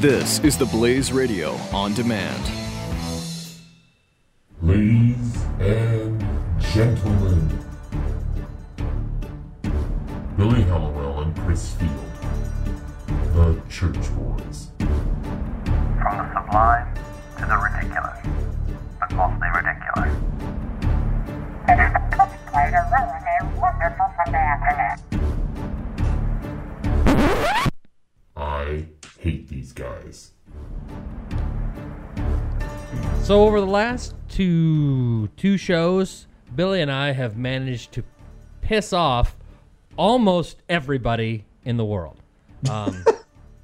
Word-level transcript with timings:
This 0.00 0.38
is 0.44 0.56
the 0.56 0.66
Blaze 0.66 1.12
Radio 1.12 1.54
on 1.72 1.92
demand. 1.92 2.40
Ladies 4.62 5.42
and 5.58 6.24
gentlemen, 6.60 7.17
So 33.38 33.44
over 33.44 33.60
the 33.60 33.66
last 33.66 34.16
two 34.28 35.28
two 35.36 35.56
shows, 35.56 36.26
Billy 36.56 36.82
and 36.82 36.90
I 36.90 37.12
have 37.12 37.36
managed 37.36 37.92
to 37.92 38.02
piss 38.62 38.92
off 38.92 39.36
almost 39.96 40.60
everybody 40.68 41.44
in 41.64 41.76
the 41.76 41.84
world. 41.84 42.20
Um, 42.68 43.04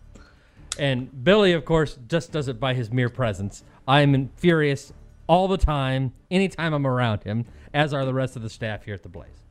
and 0.78 1.24
Billy, 1.24 1.54
of 1.54 1.64
course, 1.64 1.98
just 2.06 2.30
does 2.30 2.46
it 2.46 2.60
by 2.60 2.74
his 2.74 2.92
mere 2.92 3.08
presence. 3.08 3.64
I'm 3.88 4.28
furious 4.36 4.92
all 5.26 5.48
the 5.48 5.58
time, 5.58 6.12
anytime 6.30 6.72
I'm 6.72 6.86
around 6.86 7.24
him, 7.24 7.44
as 7.74 7.92
are 7.92 8.04
the 8.04 8.14
rest 8.14 8.36
of 8.36 8.42
the 8.42 8.50
staff 8.50 8.84
here 8.84 8.94
at 8.94 9.02
the 9.02 9.08
Blaze. 9.08 9.42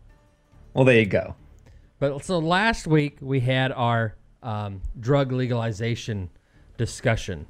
Well, 0.73 0.85
there 0.85 0.99
you 0.99 1.05
go. 1.05 1.35
But 1.99 2.23
so 2.23 2.39
last 2.39 2.87
week 2.87 3.17
we 3.19 3.41
had 3.41 3.73
our 3.73 4.15
um, 4.41 4.83
drug 4.97 5.33
legalization 5.33 6.29
discussion, 6.77 7.45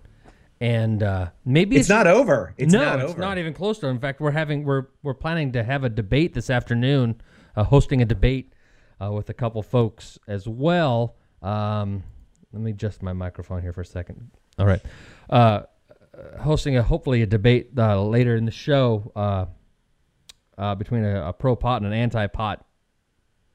and 0.64 1.04
uh, 1.04 1.28
maybe 1.44 1.76
It's 1.76 1.90
not 1.90 2.08
over. 2.08 2.54
It's 2.58 2.72
no, 2.72 2.80
not 2.80 3.00
it's 3.02 3.12
over. 3.12 3.20
not 3.20 3.38
even 3.38 3.54
close 3.54 3.80
to. 3.80 3.88
it. 3.88 3.90
In 3.90 4.00
fact, 4.00 4.22
we're 4.22 4.32
having 4.32 4.64
we're 4.64 4.86
we're 5.04 5.14
planning 5.14 5.52
to 5.52 5.64
have 5.64 5.84
a 5.84 5.90
debate 5.90 6.34
this 6.34 6.50
afternoon, 6.50 7.20
uh, 7.58 7.66
hosting 7.66 8.02
a 8.02 8.06
debate 8.06 8.54
uh, 9.02 9.12
with 9.12 9.30
a 9.30 9.34
couple 9.34 9.62
folks 9.62 10.18
as 10.26 10.48
well. 10.48 11.18
Um, 11.42 12.02
let 12.54 12.62
me 12.62 12.72
adjust 12.72 13.04
my 13.04 13.12
microphone 13.12 13.62
here 13.62 13.74
for 13.74 13.82
a 13.82 13.86
second. 13.86 14.32
All 14.58 14.66
right, 14.66 14.82
uh, 15.30 15.34
uh, 15.34 15.64
hosting 16.42 16.78
a 16.78 16.82
hopefully 16.84 17.24
a 17.24 17.26
debate 17.26 17.72
uh, 17.78 18.02
later 18.02 18.38
in 18.38 18.46
the 18.46 18.52
show 18.52 19.12
uh, 19.18 19.46
uh, 20.58 20.76
between 20.76 21.04
a, 21.04 21.28
a 21.28 21.34
pro 21.34 21.58
pot 21.58 21.82
and 21.82 21.92
an 21.92 22.00
anti 22.00 22.26
pot 22.28 22.66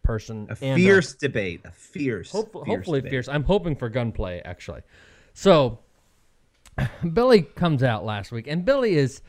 person. 0.02 0.46
A 0.50 0.56
fierce 0.56 1.14
debate. 1.14 1.62
A 1.64 1.70
fierce. 1.70 2.30
Hopefully, 2.30 2.66
fierce 2.66 2.76
hopefully 2.76 3.00
debate. 3.00 3.12
fierce. 3.12 3.28
I'm 3.28 3.44
hoping 3.44 3.76
for 3.76 3.88
gunplay, 3.88 4.42
actually. 4.44 4.82
So, 5.32 5.78
Billy 7.12 7.42
comes 7.42 7.82
out 7.82 8.04
last 8.04 8.32
week, 8.32 8.46
and 8.46 8.64
Billy 8.64 8.94
is 8.94 9.22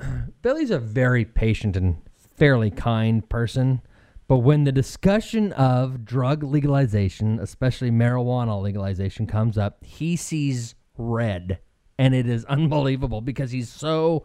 Billy's 0.42 0.70
a 0.70 0.78
very 0.78 1.24
patient 1.24 1.76
and 1.76 1.98
fairly 2.36 2.70
kind 2.70 3.28
person. 3.28 3.82
But 4.26 4.38
when 4.38 4.64
the 4.64 4.72
discussion 4.72 5.52
of 5.54 6.04
drug 6.04 6.42
legalization, 6.42 7.38
especially 7.40 7.90
marijuana 7.90 8.60
legalization, 8.60 9.26
comes 9.26 9.56
up, 9.56 9.82
he 9.82 10.16
sees 10.16 10.74
red, 10.98 11.60
and 11.98 12.14
it 12.14 12.28
is 12.28 12.44
unbelievable 12.44 13.22
because 13.22 13.50
he's 13.50 13.70
so 13.70 14.24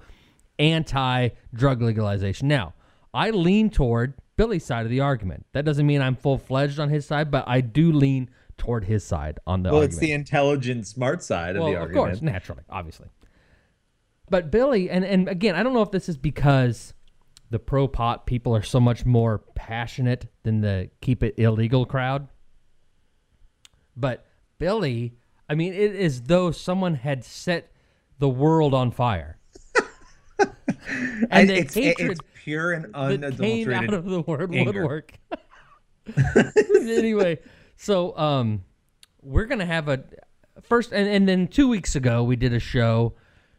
anti 0.59 1.29
drug 1.53 1.81
legalization. 1.81 2.47
Now, 2.47 2.73
I 3.13 3.29
lean 3.29 3.69
toward 3.69 4.15
Billy's 4.35 4.65
side 4.65 4.85
of 4.85 4.89
the 4.89 4.99
argument. 4.99 5.45
That 5.53 5.63
doesn't 5.63 5.85
mean 5.85 6.01
I'm 6.01 6.15
full 6.15 6.37
fledged 6.37 6.79
on 6.79 6.89
his 6.89 7.05
side, 7.05 7.31
but 7.31 7.45
I 7.47 7.61
do 7.61 7.91
lean 7.91 8.29
toward 8.57 8.85
his 8.85 9.03
side 9.03 9.39
on 9.47 9.63
the 9.63 9.69
Well, 9.69 9.77
argument. 9.81 9.93
it's 9.93 9.99
the 9.99 10.11
intelligent, 10.11 10.87
smart 10.87 11.23
side 11.23 11.55
well, 11.55 11.65
of 11.67 11.71
the 11.71 11.75
of 11.77 11.81
argument. 11.83 12.07
course, 12.07 12.21
naturally, 12.21 12.63
obviously. 12.69 13.07
But 14.29 14.51
Billy, 14.51 14.89
and, 14.89 15.03
and 15.05 15.27
again, 15.27 15.55
I 15.55 15.63
don't 15.63 15.73
know 15.73 15.81
if 15.81 15.91
this 15.91 16.07
is 16.09 16.17
because 16.17 16.93
the 17.49 17.59
pro 17.59 17.87
pot 17.87 18.25
people 18.25 18.55
are 18.55 18.63
so 18.63 18.79
much 18.79 19.05
more 19.05 19.39
passionate 19.55 20.31
than 20.43 20.61
the 20.61 20.89
keep 21.01 21.21
it 21.23 21.35
illegal 21.37 21.85
crowd. 21.85 22.27
But 23.95 24.25
Billy, 24.57 25.13
I 25.49 25.55
mean, 25.55 25.73
it 25.73 25.93
is 25.95 26.21
though 26.23 26.51
someone 26.51 26.95
had 26.95 27.23
set 27.23 27.71
the 28.17 28.29
world 28.29 28.73
on 28.73 28.91
fire. 28.91 29.37
And 31.29 31.49
the 31.49 31.57
it's, 31.59 31.73
hatred 31.73 32.11
it's 32.11 32.19
pure 32.35 32.71
and 32.73 32.85
that 32.85 32.91
came 32.93 33.67
unadulterated. 33.67 33.73
out 33.73 33.93
of 33.93 34.05
the 34.05 34.21
word 34.21 34.53
anger. 34.53 34.81
woodwork. 34.81 35.13
anyway, 36.75 37.39
so 37.75 38.17
um, 38.17 38.63
we're 39.21 39.45
gonna 39.45 39.65
have 39.65 39.87
a 39.89 40.03
first, 40.61 40.91
and, 40.91 41.07
and 41.07 41.27
then 41.27 41.47
two 41.47 41.67
weeks 41.67 41.95
ago 41.95 42.23
we 42.23 42.35
did 42.35 42.53
a 42.53 42.59
show, 42.59 43.13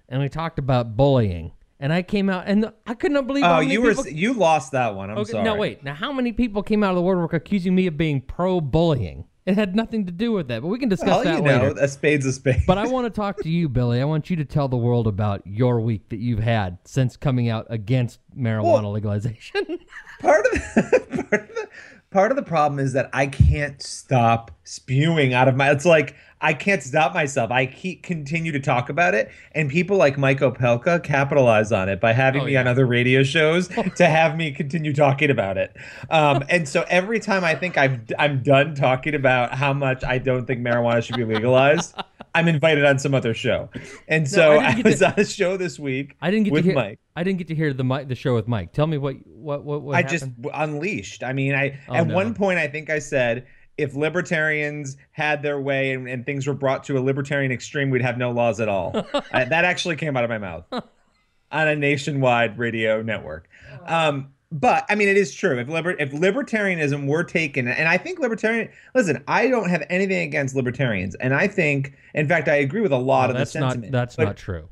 and 0.08 0.20
we 0.22 0.28
talked 0.28 0.58
about 0.58 0.96
bullying, 0.96 1.52
and 1.80 1.92
I 1.92 2.02
came 2.02 2.28
out, 2.30 2.44
and 2.46 2.70
I 2.86 2.94
could 2.94 3.12
not 3.12 3.26
believe. 3.26 3.44
Oh, 3.44 3.60
you 3.60 3.82
were 3.82 3.90
people- 3.94 4.08
you 4.08 4.32
lost 4.34 4.72
that 4.72 4.94
one. 4.94 5.10
I'm 5.10 5.18
Okay, 5.18 5.32
sorry. 5.32 5.44
now 5.44 5.56
wait. 5.56 5.82
Now, 5.84 5.94
how 5.94 6.12
many 6.12 6.32
people 6.32 6.62
came 6.62 6.82
out 6.82 6.90
of 6.90 6.96
the 6.96 7.02
woodwork 7.02 7.32
accusing 7.32 7.74
me 7.74 7.86
of 7.86 7.96
being 7.96 8.20
pro 8.20 8.60
bullying? 8.60 9.24
It 9.46 9.56
had 9.56 9.76
nothing 9.76 10.06
to 10.06 10.12
do 10.12 10.32
with 10.32 10.48
that, 10.48 10.62
but 10.62 10.68
we 10.68 10.78
can 10.78 10.88
discuss 10.88 11.08
Well, 11.10 11.24
that 11.24 11.36
you 11.36 11.42
know, 11.42 11.66
later. 11.68 11.74
a 11.78 11.86
spade's 11.86 12.24
a 12.24 12.32
spade. 12.32 12.62
But 12.66 12.78
I 12.78 12.86
want 12.86 13.04
to 13.04 13.10
talk 13.10 13.42
to 13.42 13.50
you, 13.50 13.68
Billy. 13.68 14.00
I 14.00 14.04
want 14.06 14.30
you 14.30 14.36
to 14.36 14.44
tell 14.46 14.68
the 14.68 14.76
world 14.78 15.06
about 15.06 15.46
your 15.46 15.80
week 15.82 16.08
that 16.08 16.16
you've 16.18 16.38
had 16.38 16.78
since 16.86 17.18
coming 17.18 17.50
out 17.50 17.66
against 17.68 18.20
marijuana 18.34 18.84
Well- 18.84 18.92
legalization. 18.92 19.66
part 20.20 20.46
of 20.46 20.52
the, 20.52 21.26
part 21.30 21.42
of 21.42 21.54
the 21.56 21.68
part 22.14 22.30
of 22.30 22.36
the 22.36 22.42
problem 22.42 22.78
is 22.78 22.92
that 22.92 23.10
I 23.12 23.26
can't 23.26 23.82
stop 23.82 24.52
spewing 24.62 25.34
out 25.34 25.48
of 25.48 25.56
my. 25.56 25.72
It's 25.72 25.84
like 25.84 26.14
I 26.44 26.52
can't 26.54 26.82
stop 26.82 27.14
myself. 27.14 27.50
I 27.50 27.66
keep 27.66 28.02
continue 28.02 28.52
to 28.52 28.60
talk 28.60 28.90
about 28.90 29.14
it, 29.14 29.30
and 29.52 29.70
people 29.70 29.96
like 29.96 30.18
Mike 30.18 30.40
Opelka 30.40 31.02
capitalize 31.02 31.72
on 31.72 31.88
it 31.88 32.00
by 32.00 32.12
having 32.12 32.42
Oh, 32.42 32.44
me 32.44 32.52
yeah. 32.52 32.60
on 32.60 32.66
other 32.66 32.86
radio 32.86 33.22
shows 33.22 33.68
to 33.96 34.06
have 34.06 34.36
me 34.36 34.52
continue 34.52 34.92
talking 34.92 35.30
about 35.30 35.56
it. 35.56 35.74
Um, 36.10 36.44
and 36.50 36.68
so 36.68 36.84
every 36.88 37.18
time 37.18 37.44
I 37.44 37.54
think 37.54 37.78
I'm 37.78 38.04
I'm 38.18 38.42
done 38.42 38.74
talking 38.74 39.14
about 39.14 39.54
how 39.54 39.72
much 39.72 40.04
I 40.04 40.18
don't 40.18 40.46
think 40.46 40.60
marijuana 40.60 41.02
should 41.02 41.16
be 41.16 41.24
legalized. 41.24 41.94
I'm 42.36 42.48
invited 42.48 42.84
on 42.84 42.98
some 42.98 43.14
other 43.14 43.32
show, 43.32 43.70
and 44.08 44.28
so 44.28 44.58
I 44.58 44.72
I, 44.78 44.82
was 44.84 44.98
to- 44.98 45.06
on 45.12 45.14
a 45.20 45.24
show 45.24 45.56
this 45.56 45.78
week. 45.78 46.16
I 46.20 46.30
didn't 46.30 46.44
get 46.44 46.52
with 46.52 46.64
to 46.64 46.68
hear. 46.70 46.74
Mike. 46.74 46.98
I 47.16 47.22
didn't 47.22 47.38
get 47.38 47.48
to 47.48 47.54
hear 47.54 47.72
the 47.72 48.04
the 48.08 48.14
show 48.16 48.34
with 48.34 48.48
Mike. 48.48 48.72
Tell 48.72 48.86
me 48.88 48.98
what 48.98 49.14
what 49.24 49.64
what, 49.64 49.82
what 49.82 49.94
I 49.94 50.02
happened? 50.02 50.20
just 50.20 50.30
unleashed. 50.52 51.22
I 51.22 51.32
mean, 51.32 51.54
I 51.54 51.78
Oh, 51.88 51.94
at 51.94 52.06
no. 52.08 52.14
one 52.14 52.34
point 52.34 52.58
I 52.58 52.66
think 52.66 52.90
I 52.90 52.98
said 52.98 53.46
if 53.76 53.94
libertarians 53.94 54.96
had 55.12 55.42
their 55.42 55.60
way 55.60 55.92
and, 55.92 56.08
and 56.08 56.24
things 56.24 56.46
were 56.46 56.54
brought 56.54 56.84
to 56.84 56.96
a 56.98 57.00
libertarian 57.00 57.50
extreme, 57.52 57.90
we'd 57.90 58.02
have 58.02 58.18
no 58.18 58.30
laws 58.30 58.60
at 58.60 58.68
all. 58.68 58.92
I, 59.32 59.44
that 59.44 59.64
actually 59.64 59.96
came 59.96 60.16
out 60.16 60.24
of 60.24 60.30
my 60.30 60.38
mouth 60.38 60.64
on 60.70 61.68
a 61.68 61.74
nationwide 61.76 62.58
radio 62.58 63.02
network. 63.02 63.48
Um, 63.86 64.30
but 64.52 64.84
I 64.88 64.94
mean, 64.94 65.08
it 65.08 65.16
is 65.16 65.34
true. 65.34 65.58
If 65.58 65.68
liber- 65.68 65.98
if 65.98 66.12
libertarianism 66.12 67.06
were 67.08 67.24
taken, 67.24 67.66
and 67.66 67.88
I 67.88 67.96
think 67.98 68.20
libertarian. 68.20 68.70
Listen, 68.94 69.24
I 69.26 69.48
don't 69.48 69.68
have 69.68 69.82
anything 69.90 70.22
against 70.22 70.54
libertarians, 70.54 71.16
and 71.16 71.34
I 71.34 71.48
think, 71.48 71.94
in 72.14 72.28
fact, 72.28 72.46
I 72.48 72.56
agree 72.56 72.80
with 72.80 72.92
a 72.92 72.96
lot 72.98 73.24
No, 73.24 73.30
of 73.30 73.32
the 73.34 73.38
that's 73.38 73.54
not 73.56 73.72
sentiment. 73.72 73.92
that's 73.92 74.14
but, 74.14 74.24
not 74.24 74.36
true. 74.36 74.68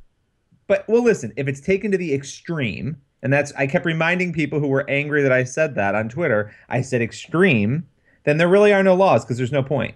but 0.68 0.84
well, 0.88 1.02
listen, 1.02 1.32
if 1.36 1.48
it's 1.48 1.60
taken 1.60 1.90
to 1.90 1.98
the 1.98 2.14
extreme, 2.14 2.96
and 3.24 3.32
that's 3.32 3.52
I 3.54 3.66
kept 3.66 3.84
reminding 3.84 4.32
people 4.32 4.60
who 4.60 4.68
were 4.68 4.88
angry 4.88 5.20
that 5.22 5.32
I 5.32 5.42
said 5.42 5.74
that 5.74 5.96
on 5.96 6.08
Twitter. 6.08 6.54
I 6.68 6.80
said 6.80 7.02
extreme, 7.02 7.84
then 8.24 8.36
there 8.38 8.48
really 8.48 8.72
are 8.72 8.82
no 8.82 8.94
laws 8.94 9.24
because 9.24 9.36
there's 9.36 9.52
no 9.52 9.62
point. 9.62 9.94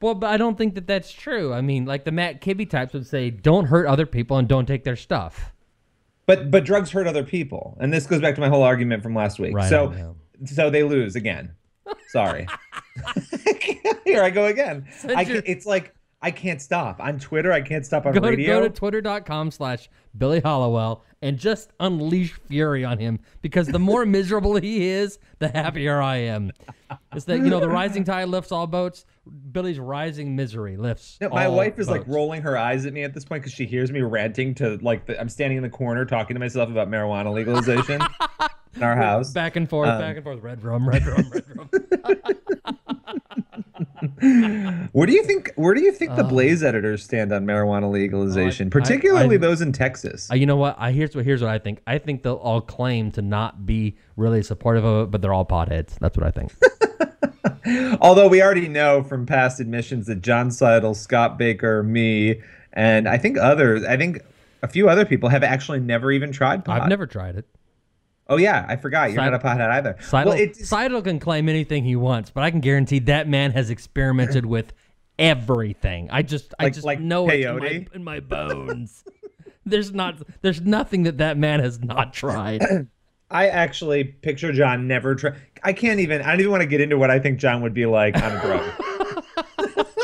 Well, 0.00 0.14
but 0.14 0.26
I 0.28 0.36
don't 0.36 0.58
think 0.58 0.74
that 0.74 0.86
that's 0.86 1.10
true. 1.12 1.52
I 1.54 1.60
mean, 1.60 1.86
like 1.86 2.04
the 2.04 2.12
Matt 2.12 2.40
Kibbe 2.42 2.68
types 2.68 2.92
would 2.92 3.06
say, 3.06 3.30
"Don't 3.30 3.66
hurt 3.66 3.86
other 3.86 4.06
people 4.06 4.36
and 4.36 4.46
don't 4.46 4.66
take 4.66 4.84
their 4.84 4.96
stuff." 4.96 5.52
But 6.26 6.50
but 6.50 6.64
drugs 6.64 6.90
hurt 6.90 7.06
other 7.06 7.24
people, 7.24 7.76
and 7.80 7.92
this 7.92 8.06
goes 8.06 8.20
back 8.20 8.34
to 8.34 8.40
my 8.40 8.48
whole 8.48 8.62
argument 8.62 9.02
from 9.02 9.14
last 9.14 9.38
week. 9.38 9.54
Right, 9.54 9.64
I 9.66 9.68
so 9.70 9.88
know. 9.90 10.16
so 10.44 10.68
they 10.70 10.82
lose 10.82 11.16
again. 11.16 11.52
Sorry. 12.08 12.46
Here 14.04 14.22
I 14.22 14.30
go 14.30 14.46
again. 14.46 14.86
I 15.04 15.22
your- 15.22 15.42
can, 15.42 15.50
it's 15.50 15.66
like 15.66 15.94
I 16.22 16.30
can't 16.30 16.60
stop 16.60 17.00
on 17.00 17.18
Twitter. 17.18 17.52
I 17.52 17.60
can't 17.60 17.84
stop 17.84 18.06
on 18.06 18.12
Go 18.14 18.20
to, 18.20 18.28
radio. 18.28 18.60
go 18.60 18.68
to 18.68 18.70
twitter.com 18.74 19.50
slash 19.50 19.90
Billy 20.16 20.40
Hallowell 20.40 21.04
and 21.22 21.38
just 21.38 21.70
unleash 21.80 22.32
fury 22.32 22.84
on 22.84 22.98
him 22.98 23.20
because 23.42 23.66
the 23.68 23.78
more 23.78 24.06
miserable 24.06 24.56
he 24.56 24.86
is, 24.88 25.18
the 25.38 25.48
happier 25.48 26.00
I 26.00 26.16
am. 26.16 26.52
It's 27.14 27.24
that, 27.26 27.38
you 27.38 27.48
know, 27.50 27.60
the 27.60 27.68
rising 27.68 28.04
tide 28.04 28.28
lifts 28.28 28.52
all 28.52 28.66
boats. 28.66 29.04
Billy's 29.52 29.78
rising 29.78 30.36
misery 30.36 30.76
lifts. 30.76 31.16
No, 31.20 31.28
my 31.30 31.48
wife 31.48 31.78
is 31.78 31.88
like 31.88 32.06
rolling 32.06 32.42
her 32.42 32.56
eyes 32.58 32.84
at 32.86 32.92
me 32.92 33.02
at 33.04 33.14
this 33.14 33.24
point 33.24 33.42
because 33.42 33.54
she 33.54 33.64
hears 33.66 33.90
me 33.92 34.00
ranting 34.02 34.54
to 34.56 34.76
like 34.82 35.06
the, 35.06 35.18
I'm 35.20 35.28
standing 35.28 35.56
in 35.56 35.62
the 35.62 35.70
corner 35.70 36.04
talking 36.04 36.34
to 36.34 36.40
myself 36.40 36.68
about 36.70 36.90
marijuana 36.90 37.32
legalization 37.32 38.00
in 38.76 38.82
our 38.82 38.96
house. 38.96 39.32
back 39.32 39.56
and 39.56 39.68
forth, 39.68 39.88
Um, 39.88 40.00
back 40.00 40.16
and 40.16 40.24
forth. 40.24 40.40
Red 40.42 40.62
rum, 40.62 40.88
red 40.88 41.06
rum, 41.06 41.30
red 41.32 41.44
rum. 41.56 41.70
Where 44.92 45.06
do 45.06 45.12
you 45.12 45.22
think 45.24 45.50
where 45.56 45.74
do 45.74 45.80
you 45.80 45.90
think 45.92 46.14
the 46.14 46.24
Blaze 46.24 46.62
editors 46.62 47.02
stand 47.02 47.32
on 47.32 47.46
marijuana 47.46 47.90
legalization, 47.90 48.68
Uh, 48.68 48.68
I- 48.68 48.80
particularly 48.80 49.34
I- 49.36 49.38
those 49.38 49.60
in 49.62 49.72
Texas? 49.72 50.30
Uh, 50.30 50.34
you 50.34 50.46
know 50.46 50.56
what? 50.56 50.76
I 50.78 50.92
here's 50.92 51.16
what 51.16 51.24
here's 51.24 51.40
what 51.42 51.50
I 51.50 51.58
think. 51.58 51.80
I 51.86 51.98
think 51.98 52.22
they'll 52.22 52.34
all 52.34 52.60
claim 52.60 53.10
to 53.12 53.22
not 53.22 53.66
be 53.66 53.96
really 54.16 54.42
supportive 54.42 54.84
of 54.84 55.06
it, 55.06 55.10
but 55.10 55.22
they're 55.22 55.32
all 55.32 55.46
potheads. 55.46 55.98
That's 56.00 56.16
what 56.16 56.26
I 56.26 56.30
think. 56.30 56.54
Although 58.00 58.28
we 58.28 58.42
already 58.42 58.68
know 58.68 59.02
from 59.02 59.26
past 59.26 59.60
admissions 59.60 60.06
that 60.06 60.22
John 60.22 60.50
Seidel, 60.50 60.94
Scott 60.94 61.38
Baker, 61.38 61.82
me, 61.82 62.40
and 62.72 63.08
I 63.08 63.18
think 63.18 63.38
others, 63.38 63.84
I 63.84 63.96
think 63.96 64.20
a 64.62 64.68
few 64.68 64.88
other 64.88 65.04
people 65.04 65.28
have 65.28 65.42
actually 65.42 65.80
never 65.80 66.10
even 66.10 66.32
tried 66.32 66.64
pot. 66.64 66.82
I've 66.82 66.88
never 66.88 67.06
tried 67.06 67.36
it. 67.36 67.46
Oh 68.28 68.38
yeah, 68.38 68.64
I 68.68 68.76
forgot. 68.76 69.12
You're 69.12 69.22
not 69.22 69.34
a 69.34 69.38
pothead 69.38 69.70
either. 69.70 69.96
Seidel, 70.00 70.32
well, 70.32 70.40
it, 70.40 70.56
Seidel 70.56 71.02
can 71.02 71.20
claim 71.20 71.48
anything 71.48 71.84
he 71.84 71.96
wants, 71.96 72.30
but 72.30 72.42
I 72.42 72.50
can 72.50 72.60
guarantee 72.60 73.00
that 73.00 73.28
man 73.28 73.50
has 73.52 73.68
experimented 73.68 74.46
with 74.46 74.72
everything. 75.18 76.08
I 76.10 76.22
just, 76.22 76.54
I 76.58 76.70
just 76.70 76.86
like 76.86 77.00
know 77.00 77.28
it 77.28 77.40
in 77.40 77.58
my, 77.58 77.86
in 77.92 78.04
my 78.04 78.20
bones. 78.20 79.04
there's 79.66 79.92
not, 79.92 80.22
there's 80.40 80.62
nothing 80.62 81.02
that 81.02 81.18
that 81.18 81.36
man 81.36 81.60
has 81.60 81.80
not 81.80 82.14
tried. 82.14 82.62
I 83.30 83.48
actually 83.48 84.04
picture 84.04 84.52
John 84.52 84.86
never 84.86 85.14
try. 85.14 85.32
I 85.64 85.72
can't 85.72 86.00
even. 86.00 86.22
I 86.22 86.30
don't 86.30 86.40
even 86.40 86.50
want 86.52 86.62
to 86.62 86.66
get 86.68 86.80
into 86.80 86.96
what 86.98 87.10
I 87.10 87.18
think 87.18 87.38
John 87.38 87.62
would 87.62 87.74
be 87.74 87.86
like 87.86 88.16
on 88.16 88.32
a 88.32 88.40
drug. 88.40 89.84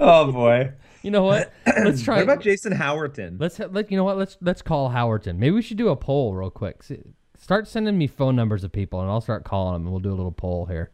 oh 0.00 0.32
boy. 0.32 0.72
You 1.02 1.10
know 1.10 1.24
what? 1.24 1.52
Let's 1.66 2.02
try. 2.04 2.16
What 2.16 2.24
about 2.24 2.40
Jason 2.40 2.72
Howerton? 2.72 3.36
Let's 3.38 3.58
ha- 3.58 3.68
let 3.70 3.90
you 3.90 3.96
know 3.96 4.04
what. 4.04 4.16
Let's 4.16 4.38
let's 4.40 4.62
call 4.62 4.90
Howerton. 4.90 5.36
Maybe 5.36 5.50
we 5.50 5.62
should 5.62 5.76
do 5.76 5.88
a 5.88 5.96
poll 5.96 6.34
real 6.34 6.50
quick. 6.50 6.82
See, 6.82 7.00
start 7.36 7.68
sending 7.68 7.98
me 7.98 8.06
phone 8.06 8.36
numbers 8.36 8.64
of 8.64 8.72
people, 8.72 9.00
and 9.00 9.10
I'll 9.10 9.20
start 9.20 9.44
calling 9.44 9.74
them, 9.74 9.82
and 9.82 9.90
we'll 9.90 10.00
do 10.00 10.12
a 10.12 10.16
little 10.16 10.32
poll 10.32 10.66
here. 10.66 10.90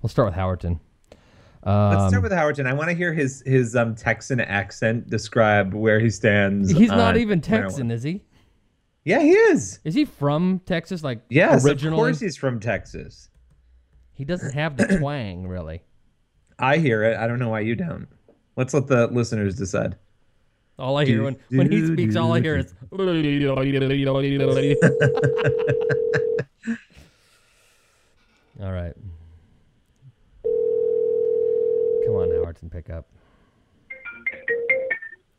We'll 0.00 0.10
start 0.10 0.26
with 0.28 0.34
Howerton. 0.34 0.80
Let's 1.64 2.02
Um, 2.02 2.08
start 2.08 2.22
with 2.24 2.32
Howerton. 2.32 2.66
I 2.66 2.72
want 2.72 2.90
to 2.90 2.96
hear 2.96 3.12
his 3.12 3.42
his 3.46 3.76
um 3.76 3.94
Texan 3.94 4.40
accent 4.40 5.08
describe 5.08 5.74
where 5.74 6.00
he 6.00 6.10
stands. 6.10 6.72
He's 6.72 6.90
not 6.90 7.16
even 7.16 7.40
marijuana. 7.40 7.44
Texan, 7.44 7.90
is 7.92 8.02
he? 8.02 8.22
Yeah, 9.04 9.20
he 9.20 9.30
is. 9.30 9.80
Is 9.84 9.94
he 9.94 10.04
from 10.04 10.60
Texas? 10.64 11.02
Like 11.02 11.20
Yes, 11.28 11.64
originally? 11.64 11.94
of 11.94 11.98
course 11.98 12.20
he's 12.20 12.36
from 12.36 12.60
Texas. 12.60 13.28
He 14.14 14.24
doesn't 14.24 14.52
have 14.52 14.76
the 14.76 14.98
twang, 14.98 15.48
really. 15.48 15.82
I 16.58 16.78
hear 16.78 17.02
it. 17.02 17.16
I 17.16 17.26
don't 17.26 17.40
know 17.40 17.48
why 17.48 17.60
you 17.60 17.74
don't. 17.74 18.06
Let's 18.56 18.74
let 18.74 18.86
the 18.86 19.08
listeners 19.08 19.56
decide. 19.56 19.96
All 20.78 20.96
I 20.96 21.04
hear 21.04 21.22
when, 21.24 21.36
when 21.50 21.70
he 21.70 21.86
speaks, 21.86 22.16
all 22.16 22.32
I 22.32 22.40
hear 22.40 22.56
is. 22.58 22.72
all 22.92 22.98
right. 28.72 28.94
Come 32.04 32.14
on, 32.14 32.28
Howerton, 32.28 32.70
pick 32.70 32.90
up. 32.90 33.06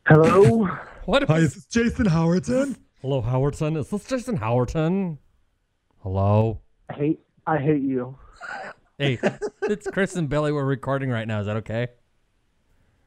Hello. 0.07 0.67
What? 1.05 1.23
Hi, 1.23 1.39
is 1.39 1.55
this 1.55 1.65
Jason 1.65 2.05
Howerton? 2.05 2.77
Hello, 3.03 3.21
Howerton. 3.21 3.77
Is 3.77 3.89
this 3.89 4.05
Jason 4.05 4.37
Howerton? 4.37 5.17
Hello. 6.03 6.61
I 6.89 6.93
hate 6.93 7.19
I 7.45 7.57
hate 7.57 7.81
you. 7.81 8.17
Hey, 8.97 9.19
it's 9.63 9.85
Chris 9.91 10.15
and 10.15 10.29
Billy. 10.29 10.53
We're 10.53 10.63
recording 10.63 11.09
right 11.09 11.27
now. 11.27 11.41
Is 11.41 11.47
that 11.47 11.57
okay? 11.57 11.87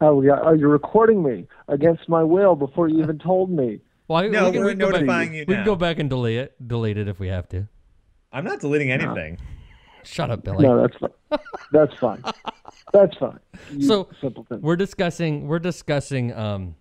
Oh 0.03 0.21
yeah. 0.21 0.39
Oh, 0.43 0.53
you're 0.53 0.69
recording 0.69 1.23
me 1.23 1.47
against 1.69 2.11
my 2.11 2.23
will 2.23 2.55
before 2.55 2.89
you 2.89 3.03
even 3.03 3.19
told 3.19 3.49
me. 3.49 3.81
Well, 4.07 4.29
No, 4.29 4.45
we 4.45 4.53
can, 4.53 4.61
we're 4.61 4.67
we 4.67 4.75
go 4.75 4.93
back, 4.93 5.01
notifying 5.01 5.35
you 5.35 5.45
We 5.49 5.55
can 5.55 5.65
go 5.65 5.77
back 5.77 5.99
and 5.99 6.11
delete 6.11 6.41
it. 6.41 6.69
Delete 6.69 6.99
it 6.99 7.09
if 7.09 7.19
we 7.19 7.29
have 7.29 7.49
to. 7.49 7.67
I'm 8.33 8.45
not 8.45 8.61
deleting 8.61 8.91
anything. 8.91 9.39
Shut 10.03 10.31
up, 10.31 10.45
Billy. 10.45 10.67
No, 10.67 10.79
that's 10.79 10.97
fine. 10.99 11.41
That's 11.73 11.95
fine. 11.99 12.23
That's 12.93 13.17
fine. 13.17 13.41
You 13.73 13.87
So, 13.87 14.11
simpleton. 14.21 14.61
We're 14.61 14.77
discussing 14.77 15.49
we're 15.49 15.59
discussing 15.59 16.35
um 16.35 16.75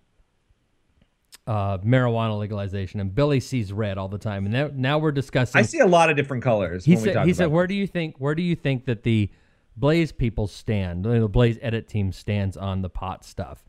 uh 1.46 1.78
marijuana 1.78 2.38
legalization 2.38 2.98
and 3.00 3.14
Billy 3.14 3.38
sees 3.40 3.72
red 3.72 3.98
all 3.98 4.08
the 4.08 4.18
time 4.18 4.44
and 4.46 4.52
now 4.52 4.70
now 4.74 4.98
we're 4.98 5.12
discussing 5.12 5.58
I 5.58 5.62
see 5.62 5.78
a 5.78 5.86
lot 5.86 6.10
of 6.10 6.16
different 6.16 6.42
colors. 6.42 6.84
he 6.84 6.94
when 6.94 7.02
we 7.02 7.08
said 7.08 7.14
talk 7.14 7.24
he 7.24 7.30
about 7.30 7.36
said 7.36 7.46
where 7.52 7.66
do 7.66 7.74
you 7.74 7.86
think 7.86 8.16
where 8.18 8.34
do 8.34 8.42
you 8.42 8.56
think 8.56 8.84
that 8.86 9.02
the 9.04 9.30
Blaze 9.76 10.10
people 10.10 10.46
stand 10.46 11.04
the 11.04 11.28
Blaze 11.28 11.58
edit 11.62 11.86
team 11.88 12.10
stands 12.10 12.56
on 12.56 12.82
the 12.82 12.88
pot 12.90 13.24
stuff 13.24 13.64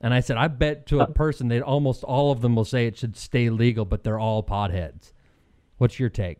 and 0.00 0.14
I 0.14 0.20
said 0.20 0.36
I 0.36 0.48
bet 0.48 0.86
to 0.86 1.00
a 1.00 1.06
person 1.06 1.48
that 1.48 1.62
almost 1.62 2.02
all 2.04 2.30
of 2.32 2.40
them 2.40 2.54
will 2.56 2.64
say 2.64 2.86
it 2.86 2.96
should 2.96 3.16
stay 3.16 3.50
legal 3.50 3.84
but 3.84 4.04
they're 4.04 4.18
all 4.18 4.42
potheads 4.42 5.12
what's 5.76 5.98
your 6.00 6.08
take 6.10 6.38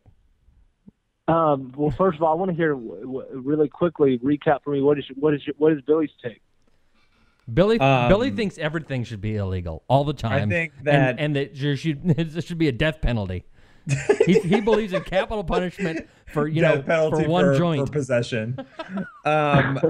Um, 1.29 1.73
well, 1.77 1.91
first 1.91 2.17
of 2.17 2.23
all, 2.23 2.33
I 2.33 2.37
want 2.37 2.51
to 2.51 2.57
hear 2.57 2.73
w- 2.73 3.03
w- 3.03 3.27
really 3.45 3.69
quickly 3.69 4.19
recap 4.21 4.63
for 4.65 4.71
me. 4.71 4.81
What 4.81 4.99
is 4.99 5.05
what 5.17 5.35
is 5.35 5.47
your, 5.47 5.55
what 5.59 5.73
is 5.75 5.83
Billy's 5.83 6.09
take? 6.25 6.41
Billy 7.53 7.79
Um, 7.81 8.09
Billy 8.09 8.31
thinks 8.31 8.59
everything 8.59 9.05
should 9.05 9.21
be 9.21 9.37
illegal 9.37 9.83
all 9.89 10.05
the 10.05 10.13
time. 10.13 10.49
think 10.49 10.73
and- 10.79 10.87
that- 10.87 11.17
and, 11.19 11.37
that 11.37 11.55
there 11.59 11.77
should 11.77 12.03
there 12.17 12.43
should 12.43 12.59
be 12.59 12.69
a 12.69 12.73
death 12.73 13.01
penalty. 13.01 13.45
he, 14.27 14.39
he 14.41 14.61
believes 14.71 14.93
in 14.93 15.03
capital 15.03 15.43
punishment 15.43 16.07
for 16.27 16.47
you 16.47 16.61
death 16.61 16.87
know 16.87 17.09
for 17.11 17.27
one 17.27 17.45
for, 17.47 17.57
joint. 17.57 17.87
for 17.87 17.91
possession. 17.93 18.59
um, 19.25 19.81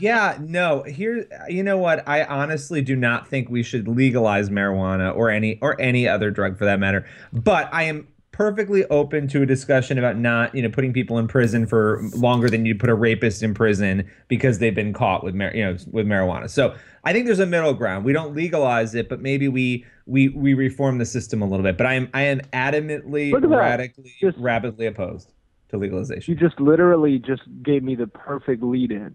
yeah, 0.00 0.38
no. 0.40 0.82
Here, 0.84 1.26
you 1.48 1.62
know 1.62 1.76
what? 1.76 2.06
I 2.08 2.24
honestly 2.24 2.80
do 2.80 2.96
not 2.96 3.28
think 3.28 3.50
we 3.50 3.62
should 3.62 3.88
legalize 3.88 4.48
marijuana 4.48 5.14
or 5.14 5.28
any 5.30 5.58
or 5.60 5.78
any 5.80 6.08
other 6.08 6.30
drug 6.30 6.56
for 6.56 6.64
that 6.64 6.80
matter. 6.80 7.04
But 7.32 7.68
I 7.72 7.82
am 7.84 8.08
perfectly 8.42 8.84
open 8.86 9.28
to 9.28 9.40
a 9.42 9.46
discussion 9.46 9.98
about 9.98 10.18
not, 10.18 10.52
you 10.52 10.60
know, 10.62 10.68
putting 10.68 10.92
people 10.92 11.16
in 11.16 11.28
prison 11.28 11.64
for 11.64 12.02
longer 12.16 12.50
than 12.50 12.66
you 12.66 12.74
put 12.74 12.90
a 12.90 12.94
rapist 12.94 13.40
in 13.40 13.54
prison 13.54 14.04
because 14.26 14.58
they've 14.58 14.74
been 14.74 14.92
caught 14.92 15.22
with, 15.22 15.32
mar- 15.32 15.54
you 15.54 15.64
know, 15.64 15.76
with 15.92 16.04
marijuana. 16.08 16.50
So 16.50 16.74
I 17.04 17.12
think 17.12 17.26
there's 17.26 17.38
a 17.38 17.46
middle 17.46 17.72
ground. 17.72 18.04
We 18.04 18.12
don't 18.12 18.34
legalize 18.34 18.96
it, 18.96 19.08
but 19.08 19.20
maybe 19.20 19.46
we 19.46 19.84
we 20.06 20.30
we 20.30 20.54
reform 20.54 20.98
the 20.98 21.06
system 21.06 21.40
a 21.40 21.46
little 21.46 21.62
bit. 21.62 21.78
But 21.78 21.86
I 21.86 21.94
am 21.94 22.08
I 22.14 22.22
am 22.22 22.40
adamantly, 22.52 23.30
that. 23.30 23.48
radically, 23.48 24.12
Just- 24.20 24.38
rapidly 24.38 24.86
opposed 24.86 25.30
to 25.68 25.76
legalization. 25.78 26.34
You 26.34 26.40
just 26.40 26.58
literally 26.60 27.20
just 27.20 27.42
gave 27.62 27.84
me 27.84 27.94
the 27.94 28.08
perfect 28.08 28.60
lead 28.60 28.90
in. 28.90 29.14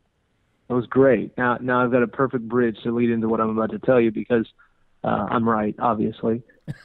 It 0.70 0.74
was 0.74 0.86
great. 0.86 1.38
Now 1.38 1.58
now 1.60 1.84
I've 1.84 1.92
got 1.92 2.02
a 2.02 2.08
perfect 2.08 2.48
bridge 2.48 2.78
to 2.84 2.96
lead 2.96 3.10
into 3.10 3.28
what 3.28 3.42
I'm 3.42 3.50
about 3.50 3.72
to 3.72 3.80
tell 3.80 4.00
you 4.00 4.10
because 4.10 4.48
uh, 5.04 5.28
I'm 5.30 5.48
right, 5.48 5.76
obviously. 5.80 6.44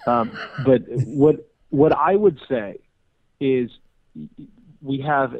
Um, 0.08 0.36
but 0.64 0.82
what 1.06 1.51
what 1.72 1.96
I 1.96 2.14
would 2.14 2.38
say 2.48 2.78
is 3.40 3.70
we 4.82 5.00
have 5.00 5.34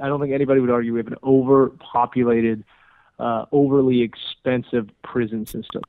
I 0.00 0.08
don't 0.08 0.20
think 0.20 0.32
anybody 0.32 0.60
would 0.60 0.70
argue 0.70 0.94
we 0.94 0.98
have 1.00 1.06
an 1.06 1.18
overpopulated, 1.22 2.64
uh, 3.18 3.44
overly 3.52 4.00
expensive 4.02 4.88
prison 5.02 5.46
system. 5.46 5.82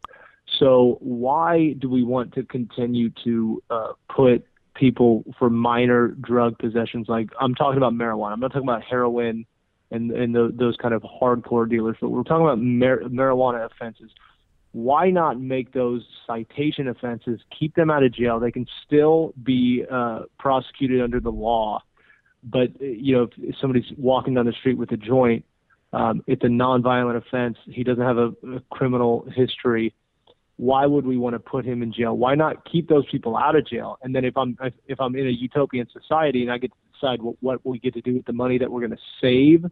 So 0.59 0.97
why 0.99 1.73
do 1.79 1.89
we 1.89 2.03
want 2.03 2.33
to 2.33 2.43
continue 2.43 3.11
to 3.23 3.63
uh, 3.69 3.93
put 4.13 4.45
people 4.75 5.23
for 5.39 5.49
minor 5.49 6.09
drug 6.09 6.57
possessions? 6.57 7.07
Like 7.07 7.29
I'm 7.39 7.55
talking 7.55 7.77
about 7.77 7.93
marijuana. 7.93 8.33
I'm 8.33 8.39
not 8.41 8.51
talking 8.51 8.67
about 8.67 8.83
heroin 8.83 9.45
and 9.89 10.11
and 10.11 10.35
tho- 10.35 10.51
those 10.51 10.75
kind 10.75 10.93
of 10.93 11.01
hardcore 11.03 11.69
dealers, 11.69 11.95
but 12.01 12.09
we're 12.09 12.23
talking 12.23 12.45
about 12.45 12.59
mar- 12.59 13.03
marijuana 13.07 13.65
offenses. 13.65 14.11
Why 14.77 15.09
not 15.09 15.39
make 15.39 15.73
those 15.73 16.05
citation 16.27 16.87
offenses? 16.87 17.39
Keep 17.57 17.73
them 17.73 17.89
out 17.89 18.03
of 18.03 18.13
jail. 18.13 18.39
They 18.39 18.51
can 18.51 18.67
still 18.85 19.33
be 19.41 19.83
uh, 19.89 20.21
prosecuted 20.37 21.01
under 21.01 21.19
the 21.19 21.31
law. 21.31 21.81
But 22.43 22.79
you 22.79 23.15
know, 23.15 23.27
if, 23.37 23.55
somebody's 23.59 23.91
walking 23.97 24.35
down 24.35 24.45
the 24.45 24.53
street 24.53 24.77
with 24.77 24.91
a 24.91 24.97
joint, 24.97 25.45
um, 25.93 26.21
it's 26.27 26.43
a 26.43 26.47
nonviolent 26.47 27.17
offense. 27.17 27.57
He 27.65 27.83
doesn't 27.83 28.03
have 28.03 28.17
a, 28.17 28.27
a 28.27 28.61
criminal 28.69 29.27
history 29.35 29.95
why 30.57 30.87
would 30.87 31.05
we 31.05 31.17
want 31.17 31.35
to 31.35 31.39
put 31.39 31.65
him 31.65 31.83
in 31.83 31.93
jail? 31.93 32.17
Why 32.17 32.33
not 32.33 32.65
keep 32.69 32.89
those 32.89 33.05
people 33.11 33.37
out 33.37 33.55
of 33.55 33.67
jail? 33.67 33.99
And 34.01 34.13
then 34.13 34.25
if 34.25 34.35
I'm 34.35 34.57
if, 34.61 34.73
if 34.87 34.99
I'm 34.99 35.15
in 35.15 35.27
a 35.27 35.31
utopian 35.31 35.87
society 35.91 36.41
and 36.41 36.51
I 36.51 36.57
get 36.57 36.71
to 36.71 36.77
decide 36.93 37.21
what, 37.21 37.35
what 37.41 37.63
we 37.63 37.79
get 37.79 37.93
to 37.93 38.01
do 38.01 38.15
with 38.15 38.25
the 38.25 38.33
money 38.33 38.57
that 38.57 38.69
we're 38.69 38.81
going 38.81 38.91
to 38.91 38.97
save 39.21 39.65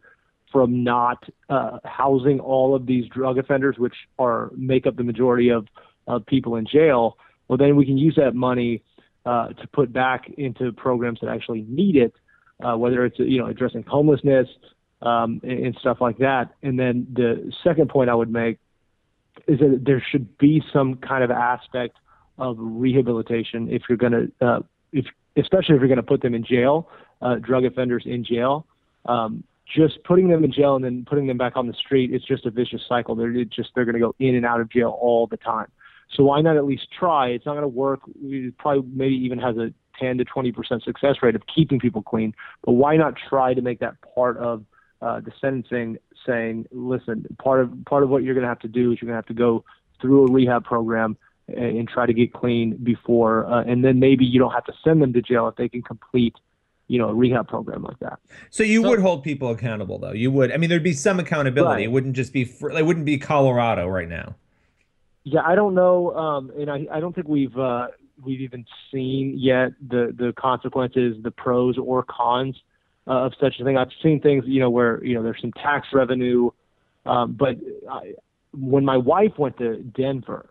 from 0.56 0.86
not 0.86 1.22
uh, 1.50 1.80
housing 1.84 2.40
all 2.40 2.74
of 2.74 2.86
these 2.86 3.06
drug 3.10 3.38
offenders, 3.38 3.76
which 3.78 3.96
are 4.18 4.52
make 4.56 4.88
up 4.88 4.96
the 4.96 5.04
majority 5.04 5.50
of 5.50 5.68
of 6.08 6.26
people 6.28 6.56
in 6.56 6.66
jail, 6.66 7.18
well 7.50 7.58
then 7.58 7.76
we 7.76 7.86
can 7.86 7.98
use 7.98 8.16
that 8.16 8.34
money 8.34 8.82
uh, 9.26 9.50
to 9.50 9.68
put 9.74 9.92
back 9.92 10.32
into 10.38 10.72
programs 10.72 11.20
that 11.20 11.30
actually 11.30 11.66
need 11.68 11.98
it, 11.98 12.14
uh, 12.64 12.78
whether 12.78 13.04
it's 13.04 13.20
you 13.20 13.38
know 13.38 13.48
addressing 13.48 13.84
homelessness 13.84 14.48
um, 15.02 15.42
and, 15.44 15.66
and 15.66 15.78
stuff 15.82 15.98
like 16.00 16.20
that. 16.20 16.54
And 16.64 16.80
then 16.80 17.06
the 17.12 17.52
second 17.62 17.90
point 17.90 18.10
I 18.10 18.16
would 18.16 18.32
make 18.32 18.58
is 19.50 19.60
that 19.60 19.82
there 19.86 20.02
should 20.10 20.38
be 20.38 20.64
some 20.72 20.96
kind 20.96 21.22
of 21.22 21.32
aspect 21.32 21.98
of 22.38 22.56
rehabilitation 22.58 23.68
if 23.70 23.82
you're 23.90 23.98
going 23.98 24.14
to, 24.40 24.46
uh, 24.48 24.60
if 24.94 25.06
especially 25.36 25.76
if 25.76 25.82
you're 25.82 25.90
going 25.90 25.98
to 25.98 26.04
put 26.04 26.22
them 26.22 26.34
in 26.34 26.46
jail, 26.46 26.90
uh, 27.22 27.36
drug 27.36 27.66
offenders 27.66 28.04
in 28.06 28.24
jail. 28.24 28.66
Um, 29.06 29.44
just 29.66 30.04
putting 30.04 30.30
them 30.30 30.44
in 30.44 30.52
jail 30.52 30.76
and 30.76 30.86
then 30.86 31.06
putting 31.08 31.28
them 31.28 31.38
back 31.38 31.56
on 31.56 31.68
the 31.68 31.74
street, 31.74 32.14
it's 32.14 32.26
just 32.26 32.46
a 32.46 32.52
vicious 32.52 32.82
cycle. 32.88 33.16
They're 33.16 33.44
just 33.46 33.70
they're 33.76 33.86
going 33.86 33.96
to 33.96 34.00
go 34.00 34.16
in 34.20 34.36
and 34.36 34.46
out 34.46 34.62
of 34.62 34.70
jail 34.70 34.98
all 35.00 35.28
the 35.28 35.38
time. 35.38 35.68
So 36.16 36.24
why 36.24 36.42
not 36.42 36.56
at 36.56 36.66
least 36.66 36.88
try? 36.98 37.30
It's 37.30 37.46
not 37.46 37.54
going 37.54 37.64
to 37.64 37.68
work. 37.68 38.02
It 38.22 38.58
probably 38.58 38.90
maybe 38.94 39.16
even 39.16 39.40
has 39.40 39.58
a 39.58 39.74
10 40.00 40.20
to 40.20 40.26
20 40.26 40.52
percent 40.52 40.84
success 40.84 41.16
rate 41.22 41.36
of 41.36 41.42
keeping 41.54 41.80
people 41.80 42.02
clean. 42.02 42.34
But 42.64 42.74
why 42.74 42.96
not 42.98 43.16
try 43.30 43.54
to 43.54 43.62
make 43.62 43.80
that 43.80 43.96
part 44.14 44.38
of 44.38 44.66
uh, 45.02 45.20
the 45.22 45.32
sentencing 45.42 45.98
saying, 46.26 46.68
listen, 46.72 47.26
part 47.38 47.62
of 47.62 47.72
part 47.86 48.04
of 48.04 48.10
what 48.10 48.24
you're 48.24 48.36
going 48.36 48.44
to 48.44 48.50
have 48.50 48.60
to 48.60 48.68
do 48.68 48.92
is 48.92 49.00
you're 49.02 49.08
going 49.08 49.14
to 49.14 49.18
have 49.18 49.26
to 49.26 49.34
go 49.34 49.64
through 50.02 50.28
a 50.28 50.32
rehab 50.32 50.64
program 50.64 51.18
and, 51.48 51.78
and 51.78 51.90
try 51.90 52.06
to 52.06 52.14
get 52.14 52.34
clean 52.34 52.78
before, 52.78 53.46
uh, 53.46 53.64
and 53.64 53.84
then 53.84 54.00
maybe 54.00 54.26
you 54.26 54.40
don't 54.40 54.52
have 54.52 54.66
to 54.66 54.74
send 54.84 55.02
them 55.02 55.14
to 55.14 55.22
jail 55.22 55.48
if 55.48 55.56
they 55.56 55.70
can 55.70 55.82
complete 55.82 56.36
you 56.88 57.00
know 57.00 57.10
a 57.10 57.14
rehab 57.14 57.48
program 57.48 57.84
like 57.84 58.00
that. 58.00 58.20
So 58.50 58.64
you 58.64 58.82
So- 58.84 58.90
would 58.90 59.00
hold 59.00 59.24
people 59.24 59.50
accountable, 59.50 59.98
though. 60.00 60.12
You 60.14 60.32
would. 60.32 60.52
I 60.52 60.58
mean, 60.58 60.70
there'd 60.70 60.84
be 60.84 60.94
some 60.94 61.20
accountability. 61.20 61.76
Right. 61.76 61.84
It 61.86 61.92
wouldn't 61.92 62.16
just 62.16 62.32
be. 62.34 62.44
fr- 62.44 62.72
It 62.72 62.86
wouldn't 62.86 63.06
be 63.06 63.18
Colorado 63.18 63.88
right 63.88 64.08
now. 64.10 64.36
Yeah, 65.24 65.42
I 65.44 65.56
don't 65.56 65.74
know, 65.74 66.16
um, 66.16 66.52
and 66.56 66.70
I, 66.70 66.86
I 66.92 67.00
don't 67.00 67.14
think 67.16 67.28
we've 67.28 67.58
uh, 67.58 67.88
we've 68.24 68.42
even 68.42 68.64
seen 68.92 69.34
yet 69.38 69.72
the 69.88 70.14
the 70.16 70.34
consequences, 70.34 71.18
the 71.24 71.32
pros 71.32 71.78
or 71.80 72.04
cons 72.04 72.56
uh, 73.08 73.26
of 73.26 73.34
such 73.42 73.60
a 73.60 73.64
thing. 73.64 73.76
I've 73.76 73.90
seen 74.04 74.22
things, 74.22 74.44
you 74.46 74.60
know, 74.60 74.70
where 74.70 75.04
you 75.04 75.16
know 75.16 75.24
there's 75.24 75.42
some 75.42 75.52
tax 75.54 75.88
revenue, 75.94 76.52
um, 77.08 77.34
but 77.34 77.56
I, 77.90 78.14
when 78.54 78.86
my 78.86 78.98
wife 78.98 79.34
went 79.40 79.58
to 79.58 79.78
Denver, 79.82 80.48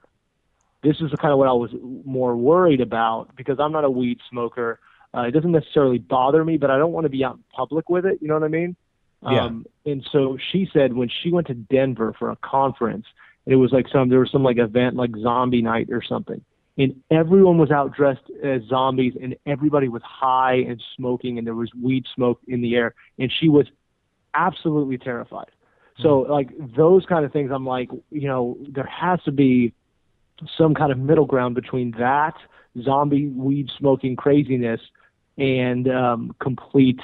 this 0.82 0.96
is 1.00 1.12
kind 1.20 1.32
of 1.32 1.38
what 1.38 1.46
I 1.48 1.52
was 1.52 1.70
more 2.04 2.34
worried 2.36 2.80
about 2.80 3.34
because 3.36 3.60
I'm 3.60 3.70
not 3.70 3.84
a 3.84 3.90
weed 3.90 4.18
smoker. 4.28 4.80
Uh, 5.14 5.22
it 5.22 5.30
doesn't 5.30 5.52
necessarily 5.52 5.98
bother 5.98 6.44
me, 6.44 6.56
but 6.56 6.70
I 6.70 6.78
don't 6.78 6.92
want 6.92 7.04
to 7.04 7.10
be 7.10 7.24
out 7.24 7.36
in 7.36 7.44
public 7.54 7.88
with 7.88 8.04
it. 8.04 8.18
You 8.20 8.28
know 8.28 8.34
what 8.34 8.42
I 8.42 8.48
mean? 8.48 8.76
Yeah. 9.22 9.44
Um, 9.44 9.66
and 9.86 10.06
so 10.10 10.36
she 10.52 10.68
said 10.72 10.92
when 10.92 11.08
she 11.08 11.30
went 11.30 11.46
to 11.46 11.54
Denver 11.54 12.14
for 12.18 12.30
a 12.30 12.36
conference, 12.36 13.06
and 13.46 13.52
it 13.52 13.56
was 13.56 13.72
like 13.72 13.86
some 13.92 14.08
there 14.08 14.20
was 14.20 14.30
some 14.30 14.42
like 14.42 14.58
event 14.58 14.96
like 14.96 15.10
zombie 15.22 15.62
night 15.62 15.88
or 15.90 16.02
something, 16.02 16.42
and 16.76 17.00
everyone 17.10 17.58
was 17.58 17.70
out 17.70 17.94
dressed 17.94 18.28
as 18.42 18.62
zombies, 18.68 19.14
and 19.20 19.36
everybody 19.46 19.88
was 19.88 20.02
high 20.02 20.56
and 20.56 20.82
smoking, 20.96 21.38
and 21.38 21.46
there 21.46 21.54
was 21.54 21.70
weed 21.80 22.04
smoke 22.14 22.40
in 22.48 22.60
the 22.60 22.74
air, 22.74 22.94
and 23.18 23.32
she 23.40 23.48
was 23.48 23.66
absolutely 24.34 24.98
terrified. 24.98 25.50
So 25.98 26.20
like 26.20 26.48
those 26.74 27.06
kind 27.06 27.24
of 27.24 27.32
things, 27.32 27.52
I'm 27.52 27.64
like, 27.64 27.88
you 28.10 28.26
know, 28.26 28.58
there 28.68 28.86
has 28.86 29.22
to 29.24 29.32
be 29.32 29.72
some 30.58 30.74
kind 30.74 30.90
of 30.90 30.98
middle 30.98 31.24
ground 31.24 31.54
between 31.54 31.92
that 31.92 32.34
zombie 32.82 33.28
weed 33.28 33.70
smoking 33.78 34.16
craziness 34.16 34.80
and 35.38 35.88
um, 35.88 36.34
complete, 36.40 37.00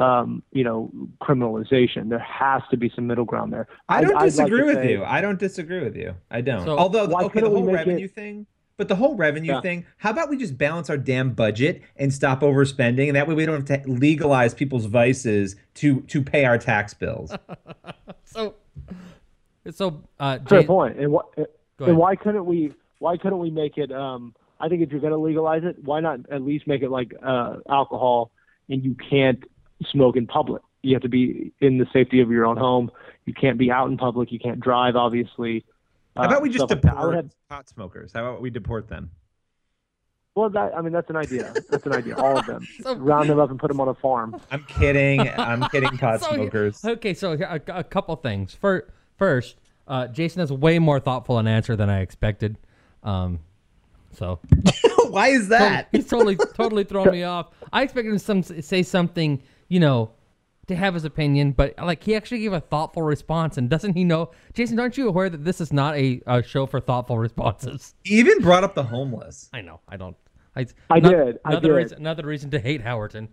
um, 0.00 0.42
you 0.52 0.64
know, 0.64 0.90
criminalization. 1.22 2.08
There 2.08 2.18
has 2.18 2.62
to 2.70 2.76
be 2.76 2.90
some 2.94 3.06
middle 3.06 3.24
ground 3.24 3.52
there. 3.52 3.66
I 3.88 3.98
I'd- 3.98 4.06
don't 4.06 4.16
I'd 4.16 4.20
like 4.20 4.30
disagree 4.30 4.62
with 4.64 4.74
say- 4.76 4.90
you. 4.92 5.04
I 5.04 5.20
don't 5.20 5.38
disagree 5.38 5.80
with 5.82 5.96
you. 5.96 6.14
I 6.30 6.40
don't. 6.40 6.64
So- 6.64 6.76
Although, 6.78 7.06
Why 7.06 7.24
okay, 7.24 7.40
the 7.40 7.48
whole 7.50 7.64
revenue 7.64 8.04
it- 8.06 8.14
thing. 8.14 8.46
But 8.78 8.88
the 8.88 8.96
whole 8.96 9.14
revenue 9.16 9.52
Yeah. 9.52 9.60
thing. 9.60 9.84
How 9.98 10.10
about 10.10 10.28
we 10.30 10.36
just 10.38 10.56
balance 10.58 10.88
our 10.90 10.96
damn 10.96 11.34
budget 11.34 11.82
and 11.96 12.12
stop 12.12 12.40
overspending, 12.40 13.06
and 13.06 13.14
that 13.16 13.28
way 13.28 13.34
we 13.34 13.44
don't 13.46 13.68
have 13.68 13.82
to 13.84 13.88
legalize 13.90 14.54
people's 14.54 14.86
vices 14.86 15.56
to 15.74 16.00
to 16.00 16.22
pay 16.22 16.46
our 16.46 16.58
tax 16.58 16.94
bills. 16.94 17.32
So, 18.24 18.54
so 19.70 20.02
uh, 20.18 20.38
Fair 20.48 20.62
Jay- 20.62 20.66
point. 20.66 20.98
And 20.98 21.12
what? 21.12 21.34
Go 21.76 21.84
And 21.84 21.96
why 21.98 22.16
couldn't 22.16 22.46
we? 22.46 22.72
Why 22.98 23.16
couldn't 23.18 23.38
we 23.38 23.50
make 23.50 23.76
it? 23.76 23.92
Um, 23.92 24.34
I 24.62 24.68
think 24.68 24.80
if 24.82 24.90
you're 24.92 25.00
going 25.00 25.12
to 25.12 25.18
legalize 25.18 25.64
it, 25.64 25.76
why 25.84 26.00
not 26.00 26.20
at 26.30 26.40
least 26.42 26.66
make 26.66 26.82
it 26.82 26.90
like 26.90 27.12
uh, 27.22 27.56
alcohol, 27.68 28.30
and 28.70 28.82
you 28.84 28.94
can't 29.10 29.42
smoke 29.90 30.16
in 30.16 30.26
public. 30.26 30.62
You 30.82 30.94
have 30.94 31.02
to 31.02 31.08
be 31.08 31.52
in 31.60 31.78
the 31.78 31.86
safety 31.92 32.20
of 32.20 32.30
your 32.30 32.46
own 32.46 32.56
home. 32.56 32.90
You 33.26 33.34
can't 33.34 33.58
be 33.58 33.70
out 33.70 33.90
in 33.90 33.96
public. 33.98 34.30
You 34.32 34.38
can't 34.38 34.60
drive, 34.60 34.94
obviously. 34.96 35.64
How 36.16 36.24
about 36.24 36.42
we 36.42 36.48
Uh, 36.48 36.52
just 36.52 36.64
stuff 36.66 36.70
like 36.70 36.82
that. 36.82 36.96
I 36.96 37.04
would 37.06 37.10
deport 37.10 37.14
have- 37.16 37.48
pot 37.48 37.68
smokers? 37.68 38.12
How 38.12 38.20
about 38.24 38.40
we 38.40 38.50
deport 38.50 38.88
them? 38.88 39.10
well, 40.34 40.48
that 40.50 40.74
I 40.76 40.80
mean, 40.80 40.92
that's 40.92 41.10
an 41.10 41.16
idea. 41.16 41.52
That's 41.70 41.84
an 41.84 41.92
idea. 41.92 42.16
All 42.16 42.38
of 42.38 42.46
them. 42.46 42.66
So- 42.82 42.94
Round 42.96 43.28
them 43.28 43.38
up 43.38 43.50
and 43.50 43.58
put 43.58 43.68
them 43.68 43.80
on 43.80 43.88
a 43.88 43.94
farm. 43.94 44.40
I'm 44.50 44.64
kidding. 44.64 45.20
I'm 45.28 45.68
kidding, 45.70 45.90
pot 45.98 46.20
So, 46.20 46.34
smokers. 46.34 46.84
Okay, 46.84 47.12
so 47.14 47.32
a, 47.32 47.60
a 47.68 47.84
couple 47.84 48.14
things. 48.16 48.54
For, 48.54 48.88
first, 49.18 49.56
uh, 49.88 50.06
Jason 50.06 50.40
has 50.40 50.50
way 50.52 50.78
more 50.78 51.00
thoughtful 51.00 51.38
an 51.38 51.46
answer 51.46 51.76
than 51.76 51.90
I 51.90 52.00
expected. 52.00 52.56
Um, 53.02 53.40
so 54.12 54.40
Why 55.08 55.28
is 55.28 55.48
that? 55.48 55.88
he's 55.92 56.06
totally 56.08 56.36
totally 56.36 56.84
thrown 56.84 57.10
me 57.12 57.22
off. 57.24 57.50
I 57.72 57.82
expected 57.82 58.12
him 58.12 58.18
some 58.18 58.42
say 58.42 58.82
something, 58.82 59.42
you 59.68 59.80
know, 59.80 60.10
to 60.68 60.76
have 60.76 60.94
his 60.94 61.04
opinion, 61.04 61.52
but 61.52 61.74
like 61.78 62.02
he 62.04 62.14
actually 62.14 62.40
gave 62.40 62.52
a 62.52 62.60
thoughtful 62.60 63.02
response. 63.02 63.58
And 63.58 63.68
doesn't 63.68 63.94
he 63.94 64.04
know, 64.04 64.30
Jason? 64.54 64.78
Aren't 64.80 64.96
you 64.96 65.08
aware 65.08 65.28
that 65.28 65.44
this 65.44 65.60
is 65.60 65.72
not 65.72 65.96
a, 65.96 66.22
a 66.26 66.42
show 66.42 66.66
for 66.66 66.80
thoughtful 66.80 67.18
responses? 67.18 67.94
He 68.04 68.18
even 68.18 68.40
brought 68.40 68.64
up 68.64 68.74
the 68.74 68.84
homeless. 68.84 69.48
I 69.52 69.60
know. 69.60 69.80
I 69.88 69.96
don't. 69.96 70.16
I, 70.54 70.66
I 70.90 71.00
not- 71.00 71.10
did, 71.10 71.38
I 71.44 71.50
Another 71.50 71.68
did. 71.68 71.74
reason. 71.74 71.98
Another 71.98 72.26
reason 72.26 72.50
to 72.50 72.58
hate 72.60 72.82
Howerton. 72.84 73.28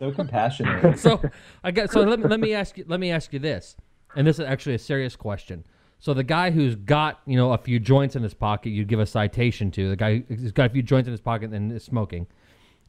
So 0.00 0.10
compassionate. 0.12 0.98
so 0.98 1.22
I 1.62 1.70
got 1.70 1.90
so 1.90 2.00
let 2.02 2.18
me 2.18 2.26
let 2.26 2.40
me 2.40 2.52
ask 2.52 2.76
you 2.76 2.84
let 2.88 2.98
me 3.00 3.10
ask 3.12 3.32
you 3.32 3.38
this, 3.38 3.76
and 4.16 4.26
this 4.26 4.38
is 4.40 4.44
actually 4.44 4.74
a 4.74 4.78
serious 4.80 5.14
question. 5.16 5.64
So 6.04 6.12
the 6.12 6.22
guy 6.22 6.50
who's 6.50 6.76
got 6.76 7.20
you 7.24 7.34
know 7.34 7.54
a 7.54 7.56
few 7.56 7.80
joints 7.80 8.14
in 8.14 8.22
his 8.22 8.34
pocket, 8.34 8.68
you 8.68 8.84
give 8.84 9.00
a 9.00 9.06
citation 9.06 9.70
to. 9.70 9.88
The 9.88 9.96
guy 9.96 10.22
who's 10.28 10.52
got 10.52 10.66
a 10.66 10.68
few 10.68 10.82
joints 10.82 11.06
in 11.06 11.12
his 11.12 11.20
pocket 11.22 11.50
and 11.50 11.72
is 11.72 11.82
smoking, 11.82 12.26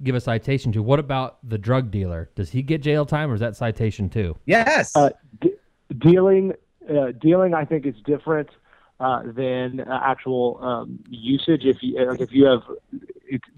give 0.04 0.16
a 0.16 0.20
citation 0.20 0.74
to. 0.74 0.84
What 0.84 1.00
about 1.00 1.38
the 1.42 1.58
drug 1.58 1.92
dealer? 1.92 2.30
Does 2.36 2.50
he 2.50 2.62
get 2.62 2.82
jail 2.82 3.06
time, 3.06 3.32
or 3.32 3.34
is 3.34 3.40
that 3.40 3.56
citation 3.56 4.10
too? 4.10 4.36
yes. 4.46 4.94
Uh, 4.98 5.12
de- 5.40 5.56
dealing, 5.98 6.56
uh, 6.90 7.14
dealing, 7.22 7.54
I 7.54 7.64
think 7.64 7.86
is 7.86 7.96
different 8.04 8.50
uh, 9.00 9.22
than 9.24 9.80
uh, 9.80 10.02
actual 10.04 10.60
um, 10.62 11.00
usage. 11.08 11.62
If 11.64 11.78
you 11.82 12.06
like, 12.06 12.20
if 12.20 12.34
you 12.34 12.44
have 12.48 12.64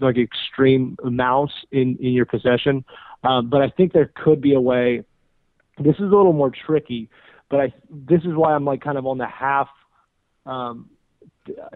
like 0.00 0.18
extreme 0.18 0.96
amounts 1.02 1.54
in 1.72 1.96
in 1.96 2.12
your 2.12 2.26
possession, 2.26 2.84
um, 3.24 3.50
but 3.50 3.60
I 3.60 3.70
think 3.70 3.92
there 3.92 4.12
could 4.14 4.40
be 4.40 4.54
a 4.54 4.60
way. 4.60 5.02
This 5.80 5.96
is 5.96 6.02
a 6.02 6.16
little 6.16 6.32
more 6.32 6.52
tricky, 6.52 7.10
but 7.50 7.60
I 7.60 7.72
this 7.90 8.20
is 8.22 8.34
why 8.34 8.54
I'm 8.54 8.64
like 8.64 8.82
kind 8.82 8.98
of 8.98 9.06
on 9.06 9.18
the 9.18 9.26
half. 9.26 9.68
Um, 10.46 10.90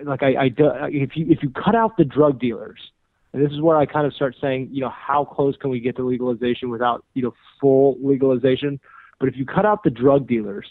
like 0.05 0.23
I, 0.23 0.35
I 0.35 0.50
if 0.91 1.17
you 1.17 1.26
if 1.29 1.43
you 1.43 1.50
cut 1.50 1.75
out 1.75 1.97
the 1.97 2.05
drug 2.05 2.38
dealers, 2.38 2.79
and 3.33 3.45
this 3.45 3.52
is 3.52 3.61
where 3.61 3.76
I 3.76 3.87
kind 3.87 4.07
of 4.07 4.12
start 4.12 4.37
saying, 4.41 4.69
you 4.71 4.81
know, 4.81 4.91
how 4.91 5.25
close 5.25 5.57
can 5.57 5.71
we 5.71 5.81
get 5.81 5.97
to 5.97 6.07
legalization 6.07 6.71
without 6.71 7.05
you 7.14 7.23
know 7.23 7.35
full 7.61 7.97
legalization? 8.02 8.81
But 9.19 9.29
if 9.29 9.37
you 9.37 9.47
cut 9.47 9.64
out 9.64 9.85
the 9.85 9.91
drug 9.91 10.26
dealers 10.26 10.67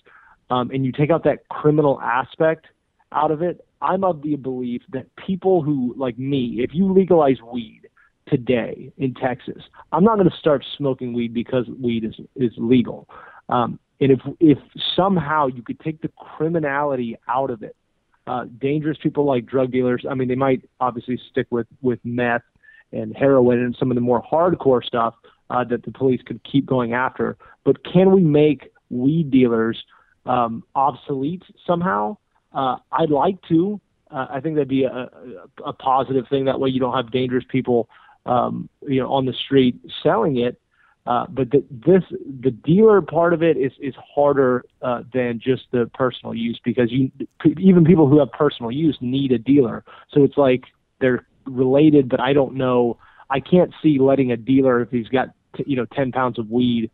um, 0.50 0.72
and 0.72 0.86
you 0.86 0.92
take 0.92 1.10
out 1.10 1.24
that 1.24 1.48
criminal 1.50 2.00
aspect 2.02 2.68
out 3.14 3.32
of 3.32 3.42
it, 3.42 3.66
I'm 3.82 4.04
of 4.04 4.22
the 4.22 4.36
belief 4.36 4.82
that 4.92 5.08
people 5.16 5.62
who, 5.62 5.96
like 5.98 6.18
me, 6.20 6.58
if 6.60 6.72
you 6.74 6.92
legalize 6.92 7.38
weed 7.42 7.82
today 8.28 8.92
in 8.98 9.14
Texas, 9.14 9.64
I'm 9.92 10.04
not 10.04 10.18
going 10.18 10.30
to 10.30 10.38
start 10.38 10.64
smoking 10.78 11.14
weed 11.14 11.34
because 11.34 11.66
weed 11.82 12.04
is, 12.04 12.16
is 12.36 12.52
legal. 12.58 13.08
Um, 13.50 13.80
and 14.02 14.12
if, 14.12 14.20
if 14.40 14.58
somehow 14.96 15.46
you 15.48 15.62
could 15.62 15.80
take 15.80 16.02
the 16.02 16.10
criminality 16.18 17.18
out 17.28 17.52
of 17.52 17.62
it, 17.62 17.76
uh, 18.28 18.46
dangerous 18.60 18.98
people 19.02 19.26
like 19.26 19.46
drug 19.46 19.72
dealers, 19.72 20.06
I 20.10 20.16
mean, 20.16 20.28
they 20.28 20.36
might 20.36 20.68
obviously 20.80 21.20
stick 21.30 21.48
with, 21.52 21.68
with 21.82 22.00
meth 22.04 22.42
and 22.92 23.16
heroin 23.16 23.60
and 23.60 23.76
some 23.80 23.92
of 23.92 23.96
the 23.96 24.02
more 24.02 24.22
hardcore 24.24 24.84
stuff 24.84 25.14
uh, 25.52 25.64
that 25.66 25.84
the 25.84 25.92
police 25.92 26.22
could 26.26 26.44
keep 26.44 26.66
going 26.66 26.94
after. 26.94 27.38
But 27.64 27.84
can 27.86 28.12
we 28.12 28.22
make 28.22 28.72
weed 28.90 29.30
dealers 29.32 29.82
um, 30.26 30.64
obsolete 30.76 31.44
somehow? 31.66 32.18
Uh, 32.54 32.78
I'd 32.92 33.12
like 33.12 33.38
to. 33.50 33.80
Uh, 34.10 34.28
I 34.30 34.40
think 34.42 34.56
that'd 34.56 34.68
be 34.68 34.84
a, 34.84 34.92
a, 34.92 35.10
a 35.68 35.74
positive 35.74 36.26
thing. 36.28 36.46
That 36.46 36.60
way, 36.60 36.70
you 36.70 36.80
don't 36.80 36.96
have 36.96 37.12
dangerous 37.12 37.46
people, 37.48 37.88
um, 38.26 38.68
you 38.88 39.00
know, 39.00 39.12
on 39.12 39.26
the 39.26 39.34
street 39.34 39.80
selling 40.04 40.38
it. 40.38 40.60
Uh, 41.08 41.26
but 41.30 41.50
the, 41.50 41.64
this, 41.72 42.04
the 42.42 42.52
dealer 42.52 43.02
part 43.02 43.34
of 43.34 43.42
it 43.42 43.58
is 43.58 43.72
is 43.80 43.96
harder 44.16 44.64
uh, 44.84 45.02
than 45.14 45.40
just 45.44 45.64
the 45.72 45.90
personal 45.96 46.34
use 46.36 46.60
because 46.64 46.92
you 46.92 47.12
even 47.58 47.84
people 47.84 48.08
who 48.08 48.20
have 48.20 48.32
personal 48.32 48.72
use 48.72 48.98
need 49.02 49.32
a 49.32 49.40
dealer. 49.40 49.84
So 50.14 50.24
it's 50.24 50.38
like 50.38 50.66
they're 51.00 51.26
related, 51.46 52.08
but 52.08 52.20
I 52.20 52.34
don't 52.34 52.54
know. 52.54 52.98
I 53.32 53.40
can't 53.40 53.74
see 53.82 53.98
letting 54.00 54.32
a 54.32 54.38
dealer 54.38 54.82
if 54.82 54.92
he's 54.92 55.08
got 55.08 55.30
t- 55.58 55.64
you 55.66 55.76
know 55.76 55.86
ten 55.86 56.12
pounds 56.12 56.38
of 56.38 56.52
weed 56.52 56.92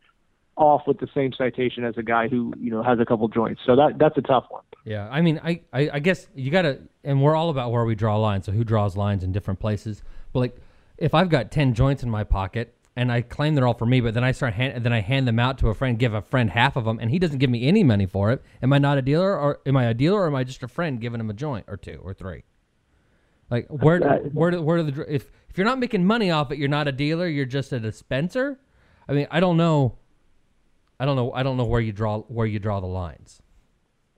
off 0.55 0.83
with 0.87 0.99
the 0.99 1.07
same 1.13 1.33
citation 1.33 1.83
as 1.83 1.97
a 1.97 2.03
guy 2.03 2.29
who 2.29 2.53
you 2.57 2.71
know 2.71 2.83
has 2.83 3.01
a 3.01 3.05
couple 3.05 3.27
joints. 3.27 3.61
So 3.65 3.75
that 3.75 3.97
that's 3.99 4.17
a 4.17 4.21
tough 4.21 4.45
one. 4.47 4.63
Yeah, 4.85 5.09
I 5.11 5.19
mean, 5.19 5.41
I, 5.43 5.59
I, 5.73 5.89
I 5.95 5.99
guess 5.99 6.29
you 6.33 6.49
gotta, 6.49 6.79
and 7.03 7.21
we're 7.21 7.35
all 7.35 7.49
about 7.49 7.73
where 7.73 7.83
we 7.83 7.93
draw 7.93 8.15
lines. 8.15 8.45
So 8.45 8.53
who 8.53 8.63
draws 8.63 8.95
lines 8.95 9.21
in 9.21 9.33
different 9.33 9.59
places? 9.59 10.01
But 10.31 10.39
like, 10.39 10.57
if 10.97 11.13
I've 11.13 11.27
got 11.27 11.51
ten 11.51 11.73
joints 11.73 12.03
in 12.03 12.09
my 12.09 12.23
pocket 12.23 12.73
and 12.97 13.11
I 13.11 13.21
claim 13.21 13.53
they're 13.53 13.67
all 13.67 13.75
for 13.75 13.85
me, 13.85 14.01
but 14.01 14.15
then 14.15 14.23
I 14.23 14.31
start 14.31 14.55
hand, 14.55 14.83
then 14.83 14.91
I 14.91 15.01
hand 15.01 15.27
them 15.27 15.37
out 15.37 15.59
to 15.59 15.69
a 15.69 15.75
friend, 15.75 15.99
give 15.99 16.15
a 16.15 16.21
friend 16.21 16.49
half 16.49 16.75
of 16.75 16.83
them, 16.83 16.97
and 16.99 17.11
he 17.11 17.19
doesn't 17.19 17.37
give 17.37 17.49
me 17.49 17.67
any 17.67 17.83
money 17.83 18.07
for 18.07 18.31
it. 18.31 18.41
Am 18.61 18.73
I 18.73 18.79
not 18.79 18.97
a 18.97 19.03
dealer, 19.03 19.37
or 19.37 19.59
am 19.67 19.77
I 19.77 19.85
a 19.85 19.93
dealer, 19.93 20.21
or 20.21 20.27
am 20.27 20.35
I 20.35 20.43
just 20.43 20.63
a 20.63 20.67
friend 20.67 20.99
giving 20.99 21.19
him 21.19 21.29
a 21.29 21.33
joint 21.33 21.65
or 21.67 21.77
two 21.77 21.99
or 22.03 22.15
three? 22.15 22.43
Like 23.51 23.67
where, 23.67 23.99
where, 24.33 24.51
do- 24.51 24.61
where 24.61 24.83
do 24.83 24.91
the 24.91 25.13
if 25.13 25.31
if 25.49 25.57
you're 25.57 25.65
not 25.65 25.79
making 25.79 26.05
money 26.05 26.31
off 26.31 26.51
it, 26.51 26.57
you're 26.57 26.67
not 26.69 26.87
a 26.87 26.91
dealer. 26.91 27.27
You're 27.27 27.45
just 27.45 27.71
a 27.71 27.79
dispenser. 27.79 28.59
I 29.07 29.13
mean, 29.13 29.27
I 29.31 29.39
don't 29.39 29.57
know. 29.57 29.97
I 30.99 31.05
don't 31.05 31.15
know. 31.15 31.31
I 31.31 31.43
don't 31.43 31.55
know 31.55 31.65
where 31.65 31.79
you 31.79 31.91
draw 31.91 32.21
where 32.21 32.47
you 32.47 32.59
draw 32.59 32.79
the 32.79 32.87
lines. 32.87 33.41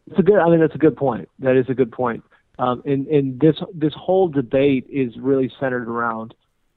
It's 0.08 0.18
a 0.20 0.24
good. 0.24 0.40
I 0.40 0.50
mean, 0.50 0.62
that's 0.62 0.74
a 0.74 0.80
good 0.80 0.98
point. 0.98 1.30
That 1.40 1.56
is 1.56 1.66
a 1.70 1.74
good 1.74 1.92
point. 1.92 2.24
Um, 2.58 2.82
and 2.86 3.08
and 3.08 3.40
this 3.40 3.56
this 3.74 3.94
whole 3.94 4.30
debate 4.30 4.88
is 4.90 5.16
really 5.18 5.52
centered 5.60 5.88
around, 5.88 6.34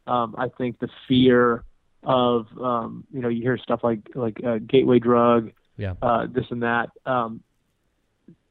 um, 0.06 0.34
I 0.36 0.48
think, 0.48 0.78
the 0.80 0.88
fear 1.08 1.64
of 2.04 2.46
um, 2.60 3.04
you 3.12 3.20
know 3.20 3.28
you 3.28 3.42
hear 3.42 3.56
stuff 3.58 3.80
like 3.82 4.00
like 4.14 4.38
uh, 4.44 4.58
gateway 4.58 4.98
drug, 4.98 5.52
Yeah. 5.76 5.94
uh, 6.02 6.26
this 6.30 6.44
and 6.50 6.62
that. 6.62 6.90
Um, 7.06 7.42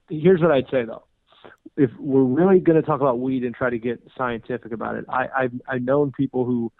here's 0.10 0.42
what 0.42 0.52
I'd 0.52 0.66
say 0.72 0.86
though. 0.86 1.04
If 1.78 1.90
we're 2.00 2.24
really 2.24 2.60
going 2.60 2.80
to 2.80 2.86
talk 2.86 3.02
about 3.02 3.20
weed 3.20 3.44
and 3.44 3.56
try 3.56 3.70
to 3.70 3.78
get 3.80 4.02
scientific 4.18 4.72
about 4.74 4.96
it, 4.96 5.06
I, 5.08 5.28
I've, 5.38 5.52
I've 5.68 5.82
known 5.82 6.12
people 6.12 6.46
who 6.46 6.72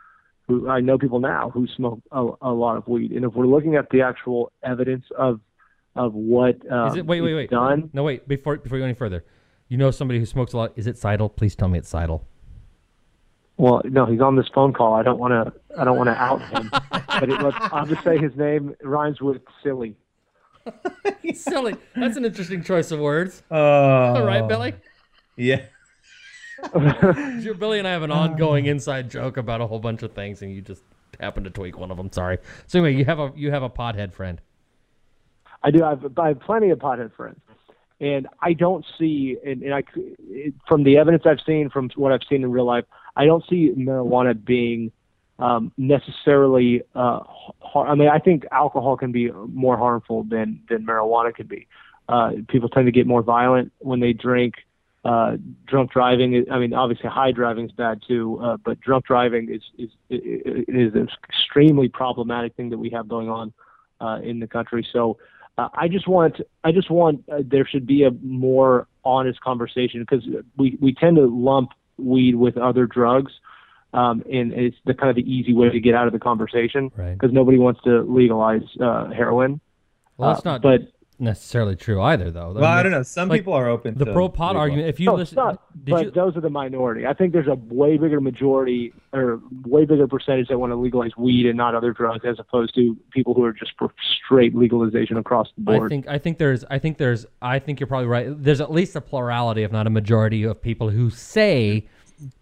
who 0.48 0.68
I 0.70 0.82
know 0.82 0.98
people 0.98 1.20
now 1.20 1.50
who 1.50 1.68
smoke 1.76 2.02
a, 2.12 2.28
a 2.42 2.52
lot 2.52 2.76
of 2.78 2.88
weed. 2.88 3.12
And 3.12 3.24
if 3.26 3.34
we're 3.34 3.48
looking 3.48 3.76
at 3.76 3.90
the 3.90 4.02
actual 4.02 4.52
evidence 4.64 5.06
of 5.18 5.40
of 5.96 6.14
what 6.14 6.56
um, 6.72 6.88
Is 6.90 6.96
it? 6.98 7.06
Wait, 7.06 7.22
wait, 7.22 7.34
wait. 7.34 7.50
done, 7.50 7.90
No, 7.94 8.04
wait. 8.04 8.28
Before 8.28 8.58
before 8.58 8.78
you 8.78 8.82
go 8.82 8.86
any 8.86 8.94
further, 8.94 9.24
you 9.68 9.78
know 9.78 9.92
somebody 9.92 10.20
who 10.20 10.26
smokes 10.26 10.54
a 10.54 10.58
lot. 10.58 10.74
Is 10.76 10.88
it 10.88 10.98
Seidel? 10.98 11.30
Please 11.30 11.56
tell 11.56 11.68
me 11.68 11.80
it's 11.80 11.90
Seidel. 11.90 12.26
Well, 13.62 13.80
no, 13.86 14.08
he's 14.08 14.22
on 14.22 14.36
this 14.36 14.48
phone 14.48 14.74
call. 14.74 14.96
I 14.96 15.04
don't 15.04 15.20
want 15.20 15.34
to 15.34 15.54
I 15.80 15.84
don't 15.84 15.96
want 15.96 16.08
to 16.08 16.16
out 16.16 16.42
him, 16.42 16.72
but 16.72 17.30
it, 17.30 17.40
let's, 17.44 17.56
I'll 17.60 17.86
just 17.86 18.04
say 18.04 18.18
his 18.18 18.36
name 18.36 18.76
rhymes 18.82 19.22
with 19.22 19.40
silly. 19.62 19.96
Silly. 21.34 21.76
That's 21.96 22.18
an 22.18 22.26
interesting 22.26 22.64
choice 22.64 22.92
of 22.92 23.00
words. 23.00 23.42
Oh, 23.50 23.58
All 23.58 24.26
right, 24.26 24.48
Billy. 24.48 24.74
Yeah. 25.36 25.62
Sure, 27.42 27.56
Billy 27.56 27.80
and 27.80 27.88
I 27.88 27.92
have 27.92 28.04
an 28.04 28.12
ongoing 28.12 28.68
inside 28.68 29.10
joke 29.10 29.38
about 29.38 29.62
a 29.62 29.68
whole 29.68 29.80
bunch 29.80 30.04
of 30.04 30.14
things, 30.14 30.44
and 30.44 30.54
you 30.54 30.62
just 30.62 30.84
happen 31.20 31.44
to 31.44 31.50
tweak 31.50 31.80
one 31.80 31.90
of 31.90 31.98
them. 31.98 32.12
Sorry. 32.12 32.38
So 32.68 32.78
anyway, 32.78 32.96
you 32.96 33.06
have 33.06 33.18
a 33.18 33.32
you 33.36 33.50
have 33.50 33.64
a 33.64 33.70
pothead 33.70 34.14
friend. 34.14 34.40
I 35.64 35.72
do. 35.72 35.84
I 35.84 35.90
have, 35.92 36.20
I 36.20 36.28
have 36.30 36.40
plenty 36.42 36.70
of 36.70 36.78
pothead 36.78 37.16
friends, 37.16 37.40
and 38.00 38.28
I 38.42 38.54
don't 38.54 38.86
see, 39.00 39.38
and, 39.44 39.64
and 39.64 39.74
I, 39.74 39.84
from 40.68 40.84
the 40.84 40.98
evidence 40.98 41.24
I've 41.26 41.42
seen, 41.44 41.72
from 41.72 41.90
what 41.96 42.12
I've 42.12 42.22
seen 42.30 42.44
in 42.44 42.52
real 42.52 42.66
life, 42.66 42.86
I 43.16 43.26
don't 43.26 43.44
see 43.50 43.74
marijuana 43.76 44.34
being 44.44 44.92
um, 45.40 45.72
necessarily. 45.78 46.84
Uh, 46.96 47.20
har- 47.60 47.88
I 47.88 47.96
mean, 47.96 48.10
I 48.10 48.20
think 48.20 48.46
alcohol 48.52 48.98
can 48.98 49.12
be 49.12 49.32
more 49.32 49.78
harmful 49.78 50.24
than 50.24 50.62
than 50.70 50.86
marijuana 50.86 51.34
can 51.34 51.48
be. 51.48 51.68
Uh, 52.08 52.32
people 52.48 52.70
tend 52.70 52.86
to 52.88 52.92
get 52.92 53.08
more 53.08 53.22
violent 53.24 53.72
when 53.80 54.00
they 54.00 54.14
drink. 54.14 54.56
Uh, 55.04 55.38
drunk 55.66 55.92
driving. 55.92 56.46
I 56.52 56.60
mean, 56.60 56.74
obviously, 56.74 57.10
high 57.10 57.32
driving 57.32 57.66
is 57.66 57.72
bad 57.72 58.02
too, 58.08 58.40
uh, 58.40 58.58
but 58.64 58.80
drunk 58.82 59.06
driving 59.06 59.50
is 59.52 59.64
is 59.80 59.90
is 60.10 60.94
an 60.94 61.10
extremely 61.28 61.90
problematic 61.90 62.56
thing 62.56 62.70
that 62.70 62.78
we 62.78 62.92
have 62.92 63.08
going 63.08 63.28
on 63.28 63.52
uh, 64.00 64.20
in 64.22 64.40
the 64.40 64.48
country. 64.48 64.86
So 64.94 65.18
uh, 65.58 65.70
I 65.74 65.88
just 65.88 66.08
want 66.08 66.40
I 66.64 66.72
just 66.72 66.92
want 66.92 67.24
uh, 67.32 67.40
there 67.44 67.66
should 67.66 67.88
be 67.88 68.04
a 68.04 68.12
more 68.22 68.88
honest 69.04 69.42
conversation 69.42 70.02
because 70.02 70.24
we 70.58 70.78
we 70.80 70.94
tend 70.94 71.18
to 71.18 71.26
lump 71.26 71.72
weed 72.02 72.36
with 72.36 72.58
other 72.58 72.86
drugs. 72.86 73.32
Um, 73.94 74.24
and 74.32 74.54
it's 74.54 74.78
the 74.86 74.94
kind 74.94 75.10
of 75.10 75.18
the 75.18 75.30
easy 75.30 75.54
way 75.54 75.70
to 75.70 75.80
get 75.80 75.96
out 75.96 76.08
of 76.08 76.14
the 76.14 76.20
conversation 76.20 76.92
Right. 76.96 77.14
because 77.14 77.34
nobody 77.34 77.58
wants 77.58 77.82
to 77.84 78.04
legalize 78.04 78.64
uh, 78.80 79.10
heroin. 79.12 79.60
Well, 80.18 80.30
that's 80.34 80.46
Uh, 80.46 80.52
not 80.52 80.62
but 80.62 80.82
necessarily 81.20 81.76
true 81.76 82.02
either, 82.02 82.32
though. 82.32 82.54
Well, 82.54 82.64
I 82.64 82.82
don't 82.84 82.94
know. 82.94 83.04
Some 83.04 83.28
like, 83.28 83.42
people 83.42 83.54
are 83.54 83.68
open. 83.68 83.96
The 83.96 84.06
to 84.06 84.14
pro 84.14 84.30
pot 84.30 84.56
argument. 84.56 84.88
If 84.88 85.00
you 85.02 85.08
no, 85.08 85.16
listen, 85.16 85.36
not. 85.36 85.62
did 85.84 85.92
But 85.92 86.06
you? 86.06 86.12
those 86.12 86.38
are 86.38 86.42
the 86.42 86.50
minority. 86.50 87.06
I 87.06 87.14
think 87.14 87.34
there's 87.34 87.48
a 87.50 87.56
way 87.74 87.98
bigger 87.98 88.22
majority 88.22 88.94
or 89.12 89.42
way 89.66 89.84
bigger 89.84 90.08
percentage 90.08 90.48
that 90.48 90.58
want 90.58 90.72
to 90.72 90.78
legalize 90.78 91.12
weed 91.18 91.46
and 91.46 91.58
not 91.58 91.76
other 91.76 91.92
drugs, 91.92 92.24
as 92.24 92.40
opposed 92.40 92.74
to 92.76 92.96
people 93.12 93.34
who 93.34 93.44
are 93.44 93.52
just 93.54 93.74
for 93.78 93.94
straight 94.26 94.56
legalization 94.56 95.18
across 95.18 95.50
the 95.58 95.64
board. 95.64 95.76
I 95.76 95.80
board. 95.80 95.90
think 95.92 96.08
I 96.08 96.18
think 96.18 96.38
there's 96.38 96.64
I 96.72 96.80
think 96.80 96.98
there's 96.98 97.26
I 97.42 97.60
think 97.60 97.82
you're 97.82 97.88
probably 97.88 98.08
right. 98.08 98.28
There's 98.42 98.62
at 98.62 98.72
least 98.72 98.96
a 98.96 99.02
plurality, 99.02 99.64
if 99.64 99.72
not 99.74 99.86
a 99.86 99.90
majority, 99.92 100.44
of 100.44 100.62
people 100.62 100.90
who 100.92 101.10
say 101.10 101.88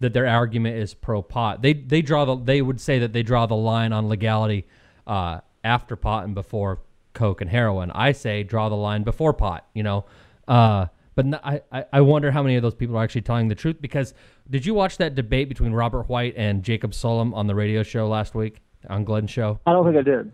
that 0.00 0.12
their 0.12 0.26
argument 0.26 0.76
is 0.76 0.94
pro 0.94 1.22
pot. 1.22 1.62
They 1.62 1.72
they 1.72 2.02
draw 2.02 2.24
the 2.24 2.36
they 2.36 2.62
would 2.62 2.80
say 2.80 2.98
that 2.98 3.12
they 3.12 3.22
draw 3.22 3.46
the 3.46 3.56
line 3.56 3.92
on 3.92 4.08
legality 4.08 4.66
uh, 5.06 5.40
after 5.64 5.96
pot 5.96 6.24
and 6.24 6.34
before 6.34 6.80
coke 7.12 7.40
and 7.40 7.50
heroin. 7.50 7.90
I 7.90 8.12
say 8.12 8.42
draw 8.42 8.68
the 8.68 8.76
line 8.76 9.02
before 9.02 9.32
pot. 9.32 9.66
You 9.74 9.82
know, 9.82 10.04
uh, 10.48 10.86
but 11.14 11.26
I 11.44 11.84
I 11.92 12.00
wonder 12.00 12.30
how 12.30 12.42
many 12.42 12.56
of 12.56 12.62
those 12.62 12.74
people 12.74 12.96
are 12.96 13.02
actually 13.02 13.22
telling 13.22 13.48
the 13.48 13.54
truth. 13.54 13.76
Because 13.80 14.14
did 14.48 14.66
you 14.66 14.74
watch 14.74 14.98
that 14.98 15.14
debate 15.14 15.48
between 15.48 15.72
Robert 15.72 16.08
White 16.08 16.34
and 16.36 16.62
Jacob 16.62 16.92
Sullum 16.92 17.34
on 17.34 17.46
the 17.46 17.54
radio 17.54 17.82
show 17.82 18.08
last 18.08 18.34
week 18.34 18.60
on 18.88 19.04
Glenn's 19.04 19.30
show? 19.30 19.60
I 19.66 19.72
don't 19.72 19.84
think 19.84 19.96
I 19.96 20.02
did. 20.02 20.32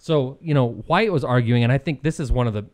So, 0.00 0.38
you 0.40 0.52
know, 0.52 0.70
White 0.88 1.12
was 1.12 1.22
arguing, 1.22 1.62
and 1.62 1.70
I 1.70 1.78
think 1.78 2.02
this 2.02 2.18
is 2.18 2.32
one 2.32 2.48
of 2.48 2.54
the 2.54 2.66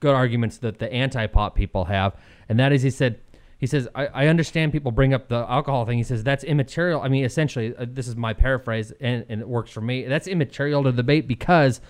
good 0.00 0.14
arguments 0.14 0.58
that 0.58 0.78
the 0.78 0.90
anti-pop 0.90 1.54
people 1.54 1.84
have, 1.84 2.16
and 2.48 2.58
that 2.58 2.72
is 2.72 2.82
he 2.82 2.88
said, 2.88 3.20
he 3.58 3.66
says, 3.66 3.88
I, 3.94 4.06
I 4.06 4.26
understand 4.26 4.72
people 4.72 4.90
bring 4.92 5.14
up 5.14 5.28
the 5.28 5.46
alcohol 5.48 5.86
thing. 5.86 5.98
He 5.98 6.04
says 6.04 6.22
that's 6.22 6.44
immaterial. 6.44 7.00
I 7.00 7.08
mean, 7.08 7.24
essentially, 7.24 7.74
uh, 7.76 7.86
this 7.88 8.08
is 8.08 8.16
my 8.16 8.32
paraphrase, 8.32 8.92
and, 9.00 9.24
and 9.28 9.40
it 9.40 9.48
works 9.48 9.70
for 9.70 9.80
me. 9.80 10.04
That's 10.04 10.26
immaterial 10.26 10.82
to 10.84 10.90
the 10.90 10.96
debate 10.96 11.28
because 11.28 11.80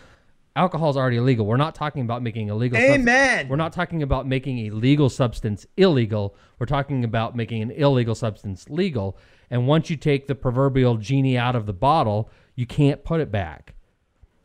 alcohol 0.56 0.90
is 0.90 0.96
already 0.96 1.16
illegal. 1.16 1.46
We're 1.46 1.56
not 1.56 1.74
talking 1.74 2.02
about 2.02 2.22
making 2.22 2.48
illegal. 2.48 2.78
Amen. 2.78 3.48
we're 3.48 3.56
not 3.56 3.72
talking 3.72 4.02
about 4.02 4.26
making 4.26 4.66
a 4.66 4.70
legal 4.70 5.08
substance 5.08 5.66
illegal. 5.76 6.36
We're 6.58 6.66
talking 6.66 7.04
about 7.04 7.34
making 7.36 7.62
an 7.62 7.70
illegal 7.70 8.14
substance 8.14 8.68
legal. 8.68 9.16
And 9.50 9.66
once 9.66 9.90
you 9.90 9.96
take 9.96 10.26
the 10.26 10.34
proverbial 10.34 10.96
genie 10.96 11.36
out 11.36 11.56
of 11.56 11.66
the 11.66 11.72
bottle, 11.72 12.30
you 12.54 12.66
can't 12.66 13.04
put 13.04 13.20
it 13.20 13.30
back. 13.30 13.73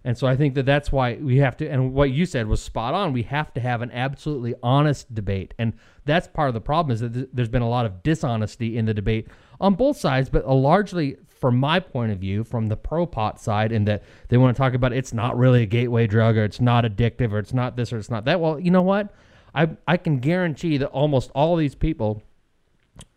And 0.04 0.18
so 0.18 0.28
I 0.28 0.36
think 0.38 0.56
that 0.56 0.66
that's 0.66 0.92
why 0.92 1.16
we 1.16 1.38
have 1.38 1.58
to, 1.58 1.68
and 1.68 1.94
what 1.94 2.12
you 2.12 2.26
said 2.26 2.48
was 2.48 2.62
spot 2.62 2.94
on. 2.94 3.12
We 3.12 3.24
have 3.24 3.54
to 3.56 3.60
have 3.60 3.82
an 3.82 3.92
absolutely 3.92 4.56
honest 4.64 5.14
debate. 5.14 5.54
And 5.60 5.74
that's 6.06 6.28
part 6.28 6.48
of 6.48 6.54
the 6.54 6.62
problem 6.62 6.94
is 6.94 7.02
that 7.02 7.14
th- 7.14 7.30
there's 7.34 7.50
been 7.50 7.62
a 7.62 7.70
lot 7.70 7.86
of 7.86 8.02
dishonesty 8.02 8.78
in 8.78 8.86
the 8.86 8.94
debate 8.94 9.28
on 9.60 9.76
both 9.76 9.98
sides, 9.98 10.30
but 10.30 10.46
a 10.46 10.54
largely, 10.54 11.18
from 11.28 11.58
my 11.58 11.82
point 11.82 12.14
of 12.14 12.20
view, 12.20 12.46
from 12.46 12.68
the 12.68 12.78
pro 12.78 13.06
pot 13.06 13.42
side, 13.42 13.74
in 13.74 13.84
that 13.86 14.04
they 14.30 14.38
want 14.38 14.56
to 14.56 14.60
talk 14.60 14.74
about 14.74 14.94
it's 14.94 15.14
not 15.14 15.38
really 15.38 15.64
a 15.64 15.66
gateway 15.66 16.08
drug 16.08 16.38
or 16.38 16.46
it's 16.46 16.62
not 16.62 16.86
addictive 16.86 17.34
or 17.34 17.40
it's 17.40 17.54
not 17.54 17.76
this 17.76 17.92
or 17.92 17.98
it's 17.98 18.10
not 18.10 18.24
that. 18.24 18.40
Well, 18.40 18.58
you 18.58 18.72
know 18.72 18.82
what? 18.82 19.14
I, 19.54 19.70
I 19.86 19.98
can 19.98 20.20
guarantee 20.20 20.78
that 20.78 20.88
almost 20.90 21.30
all 21.36 21.58
these 21.58 21.76
people 21.76 22.24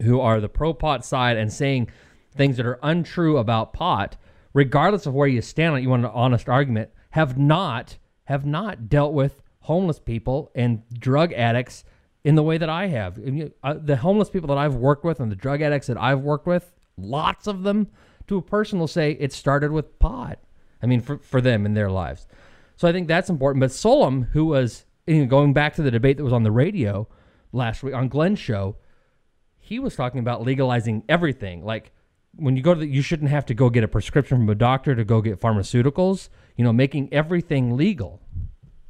who 0.03 0.21
are 0.21 0.41
the 0.41 0.49
pro 0.49 0.75
pot 0.75 1.05
side 1.05 1.37
and 1.37 1.53
saying 1.53 1.91
things 2.35 2.57
that 2.57 2.67
are 2.67 2.81
untrue 2.83 3.37
about 3.37 3.73
pot, 3.73 4.17
regardless 4.55 5.07
of 5.07 5.15
where 5.15 5.29
you 5.29 5.43
stand 5.43 5.73
on 5.73 5.79
it, 5.79 5.83
you 5.83 5.91
want 5.91 6.05
an 6.05 6.11
honest 6.13 6.49
argument, 6.49 6.91
have 7.11 7.39
not 7.39 7.99
have 8.25 8.47
not 8.47 8.89
dealt 8.89 9.13
with 9.13 9.43
homeless 9.61 9.99
people 9.99 10.51
and 10.55 10.83
drug 10.99 11.33
addicts 11.33 11.85
in 12.25 12.35
the 12.37 12.43
way 12.43 12.57
that 12.57 12.69
I 12.69 12.87
have. 12.87 13.19
You- 13.19 13.53
uh, 13.63 13.75
the 13.75 13.97
homeless 13.97 14.31
people 14.31 14.49
that 14.49 14.59
I've 14.59 14.77
worked 14.77 15.05
with 15.05 15.21
and 15.21 15.31
the 15.31 15.37
drug 15.37 15.61
addicts 15.61 15.89
that 15.89 16.01
I've 16.01 16.21
worked 16.21 16.47
with, 16.47 16.73
lots 16.97 17.47
of 17.47 17.63
them, 17.65 17.89
to 18.29 18.39
a 18.39 18.43
person 18.43 18.79
will 18.79 18.87
say 18.89 19.13
it 19.19 19.33
started 19.33 19.73
with 19.73 19.99
pot. 19.99 20.39
I 20.83 20.87
mean, 20.87 21.01
for, 21.01 21.19
for 21.19 21.41
them 21.41 21.67
in 21.67 21.75
their 21.75 21.91
lives. 21.91 22.27
So 22.77 22.89
I 22.89 22.93
think 22.93 23.09
that's 23.09 23.31
important. 23.31 23.61
But 23.61 23.71
Sullum, 23.71 24.29
who 24.31 24.47
was 24.47 24.85
you 25.07 25.21
know, 25.21 25.27
going 25.27 25.53
back 25.53 25.75
to 25.75 25.83
the 25.83 25.91
debate 25.91 26.17
that 26.17 26.25
was 26.25 26.33
on 26.33 26.43
the 26.43 26.51
radio 26.51 27.09
last 27.53 27.83
week 27.83 27.95
on 27.95 28.09
Glenn's 28.09 28.39
show, 28.39 28.77
he 29.59 29.79
was 29.79 29.95
talking 29.97 30.21
about 30.21 30.43
legalizing 30.43 31.05
everything. 31.09 31.65
Like 31.65 31.93
when 32.37 32.57
you 32.57 32.63
go 32.63 32.75
to 32.75 32.81
the, 32.81 32.87
you 32.87 33.03
shouldn't 33.03 33.31
have 33.31 33.47
to 33.47 33.55
go 33.55 33.71
get 33.71 33.85
a 33.85 33.89
prescription 33.89 34.39
from 34.39 34.49
a 34.49 34.55
doctor 34.55 34.95
to 34.95 35.05
go 35.05 35.21
get 35.21 35.41
pharmaceuticals. 35.41 36.29
You 36.57 36.65
know, 36.65 36.73
making 36.73 37.09
everything 37.13 37.77
legal 37.77 38.21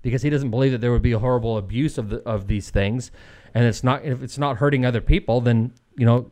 because 0.02 0.22
he 0.22 0.30
doesn't 0.30 0.50
believe 0.50 0.72
that 0.72 0.78
there 0.80 0.90
would 0.90 1.02
be 1.02 1.12
a 1.12 1.18
horrible 1.18 1.56
abuse 1.58 1.96
of 1.96 2.08
the, 2.10 2.18
of 2.28 2.48
these 2.48 2.70
things, 2.70 3.10
and 3.54 3.64
it's 3.64 3.84
not 3.84 4.04
if 4.04 4.22
it's 4.22 4.38
not 4.38 4.56
hurting 4.58 4.84
other 4.84 5.00
people, 5.00 5.40
then 5.40 5.72
you 5.96 6.04
know, 6.06 6.30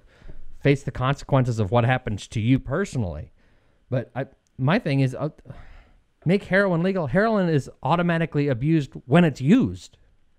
face 0.61 0.83
the 0.83 0.91
consequences 0.91 1.59
of 1.59 1.71
what 1.71 1.85
happens 1.85 2.27
to 2.29 2.41
you 2.41 2.59
personally. 2.59 3.33
But 3.91 4.11
I, 4.15 4.27
my 4.59 4.79
thing 4.79 5.01
is, 5.01 5.15
uh, 5.15 5.31
make 6.25 6.45
heroin 6.45 6.83
legal. 6.83 7.07
Heroin 7.09 7.49
is 7.49 7.71
automatically 7.83 8.49
abused 8.49 8.93
when 9.07 9.25
it's 9.25 9.41
used. 9.41 9.97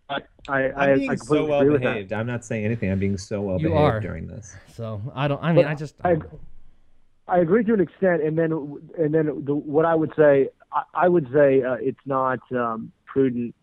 I, 0.09 0.19
I, 0.49 0.63
I, 0.63 0.89
I'm 0.91 0.99
being 0.99 1.11
I 1.11 1.15
so 1.15 1.45
well 1.45 1.59
agree 1.61 1.71
with 1.71 1.81
that. 1.83 1.93
behaved. 1.93 2.13
I'm 2.13 2.27
not 2.27 2.43
saying 2.43 2.65
anything. 2.65 2.91
I'm 2.91 2.99
being 2.99 3.17
so 3.17 3.41
well 3.41 3.59
You 3.61 3.69
behaved 3.69 3.81
are. 3.81 3.99
during 4.01 4.27
this. 4.27 4.55
So 4.75 5.01
I 5.15 5.27
don't. 5.27 5.41
I 5.41 5.53
mean, 5.53 5.63
But 5.63 5.71
I 5.71 5.75
just. 5.75 5.95
I, 6.03 6.17
I 7.27 7.39
agree 7.39 7.63
to 7.63 7.73
an 7.73 7.79
extent, 7.79 8.21
and 8.23 8.37
then 8.37 8.51
and 8.97 9.13
then 9.13 9.43
the, 9.45 9.55
what 9.55 9.85
I 9.85 9.95
would 9.95 10.11
say, 10.17 10.49
I, 10.73 10.83
I 10.93 11.07
would 11.07 11.27
say 11.33 11.63
uh, 11.63 11.75
it's 11.79 11.99
not 12.05 12.39
um, 12.51 12.91
prudent. 13.05 13.55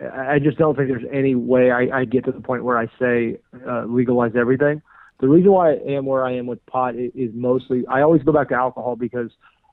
I 0.00 0.34
I 0.34 0.38
just 0.38 0.56
don't 0.58 0.76
think 0.76 0.88
there's 0.88 1.04
any 1.12 1.34
way 1.34 1.70
I, 1.70 2.00
I 2.00 2.04
get 2.04 2.24
to 2.26 2.32
the 2.32 2.40
point 2.40 2.64
where 2.64 2.78
I 2.78 2.86
say 2.98 3.38
uh, 3.68 3.84
legalize 3.84 4.32
everything. 4.36 4.80
The 5.20 5.28
reason 5.28 5.52
why 5.52 5.72
I 5.72 5.74
am 5.88 6.06
where 6.06 6.24
I 6.24 6.32
am 6.36 6.46
with 6.46 6.64
pot 6.66 6.94
is, 6.96 7.10
is 7.14 7.30
mostly 7.34 7.86
I 7.86 8.00
always 8.00 8.22
go 8.22 8.32
back 8.32 8.48
to 8.50 8.54
alcohol 8.54 8.96
because 8.96 9.30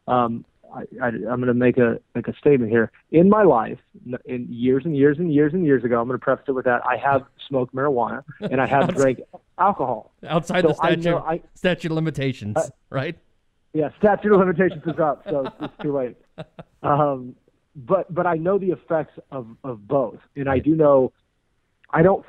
um, 0.07 0.43
I, 0.75 0.81
I, 1.01 1.07
I'm 1.07 1.21
going 1.23 1.45
to 1.45 1.53
make 1.53 1.77
a 1.77 1.99
make 2.15 2.27
a 2.27 2.35
statement 2.35 2.69
here. 2.69 2.91
In 3.11 3.29
my 3.29 3.43
life, 3.43 3.79
in 4.25 4.47
years 4.49 4.83
and 4.83 4.97
years 4.97 5.17
and 5.19 5.33
years 5.33 5.53
and 5.53 5.65
years 5.65 5.85
ago, 5.85 6.01
I'm 6.01 6.07
going 6.07 6.19
to 6.19 6.23
preface 6.23 6.45
it 6.49 6.51
with 6.51 6.65
that 6.65 6.81
I 6.85 6.97
have 6.97 7.23
smoked 7.47 7.73
marijuana 7.73 8.23
and 8.41 8.59
I 8.59 8.65
have 8.65 8.93
drank 8.95 9.21
alcohol. 9.57 10.11
outside 10.27 10.63
So 10.63 10.69
the 10.69 10.73
I 10.81 10.87
statute 10.87 11.05
know- 11.05 11.19
I- 11.19 11.41
statute 11.53 11.91
of 11.91 11.95
limitations, 11.95 12.57
right? 12.89 13.17
Yeah, 13.73 13.89
statute 13.99 14.31
of 14.33 14.39
limitations 14.39 14.81
is 14.87 14.99
up, 14.99 15.23
so 15.29 15.45
it's, 15.45 15.55
it's 15.61 15.73
too 15.83 15.95
late. 15.95 16.15
Um, 16.83 17.35
but 17.75 18.11
but 18.13 18.25
I 18.25 18.35
know 18.35 18.57
the 18.57 18.71
effects 18.71 19.19
of 19.31 19.47
of 19.63 19.87
both, 19.87 20.19
and 20.35 20.49
I 20.49 20.59
do 20.59 20.75
know 20.75 21.11
I 21.91 22.01
don't 22.01 22.25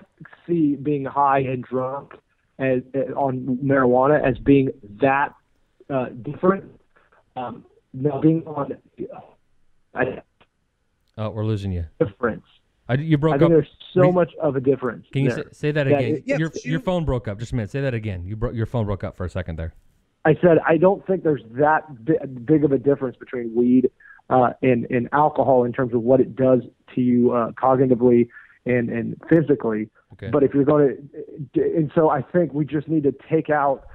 see 0.46 0.76
being 0.76 1.04
high 1.04 1.38
and 1.40 1.62
drunk 1.64 2.12
as, 2.58 2.82
as 2.94 3.06
on 3.16 3.58
marijuana 3.64 4.22
as 4.22 4.36
being 4.38 4.70
that 5.00 5.34
uh, 5.88 6.06
different. 6.22 6.64
Um, 7.36 7.64
now 7.94 8.20
being 8.20 8.42
on 8.46 8.72
a 9.94 10.22
Oh, 11.16 11.30
we're 11.30 11.44
losing 11.44 11.72
you. 11.72 11.84
difference. 11.98 12.44
I, 12.88 12.94
you 12.94 13.16
I 13.16 13.20
broke 13.20 13.32
think 13.34 13.42
up. 13.44 13.48
there's 13.50 13.68
so 13.94 14.00
Re- 14.02 14.12
much 14.12 14.32
of 14.40 14.56
a 14.56 14.60
difference. 14.60 15.06
Can 15.12 15.24
you 15.24 15.30
say, 15.30 15.42
say 15.52 15.70
that 15.72 15.86
Yeah, 15.86 15.98
again? 15.98 16.14
it- 16.16 16.22
Yeah, 16.26 16.36
your 16.38 16.50
but 16.50 16.64
your 16.64 16.80
phone 16.80 17.04
broke 17.04 17.26
up. 17.28 17.38
Just 17.38 17.52
a 17.52 17.56
minute. 17.56 17.70
Say 17.70 17.80
that 17.80 17.94
again. 17.94 18.24
You 18.24 18.36
broke 18.36 18.54
your 18.54 18.66
phone 18.66 18.86
broke 18.86 19.02
up 19.04 19.16
for 19.16 19.24
a 19.24 19.30
second 19.30 19.56
there. 19.56 19.74
I 20.24 20.34
said 20.34 20.58
I 20.66 20.76
don't 20.76 21.06
think 21.06 21.22
there's 21.22 21.42
that 21.52 22.04
bi- 22.04 22.26
big 22.26 22.64
of 22.64 22.72
a 22.72 22.78
difference 22.78 23.16
between 23.16 23.54
weed 23.54 23.90
uh, 24.30 24.50
and 24.62 24.86
and 24.90 25.08
alcohol 25.12 25.64
in 25.64 25.72
terms 25.72 25.94
of 25.94 26.02
what 26.02 26.20
it 26.20 26.36
does 26.36 26.60
to 26.94 27.00
you 27.00 27.32
uh, 27.32 27.52
cognitively 27.52 28.28
and 28.66 28.88
and 28.90 29.16
physically. 29.28 29.88
Okay. 30.14 30.30
But 30.30 30.42
if 30.42 30.54
you're 30.54 30.64
going 30.64 31.08
to, 31.54 31.62
and 31.62 31.92
so 31.94 32.10
I 32.10 32.22
think 32.22 32.52
we 32.52 32.64
just 32.64 32.88
need 32.88 33.04
to 33.04 33.14
take 33.30 33.50
out. 33.50 33.86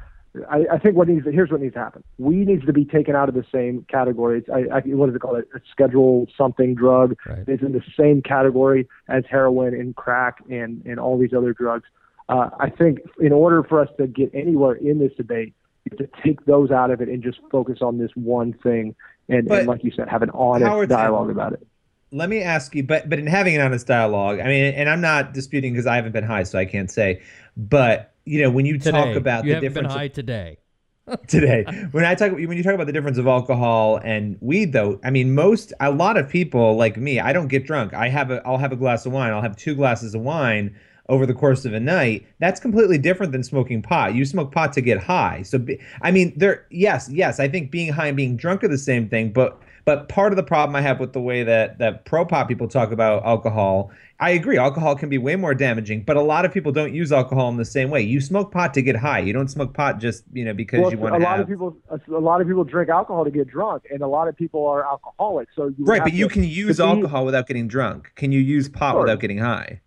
I, 0.49 0.65
I 0.73 0.79
think 0.79 0.95
what 0.95 1.07
needs 1.07 1.25
to, 1.25 1.31
here's 1.31 1.51
what 1.51 1.61
needs 1.61 1.75
to 1.75 1.79
happen. 1.79 2.03
Weed 2.17 2.47
needs 2.47 2.65
to 2.65 2.73
be 2.73 2.85
taken 2.85 3.15
out 3.15 3.29
of 3.29 3.35
the 3.35 3.45
same 3.53 3.85
category. 3.87 4.39
It's, 4.39 4.49
I, 4.49 4.77
I, 4.77 4.81
what 4.85 5.09
is 5.09 5.15
it 5.15 5.19
called? 5.19 5.37
A 5.37 5.59
schedule 5.69 6.25
something 6.35 6.73
drug. 6.73 7.15
Right. 7.27 7.43
It's 7.47 7.61
in 7.61 7.71
the 7.71 7.83
same 7.95 8.23
category 8.23 8.87
as 9.07 9.25
heroin 9.29 9.75
and 9.75 9.95
crack 9.95 10.37
and 10.49 10.83
and 10.85 10.99
all 10.99 11.19
these 11.19 11.33
other 11.37 11.53
drugs. 11.53 11.85
Uh, 12.29 12.49
I 12.59 12.71
think 12.71 12.99
in 13.19 13.31
order 13.31 13.61
for 13.63 13.79
us 13.79 13.89
to 13.97 14.07
get 14.07 14.31
anywhere 14.33 14.73
in 14.73 14.97
this 14.97 15.11
debate, 15.15 15.53
you 15.85 15.97
have 15.97 16.09
to 16.11 16.21
take 16.23 16.45
those 16.45 16.71
out 16.71 16.91
of 16.91 17.01
it 17.01 17.09
and 17.09 17.23
just 17.23 17.39
focus 17.51 17.79
on 17.81 17.97
this 17.97 18.11
one 18.15 18.53
thing. 18.53 18.95
And, 19.29 19.49
and 19.51 19.67
like 19.67 19.83
you 19.83 19.91
said, 19.95 20.09
have 20.09 20.21
an 20.21 20.31
honest 20.31 20.69
Howard, 20.69 20.89
dialogue 20.89 21.29
about 21.29 21.53
it. 21.53 21.65
let 22.11 22.29
me 22.29 22.41
ask 22.41 22.75
you 22.75 22.83
but 22.83 23.09
but 23.09 23.19
in 23.19 23.27
having 23.27 23.55
an 23.55 23.61
honest 23.61 23.87
dialogue 23.87 24.39
i 24.39 24.43
mean 24.43 24.73
and 24.75 24.89
i'm 24.89 25.01
not 25.01 25.33
disputing 25.33 25.73
because 25.73 25.87
i 25.87 25.95
haven't 25.95 26.11
been 26.11 26.23
high 26.23 26.43
so 26.43 26.59
i 26.59 26.65
can't 26.65 26.91
say 26.91 27.21
but 27.57 28.13
you 28.25 28.41
know 28.41 28.49
when 28.51 28.65
you 28.65 28.77
Today, 28.77 28.91
talk 28.91 29.15
about 29.15 29.45
you 29.45 29.49
the 29.49 29.55
haven't 29.55 29.73
been 29.73 29.83
difference 29.83 29.87
high 29.87 30.07
today. 30.09 30.59
today 31.27 31.65
when 31.91 32.05
i 32.05 32.15
talk 32.15 32.31
when 32.31 32.53
you 32.53 32.63
talk 32.63 32.73
about 32.73 32.87
the 32.87 32.93
difference 32.93 33.17
of 33.17 33.27
alcohol 33.27 33.97
and 34.05 34.37
weed 34.39 34.71
though 34.71 34.99
i 35.03 35.09
mean 35.09 35.35
most 35.35 35.73
a 35.81 35.91
lot 35.91 36.15
of 36.17 36.29
people 36.29 36.75
like 36.77 36.95
me 36.95 37.19
i 37.19 37.33
don't 37.33 37.49
get 37.49 37.65
drunk 37.65 37.93
i 37.93 38.07
have 38.07 38.31
a 38.31 38.41
i'll 38.47 38.57
have 38.57 38.71
a 38.71 38.75
glass 38.77 39.05
of 39.05 39.11
wine 39.11 39.33
i'll 39.33 39.41
have 39.41 39.55
two 39.57 39.75
glasses 39.75 40.15
of 40.15 40.21
wine 40.21 40.73
over 41.09 41.25
the 41.25 41.33
course 41.33 41.65
of 41.65 41.73
a 41.73 41.79
night 41.79 42.25
that's 42.39 42.59
completely 42.59 42.97
different 42.97 43.31
than 43.31 43.43
smoking 43.43 43.81
pot 43.81 44.15
you 44.15 44.23
smoke 44.25 44.51
pot 44.51 44.71
to 44.73 44.81
get 44.81 44.97
high 44.97 45.41
so 45.41 45.57
be, 45.57 45.79
i 46.01 46.11
mean 46.11 46.33
there 46.37 46.65
yes 46.69 47.09
yes 47.11 47.39
i 47.39 47.47
think 47.47 47.71
being 47.71 47.91
high 47.91 48.07
and 48.07 48.17
being 48.17 48.37
drunk 48.37 48.63
are 48.63 48.67
the 48.69 48.77
same 48.77 49.09
thing 49.09 49.31
but 49.31 49.59
but 49.85 50.07
part 50.07 50.31
of 50.31 50.37
the 50.37 50.43
problem 50.43 50.75
I 50.77 50.81
have 50.81 50.99
with 51.01 51.11
the 51.11 51.19
way 51.19 51.43
that 51.43 51.77
that 51.79 52.05
pro 52.05 52.23
pop 52.25 52.47
people 52.47 52.69
talk 52.69 52.91
about 52.93 53.25
alcohol, 53.25 53.91
I 54.19 54.29
agree. 54.29 54.57
Alcohol 54.57 54.95
can 54.95 55.09
be 55.09 55.17
way 55.17 55.35
more 55.35 55.53
damaging, 55.53 56.03
but 56.03 56.15
a 56.15 56.21
lot 56.21 56.45
of 56.45 56.53
people 56.53 56.71
don't 56.71 56.93
use 56.93 57.11
alcohol 57.11 57.49
in 57.49 57.57
the 57.57 57.65
same 57.65 57.89
way. 57.89 58.01
You 58.01 58.21
smoke 58.21 58.51
pot 58.51 58.73
to 58.75 58.81
get 58.81 58.95
high. 58.95 59.19
You 59.19 59.33
don't 59.33 59.49
smoke 59.49 59.73
pot 59.73 59.99
just 59.99 60.23
you 60.31 60.45
know 60.45 60.53
because 60.53 60.79
Well, 60.79 60.91
you 60.91 60.97
want 60.97 61.15
a 61.15 61.17
lot 61.17 61.31
have. 61.31 61.41
of 61.41 61.47
people, 61.49 61.75
a 61.89 62.19
lot 62.19 62.39
of 62.39 62.47
people 62.47 62.63
drink 62.63 62.89
alcohol 62.89 63.25
to 63.25 63.31
get 63.31 63.47
drunk, 63.49 63.83
and 63.91 64.01
a 64.01 64.07
lot 64.07 64.29
of 64.29 64.37
people 64.37 64.65
are 64.67 64.85
alcoholics. 64.85 65.51
So 65.53 65.73
right, 65.79 66.01
but 66.01 66.13
you 66.13 66.29
can 66.29 66.45
use 66.45 66.77
to 66.77 66.85
alcohol 66.85 67.25
without 67.25 67.47
getting 67.47 67.67
drunk. 67.67 68.13
Can 68.15 68.31
you 68.31 68.39
use 68.39 68.69
pot 68.69 68.93
Sure. 68.93 69.01
without 69.01 69.19
getting 69.19 69.39
high? 69.39 69.81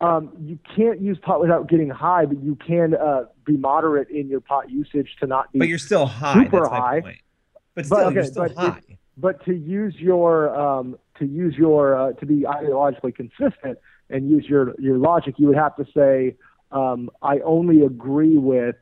Um, 0.00 0.30
you 0.44 0.58
can't 0.76 1.00
use 1.00 1.18
pot 1.20 1.40
without 1.40 1.68
getting 1.68 1.90
high, 1.90 2.24
but 2.24 2.40
you 2.42 2.54
can 2.56 2.94
uh, 2.94 3.24
be 3.44 3.56
moderate 3.56 4.08
in 4.10 4.28
your 4.28 4.40
pot 4.40 4.70
usage 4.70 5.16
to 5.20 5.26
not 5.26 5.52
be. 5.52 5.58
But 5.58 5.68
you're 5.68 5.78
still 5.78 6.06
high. 6.06 6.44
Super 6.44 6.68
high. 6.68 7.00
point. 7.00 7.18
But 7.74 7.88
But, 7.88 7.96
still, 7.98 8.12
you're 8.12 8.24
still 8.24 8.42
but 8.48 8.54
high. 8.56 8.78
it- 8.88 8.98
but 9.20 9.44
to 9.46 9.52
use 9.52 9.96
your 9.98 10.54
um, 10.56 10.96
to 11.18 11.26
use 11.26 11.56
your 11.56 11.96
uh, 11.96 12.12
to 12.12 12.26
be 12.26 12.42
ideologically 12.42 13.12
consistent 13.12 13.78
and 14.10 14.30
use 14.30 14.46
your 14.48 14.74
your 14.78 14.96
logic, 14.96 15.34
you 15.38 15.48
would 15.48 15.56
have 15.56 15.74
to 15.74 15.84
say 15.92 16.36
um, 16.70 17.10
I 17.20 17.40
only 17.40 17.80
agree 17.82 18.36
with 18.38 18.76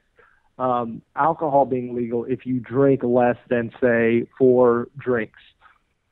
um, 0.59 1.01
alcohol 1.15 1.65
being 1.65 1.95
legal 1.95 2.25
if 2.27 2.45
you 2.45 2.61
drink 2.61 3.03
less 3.03 3.37
than 3.49 3.71
say 3.81 4.27
four 4.39 4.89
drinks, 4.99 5.41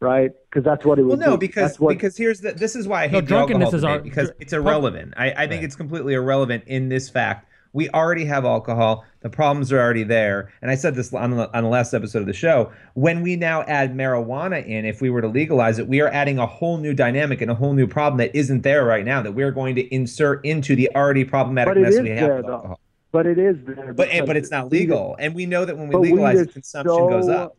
right? 0.05 0.31
Because 0.51 0.65
that's 0.65 0.85
what 0.85 0.99
it 0.99 1.03
was. 1.03 1.19
Well, 1.19 1.31
no, 1.31 1.37
be. 1.37 1.47
because 1.49 1.81
what, 1.81 1.95
because 1.95 2.17
here's 2.17 2.41
the 2.41 2.53
this 2.53 2.77
is 2.77 2.87
why 2.87 3.05
I 3.05 3.09
hate 3.09 3.23
No, 3.25 3.29
drunkenness 3.29 3.73
is 3.75 3.83
our- 3.85 3.97
debate, 3.97 4.05
because 4.13 4.31
it's 4.39 4.53
irrelevant. 4.53 5.15
I, 5.17 5.31
I 5.33 5.35
think 5.49 5.53
Right. 5.53 5.65
it's 5.65 5.77
completely 5.77 6.15
irrelevant 6.15 6.65
in 6.67 6.89
this 6.89 7.09
fact. 7.11 7.49
We 7.73 7.89
already 7.91 8.25
have 8.27 8.45
alcohol. 8.45 9.05
The 9.23 9.29
problems 9.31 9.73
are 9.73 9.81
already 9.81 10.05
there. 10.05 10.53
And 10.63 10.71
I 10.71 10.77
said 10.77 10.95
this 10.95 11.13
on 11.13 11.33
the, 11.33 11.53
on 11.57 11.65
the 11.65 11.69
last 11.69 11.93
episode 11.93 12.21
of 12.21 12.27
the 12.27 12.33
show. 12.33 12.71
When 12.95 13.21
we 13.21 13.35
now 13.35 13.63
add 13.63 13.93
marijuana 13.97 14.65
in, 14.65 14.85
if 14.85 15.01
we 15.01 15.11
were 15.11 15.21
to 15.21 15.27
legalize 15.27 15.81
it, 15.81 15.89
we 15.89 16.01
are 16.01 16.07
adding 16.07 16.39
a 16.39 16.47
whole 16.47 16.79
new 16.79 16.95
dynamic 16.95 17.41
and 17.41 17.51
a 17.51 17.55
whole 17.57 17.73
new 17.73 17.89
problem 17.89 18.19
that 18.19 18.33
isn't 18.33 18.63
there 18.63 18.85
right 18.85 19.05
now. 19.05 19.23
That 19.23 19.33
we're 19.33 19.51
going 19.51 19.75
to 19.75 19.93
insert 19.93 20.45
into 20.45 20.77
the 20.77 20.89
already 20.95 21.25
problematic 21.25 21.75
But 21.75 21.81
mess 21.81 21.99
we 22.01 22.11
have 22.11 22.19
there, 22.21 22.37
with 22.37 22.47
though. 22.47 22.53
alcohol. 22.55 22.81
But 23.15 23.27
it 23.27 23.39
is 23.39 23.57
there. 23.65 23.95
But 23.95 24.09
but 24.27 24.37
it's 24.37 24.51
not 24.51 24.73
legal, 24.73 25.15
and 25.21 25.37
we 25.37 25.47
know 25.47 25.65
that 25.65 25.79
when 25.79 25.87
we 25.87 25.95
legalize 25.95 26.41
it, 26.41 26.53
consumption 26.53 26.97
so 26.97 27.09
goes 27.09 27.29
up. 27.29 27.57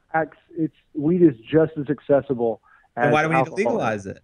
It's 0.57 0.75
weed 0.93 1.21
is 1.21 1.35
just 1.49 1.71
as 1.77 1.85
accessible. 1.89 2.61
As 2.97 3.13
why 3.13 3.23
do 3.23 3.29
we 3.29 3.35
need 3.37 3.45
to 3.45 3.53
legalize 3.53 4.05
it? 4.05 4.19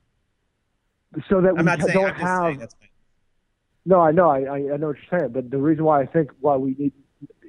So 1.29 1.39
that 1.39 1.53
we 1.53 1.59
I'm 1.59 1.65
not 1.65 1.81
saying. 1.81 1.93
don't 1.93 2.15
have. 2.15 2.69
No, 3.85 4.01
I 4.01 4.11
know, 4.11 4.29
I, 4.29 4.41
I 4.41 4.55
I 4.73 4.77
know 4.77 4.87
what 4.87 4.97
you're 4.97 5.19
saying, 5.19 5.31
but 5.31 5.49
the 5.49 5.57
reason 5.57 5.85
why 5.85 6.01
I 6.01 6.05
think 6.05 6.31
why 6.41 6.57
we 6.57 6.75
need 6.77 6.91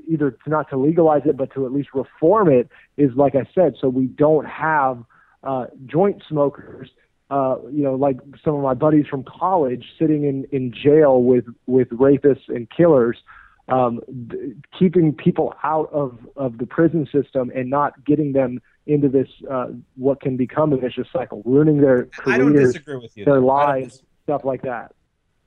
either 0.07 0.31
to 0.31 0.51
not 0.51 0.71
to 0.71 0.77
legalize 0.77 1.23
it, 1.25 1.37
but 1.37 1.53
to 1.55 1.66
at 1.66 1.73
least 1.73 1.88
reform 1.92 2.53
it 2.53 2.68
is, 2.97 3.11
like 3.16 3.35
I 3.35 3.49
said, 3.53 3.75
so 3.81 3.88
we 3.88 4.07
don't 4.07 4.47
have 4.47 5.03
uh, 5.42 5.66
joint 5.87 6.23
smokers. 6.29 6.88
Uh, 7.31 7.57
you 7.73 7.83
know, 7.83 7.97
like 7.97 8.18
some 8.45 8.55
of 8.55 8.62
my 8.62 8.75
buddies 8.75 9.07
from 9.07 9.25
college 9.25 9.87
sitting 9.99 10.23
in, 10.23 10.47
in 10.53 10.73
jail 10.73 11.21
with 11.23 11.47
with 11.66 11.88
rapists 11.88 12.49
and 12.49 12.71
killers, 12.71 13.16
um, 13.68 14.01
th- 14.31 14.55
keeping 14.79 15.12
people 15.14 15.55
out 15.62 15.88
of, 15.92 16.18
of 16.37 16.59
the 16.59 16.66
prison 16.66 17.09
system 17.12 17.51
and 17.55 17.70
not 17.70 18.05
getting 18.05 18.33
them 18.33 18.61
into 18.87 19.09
this 19.09 19.29
uh, 19.51 19.68
what 19.96 20.20
can 20.20 20.37
become 20.37 20.72
a 20.72 20.77
vicious 20.77 21.07
cycle, 21.12 21.42
ruining 21.44 21.81
their 21.81 22.07
careers, 22.07 22.35
I 22.35 22.38
don't 22.38 22.53
careers, 22.53 22.72
disagree 22.72 22.96
with 22.96 23.16
you. 23.16 23.25
their 23.25 23.40
though. 23.40 23.51
I 23.51 23.66
don't 23.66 23.81
lives, 23.81 23.98
dis- 23.98 24.07
stuff 24.25 24.44
like 24.44 24.62
that. 24.62 24.92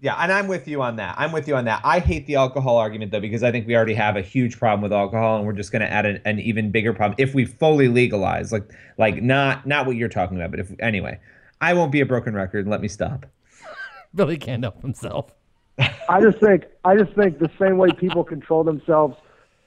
Yeah, 0.01 0.15
and 0.15 0.31
I'm 0.31 0.47
with 0.47 0.67
you 0.67 0.81
on 0.81 0.97
that. 0.97 1.15
I'm 1.17 1.31
with 1.31 1.47
you 1.47 1.55
on 1.55 1.65
that. 1.65 1.81
I 1.83 1.99
hate 1.99 2.27
the 2.27 2.35
alcohol 2.35 2.77
argument 2.77 3.11
though 3.11 3.21
because 3.21 3.43
I 3.43 3.51
think 3.51 3.65
we 3.65 3.75
already 3.75 3.93
have 3.93 4.15
a 4.17 4.21
huge 4.21 4.57
problem 4.59 4.81
with 4.81 4.93
alcohol, 4.93 5.37
and 5.37 5.45
we're 5.45 5.53
just 5.53 5.71
going 5.71 5.81
to 5.81 5.91
add 5.91 6.05
an, 6.05 6.21
an 6.25 6.39
even 6.39 6.69
bigger 6.69 6.93
problem 6.93 7.15
if 7.17 7.33
we 7.33 7.45
fully 7.45 7.87
legalize. 7.87 8.51
Like, 8.51 8.69
like 8.97 9.21
not 9.21 9.65
not 9.65 9.85
what 9.85 9.95
you're 9.95 10.09
talking 10.09 10.37
about, 10.37 10.51
but 10.51 10.59
if 10.59 10.71
anyway, 10.79 11.19
I 11.61 11.73
won't 11.73 11.91
be 11.91 12.01
a 12.01 12.05
broken 12.05 12.33
record. 12.33 12.59
and 12.65 12.69
Let 12.69 12.81
me 12.81 12.87
stop. 12.87 13.25
Billy 14.15 14.37
can't 14.37 14.63
help 14.63 14.81
himself. 14.81 15.33
I 15.77 16.21
just 16.21 16.39
think 16.39 16.65
I 16.83 16.95
just 16.95 17.13
think 17.13 17.39
the 17.39 17.51
same 17.59 17.77
way 17.77 17.89
people 17.91 18.23
control 18.23 18.63
themselves 18.63 19.17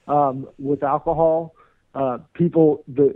um, 0.07 0.47
with 0.57 0.83
alcohol, 0.83 1.55
uh, 1.93 2.19
people 2.33 2.83
the 2.87 3.13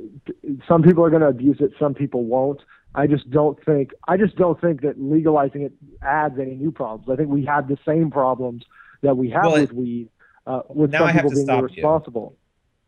some 0.68 0.84
people 0.84 1.04
are 1.04 1.10
going 1.10 1.22
to 1.22 1.28
abuse 1.28 1.58
it, 1.60 1.72
some 1.80 1.94
people 1.94 2.26
won't. 2.26 2.62
I 2.96 3.08
just 3.08 3.30
don't 3.32 3.64
think 3.66 3.92
I 4.08 4.18
just 4.18 4.36
don't 4.36 4.60
think 4.62 4.82
that 4.82 5.02
legalizing 5.02 5.64
it 5.64 5.74
adds 6.04 6.38
any 6.40 6.56
new 6.56 6.72
problems. 6.72 7.10
I 7.10 7.16
think 7.16 7.30
we 7.30 7.46
have 7.46 7.68
the 7.68 7.78
same 7.86 8.12
problems 8.12 8.64
that 9.02 9.18
we 9.18 9.30
have 9.32 9.46
Well, 9.46 9.62
with 9.62 9.74
weed, 9.74 10.10
uh, 10.46 10.62
with 10.70 10.92
now 10.92 11.00
some 11.00 11.08
I 11.08 11.12
have 11.12 11.24
people 11.24 11.30
to 11.32 11.36
being 11.36 11.46
stop 11.48 11.64
you. 11.76 11.82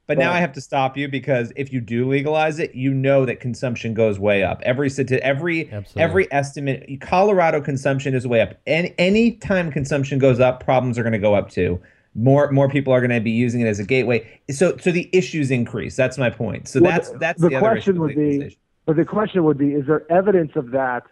But 0.08 0.20
now 0.20 0.32
I 0.32 0.40
have 0.40 0.54
to 0.54 0.62
stop 0.62 0.98
you 0.98 1.08
because 1.08 1.52
if 1.56 1.74
you 1.74 1.82
do 1.82 2.08
legalize 2.08 2.60
it, 2.60 2.76
you 2.76 2.94
know 2.94 3.26
that 3.26 3.40
consumption 3.40 3.94
goes 3.96 4.20
way 4.20 4.44
up. 4.44 4.62
Every 4.64 4.90
every 5.22 5.72
Absolutely. 5.72 6.02
every 6.04 6.32
estimate, 6.32 7.02
Colorado 7.02 7.60
consumption 7.60 8.14
is 8.14 8.28
way 8.28 8.42
up. 8.42 8.54
And 8.68 8.94
any 9.00 9.32
time 9.32 9.72
consumption 9.72 10.20
goes 10.20 10.40
up, 10.40 10.64
problems 10.64 11.00
are 11.00 11.04
going 11.04 11.14
to 11.14 11.20
go 11.20 11.34
up 11.34 11.50
too. 11.50 11.82
More 12.14 12.52
more 12.52 12.70
people 12.70 12.94
are 12.94 13.02
going 13.02 13.12
to 13.12 13.20
be 13.20 13.32
using 13.32 13.62
it 13.62 13.68
as 13.68 13.80
a 13.80 13.84
gateway. 13.84 14.40
So 14.52 14.78
so 14.78 14.92
the 14.92 15.10
issues 15.12 15.50
increase. 15.50 15.96
That's 15.96 16.20
my 16.20 16.30
point. 16.30 16.68
So 16.68 16.82
Well, 16.82 16.92
that's 16.92 17.10
the- 17.10 17.18
that's 17.18 17.42
the 17.42 17.50
the, 17.50 17.56
other 17.56 17.70
question 17.70 18.00
would 18.00 18.16
be- 18.16 18.58
But 18.86 18.98
the 18.98 19.06
question 19.06 19.44
would 19.44 19.58
be: 19.58 19.74
Is 19.74 19.88
there 19.88 20.10
evidence 20.12 20.52
of 20.56 20.70
that? 20.72 21.04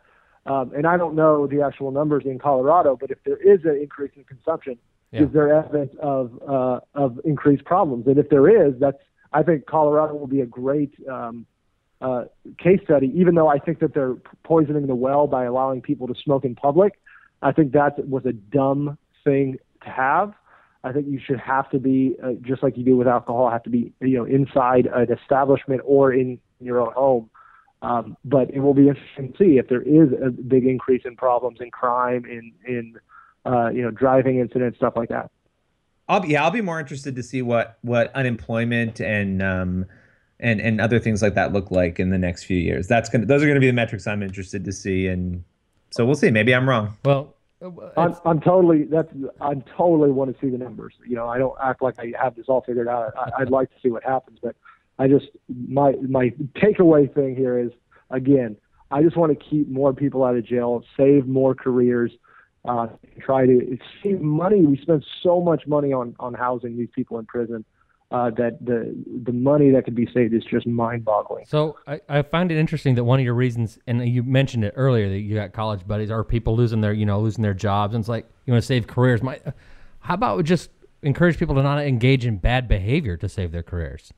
Um, 0.45 0.71
and 0.75 0.85
I 0.85 0.97
don't 0.97 1.15
know 1.15 1.47
the 1.47 1.61
actual 1.61 1.89
numbers 1.91 2.25
in 2.25 2.37
Colorado, 2.37 2.95
but 2.99 3.09
if 3.09 3.17
there 3.23 3.37
is 3.37 3.63
an 3.63 3.77
increase 3.81 4.11
in 4.15 4.25
consumption, 4.25 4.77
Yeah. 5.13 5.23
is 5.23 5.33
there 5.33 5.53
evidence 5.53 5.93
of 6.01 6.31
uh, 6.47 6.79
of 6.95 7.19
increased 7.23 7.65
problems? 7.65 8.07
And 8.07 8.17
if 8.17 8.29
there 8.29 8.67
is, 8.67 8.73
that's 8.79 8.97
I 9.31 9.43
think 9.43 9.67
Colorado 9.67 10.15
will 10.15 10.27
be 10.27 10.41
a 10.41 10.45
great 10.45 10.93
um, 11.09 11.45
uh, 12.01 12.25
case 12.57 12.79
study. 12.83 13.11
Even 13.15 13.35
though 13.35 13.47
I 13.47 13.59
think 13.59 13.79
that 13.79 13.93
they're 13.93 14.15
poisoning 14.43 14.87
the 14.87 14.95
well 14.95 15.27
by 15.27 15.45
allowing 15.45 15.81
people 15.81 16.07
to 16.07 16.15
smoke 16.23 16.45
in 16.45 16.55
public, 16.55 16.99
I 17.43 17.51
think 17.51 17.73
that 17.73 18.07
was 18.07 18.25
a 18.25 18.33
dumb 18.33 18.97
thing 19.23 19.57
to 19.83 19.89
have. 19.89 20.33
I 20.83 20.91
think 20.91 21.07
you 21.07 21.19
should 21.23 21.39
have 21.39 21.69
to 21.69 21.79
be 21.79 22.15
uh, 22.21 22.31
just 22.41 22.63
like 22.63 22.75
you 22.75 22.83
do 22.83 22.97
with 22.97 23.07
alcohol, 23.07 23.49
have 23.49 23.63
to 23.63 23.69
be 23.69 23.93
you 24.01 24.17
know 24.17 24.25
inside 24.25 24.87
an 24.87 25.11
establishment 25.11 25.81
or 25.85 26.11
in 26.11 26.39
your 26.59 26.81
own 26.81 26.93
home. 26.93 27.29
Um, 27.83 28.17
but 28.23 28.49
it 28.49 28.61
will 28.61 28.73
be 28.73 28.87
interesting 28.87 29.33
to 29.33 29.37
see 29.37 29.57
if 29.57 29.67
there 29.67 29.81
is 29.81 30.09
a 30.25 30.31
big 30.31 30.65
increase 30.65 31.03
in 31.05 31.15
problems 31.15 31.59
in 31.61 31.69
crime, 31.69 32.25
in 32.25 32.51
in 32.67 32.95
uh, 33.45 33.69
you 33.69 33.81
know 33.81 33.91
driving 33.91 34.39
incidents, 34.39 34.77
stuff 34.77 34.93
like 34.95 35.09
that. 35.09 35.31
I'll 36.07 36.19
be 36.19 36.29
yeah, 36.29 36.43
I'll 36.43 36.51
be 36.51 36.61
more 36.61 36.79
interested 36.79 37.15
to 37.15 37.23
see 37.23 37.41
what 37.41 37.77
what 37.81 38.13
unemployment 38.15 38.99
and 38.99 39.41
um 39.41 39.85
and 40.39 40.59
and 40.59 40.81
other 40.81 40.99
things 40.99 41.21
like 41.21 41.35
that 41.35 41.53
look 41.53 41.71
like 41.71 41.99
in 41.99 42.09
the 42.09 42.17
next 42.17 42.43
few 42.43 42.57
years. 42.57 42.87
That's 42.87 43.09
gonna 43.09 43.25
those 43.25 43.43
are 43.43 43.47
gonna 43.47 43.59
be 43.59 43.67
the 43.67 43.73
metrics 43.73 44.05
I'm 44.07 44.21
interested 44.21 44.65
to 44.65 44.71
see, 44.71 45.07
and 45.07 45.43
so 45.91 46.05
we'll 46.05 46.15
see. 46.15 46.31
Maybe 46.31 46.53
I'm 46.53 46.67
wrong. 46.67 46.97
Well, 47.05 47.35
uh, 47.63 47.69
I'm, 47.95 48.15
I'm 48.25 48.41
totally 48.41 48.83
that's 48.83 49.11
I'm 49.39 49.63
totally 49.77 50.11
want 50.11 50.33
to 50.33 50.45
see 50.45 50.49
the 50.49 50.57
numbers. 50.57 50.93
You 51.07 51.15
know, 51.15 51.27
I 51.27 51.37
don't 51.37 51.55
act 51.63 51.81
like 51.81 51.97
I 51.99 52.11
have 52.21 52.35
this 52.35 52.45
all 52.47 52.61
figured 52.61 52.87
out. 52.87 53.13
I, 53.17 53.41
I'd 53.41 53.49
like 53.49 53.69
to 53.69 53.75
see 53.81 53.89
what 53.89 54.03
happens, 54.03 54.39
but 54.43 54.55
I 54.99 55.07
just 55.07 55.27
my 55.47 55.93
my 56.07 56.33
takeaway 56.57 57.13
thing 57.13 57.35
here 57.35 57.57
is 57.57 57.71
again, 58.09 58.57
I 58.91 59.01
just 59.01 59.15
want 59.15 59.37
to 59.37 59.45
keep 59.45 59.69
more 59.69 59.93
people 59.93 60.23
out 60.23 60.35
of 60.35 60.45
jail, 60.45 60.83
save 60.97 61.27
more 61.27 61.55
careers, 61.55 62.11
uh, 62.65 62.87
try 63.19 63.45
to 63.45 63.77
save 64.01 64.21
money. 64.21 64.61
We 64.65 64.77
spend 64.77 65.05
so 65.21 65.41
much 65.41 65.67
money 65.67 65.91
on 65.93 66.15
on 66.19 66.33
housing 66.33 66.77
these 66.77 66.89
people 66.95 67.19
in 67.19 67.25
prison. 67.25 67.65
uh, 68.11 68.29
that 68.29 68.63
the 68.63 68.93
the 69.23 69.31
money 69.31 69.71
that 69.71 69.83
could 69.85 69.95
be 69.95 70.07
saved 70.13 70.33
is 70.35 70.43
just 70.45 70.67
mind-boggling. 70.67 71.45
So 71.47 71.77
I, 71.87 71.99
I 72.07 72.21
find 72.21 72.51
it 72.51 72.57
interesting 72.59 72.93
that 72.95 73.03
one 73.03 73.19
of 73.19 73.25
your 73.25 73.33
reasons, 73.33 73.79
and 73.87 74.07
you 74.07 74.21
mentioned 74.21 74.63
it 74.63 74.73
earlier, 74.77 75.09
that 75.09 75.19
you 75.19 75.33
got 75.35 75.51
college 75.51 75.85
buddies, 75.87 76.11
are 76.11 76.23
people 76.23 76.55
losing 76.55 76.79
their, 76.81 76.93
you 76.93 77.05
know, 77.07 77.19
losing 77.19 77.41
their 77.41 77.55
jobs, 77.55 77.95
and 77.95 78.01
it's 78.03 78.09
like 78.09 78.27
you 78.45 78.53
want 78.53 78.61
to 78.61 78.67
save 78.67 78.85
careers. 78.85 79.23
My, 79.23 79.39
how 80.01 80.13
about 80.13 80.43
just 80.45 80.69
encourage 81.01 81.39
people 81.39 81.55
to 81.55 81.63
not 81.63 81.79
engage 81.83 82.23
in 82.25 82.37
bad 82.37 82.67
behavior 82.67 83.17
to 83.17 83.27
save 83.27 83.51
their 83.51 83.63
careers? 83.63 84.13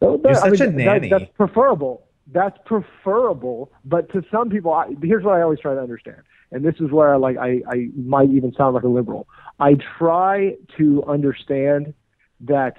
Well, 0.00 0.12
You're 0.24 0.32
that- 0.34 0.44
I 0.44 0.48
such 0.50 0.60
a 0.60 0.70
mean, 0.70 0.86
that- 0.86 1.10
that's 1.10 1.30
preferable. 1.36 2.02
That's 2.32 2.56
preferable, 2.64 3.70
but 3.84 4.10
to 4.12 4.22
some 4.32 4.48
people, 4.50 4.72
I, 4.72 4.96
here's 5.02 5.22
what 5.22 5.34
I 5.36 5.42
always 5.42 5.60
try 5.60 5.74
to 5.74 5.80
understand, 5.80 6.22
and 6.52 6.64
this 6.64 6.74
is 6.80 6.90
where 6.90 7.14
I 7.14 7.16
like 7.16 7.36
I, 7.38 7.62
I 7.68 7.88
might 7.96 8.30
even 8.30 8.52
sound 8.54 8.74
like 8.74 8.84
a 8.84 8.88
liberal. 8.88 9.26
I 9.58 9.76
try 9.98 10.54
to 10.78 11.04
understand 11.04 11.94
that 12.40 12.76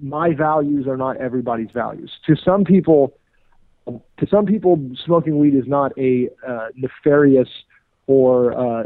my 0.00 0.32
values 0.32 0.86
are 0.86 0.96
not 0.96 1.16
everybody's 1.18 1.70
values. 1.70 2.10
To 2.26 2.36
some 2.36 2.64
people, 2.64 3.16
to 3.86 4.26
some 4.30 4.46
people, 4.46 4.90
smoking 5.04 5.38
weed 5.38 5.54
is 5.54 5.66
not 5.66 5.92
a 5.98 6.28
uh, 6.46 6.68
nefarious 6.74 7.48
or 8.06 8.52
uh, 8.58 8.84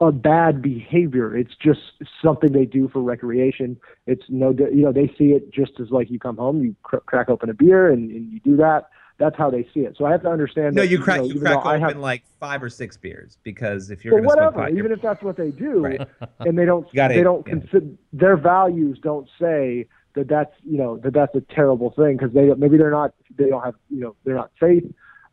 a 0.00 0.12
bad 0.12 0.60
behavior. 0.60 1.36
It's 1.36 1.54
just 1.54 1.80
something 2.22 2.52
they 2.52 2.64
do 2.64 2.88
for 2.88 3.00
recreation. 3.00 3.78
It's 4.06 4.24
no, 4.28 4.50
you 4.50 4.82
know, 4.82 4.92
they 4.92 5.08
see 5.18 5.32
it 5.32 5.52
just 5.52 5.72
as 5.80 5.90
like 5.90 6.10
you 6.10 6.18
come 6.18 6.36
home, 6.36 6.62
you 6.62 6.74
cr- 6.82 6.98
crack 6.98 7.28
open 7.28 7.50
a 7.50 7.54
beer, 7.54 7.90
and, 7.90 8.10
and 8.10 8.32
you 8.32 8.40
do 8.40 8.56
that. 8.56 8.90
That's 9.18 9.36
how 9.36 9.50
they 9.50 9.68
see 9.74 9.80
it. 9.80 9.96
So 9.96 10.04
I 10.04 10.12
have 10.12 10.22
to 10.22 10.30
understand. 10.30 10.76
No, 10.76 10.82
that, 10.82 10.88
you 10.88 10.98
crack 11.00 11.18
know, 11.18 11.24
you 11.24 11.40
crack 11.40 11.64
open 11.66 11.80
have, 11.80 11.96
like 11.96 12.22
five 12.38 12.62
or 12.62 12.70
six 12.70 12.96
beers 12.96 13.36
because 13.42 13.90
if 13.90 14.04
you're 14.04 14.20
but 14.20 14.26
whatever, 14.26 14.52
pot, 14.52 14.72
even 14.72 14.92
if 14.92 15.02
that's 15.02 15.22
what 15.22 15.36
they 15.36 15.50
do, 15.50 15.80
Right. 15.84 16.00
and 16.40 16.56
they 16.56 16.64
don't, 16.64 16.92
Got 16.94 17.10
it, 17.10 17.14
they 17.14 17.22
don't 17.22 17.46
yeah. 17.46 17.54
consider 17.54 17.86
their 18.12 18.36
values 18.36 18.98
don't 19.02 19.28
say 19.40 19.86
that 20.14 20.28
that's 20.28 20.52
you 20.64 20.78
know 20.78 20.98
that 20.98 21.14
that's 21.14 21.34
a 21.34 21.40
terrible 21.52 21.92
thing 21.96 22.16
because 22.16 22.32
they 22.32 22.52
maybe 22.54 22.76
they're 22.76 22.90
not 22.90 23.12
they 23.36 23.48
don't 23.48 23.64
have 23.64 23.74
you 23.90 24.00
know 24.00 24.16
they're 24.24 24.36
not 24.36 24.50
faith 24.58 24.84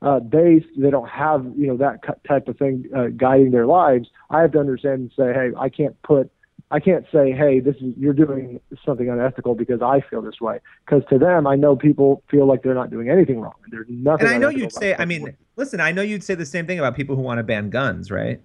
uh, 0.02 0.20
based 0.20 0.68
they 0.78 0.90
don't 0.90 1.10
have 1.10 1.46
you 1.58 1.68
know 1.68 1.78
that 1.78 2.00
type 2.28 2.48
of 2.48 2.58
thing 2.58 2.86
uh, 2.96 3.08
guiding 3.16 3.52
their 3.52 3.66
lives. 3.66 4.10
I 4.30 4.42
have 4.42 4.52
to 4.54 4.60
understand 4.60 5.02
and 5.02 5.12
say, 5.18 5.34
hey, 5.34 5.52
I 5.58 5.70
can't 5.70 6.00
put. 6.04 6.32
I 6.76 6.80
can't 6.82 7.06
say, 7.10 7.32
hey, 7.32 7.62
this 7.62 7.78
is 7.78 7.94
you're 7.98 8.14
doing 8.14 8.60
something 8.86 9.10
unethical 9.10 9.56
because 9.56 9.82
I 9.82 10.02
feel 10.10 10.22
this 10.22 10.42
way. 10.42 10.60
Because 10.86 11.04
to 11.10 11.18
them, 11.18 11.48
I 11.48 11.56
know 11.56 11.78
people 11.78 12.22
feel 12.30 12.46
like 12.46 12.64
they're 12.64 12.74
not 12.74 12.90
doing 12.90 13.10
anything 13.10 13.40
wrong. 13.40 13.54
And 13.64 13.72
there's 13.72 13.88
nothing. 13.90 14.28
and 14.28 14.36
I 14.36 14.38
know 14.38 14.50
you'd 14.50 14.74
say, 14.74 14.94
I 15.00 15.06
mean, 15.06 15.24
weed. 15.24 15.38
listen, 15.56 15.80
I 15.80 15.94
know 15.94 16.02
you'd 16.02 16.24
say 16.24 16.36
the 16.36 16.46
same 16.46 16.68
thing 16.68 16.78
about 16.78 16.94
people 16.96 17.16
who 17.16 17.22
want 17.22 17.38
to 17.38 17.44
ban 17.44 17.70
guns, 17.70 18.12
right? 18.12 18.42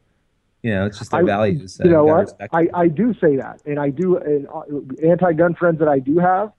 You 0.63 0.71
know, 0.75 0.87
it's 0.87 0.99
just 0.99 1.11
their 1.11 1.23
I- 1.23 1.25
values. 1.25 1.81
You 1.83 1.91
know 1.91 2.05
what? 2.05 2.33
I. 2.53 2.69
I 2.73 2.87
do 2.87 3.15
say 3.15 3.35
that, 3.37 3.63
and 3.67 3.81
I 3.81 3.91
do. 3.91 4.17
And 4.19 4.47
uh, 4.47 4.63
anti-gun 5.11 5.55
friends 5.55 5.81
that 5.81 5.89
I 5.89 5.99
do 5.99 6.19
have, 6.19 6.53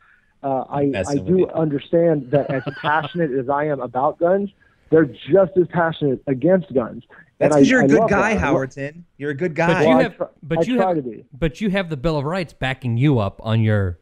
uh, 0.43 0.65
I 0.69 0.91
I 1.07 1.15
do 1.15 1.37
you. 1.37 1.49
understand 1.51 2.31
that 2.31 2.49
as 2.51 2.63
passionate 2.81 3.31
as 3.31 3.47
I 3.47 3.63
am 3.65 3.79
about 3.79 4.19
guns, 4.19 4.49
they're 4.89 5.05
just 5.05 5.53
as 5.55 5.67
passionate 5.69 6.21
against 6.27 6.73
guns. 6.73 7.03
That's 7.41 7.55
because 7.55 7.69
you're 7.69 7.81
I 7.81 7.85
a 7.85 7.87
good 7.87 8.09
guy, 8.09 8.35
that. 8.35 8.43
I 8.43 8.51
Howerton. 8.51 9.03
You're 9.17 9.31
a 9.31 9.35
good 9.35 9.55
guy. 9.55 9.67
But 9.67 9.73
guy. 9.73 9.81
you 9.83 9.87
Well, 9.89 9.99
have, 9.99 10.17
try- 10.17 10.27
but 10.43 10.57
I 10.59 10.61
you 10.63 10.79
have, 10.79 10.95
to 10.95 11.01
be. 11.01 11.25
but 11.37 11.61
you 11.61 11.69
have 11.71 11.89
the 11.89 11.97
Bill 11.97 12.17
of 12.17 12.23
Rights 12.25 12.53
backing 12.53 12.97
you 12.97 13.19
up 13.19 13.39
on 13.43 13.61
your, 13.61 13.99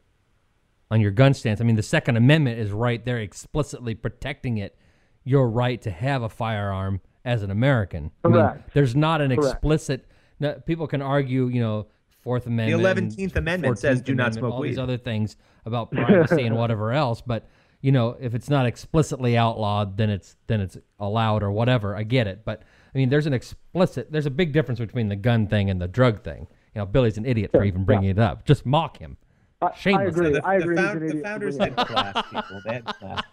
on 0.92 1.02
your 1.02 1.12
gun 1.12 1.34
stance. 1.34 1.62
I 1.62 1.64
mean, 1.64 1.76
the 1.76 1.84
Second 1.84 2.18
Amendment 2.18 2.60
is 2.60 2.72
right 2.72 3.04
there, 3.04 3.20
explicitly 3.20 3.96
protecting 3.96 4.58
it, 4.58 4.78
your 5.24 5.50
right 5.50 5.82
to 5.82 5.92
have 5.92 6.22
a 6.24 6.30
firearm 6.30 7.02
as 7.26 7.44
an 7.44 7.52
American. 7.52 8.12
I 8.24 8.28
mean, 8.28 8.38
Correct. 8.42 8.74
there's 8.74 8.96
not 8.96 9.22
an 9.22 9.36
Correct. 9.36 9.54
explicit. 9.54 10.06
No, 10.40 10.54
people 10.66 10.88
can 10.88 11.02
argue, 11.02 11.48
you 11.48 11.62
know, 11.62 11.88
Fourth 12.22 12.48
Amendment, 12.48 12.86
and 12.86 13.12
11th 13.14 13.36
Amendment 13.38 13.80
says 13.80 14.02
14th 14.02 14.06
do 14.06 14.16
not 14.16 14.34
smoke 14.34 14.54
all 14.54 14.62
these 14.62 14.78
other 14.78 14.98
things 14.98 15.38
about 15.66 15.90
privacy 15.92 16.44
and 16.46 16.56
whatever 16.58 16.92
else, 16.92 17.22
but. 17.22 17.48
You 17.82 17.94
know, 17.94 18.18
if 18.20 18.36
it's 18.36 18.50
not 18.50 18.66
explicitly 18.66 19.38
outlawed, 19.38 19.96
then 19.96 20.10
it's 20.10 20.36
then 20.48 20.60
it's 20.60 20.78
allowed 21.00 21.44
or 21.44 21.50
whatever. 21.50 21.96
I 21.96 22.04
get 22.04 22.28
it, 22.28 22.42
but 22.44 22.64
I 22.94 22.98
mean, 22.98 23.10
there's 23.10 23.26
an 23.28 23.34
explicit. 23.34 24.12
There's 24.12 24.26
a 24.26 24.32
big 24.32 24.52
difference 24.52 24.80
between 24.80 25.10
the 25.10 25.16
gun 25.16 25.48
thing 25.48 25.70
and 25.70 25.80
the 25.82 25.88
drug 25.88 26.24
thing. 26.24 26.48
You 26.76 26.80
know, 26.82 26.86
Billy's 26.86 27.18
an 27.18 27.26
idiot 27.26 27.52
for 27.52 27.64
even 27.64 27.84
bringing 27.86 28.10
it 28.10 28.20
up. 28.20 28.46
Just 28.46 28.66
mock 28.66 28.98
him. 28.98 29.18
I, 29.62 29.68
I 29.88 30.04
agree. 30.04 30.32
the, 30.32 30.46
I 30.46 30.58
the 30.58 30.64
agree. 30.64 30.76
found- 30.78 31.02
the 31.10 31.22
founders 31.22 31.58
bringing 31.58 31.76
had 31.78 31.88
class, 31.88 32.24
people. 32.32 32.62
They 32.66 32.74
had 32.76 32.86
class. 33.00 33.24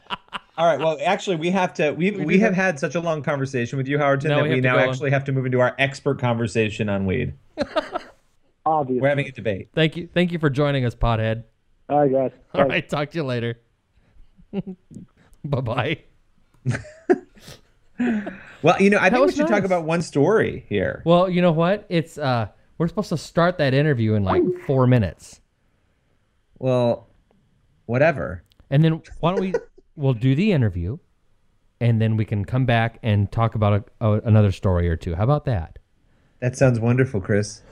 All 0.58 0.66
right. 0.66 0.78
Well, 0.78 0.98
actually, 1.04 1.36
we 1.36 1.50
have 1.50 1.72
to. 1.74 1.92
We 1.92 2.10
we, 2.10 2.34
do 2.34 2.40
have 2.40 2.54
have- 2.54 2.64
had 2.64 2.78
such 2.80 2.94
a 2.94 3.00
long 3.00 3.22
conversation 3.22 3.76
with 3.76 3.86
you, 3.86 3.98
Howerton, 3.98 4.24
Now 4.28 4.36
that 4.38 4.42
we 4.44 4.54
we, 4.56 4.60
now 4.60 4.74
go 4.76 4.82
on. 4.82 4.88
actually 4.88 5.10
have 5.10 5.24
to 5.24 5.32
move 5.32 5.46
into 5.46 5.60
our 5.60 5.74
expert 5.78 6.18
conversation 6.18 6.88
on 6.88 7.06
weed. 7.06 7.34
Obviously. 8.66 9.00
We're 9.00 9.08
having 9.10 9.26
a 9.28 9.30
debate. 9.32 9.68
Thank 9.74 9.96
you. 9.96 10.08
Thank 10.12 10.32
you 10.32 10.38
for 10.40 10.50
joining 10.50 10.84
us, 10.84 10.94
Pothead. 10.94 11.44
All 11.88 12.00
right, 12.00 12.10
guys. 12.12 12.32
All 12.54 12.64
right. 12.66 12.88
Talk 12.88 13.10
to 13.12 13.18
you 13.18 13.24
later. 13.24 13.60
bye 15.44 15.60
bye. 15.60 15.98
Well, 18.62 18.80
you 18.80 18.90
know, 18.90 18.98
I 18.98 19.10
think 19.10 19.20
we 19.20 19.26
was 19.26 19.36
should 19.36 19.46
talk 19.48 19.64
about 19.64 19.84
one 19.84 20.02
story 20.02 20.64
here. 20.68 21.02
Well, 21.04 21.28
you 21.30 21.40
know 21.42 21.52
what? 21.52 21.86
It's 21.88 22.18
uh, 22.18 22.48
we're 22.78 22.88
supposed 22.88 23.10
to 23.10 23.16
start 23.18 23.58
that 23.58 23.74
interview 23.74 24.14
in 24.14 24.24
like 24.24 24.42
four 24.66 24.86
minutes, 24.86 25.40
Well, 26.58 27.08
whatever. 27.86 28.42
and 28.70 28.82
then 28.84 29.02
why 29.20 29.32
don't 29.32 29.40
we? 29.40 29.54
we'll 29.96 30.14
do 30.14 30.34
the 30.34 30.52
interview, 30.52 30.98
and 31.80 32.00
then 32.00 32.16
we 32.16 32.24
can 32.24 32.44
come 32.44 32.66
back 32.66 32.98
and 33.02 33.30
talk 33.30 33.54
about 33.54 33.88
a, 34.00 34.06
a, 34.06 34.20
another 34.22 34.52
story 34.52 34.88
or 34.88 34.96
two. 34.96 35.14
How 35.14 35.24
about 35.24 35.44
that? 35.46 35.78
That 36.40 36.56
sounds 36.56 36.78
wonderful, 36.80 37.20
Chris. 37.20 37.62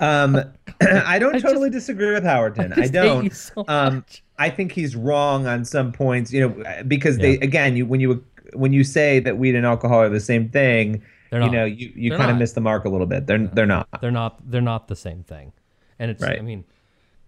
Um, 0.00 0.36
I 0.80 1.18
don't 1.18 1.34
I 1.34 1.40
totally 1.40 1.68
just- 1.70 1.86
disagree 1.86 2.12
with 2.12 2.24
Howerton. 2.24 2.72
I, 2.72 2.76
just 2.82 2.92
hate 2.92 2.92
don't. 2.92 3.34
so 3.34 3.64
um. 3.68 4.04
I 4.40 4.50
think 4.50 4.70
he's 4.70 4.94
wrong 4.94 5.48
on 5.48 5.64
some 5.64 5.90
points. 5.90 6.32
You 6.32 6.48
know, 6.48 6.82
because 6.86 7.16
Yeah. 7.18 7.22
they 7.22 7.34
again, 7.38 7.76
you 7.76 7.86
when 7.86 7.98
you 8.00 8.24
when 8.54 8.72
you 8.72 8.84
say 8.84 9.20
that 9.20 9.38
weed 9.38 9.54
and 9.54 9.66
alcohol 9.66 10.00
are 10.00 10.08
the 10.08 10.20
same 10.20 10.48
thing, 10.48 11.02
They're 11.30 11.40
you 11.40 11.46
not. 11.46 11.52
know, 11.52 11.64
you, 11.64 11.92
you 11.94 12.16
kind 12.16 12.30
of 12.30 12.36
miss 12.36 12.52
the 12.52 12.60
mark 12.60 12.84
a 12.84 12.88
little 12.88 13.06
bit. 13.06 13.26
They're 13.26 13.46
they're 13.46 13.66
not. 13.66 13.88
They're 14.00 14.10
not. 14.10 14.50
They're 14.50 14.60
not 14.60 14.88
the 14.88 14.96
same 14.96 15.22
thing. 15.24 15.52
And 15.98 16.10
it's. 16.10 16.22
Right. 16.22 16.38
I 16.38 16.42
mean, 16.42 16.64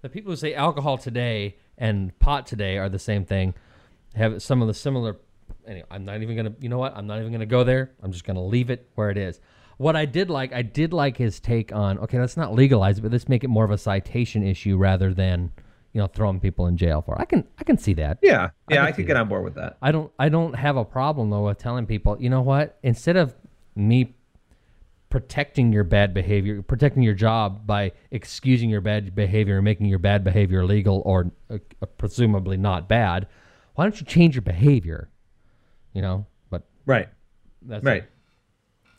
the 0.02 0.08
people 0.08 0.32
who 0.32 0.36
say 0.36 0.54
alcohol 0.54 0.98
today 0.98 1.56
and 1.78 2.16
pot 2.18 2.46
today 2.46 2.78
are 2.78 2.88
the 2.88 2.98
same 2.98 3.24
thing 3.24 3.54
have 4.14 4.42
some 4.42 4.62
of 4.62 4.68
the 4.68 4.74
similar. 4.74 5.16
Anyway, 5.66 5.86
I'm 5.90 6.04
not 6.04 6.22
even 6.22 6.36
gonna. 6.36 6.54
You 6.60 6.68
know 6.68 6.78
what? 6.78 6.96
I'm 6.96 7.06
not 7.06 7.20
even 7.20 7.32
gonna 7.32 7.46
go 7.46 7.64
there. 7.64 7.92
I'm 8.02 8.12
just 8.12 8.24
gonna 8.24 8.44
leave 8.44 8.70
it 8.70 8.88
where 8.94 9.10
it 9.10 9.18
is. 9.18 9.40
What 9.76 9.96
I 9.96 10.04
did 10.04 10.28
like, 10.28 10.52
I 10.52 10.60
did 10.60 10.92
like 10.92 11.16
his 11.16 11.40
take 11.40 11.72
on. 11.72 11.98
Okay, 12.00 12.20
let's 12.20 12.36
not 12.36 12.52
legalize 12.52 12.98
it, 12.98 13.00
but 13.02 13.12
let's 13.12 13.28
make 13.30 13.44
it 13.44 13.48
more 13.48 13.64
of 13.64 13.70
a 13.70 13.78
citation 13.78 14.42
issue 14.42 14.76
rather 14.76 15.14
than, 15.14 15.52
you 15.92 16.00
know, 16.00 16.06
throwing 16.06 16.40
people 16.40 16.66
in 16.66 16.76
jail 16.76 17.02
for. 17.02 17.20
I 17.20 17.24
can. 17.24 17.44
I 17.58 17.64
can 17.64 17.76
see 17.78 17.94
that. 17.94 18.18
Yeah, 18.22 18.50
yeah, 18.68 18.84
I, 18.84 18.90
see 18.90 18.96
could 18.96 19.06
get 19.06 19.14
that. 19.14 19.20
on 19.22 19.28
board 19.28 19.44
with 19.44 19.54
that. 19.56 19.76
I 19.82 19.90
don't 19.92 20.12
I 20.18 20.28
don't 20.28 20.54
have 20.54 20.76
a 20.76 20.84
problem 20.84 21.30
though 21.30 21.46
with 21.46 21.58
telling 21.58 21.86
people, 21.86 22.16
you 22.20 22.30
know 22.30 22.42
what? 22.42 22.78
Instead 22.82 23.16
of 23.16 23.34
me 23.74 24.14
protecting 25.08 25.72
your 25.72 25.82
bad 25.82 26.14
behavior, 26.14 26.62
protecting 26.62 27.02
your 27.02 27.14
job 27.14 27.66
by 27.66 27.90
excusing 28.12 28.70
your 28.70 28.80
bad 28.80 29.12
behavior 29.14 29.56
and 29.56 29.64
making 29.64 29.86
your 29.86 29.98
bad 29.98 30.22
behavior 30.22 30.64
legal 30.64 31.02
or 31.04 31.32
uh, 31.50 31.58
presumably 31.98 32.56
not 32.56 32.88
bad, 32.88 33.26
why 33.74 33.84
don't 33.84 34.00
you 34.00 34.06
change 34.06 34.36
your 34.36 34.42
behavior? 34.42 35.10
You 35.92 36.02
know, 36.02 36.26
but 36.48 36.62
Right, 36.86 37.08
that's 37.62 37.84
right. 37.84 38.04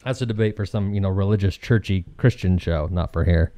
that's 0.04 0.21
a 0.21 0.25
debate 0.25 0.58
for 0.58 0.65
some, 0.65 0.93
you 0.93 0.99
know, 0.99 1.08
religious 1.08 1.56
churchy 1.56 2.04
Christian 2.17 2.58
show, 2.58 2.89
not 2.91 3.13
for 3.13 3.23
here. 3.23 3.54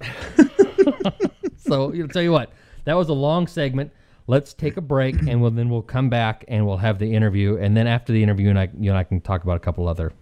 so, 1.58 1.92
you 1.92 2.02
know, 2.02 2.06
tell 2.06 2.22
you 2.22 2.32
what, 2.32 2.52
that 2.84 2.96
was 2.96 3.08
a 3.08 3.14
long 3.14 3.46
segment. 3.46 3.92
Let's 4.26 4.52
take 4.52 4.76
a 4.76 4.82
break, 4.82 5.16
and 5.26 5.40
we'll, 5.40 5.50
then 5.50 5.70
we'll 5.70 5.80
come 5.80 6.10
back 6.10 6.44
and 6.48 6.66
we'll 6.66 6.76
have 6.76 6.98
the 6.98 7.14
interview. 7.14 7.56
And 7.56 7.74
then 7.76 7.86
after 7.86 8.12
the 8.12 8.22
interview, 8.22 8.50
and 8.50 8.58
I, 8.58 8.68
you 8.78 8.90
and 8.90 8.98
I 8.98 9.04
can 9.04 9.22
talk 9.22 9.42
about 9.42 9.56
a 9.56 9.60
couple 9.60 9.88
other 9.88 10.12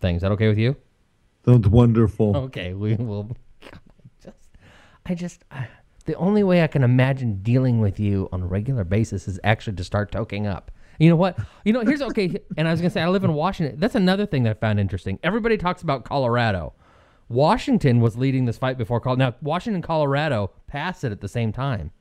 things. 0.00 0.18
Is 0.18 0.22
that 0.22 0.32
okay 0.32 0.48
with 0.48 0.58
you? 0.58 0.76
Sounds 1.44 1.68
wonderful. 1.68 2.36
Okay, 2.36 2.74
we 2.74 2.94
will. 2.94 3.36
Just, 4.22 4.36
I 5.06 5.14
just, 5.14 5.44
I, 5.50 5.66
the 6.04 6.14
only 6.14 6.42
way 6.42 6.62
I 6.62 6.66
can 6.66 6.82
imagine 6.82 7.42
dealing 7.42 7.80
with 7.80 7.98
you 7.98 8.28
on 8.32 8.42
a 8.42 8.46
regular 8.46 8.84
basis 8.84 9.26
is 9.26 9.40
actually 9.44 9.76
to 9.76 9.84
start 9.84 10.12
toking 10.12 10.46
up. 10.46 10.70
You 10.98 11.08
know 11.08 11.16
what? 11.16 11.38
You 11.64 11.72
know, 11.72 11.80
here's 11.80 12.02
okay. 12.02 12.38
And 12.58 12.68
I 12.68 12.70
was 12.70 12.80
gonna 12.80 12.90
say, 12.90 13.00
I 13.00 13.08
live 13.08 13.24
in 13.24 13.32
Washington. 13.32 13.80
That's 13.80 13.94
another 13.94 14.26
thing 14.26 14.42
that 14.42 14.50
I 14.50 14.54
found 14.54 14.78
interesting. 14.78 15.18
Everybody 15.22 15.56
talks 15.56 15.82
about 15.82 16.04
Colorado. 16.04 16.74
Washington 17.30 18.00
was 18.00 18.16
leading 18.18 18.44
this 18.44 18.58
fight 18.58 18.76
before 18.76 19.00
Colorado. 19.00 19.30
Now, 19.30 19.36
Washington 19.40 19.76
and 19.76 19.84
Colorado 19.84 20.50
passed 20.66 21.04
it 21.04 21.12
at 21.12 21.20
the 21.20 21.28
same 21.28 21.52
time. 21.52 21.92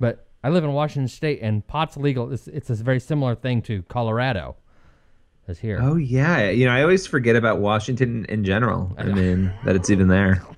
But 0.00 0.26
I 0.42 0.48
live 0.48 0.64
in 0.64 0.72
Washington 0.72 1.08
State, 1.08 1.40
and 1.42 1.64
pot's 1.66 1.98
legal. 1.98 2.32
It's, 2.32 2.48
it's 2.48 2.70
a 2.70 2.74
very 2.74 2.98
similar 2.98 3.34
thing 3.34 3.60
to 3.62 3.82
Colorado 3.82 4.56
as 5.46 5.58
here. 5.58 5.78
Oh 5.80 5.96
yeah, 5.96 6.48
you 6.48 6.64
know, 6.64 6.72
I 6.72 6.82
always 6.82 7.06
forget 7.06 7.36
about 7.36 7.58
Washington 7.60 8.24
in 8.30 8.44
general. 8.44 8.94
I 8.96 9.04
mean, 9.04 9.52
that 9.64 9.76
it's 9.76 9.90
even 9.90 10.08
there. 10.08 10.42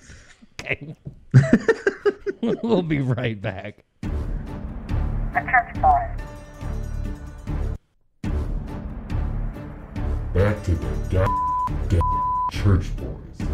Okay. 0.60 0.96
we'll 2.42 2.82
be 2.82 2.98
right 2.98 3.40
back. 3.40 3.84
The 4.02 4.08
Church 5.34 5.72
Boys. 5.74 6.18
Back 10.34 10.64
to 10.64 10.74
the 10.74 10.86
goddamn 11.08 12.00
Church 12.50 12.96
Boys. 12.96 13.48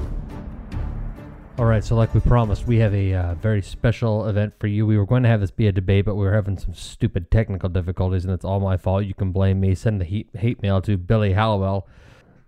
All 1.57 1.67
right, 1.67 1.85
so 1.85 1.95
like 1.95 2.13
we 2.13 2.19
promised, 2.19 2.67
we 2.67 2.79
have 2.79 2.93
a 2.93 3.15
uh, 3.15 3.35
very 3.37 3.63
special 3.63 4.27
event 4.27 4.55
for 4.59 4.67
you. 4.67 4.89
We 4.89 4.99
were 4.99 5.07
going 5.07 5.23
to 5.23 5.29
have 5.29 5.41
this 5.41 5.53
be 5.53 5.69
a 5.69 5.73
debate, 5.73 6.05
but 6.05 6.17
we 6.17 6.25
were 6.25 6.35
having 6.35 6.59
some 6.59 6.75
stupid 6.75 7.31
technical 7.31 7.69
difficulties, 7.69 8.25
and 8.25 8.35
it's 8.35 8.45
all 8.45 8.59
my 8.59 8.77
fault. 8.77 9.05
You 9.05 9.15
can 9.15 9.31
blame 9.31 9.61
me. 9.61 9.77
Send 9.77 10.01
the 10.01 10.05
heat, 10.05 10.31
hate 10.35 10.61
mail 10.63 10.83
to 10.83 10.97
Billy 10.97 11.33
Hallowell, 11.33 11.87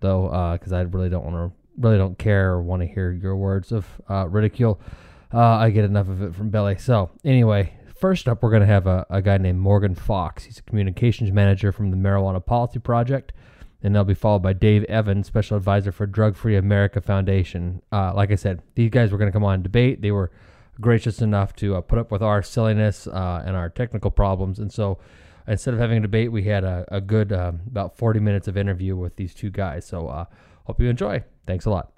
though, 0.01 0.57
because 0.59 0.73
I 0.73 0.81
really 0.81 1.09
don't 1.09 1.25
want 1.25 1.37
to, 1.37 1.57
really 1.81 1.99
don't 1.99 2.19
care 2.19 2.55
or 2.55 2.63
want 2.63 2.83
to 2.83 2.89
hear 2.89 3.13
your 3.13 3.37
words 3.37 3.71
of 3.71 3.87
uh, 4.11 4.27
ridicule. 4.27 4.81
Uh, 5.33 5.41
I 5.41 5.71
get 5.71 5.85
enough 5.85 6.09
of 6.09 6.21
it 6.23 6.35
from 6.35 6.51
Billy. 6.51 6.77
So 6.77 7.11
anyway, 7.25 7.75
first 8.01 8.27
up, 8.27 8.43
we're 8.43 8.51
going 8.51 8.63
to 8.63 8.67
have 8.67 8.89
a, 8.89 9.07
a 9.09 9.23
guy 9.23 9.39
named 9.39 9.61
Morgan 9.61 9.95
Fox. 9.95 10.43
He's 10.43 10.59
a 10.59 10.63
communications 10.63 11.31
manager 11.31 11.71
from 11.71 11.93
the 11.93 11.97
Marijuana 11.97 12.45
Policy 12.45 12.81
Project 12.81 13.33
and 13.87 13.95
they'll 13.95 14.03
be 14.03 14.15
followed 14.15 14.43
by 14.43 14.53
Dave 14.53 14.83
Evans, 14.85 15.29
special 15.29 15.57
advisor 15.57 15.93
for 15.93 16.07
Drug 16.07 16.35
Free 16.35 16.57
America 16.57 17.01
Foundation. 17.01 17.81
Uh, 17.93 18.13
like 18.13 18.33
I 18.33 18.35
said, 18.35 18.61
these 18.75 18.91
guys 18.91 19.13
were 19.13 19.17
going 19.17 19.31
to 19.31 19.33
come 19.33 19.45
on 19.45 19.55
and 19.55 19.63
debate. 19.63 20.03
They 20.03 20.11
were 20.11 20.33
gracious 20.81 21.23
enough 21.23 21.55
to 21.57 21.77
uh, 21.77 21.83
put 21.83 22.01
up 22.01 22.11
with 22.11 22.21
our 22.21 22.43
silliness 22.43 23.07
uh, 23.07 23.45
and 23.47 23.55
our 23.55 23.69
technical 23.69 24.11
problems, 24.11 24.59
and 24.59 24.73
so 24.73 24.99
instead 25.47 25.73
of 25.73 25.79
having 25.79 25.99
a 25.99 26.01
debate, 26.01 26.33
we 26.33 26.43
had 26.43 26.65
a, 26.65 26.85
a 26.89 27.01
good 27.01 27.33
um, 27.33 27.61
about 27.69 27.97
40 27.97 28.19
minutes 28.19 28.49
of 28.49 28.57
interview 28.57 28.97
with 28.97 29.15
these 29.15 29.33
two 29.33 29.51
guys. 29.51 29.87
So 29.87 30.09
uh, 30.09 30.25
hope 30.65 30.81
you 30.81 30.89
enjoy. 30.89 31.23
Thanks 31.47 31.65
a 31.65 31.71
lot. 31.71 31.93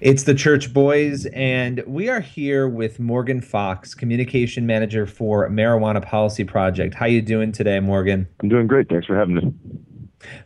It's 0.00 0.22
the 0.22 0.34
Church 0.34 0.72
Boys, 0.72 1.26
and 1.26 1.82
we 1.84 2.08
are 2.08 2.20
here 2.20 2.68
with 2.68 3.00
Morgan 3.00 3.40
Fox, 3.40 3.92
communication 3.92 4.66
manager 4.66 5.04
for 5.04 5.48
Marijuana 5.48 6.00
Policy 6.00 6.44
Project. 6.44 6.94
How 6.94 7.06
you 7.06 7.22
doing 7.22 7.50
today, 7.50 7.80
Morgan? 7.80 8.28
I'm 8.40 8.48
doing 8.48 8.68
great. 8.68 8.88
Thanks 8.88 9.06
for 9.06 9.16
having 9.16 9.34
me. 9.34 9.52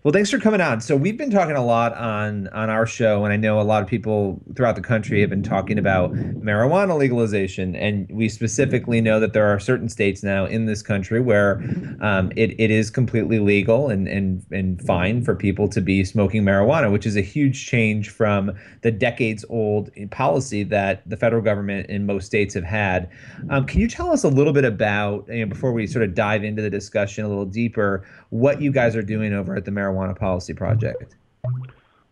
Well, 0.02 0.12
thanks 0.12 0.30
for 0.30 0.38
coming 0.38 0.60
on. 0.60 0.80
So 0.80 0.96
we've 0.96 1.16
been 1.16 1.30
talking 1.30 1.56
a 1.56 1.64
lot 1.64 1.94
on 1.96 2.48
on 2.48 2.70
our 2.70 2.86
show, 2.86 3.24
and 3.24 3.32
I 3.32 3.36
know 3.36 3.60
a 3.60 3.62
lot 3.62 3.82
of 3.82 3.88
people 3.88 4.40
throughout 4.54 4.76
the 4.76 4.82
country 4.82 5.20
have 5.20 5.30
been 5.30 5.42
talking 5.42 5.78
about 5.78 6.12
marijuana 6.12 6.96
legalization, 6.96 7.74
and 7.76 8.08
we 8.10 8.28
specifically 8.28 9.00
know 9.00 9.20
that 9.20 9.32
there 9.32 9.46
are 9.46 9.58
certain 9.58 9.88
states 9.88 10.22
now 10.22 10.46
in 10.46 10.66
this 10.66 10.82
country 10.82 11.20
where 11.20 11.62
um, 12.00 12.32
it, 12.36 12.58
it 12.58 12.70
is 12.70 12.90
completely 12.90 13.38
legal 13.38 13.88
and 13.88 14.08
and 14.08 14.44
and 14.50 14.80
fine 14.82 15.22
for 15.22 15.34
people 15.34 15.68
to 15.68 15.80
be 15.80 16.04
smoking 16.04 16.42
marijuana, 16.42 16.90
which 16.90 17.06
is 17.06 17.16
a 17.16 17.22
huge 17.22 17.66
change 17.66 18.08
from 18.08 18.52
the 18.82 18.90
decades 18.90 19.44
old 19.48 19.90
policy 20.10 20.62
that 20.64 21.08
the 21.08 21.16
federal 21.16 21.42
government 21.42 21.88
in 21.88 22.06
most 22.06 22.26
states 22.26 22.54
have 22.54 22.64
had. 22.64 23.10
Um, 23.50 23.66
can 23.66 23.80
you 23.80 23.88
tell 23.88 24.10
us 24.10 24.24
a 24.24 24.28
little 24.28 24.52
bit 24.52 24.64
about, 24.64 25.26
you 25.28 25.40
know, 25.40 25.46
before 25.46 25.72
we 25.72 25.86
sort 25.86 26.04
of 26.04 26.14
dive 26.14 26.44
into 26.44 26.62
the 26.62 26.70
discussion 26.70 27.24
a 27.24 27.28
little 27.28 27.44
deeper, 27.44 28.04
what 28.30 28.60
you 28.60 28.70
guys 28.70 28.94
are 28.94 29.02
doing 29.02 29.32
over 29.32 29.56
at 29.56 29.64
the 29.68 29.80
Marijuana 29.80 30.18
Policy 30.18 30.54
Project? 30.54 31.14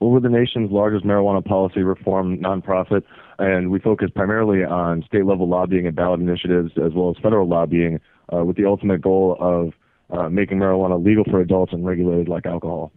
Well, 0.00 0.10
we're 0.10 0.20
the 0.20 0.28
nation's 0.28 0.70
largest 0.70 1.04
marijuana 1.06 1.42
policy 1.42 1.80
reform 1.80 2.38
nonprofit, 2.38 3.02
and 3.38 3.70
we 3.70 3.78
focus 3.78 4.10
primarily 4.14 4.62
on 4.62 5.02
state 5.06 5.24
level 5.24 5.48
lobbying 5.48 5.86
and 5.86 5.96
ballot 5.96 6.20
initiatives, 6.20 6.72
as 6.76 6.92
well 6.92 7.10
as 7.10 7.16
federal 7.22 7.48
lobbying, 7.48 8.00
uh, 8.32 8.44
with 8.44 8.56
the 8.56 8.66
ultimate 8.66 9.00
goal 9.00 9.36
of 9.40 9.72
uh, 10.10 10.28
making 10.28 10.58
marijuana 10.58 11.02
legal 11.02 11.24
for 11.24 11.40
adults 11.40 11.72
and 11.72 11.86
regulated 11.86 12.28
like 12.28 12.44
alcohol. 12.44 12.92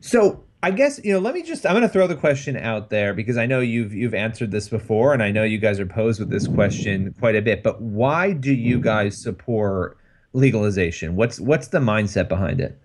So, 0.00 0.44
I 0.62 0.70
guess 0.70 1.00
you 1.02 1.12
know. 1.12 1.18
Let 1.18 1.34
me 1.34 1.42
just. 1.42 1.64
I'm 1.64 1.72
going 1.72 1.82
to 1.82 1.88
throw 1.88 2.06
the 2.06 2.16
question 2.16 2.56
out 2.56 2.90
there 2.90 3.14
because 3.14 3.36
I 3.38 3.46
know 3.46 3.60
you've 3.60 3.94
you've 3.94 4.14
answered 4.14 4.50
this 4.50 4.68
before, 4.68 5.12
and 5.14 5.22
I 5.22 5.30
know 5.30 5.44
you 5.44 5.58
guys 5.58 5.80
are 5.80 5.86
posed 5.86 6.20
with 6.20 6.30
this 6.30 6.46
question 6.46 7.14
quite 7.18 7.36
a 7.36 7.42
bit. 7.42 7.62
But 7.62 7.80
why 7.80 8.32
do 8.32 8.52
you 8.52 8.80
guys 8.80 9.20
support 9.20 9.98
legalization? 10.34 11.16
What's 11.16 11.40
what's 11.40 11.68
the 11.68 11.80
mindset 11.80 12.28
behind 12.28 12.60
it? 12.60 12.78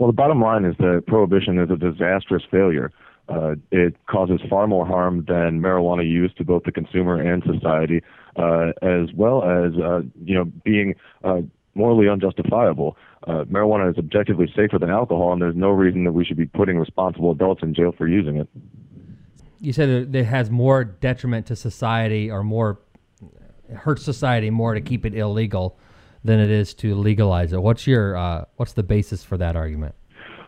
Well, 0.00 0.06
the 0.06 0.14
bottom 0.14 0.40
line 0.40 0.64
is 0.64 0.74
that 0.78 1.04
prohibition 1.06 1.58
is 1.58 1.68
a 1.70 1.76
disastrous 1.76 2.42
failure. 2.50 2.90
Uh, 3.28 3.56
it 3.70 3.94
causes 4.06 4.40
far 4.48 4.66
more 4.66 4.86
harm 4.86 5.26
than 5.28 5.60
marijuana 5.60 6.10
use 6.10 6.32
to 6.38 6.44
both 6.44 6.62
the 6.64 6.72
consumer 6.72 7.20
and 7.20 7.42
society, 7.44 8.02
uh, 8.36 8.72
as 8.80 9.12
well 9.14 9.44
as 9.44 9.74
uh, 9.78 10.00
you 10.24 10.34
know 10.34 10.46
being 10.64 10.94
uh, 11.22 11.42
morally 11.74 12.08
unjustifiable. 12.08 12.96
Uh, 13.28 13.44
marijuana 13.44 13.90
is 13.90 13.98
objectively 13.98 14.50
safer 14.56 14.78
than 14.78 14.88
alcohol, 14.88 15.34
and 15.34 15.42
there's 15.42 15.54
no 15.54 15.68
reason 15.68 16.04
that 16.04 16.12
we 16.12 16.24
should 16.24 16.38
be 16.38 16.46
putting 16.46 16.78
responsible 16.78 17.30
adults 17.30 17.62
in 17.62 17.74
jail 17.74 17.92
for 17.92 18.08
using 18.08 18.38
it. 18.38 18.48
You 19.60 19.74
said 19.74 20.12
that 20.14 20.18
it 20.18 20.24
has 20.24 20.50
more 20.50 20.82
detriment 20.82 21.44
to 21.48 21.56
society 21.56 22.30
or 22.30 22.42
more 22.42 22.80
hurts 23.74 24.02
society 24.02 24.48
more 24.48 24.72
to 24.72 24.80
keep 24.80 25.04
it 25.04 25.14
illegal 25.14 25.78
than 26.24 26.40
it 26.40 26.50
is 26.50 26.74
to 26.74 26.94
legalize 26.94 27.52
it. 27.52 27.62
What's 27.62 27.86
your 27.86 28.16
uh, 28.16 28.44
what's 28.56 28.72
the 28.72 28.82
basis 28.82 29.24
for 29.24 29.36
that 29.38 29.56
argument? 29.56 29.94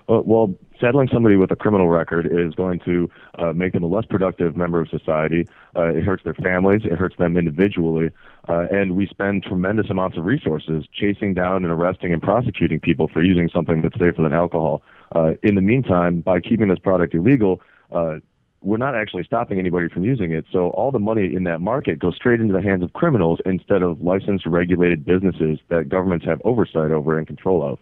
Uh, 0.08 0.20
well, 0.24 0.52
saddling 0.80 1.08
somebody 1.12 1.36
with 1.36 1.50
a 1.52 1.56
criminal 1.56 1.88
record 1.88 2.26
is 2.26 2.54
going 2.54 2.80
to 2.80 3.08
uh, 3.38 3.52
make 3.52 3.72
them 3.72 3.84
a 3.84 3.86
less 3.86 4.04
productive 4.04 4.56
member 4.56 4.80
of 4.80 4.88
society. 4.88 5.46
Uh, 5.76 5.94
it 5.94 6.02
hurts 6.02 6.24
their 6.24 6.34
families. 6.34 6.82
It 6.84 6.98
hurts 6.98 7.16
them 7.16 7.36
individually. 7.36 8.10
Uh, 8.48 8.66
and 8.70 8.96
we 8.96 9.06
spend 9.06 9.44
tremendous 9.44 9.88
amounts 9.90 10.18
of 10.18 10.24
resources 10.24 10.84
chasing 10.92 11.34
down 11.34 11.64
and 11.64 11.72
arresting 11.72 12.12
and 12.12 12.20
prosecuting 12.20 12.80
people 12.80 13.08
for 13.08 13.22
using 13.22 13.48
something 13.48 13.80
that's 13.80 13.98
safer 13.98 14.22
than 14.22 14.32
alcohol. 14.32 14.82
Uh, 15.14 15.32
in 15.42 15.54
the 15.54 15.60
meantime, 15.60 16.20
by 16.20 16.40
keeping 16.40 16.68
this 16.68 16.80
product 16.80 17.14
illegal, 17.14 17.60
uh, 17.92 18.16
we're 18.62 18.76
not 18.76 18.94
actually 18.94 19.24
stopping 19.24 19.58
anybody 19.58 19.88
from 19.88 20.04
using 20.04 20.32
it. 20.32 20.44
So 20.52 20.70
all 20.70 20.90
the 20.90 20.98
money 20.98 21.34
in 21.34 21.44
that 21.44 21.60
market 21.60 21.98
goes 21.98 22.14
straight 22.16 22.40
into 22.40 22.52
the 22.52 22.62
hands 22.62 22.82
of 22.82 22.92
criminals 22.92 23.40
instead 23.44 23.82
of 23.82 24.00
licensed, 24.00 24.46
regulated 24.46 25.04
businesses 25.04 25.58
that 25.68 25.88
governments 25.88 26.24
have 26.26 26.40
oversight 26.44 26.90
over 26.90 27.18
and 27.18 27.26
control 27.26 27.62
of. 27.62 27.78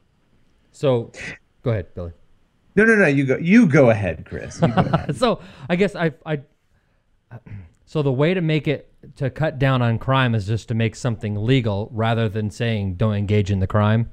So, 0.73 1.13
go 1.63 1.71
ahead, 1.71 1.95
Billy. 1.95 2.13
No, 2.77 2.85
no, 2.85 2.95
no. 2.95 3.07
You 3.07 3.25
go. 3.25 3.37
You 3.37 3.67
go 3.67 3.91
ahead, 3.91 4.25
Chris. 4.25 4.61
You 4.63 4.69
go 4.69 4.81
ahead. 4.81 5.17
so 5.17 5.41
I 5.69 5.77
guess 5.77 5.97
I, 5.97 6.13
I. 6.25 6.41
So 7.85 8.03
the 8.03 8.13
way 8.13 8.35
to 8.35 8.41
make 8.41 8.69
it 8.69 8.93
to 9.17 9.31
cut 9.31 9.59
down 9.59 9.83
on 9.83 9.99
crime 9.99 10.35
is 10.35 10.47
just 10.47 10.69
to 10.69 10.75
make 10.75 10.95
something 10.95 11.35
legal 11.35 11.91
rather 11.93 12.29
than 12.29 12.51
saying 12.51 12.95
don't 12.95 13.15
engage 13.15 13.51
in 13.51 13.59
the 13.59 13.67
crime. 13.67 14.11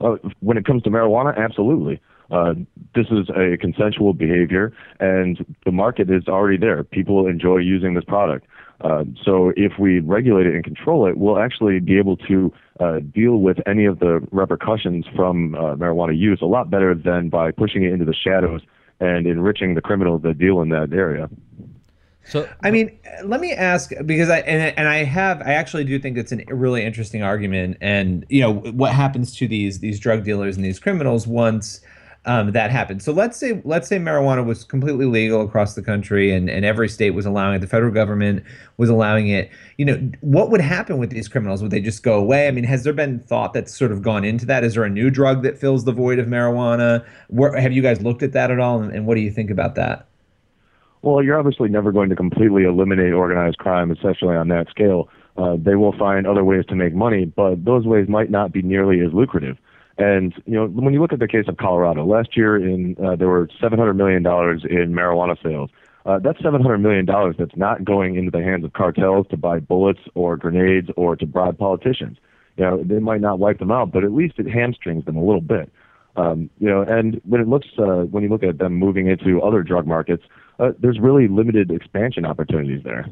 Uh, 0.00 0.16
when 0.40 0.56
it 0.56 0.64
comes 0.64 0.82
to 0.82 0.90
marijuana, 0.90 1.36
absolutely. 1.36 2.00
Uh, 2.32 2.54
this 2.94 3.06
is 3.10 3.28
a 3.30 3.58
consensual 3.58 4.14
behavior, 4.14 4.72
and 5.00 5.44
the 5.64 5.72
market 5.72 6.10
is 6.10 6.26
already 6.28 6.56
there. 6.56 6.82
People 6.82 7.26
enjoy 7.26 7.58
using 7.58 7.94
this 7.94 8.04
product. 8.04 8.46
Uh, 8.80 9.04
so 9.22 9.52
if 9.56 9.72
we 9.78 10.00
regulate 10.00 10.46
it 10.46 10.54
and 10.54 10.64
control 10.64 11.06
it, 11.06 11.16
we'll 11.16 11.38
actually 11.38 11.78
be 11.78 11.98
able 11.98 12.16
to 12.16 12.52
uh, 12.80 12.98
deal 13.14 13.36
with 13.36 13.58
any 13.66 13.84
of 13.84 14.00
the 14.00 14.26
repercussions 14.32 15.06
from 15.14 15.54
uh, 15.54 15.76
marijuana 15.76 16.18
use 16.18 16.40
a 16.42 16.46
lot 16.46 16.68
better 16.70 16.94
than 16.94 17.28
by 17.28 17.52
pushing 17.52 17.84
it 17.84 17.92
into 17.92 18.04
the 18.04 18.14
shadows 18.14 18.62
and 18.98 19.26
enriching 19.26 19.74
the 19.74 19.80
criminals 19.80 20.22
that 20.22 20.38
deal 20.38 20.60
in 20.62 20.70
that 20.70 20.92
area. 20.92 21.28
So 22.24 22.48
I 22.62 22.70
mean, 22.70 22.98
let 23.24 23.40
me 23.40 23.52
ask 23.52 23.90
because 24.06 24.30
I 24.30 24.38
and, 24.40 24.76
and 24.78 24.88
I 24.88 25.04
have 25.04 25.42
I 25.42 25.54
actually 25.54 25.84
do 25.84 25.98
think 25.98 26.16
it's 26.16 26.32
a 26.32 26.54
really 26.54 26.84
interesting 26.84 27.22
argument, 27.22 27.78
and 27.80 28.24
you 28.28 28.40
know 28.40 28.52
what 28.52 28.92
happens 28.92 29.34
to 29.36 29.48
these 29.48 29.80
these 29.80 29.98
drug 29.98 30.24
dealers 30.24 30.56
and 30.56 30.64
these 30.64 30.78
criminals 30.78 31.26
once 31.26 31.80
um, 32.24 32.52
that 32.52 32.70
happened. 32.70 33.02
So 33.02 33.12
let's 33.12 33.36
say 33.36 33.60
let's 33.64 33.88
say 33.88 33.98
marijuana 33.98 34.44
was 34.44 34.62
completely 34.62 35.06
legal 35.06 35.42
across 35.42 35.74
the 35.74 35.82
country 35.82 36.32
and, 36.32 36.48
and 36.48 36.64
every 36.64 36.88
state 36.88 37.10
was 37.10 37.26
allowing 37.26 37.56
it. 37.56 37.58
The 37.58 37.66
federal 37.66 37.92
government 37.92 38.44
was 38.76 38.88
allowing 38.88 39.28
it. 39.28 39.50
You 39.76 39.86
know, 39.86 40.10
what 40.20 40.50
would 40.50 40.60
happen 40.60 40.98
with 40.98 41.10
these 41.10 41.26
criminals? 41.26 41.62
Would 41.62 41.72
they 41.72 41.80
just 41.80 42.02
go 42.02 42.14
away? 42.14 42.46
I 42.46 42.52
mean, 42.52 42.64
has 42.64 42.84
there 42.84 42.92
been 42.92 43.18
thought 43.18 43.52
that's 43.52 43.76
sort 43.76 43.90
of 43.90 44.02
gone 44.02 44.24
into 44.24 44.46
that? 44.46 44.62
Is 44.62 44.74
there 44.74 44.84
a 44.84 44.90
new 44.90 45.10
drug 45.10 45.42
that 45.42 45.58
fills 45.58 45.84
the 45.84 45.92
void 45.92 46.20
of 46.20 46.26
marijuana? 46.26 47.04
Where, 47.28 47.56
have 47.58 47.72
you 47.72 47.82
guys 47.82 48.00
looked 48.02 48.22
at 48.22 48.32
that 48.32 48.52
at 48.52 48.60
all? 48.60 48.80
And, 48.80 48.92
and 48.92 49.06
what 49.06 49.16
do 49.16 49.20
you 49.20 49.30
think 49.30 49.50
about 49.50 49.74
that? 49.74 50.06
Well, 51.02 51.24
you're 51.24 51.36
obviously 51.36 51.68
never 51.68 51.90
going 51.90 52.10
to 52.10 52.16
completely 52.16 52.62
eliminate 52.62 53.12
organized 53.12 53.58
crime, 53.58 53.90
especially 53.90 54.36
on 54.36 54.46
that 54.48 54.68
scale. 54.70 55.08
Uh, 55.36 55.56
they 55.58 55.74
will 55.74 55.96
find 55.98 56.26
other 56.26 56.44
ways 56.44 56.64
to 56.68 56.76
make 56.76 56.94
money, 56.94 57.24
but 57.24 57.64
those 57.64 57.84
ways 57.84 58.08
might 58.08 58.30
not 58.30 58.52
be 58.52 58.62
nearly 58.62 59.00
as 59.00 59.12
lucrative. 59.12 59.56
And 59.98 60.34
you 60.46 60.54
know, 60.54 60.66
when 60.66 60.94
you 60.94 61.00
look 61.00 61.12
at 61.12 61.18
the 61.18 61.28
case 61.28 61.44
of 61.48 61.56
Colorado, 61.58 62.04
last 62.04 62.36
year 62.36 62.56
in 62.56 62.96
uh, 63.04 63.16
there 63.16 63.28
were 63.28 63.48
700 63.60 63.94
million 63.94 64.22
dollars 64.22 64.64
in 64.68 64.92
marijuana 64.92 65.40
sales. 65.42 65.70
Uh, 66.04 66.18
that's 66.18 66.42
700 66.42 66.78
million 66.78 67.04
dollars 67.04 67.36
that's 67.38 67.56
not 67.56 67.84
going 67.84 68.16
into 68.16 68.30
the 68.30 68.42
hands 68.42 68.64
of 68.64 68.72
cartels 68.72 69.26
to 69.30 69.36
buy 69.36 69.60
bullets 69.60 70.00
or 70.14 70.36
grenades 70.36 70.88
or 70.96 71.14
to 71.14 71.26
bribe 71.26 71.58
politicians. 71.58 72.18
You 72.56 72.64
know, 72.64 72.82
they 72.82 72.98
might 72.98 73.20
not 73.20 73.38
wipe 73.38 73.58
them 73.58 73.70
out, 73.70 73.92
but 73.92 74.02
at 74.02 74.12
least 74.12 74.38
it 74.38 74.48
hamstrings 74.48 75.04
them 75.04 75.16
a 75.16 75.24
little 75.24 75.40
bit. 75.40 75.70
Um, 76.16 76.50
you 76.58 76.68
know, 76.68 76.82
and 76.82 77.20
when 77.24 77.40
it 77.40 77.48
looks 77.48 77.68
uh, 77.78 78.04
when 78.10 78.22
you 78.22 78.28
look 78.28 78.42
at 78.42 78.58
them 78.58 78.74
moving 78.74 79.06
into 79.06 79.40
other 79.40 79.62
drug 79.62 79.86
markets, 79.86 80.24
uh, 80.58 80.72
there's 80.78 80.98
really 80.98 81.28
limited 81.28 81.70
expansion 81.70 82.26
opportunities 82.26 82.82
there. 82.82 83.06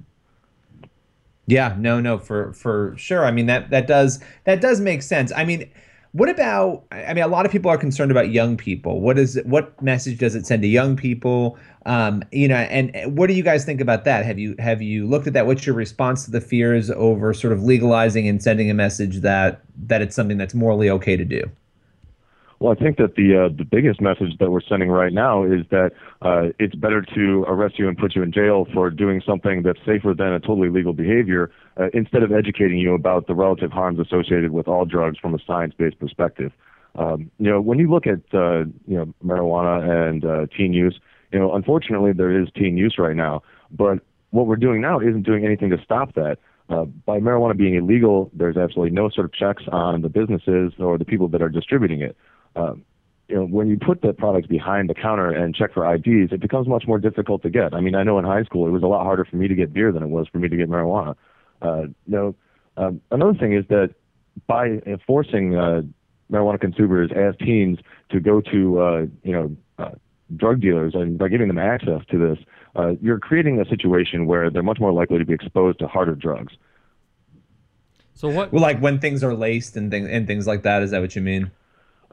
Yeah, 1.47 1.75
no, 1.79 2.01
no, 2.01 2.19
for 2.19 2.53
for 2.53 2.95
sure. 2.99 3.25
I 3.25 3.31
mean 3.31 3.47
that 3.47 3.71
that 3.71 3.87
does 3.87 4.23
that 4.45 4.61
does 4.61 4.81
make 4.81 5.03
sense. 5.03 5.33
I 5.35 5.45
mean 5.45 5.71
what 6.13 6.29
about? 6.29 6.85
I 6.91 7.15
mean, 7.15 7.23
a 7.23 7.29
lot 7.29 7.47
of 7.47 7.53
people 7.53 7.71
are 7.71 7.79
concerned 7.79 8.11
about 8.11 8.31
young 8.31 8.57
people. 8.57 9.01
What 9.01 9.19
is 9.19 9.41
what 9.45 9.81
message 9.81 10.19
does 10.19 10.35
it 10.35 10.45
send 10.45 10.63
to 10.63 10.69
young 10.69 10.97
people? 10.97 11.57
Um, 11.87 12.25
you 12.33 12.49
know, 12.49 12.57
and 12.57 13.17
what 13.17 13.29
do 13.29 13.35
you 13.35 13.45
guys 13.45 13.65
think 13.65 13.81
about 13.81 14.05
that? 14.05 14.25
Have 14.25 14.39
you 14.39 14.57
have 14.59 14.83
you 14.83 15.07
looked 15.07 15.29
at 15.29 15.35
that? 15.35 15.47
What's 15.47 15.67
your 15.67 15.77
response 15.77 16.25
to 16.25 16.33
the 16.33 16.41
fears 16.41 16.91
over 16.91 17.33
sort 17.33 17.53
of 17.53 17.63
legalizing 17.63 18.27
and 18.27 18.43
sending 18.43 18.71
a 18.71 18.75
message 18.75 19.21
that 19.21 19.63
that 19.87 20.03
it's 20.03 20.17
something 20.17 20.37
that's 20.37 20.55
morally 20.55 20.91
okay 20.91 21.17
to 21.17 21.25
do? 21.25 21.49
Well, 22.61 22.73
I 22.73 22.75
think 22.75 22.99
that 22.99 23.15
the 23.15 23.47
uh, 23.47 23.57
the 23.57 23.65
biggest 23.65 24.03
message 24.03 24.37
that 24.39 24.51
we're 24.51 24.61
sending 24.61 24.91
right 24.91 25.15
now 25.15 25.45
is 25.45 25.63
that 25.71 25.93
uh, 26.21 26.49
it's 26.59 26.75
better 26.75 27.01
to 27.01 27.45
arrest 27.49 27.79
you 27.79 27.89
and 27.89 27.97
put 27.97 28.15
you 28.15 28.23
in 28.23 28.33
jail 28.33 28.67
for 28.75 28.91
doing 28.91 29.23
something 29.27 29.63
that's 29.63 29.79
safer 29.87 30.13
than 30.13 30.35
a 30.35 30.41
totally 30.41 30.69
legal 30.69 30.93
behavior, 30.93 31.51
uh, 31.79 31.87
instead 31.95 32.23
of 32.23 32.33
educating 32.33 32.77
you 32.77 32.93
about 32.93 33.27
the 33.27 33.35
relative 33.35 33.73
harms 33.73 33.99
associated 33.99 34.51
with 34.51 34.69
all 34.69 34.85
drugs 34.85 35.17
from 35.19 35.35
a 35.35 35.39
science-based 35.47 35.99
perspective. 35.99 36.53
Um, 36.97 37.31
you 37.39 37.51
know, 37.51 37.63
when 37.63 37.79
you 37.79 37.91
look 37.91 38.07
at 38.07 38.21
uh, 38.35 38.65
you 38.87 38.99
know 38.99 39.15
marijuana 39.25 40.09
and 40.09 40.23
uh, 40.27 40.47
teen 40.55 40.75
use, 40.75 41.01
you 41.33 41.39
know, 41.39 41.55
unfortunately 41.55 42.13
there 42.13 42.43
is 42.43 42.49
teen 42.55 42.77
use 42.77 42.97
right 42.99 43.17
now, 43.17 43.43
but 43.71 44.01
what 44.33 44.47
we're 44.47 44.57
doing 44.57 44.83
now 44.83 45.01
isn't 45.01 45.23
doing 45.23 45.47
anything 45.47 45.71
to 45.71 45.79
stop 45.83 46.15
that. 46.15 46.37
Uh, 46.69 46.85
by 46.85 47.19
marijuana 47.19 47.57
being 47.57 47.75
illegal, 47.75 48.31
there's 48.35 48.57
absolutely 48.57 48.95
no 48.95 49.09
sort 49.09 49.25
of 49.25 49.33
checks 49.33 49.63
on 49.73 50.03
the 50.03 50.09
businesses 50.11 50.73
or 50.79 50.99
the 50.99 51.07
people 51.07 51.27
that 51.27 51.41
are 51.41 51.49
distributing 51.49 52.03
it. 52.03 52.17
Um, 52.57 52.85
you 53.29 53.37
know, 53.37 53.45
when 53.45 53.69
you 53.69 53.79
put 53.79 54.03
the 54.03 54.13
products 54.13 54.49
behind 54.49 54.91
the 54.91 54.95
counter 54.95 55.31
and 55.31 55.55
check 55.55 55.73
for 55.73 55.93
IDs, 55.95 56.33
it 56.33 56.41
becomes 56.41 56.67
much 56.67 56.85
more 56.89 56.99
difficult 56.99 57.43
to 57.43 57.51
get. 57.51 57.75
I 57.75 57.81
mean, 57.81 57.95
I 57.95 58.03
know 58.03 58.19
in 58.19 58.25
high 58.25 58.43
school 58.43 58.67
it 58.67 58.71
was 58.71 58.83
a 58.83 58.87
lot 58.87 59.05
harder 59.05 59.25
for 59.25 59.37
me 59.37 59.47
to 59.47 59.55
get 59.55 59.73
beer 59.73 59.93
than 59.93 60.03
it 60.03 60.09
was 60.09 60.27
for 60.27 60.39
me 60.39 60.49
to 60.49 60.57
get 60.57 60.69
marijuana. 60.69 61.15
Uh, 61.63 61.83
you 61.83 61.93
know, 62.07 62.35
um, 62.77 63.01
another 63.13 63.35
thing 63.35 63.53
is 63.53 63.65
that 63.69 63.95
by 64.49 64.81
forcing 65.07 65.57
uh, 65.57 65.83
marijuana 66.31 66.61
consumers 66.61 67.11
as 67.15 67.35
teens 67.39 67.79
to 68.11 68.19
go 68.19 68.41
to 68.41 68.81
uh, 68.81 69.07
you 69.23 69.33
know 69.33 69.57
uh, 69.79 69.91
drug 70.37 70.61
dealers 70.61 70.95
and 70.95 71.19
by 71.19 71.29
giving 71.29 71.49
them 71.49 71.59
access 71.59 72.03
to 72.11 72.19
this, 72.19 72.39
uh, 72.77 72.93
you're 73.01 73.19
creating 73.19 73.61
a 73.61 73.65
situation 73.69 74.27
where 74.27 74.51
they're 74.51 74.63
much 74.63 74.81
more 74.81 74.93
likely 74.93 75.19
to 75.19 75.25
be 75.25 75.35
exposed 75.35 75.79
to 75.79 75.87
harder 75.87 76.15
drugs. 76.15 76.53
So 78.15 78.29
what? 78.29 78.53
Well, 78.53 78.63
like 78.63 78.81
when 78.81 78.99
things 78.99 79.23
are 79.23 79.35
laced 79.35 79.77
and 79.77 79.91
things 79.91 80.09
and 80.09 80.27
things 80.27 80.47
like 80.47 80.63
that. 80.63 80.83
Is 80.83 80.91
that 80.91 81.01
what 81.01 81.15
you 81.15 81.23
mean? 81.23 81.53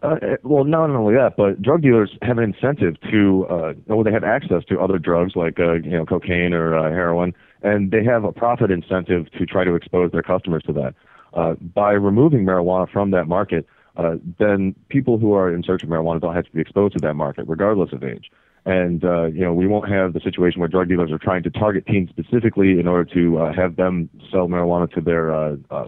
Uh, 0.03 0.15
well, 0.43 0.63
not 0.63 0.89
only 0.91 1.15
that, 1.15 1.35
but 1.37 1.59
drug 1.61 1.81
dealers 1.81 2.15
have 2.21 2.37
an 2.37 2.43
incentive 2.43 2.95
to, 3.11 3.47
uh, 3.49 3.73
well, 3.87 4.03
they 4.03 4.11
have 4.11 4.23
access 4.23 4.63
to 4.65 4.79
other 4.79 4.99
drugs 4.99 5.35
like, 5.35 5.59
uh, 5.59 5.73
you 5.73 5.89
know, 5.89 6.05
cocaine 6.05 6.53
or 6.53 6.77
uh, 6.77 6.91
heroin, 6.91 7.33
and 7.63 7.89
they 7.89 8.03
have 8.03 8.23
a 8.23 8.31
profit 8.31 8.69
incentive 8.69 9.31
to 9.31 9.45
try 9.45 9.63
to 9.63 9.73
expose 9.73 10.11
their 10.11 10.21
customers 10.21 10.61
to 10.67 10.73
that. 10.73 10.93
Uh, 11.33 11.55
by 11.73 11.91
removing 11.93 12.45
marijuana 12.45 12.89
from 12.89 13.09
that 13.11 13.27
market, 13.27 13.65
uh, 13.97 14.15
then 14.37 14.75
people 14.89 15.17
who 15.17 15.33
are 15.33 15.51
in 15.51 15.63
search 15.63 15.81
of 15.81 15.89
marijuana 15.89 16.21
don't 16.21 16.35
have 16.35 16.45
to 16.45 16.51
be 16.51 16.61
exposed 16.61 16.93
to 16.93 16.99
that 16.99 17.15
market, 17.15 17.45
regardless 17.47 17.91
of 17.91 18.03
age. 18.03 18.31
And 18.65 19.03
uh, 19.03 19.25
you 19.25 19.41
know, 19.41 19.53
we 19.53 19.65
won't 19.65 19.89
have 19.89 20.13
the 20.13 20.19
situation 20.19 20.59
where 20.59 20.67
drug 20.67 20.89
dealers 20.89 21.11
are 21.11 21.17
trying 21.17 21.41
to 21.43 21.49
target 21.49 21.85
teens 21.87 22.09
specifically 22.09 22.79
in 22.79 22.87
order 22.87 23.05
to 23.13 23.39
uh, 23.39 23.53
have 23.53 23.77
them 23.77 24.09
sell 24.29 24.47
marijuana 24.47 24.91
to 24.93 25.01
their 25.01 25.33
uh, 25.33 25.55
uh, 25.71 25.87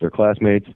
their 0.00 0.10
classmates. 0.10 0.66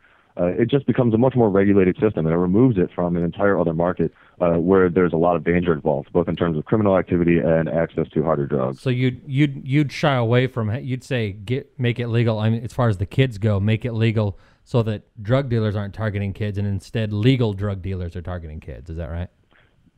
Uh, 0.40 0.46
it 0.58 0.70
just 0.70 0.86
becomes 0.86 1.12
a 1.12 1.18
much 1.18 1.34
more 1.36 1.50
regulated 1.50 1.96
system, 2.00 2.24
and 2.24 2.34
it 2.34 2.38
removes 2.38 2.78
it 2.78 2.88
from 2.94 3.14
an 3.16 3.22
entire 3.22 3.60
other 3.60 3.74
market 3.74 4.10
uh, 4.40 4.52
where 4.52 4.88
there's 4.88 5.12
a 5.12 5.16
lot 5.16 5.36
of 5.36 5.44
danger 5.44 5.72
involved, 5.72 6.10
both 6.12 6.28
in 6.28 6.34
terms 6.34 6.56
of 6.56 6.64
criminal 6.64 6.96
activity 6.96 7.38
and 7.38 7.68
access 7.68 8.08
to 8.14 8.22
harder 8.22 8.46
drugs. 8.46 8.80
So 8.80 8.88
you'd 8.88 9.20
you'd 9.26 9.68
you'd 9.68 9.92
shy 9.92 10.14
away 10.14 10.46
from 10.46 10.74
you'd 10.82 11.04
say 11.04 11.32
get 11.32 11.78
make 11.78 11.98
it 11.98 12.08
legal. 12.08 12.38
I 12.38 12.48
mean, 12.48 12.64
as 12.64 12.72
far 12.72 12.88
as 12.88 12.96
the 12.96 13.06
kids 13.06 13.36
go, 13.36 13.60
make 13.60 13.84
it 13.84 13.92
legal 13.92 14.38
so 14.64 14.82
that 14.84 15.02
drug 15.22 15.50
dealers 15.50 15.76
aren't 15.76 15.94
targeting 15.94 16.32
kids, 16.32 16.56
and 16.56 16.66
instead 16.66 17.12
legal 17.12 17.52
drug 17.52 17.82
dealers 17.82 18.16
are 18.16 18.22
targeting 18.22 18.60
kids. 18.60 18.88
Is 18.88 18.96
that 18.96 19.10
right? 19.10 19.28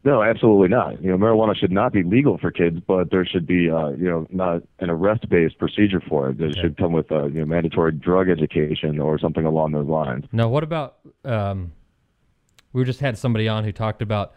No, 0.04 0.22
absolutely 0.22 0.68
not. 0.68 1.00
You 1.02 1.10
know, 1.10 1.16
marijuana 1.18 1.54
should 1.56 1.70
not 1.70 1.92
be 1.92 2.02
legal 2.02 2.36
for 2.38 2.50
kids, 2.50 2.80
but 2.86 3.10
there 3.10 3.24
should 3.24 3.46
be, 3.46 3.70
uh, 3.70 3.90
you 3.90 4.08
know, 4.08 4.26
not 4.30 4.62
an 4.80 4.90
arrest-based 4.90 5.58
procedure 5.58 6.00
for 6.08 6.30
it. 6.30 6.40
It 6.40 6.50
Okay. 6.50 6.60
should 6.60 6.76
come 6.76 6.92
with, 6.92 7.10
uh, 7.12 7.26
you 7.26 7.40
know, 7.40 7.46
mandatory 7.46 7.92
drug 7.92 8.28
education 8.28 8.98
or 8.98 9.18
something 9.18 9.44
along 9.44 9.72
those 9.72 9.86
lines. 9.86 10.24
Now, 10.32 10.48
What 10.48 10.64
about? 10.64 10.96
Um, 11.24 11.72
we 12.72 12.84
just 12.84 13.00
had 13.00 13.16
somebody 13.16 13.48
on 13.48 13.64
who 13.64 13.70
talked 13.72 14.02
about 14.02 14.32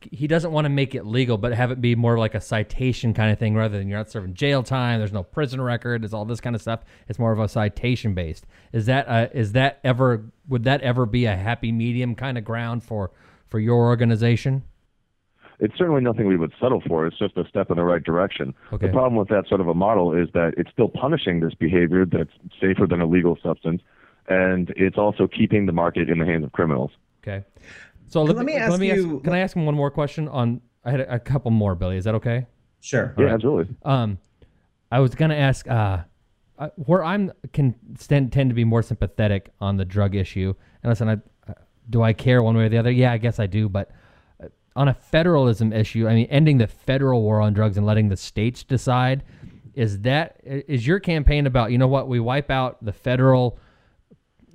he 0.00 0.28
doesn't 0.28 0.52
want 0.52 0.66
to 0.66 0.68
make 0.68 0.94
it 0.94 1.04
legal, 1.04 1.36
but 1.36 1.52
have 1.52 1.72
it 1.72 1.80
be 1.80 1.96
more 1.96 2.16
like 2.16 2.34
a 2.36 2.40
citation 2.40 3.12
kind 3.12 3.32
of 3.32 3.38
thing, 3.40 3.56
rather 3.56 3.76
than 3.76 3.88
you're 3.88 3.98
not 3.98 4.08
serving 4.08 4.34
jail 4.34 4.62
time. 4.62 5.00
There's 5.00 5.12
no 5.12 5.24
prison 5.24 5.60
record. 5.60 6.04
It's 6.04 6.14
all 6.14 6.24
this 6.24 6.40
kind 6.40 6.54
of 6.54 6.62
stuff. 6.62 6.80
It's 7.08 7.18
more 7.18 7.32
of 7.32 7.40
a 7.40 7.48
citation 7.48 8.14
based. 8.14 8.46
Is 8.72 8.86
that 8.86 9.08
uh, 9.08 9.28
is 9.32 9.50
that 9.52 9.80
ever 9.82 10.26
would 10.48 10.62
that 10.64 10.80
ever 10.82 11.06
be 11.06 11.24
a 11.24 11.34
happy 11.34 11.72
medium 11.72 12.14
kind 12.14 12.38
of 12.38 12.44
ground 12.44 12.84
for 12.84 13.10
for 13.48 13.58
your 13.58 13.86
organization? 13.86 14.62
It's 15.60 15.76
certainly 15.78 16.00
nothing 16.02 16.26
we 16.26 16.36
would 16.36 16.52
settle 16.60 16.80
for. 16.86 17.06
It's 17.06 17.18
just 17.18 17.36
a 17.36 17.46
step 17.48 17.70
in 17.70 17.76
the 17.76 17.84
right 17.84 18.02
direction. 18.02 18.54
Okay. 18.72 18.86
The 18.86 18.92
problem 18.92 19.16
with 19.16 19.28
that 19.28 19.46
sort 19.48 19.60
of 19.60 19.68
a 19.68 19.74
model 19.74 20.12
is 20.12 20.28
that 20.34 20.54
it's 20.56 20.70
still 20.70 20.88
punishing 20.88 21.40
this 21.40 21.54
behavior 21.54 22.04
that's 22.04 22.30
safer 22.60 22.86
than 22.86 23.00
a 23.00 23.06
legal 23.06 23.38
substance, 23.42 23.82
and 24.28 24.72
it's 24.76 24.98
also 24.98 25.26
keeping 25.28 25.66
the 25.66 25.72
market 25.72 26.08
in 26.10 26.18
the 26.18 26.26
hands 26.26 26.44
of 26.44 26.52
criminals. 26.52 26.90
Okay. 27.22 27.44
So 28.08 28.22
Let 28.22 28.44
me 28.44 28.54
ask 28.54 28.80
you- 28.80 29.20
can 29.20 29.32
I 29.32 29.38
ask 29.38 29.56
him 29.56 29.66
one 29.66 29.74
more 29.74 29.90
question 29.90 30.28
on? 30.28 30.60
I 30.84 30.90
had 30.90 31.00
a, 31.00 31.14
a 31.14 31.18
couple 31.18 31.50
more, 31.50 31.74
Billy. 31.74 31.96
Is 31.96 32.04
that 32.04 32.14
okay? 32.16 32.46
Sure. 32.80 33.14
Yeah, 33.16 33.32
absolutely. 33.32 33.74
Um, 33.84 34.18
I 34.92 35.00
was 35.00 35.14
gonna 35.14 35.34
ask 35.36 35.66
uh, 35.68 35.98
uh, 36.58 36.68
where 36.76 37.02
I'm 37.02 37.32
can 37.52 37.74
stand, 37.98 38.32
tend 38.32 38.50
to 38.50 38.54
be 38.54 38.64
more 38.64 38.82
sympathetic 38.82 39.50
on 39.60 39.78
the 39.78 39.84
drug 39.84 40.14
issue. 40.14 40.54
And 40.82 40.90
listen, 40.90 41.08
I, 41.08 41.12
uh, 41.50 41.54
do 41.88 42.02
I 42.02 42.12
care 42.12 42.42
one 42.42 42.56
way 42.56 42.64
or 42.66 42.68
the 42.68 42.76
other? 42.78 42.90
Yeah, 42.90 43.12
I 43.12 43.18
guess 43.18 43.40
I 43.40 43.46
do. 43.46 43.68
But 43.70 43.90
on 44.76 44.88
a 44.88 44.94
federalism 44.94 45.72
issue, 45.72 46.08
I 46.08 46.14
mean, 46.14 46.26
ending 46.26 46.58
the 46.58 46.66
federal 46.66 47.22
war 47.22 47.40
on 47.40 47.52
drugs 47.52 47.76
and 47.76 47.86
letting 47.86 48.08
the 48.08 48.16
states 48.16 48.64
decide 48.64 49.22
is 49.74 50.00
that 50.00 50.40
is 50.44 50.86
your 50.86 51.00
campaign 51.00 51.46
about? 51.46 51.72
You 51.72 51.78
know 51.78 51.88
what? 51.88 52.08
We 52.08 52.20
wipe 52.20 52.50
out 52.50 52.84
the 52.84 52.92
federal 52.92 53.58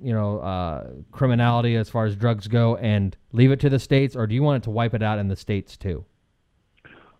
you 0.02 0.12
know 0.12 0.38
uh, 0.38 0.90
criminality 1.12 1.76
as 1.76 1.90
far 1.90 2.06
as 2.06 2.16
drugs 2.16 2.48
go 2.48 2.76
and 2.76 3.16
leave 3.32 3.52
it 3.52 3.60
to 3.60 3.68
the 3.68 3.78
states, 3.78 4.16
or 4.16 4.26
do 4.26 4.34
you 4.34 4.42
want 4.42 4.62
it 4.62 4.64
to 4.64 4.70
wipe 4.70 4.94
it 4.94 5.02
out 5.02 5.18
in 5.18 5.28
the 5.28 5.36
states 5.36 5.76
too? 5.76 6.04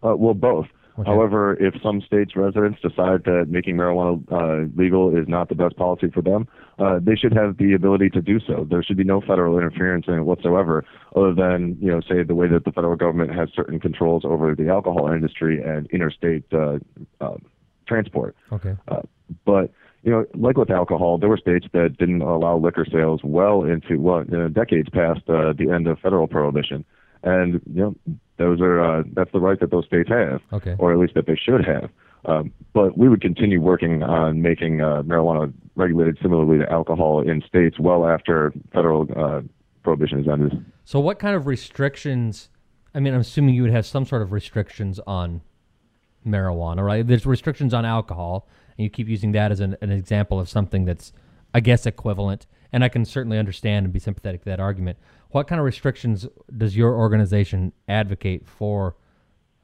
Uh, 0.02 0.16
well, 0.16 0.34
both. 0.34 0.66
Okay. 1.00 1.10
However, 1.10 1.56
if 1.58 1.74
some 1.82 2.02
states' 2.02 2.36
residents 2.36 2.78
decide 2.82 3.24
that 3.24 3.46
making 3.48 3.76
marijuana 3.76 4.20
uh, 4.30 4.68
legal 4.76 5.16
is 5.16 5.26
not 5.28 5.48
the 5.48 5.54
best 5.54 5.76
policy 5.76 6.08
for 6.12 6.20
them, 6.20 6.46
uh, 6.78 6.98
they 7.00 7.14
should 7.14 7.32
have 7.32 7.56
the 7.56 7.72
ability 7.72 8.10
to 8.10 8.20
do 8.20 8.38
so. 8.38 8.66
There 8.68 8.82
should 8.82 8.98
be 8.98 9.04
no 9.04 9.22
federal 9.22 9.56
interference 9.56 10.06
in 10.08 10.14
it 10.14 10.22
whatsoever, 10.22 10.84
other 11.16 11.32
than 11.32 11.78
you 11.80 11.90
know, 11.90 12.00
say 12.02 12.22
the 12.22 12.34
way 12.34 12.48
that 12.48 12.64
the 12.64 12.72
federal 12.72 12.96
government 12.96 13.34
has 13.34 13.48
certain 13.54 13.80
controls 13.80 14.24
over 14.26 14.54
the 14.54 14.68
alcohol 14.68 15.10
industry 15.10 15.62
and 15.62 15.86
interstate 15.90 16.44
uh, 16.52 16.78
uh, 17.22 17.36
transport. 17.86 18.36
Okay. 18.52 18.76
Uh, 18.88 19.00
but 19.46 19.72
you 20.02 20.10
know, 20.10 20.26
like 20.34 20.58
with 20.58 20.70
alcohol, 20.70 21.18
there 21.18 21.28
were 21.28 21.38
states 21.38 21.66
that 21.72 21.96
didn't 21.98 22.20
allow 22.20 22.58
liquor 22.58 22.86
sales 22.90 23.20
well 23.24 23.64
into 23.64 23.98
well, 23.98 24.24
you 24.24 24.36
know, 24.36 24.48
decades 24.48 24.88
past 24.90 25.20
uh, 25.28 25.54
the 25.56 25.70
end 25.74 25.86
of 25.86 25.98
federal 25.98 26.26
prohibition, 26.26 26.84
and 27.22 27.60
you 27.72 27.82
know, 27.82 27.94
those 28.36 28.60
are 28.60 28.80
uh, 28.80 29.02
that's 29.14 29.32
the 29.32 29.40
right 29.40 29.58
that 29.60 29.70
those 29.70 29.86
states 29.86 30.08
have, 30.08 30.40
Okay. 30.52 30.76
or 30.78 30.92
at 30.92 30.98
least 30.98 31.14
that 31.14 31.26
they 31.26 31.36
should 31.36 31.64
have. 31.64 31.90
Um, 32.26 32.52
but 32.74 32.98
we 32.98 33.08
would 33.08 33.22
continue 33.22 33.60
working 33.60 34.02
on 34.02 34.42
making 34.42 34.80
uh, 34.82 35.02
marijuana 35.02 35.52
regulated 35.74 36.18
similarly 36.20 36.58
to 36.58 36.70
alcohol 36.70 37.22
in 37.22 37.42
states 37.46 37.78
well 37.78 38.06
after 38.06 38.52
federal 38.72 39.06
uh, 39.16 39.40
prohibition 39.82 40.20
is 40.20 40.28
ended. 40.28 40.64
So, 40.84 41.00
what 41.00 41.18
kind 41.18 41.34
of 41.34 41.46
restrictions? 41.46 42.50
I 42.94 43.00
mean, 43.00 43.14
I'm 43.14 43.20
assuming 43.20 43.54
you 43.54 43.62
would 43.62 43.70
have 43.72 43.86
some 43.86 44.04
sort 44.04 44.20
of 44.20 44.32
restrictions 44.32 45.00
on 45.06 45.40
marijuana, 46.26 46.84
right? 46.84 47.06
There's 47.06 47.24
restrictions 47.26 47.72
on 47.72 47.84
alcohol, 47.84 48.46
and 48.76 48.84
you 48.84 48.90
keep 48.90 49.08
using 49.08 49.32
that 49.32 49.52
as 49.52 49.60
an, 49.60 49.76
an 49.80 49.90
example 49.90 50.38
of 50.40 50.48
something 50.48 50.84
that's, 50.84 51.12
I 51.54 51.60
guess, 51.60 51.86
equivalent. 51.86 52.46
And 52.72 52.84
I 52.84 52.88
can 52.88 53.04
certainly 53.04 53.38
understand 53.38 53.86
and 53.86 53.92
be 53.92 53.98
sympathetic 53.98 54.42
to 54.42 54.44
that 54.50 54.60
argument. 54.60 54.98
What 55.30 55.46
kind 55.46 55.60
of 55.60 55.64
restrictions 55.64 56.26
does 56.56 56.76
your 56.76 56.94
organization 56.96 57.72
advocate 57.88 58.46
for 58.46 58.96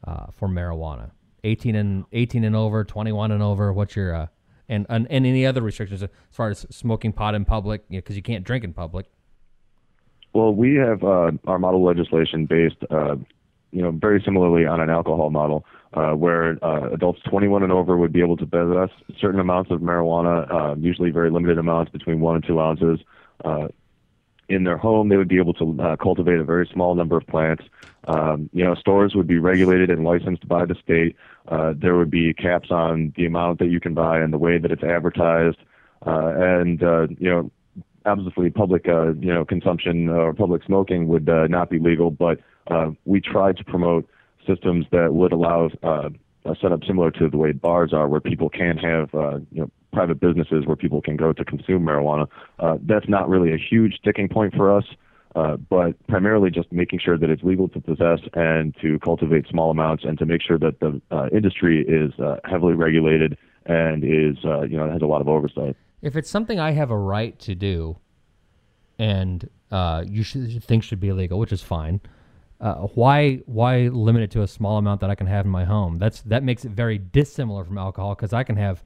uh, 0.07 0.27
for 0.33 0.49
marijuana? 0.49 1.11
18 1.45 1.75
and 1.75 2.05
18 2.13 2.45
and 2.45 2.57
over, 2.57 2.85
21 2.85 3.33
and 3.33 3.43
over. 3.43 3.73
What's 3.73 3.97
your 3.97 4.15
uh, 4.15 4.27
and, 4.69 4.87
and 4.89 5.07
and 5.11 5.27
any 5.27 5.45
other 5.45 5.63
restrictions 5.63 6.03
as 6.03 6.11
far 6.31 6.51
as 6.51 6.67
smoking 6.71 7.13
pot 7.13 7.35
in 7.35 7.45
public? 7.45 7.89
Because 7.89 8.17
you 8.17 8.23
can't 8.23 8.45
drink 8.45 8.65
in 8.65 8.73
public. 8.73 9.07
Well, 10.33 10.55
we 10.55 10.75
have 10.75 11.03
uh, 11.03 11.33
our 11.47 11.59
model 11.59 11.83
legislation 11.83 12.47
based, 12.47 12.77
uh, 12.91 13.17
you 13.73 13.81
know, 13.81 13.91
very 13.91 14.21
similarly 14.23 14.67
on 14.67 14.81
an 14.81 14.91
alcohol 14.91 15.31
model, 15.31 15.65
uh, 15.95 16.13
where 16.13 16.63
uh, 16.63 16.91
adults 16.93 17.21
21 17.31 17.63
and 17.63 17.73
over 17.73 17.97
would 17.97 18.13
be 18.13 18.21
able 18.21 18.37
to 18.37 18.47
possess 18.47 18.91
certain 19.19 19.41
amounts 19.41 19.71
of 19.71 19.81
marijuana, 19.81 20.53
uh, 20.53 20.75
usually 20.77 21.11
very 21.11 21.31
limited 21.31 21.59
amounts, 21.59 21.91
between 21.91 22.21
one 22.21 22.37
and 22.37 22.47
two 22.47 22.61
ounces. 22.61 23.01
In 24.49 24.65
their 24.65 24.77
home, 24.77 25.09
they 25.09 25.17
would 25.17 25.29
be 25.29 25.39
able 25.39 25.55
to 25.55 25.77
uh, 25.81 25.97
cultivate 25.97 26.39
a 26.39 26.45
very 26.45 26.69
small 26.73 26.95
number 26.95 27.17
of 27.17 27.27
plants. 27.27 27.65
Um, 28.07 28.49
you 28.53 28.65
know, 28.65 28.75
stores 28.77 29.15
would 29.15 29.27
be 29.27 29.39
regulated 29.39 29.91
and 29.91 30.05
licensed 30.05 30.47
by 30.47 30.65
the 30.65 30.77
state. 30.77 31.17
Uh, 31.49 31.75
there 31.77 31.97
would 31.97 32.11
be 32.11 32.33
caps 32.33 32.71
on 32.71 33.13
the 33.17 33.27
amount 33.27 33.59
that 33.59 33.67
you 33.67 33.81
can 33.81 33.95
buy 33.95 34.21
and 34.21 34.33
the 34.33 34.39
way 34.39 34.59
that 34.59 34.71
it's 34.71 34.85
advertised. 34.85 35.59
Uh, 36.07 36.33
and 36.37 36.83
uh, 36.83 37.09
you 37.19 37.29
know, 37.29 37.51
obviously, 38.05 38.51
public 38.51 38.89
uh, 38.89 39.15
you 39.15 39.33
know 39.33 39.45
consumption 39.45 40.09
or 40.09 40.33
public 40.33 40.63
smoking 40.65 41.09
would 41.09 41.29
uh, 41.29 41.47
not 41.49 41.69
be 41.69 41.79
legal. 41.79 42.11
But 42.11 42.41
uh, 42.69 42.91
we 43.05 43.21
tried 43.21 43.57
to 43.57 43.65
promote 43.65 44.09
systems 44.47 44.87
that 44.93 45.13
would 45.13 45.33
allow 45.33 45.71
uh, 45.83 46.11
a 46.47 46.55
setup 46.61 46.85
similar 46.85 47.11
to 47.13 47.29
the 47.29 47.37
way 47.37 47.53
bars 47.53 47.93
are, 47.93 48.09
where 48.09 48.21
people 48.21 48.49
can 48.49 48.77
have 48.79 49.15
uh, 49.15 49.39
you 49.53 49.61
know 49.63 49.71
private 49.93 50.21
businesses 50.21 50.67
where 50.67 50.77
people 50.77 51.01
can 51.01 51.17
go 51.17 51.33
to 51.33 51.45
consume 51.45 51.83
marijuana. 51.83 52.27
Uh, 52.59 52.77
that's 52.83 53.09
not 53.09 53.29
really 53.29 53.53
a 53.53 53.59
huge 53.59 53.95
sticking 54.01 54.29
point 54.29 54.55
for 54.55 54.77
us. 54.77 54.85
uh, 55.37 55.57
but 55.57 55.95
primarily 56.07 56.51
just 56.51 56.73
making 56.73 56.99
sure 56.99 57.19
that 57.19 57.29
it's 57.29 57.43
legal 57.43 57.69
to 57.69 57.79
possess 57.79 58.21
and 58.33 58.75
to 58.81 58.99
cultivate 59.01 59.47
small 59.49 59.71
amounts, 59.71 60.03
and 60.03 60.19
to 60.19 60.25
make 60.25 60.41
sure 60.43 60.59
that 60.59 60.81
the 60.81 61.01
uh, 61.11 61.29
industry 61.33 61.85
is 61.87 62.19
uh, 62.19 62.37
heavily 62.45 62.73
regulated 62.73 63.37
and 63.67 64.03
is 64.03 64.43
uh, 64.45 64.63
you 64.63 64.77
know 64.79 64.91
has 64.91 65.03
a 65.03 65.07
lot 65.07 65.21
of 65.21 65.29
oversight. 65.29 65.77
If 66.01 66.17
it's 66.17 66.31
something 66.31 66.59
I 66.59 66.71
have 66.73 66.91
a 66.91 66.97
right 66.97 67.39
to 67.41 67.55
do, 67.55 67.99
and 68.99 69.49
uh, 69.71 70.05
you 70.07 70.23
should 70.23 70.65
think 70.65 70.83
should 70.85 71.01
be 71.01 71.09
illegal, 71.09 71.39
which 71.39 71.53
is 71.53 71.61
fine. 71.63 72.01
Uh, 72.61 72.75
why 72.95 73.37
why 73.47 73.89
limit 73.89 74.23
it 74.23 74.31
to 74.31 74.43
a 74.43 74.47
small 74.49 74.79
amount 74.79 75.01
that 75.03 75.11
I 75.11 75.15
can 75.15 75.27
have 75.27 75.45
in 75.45 75.51
my 75.51 75.65
home? 75.65 75.97
That's 75.99 76.23
that 76.23 76.43
makes 76.43 76.65
it 76.65 76.73
very 76.73 76.99
dissimilar 76.99 77.65
from 77.65 77.77
alcohol 77.77 78.15
because 78.15 78.33
I 78.33 78.45
can 78.45 78.57
have 78.57 78.83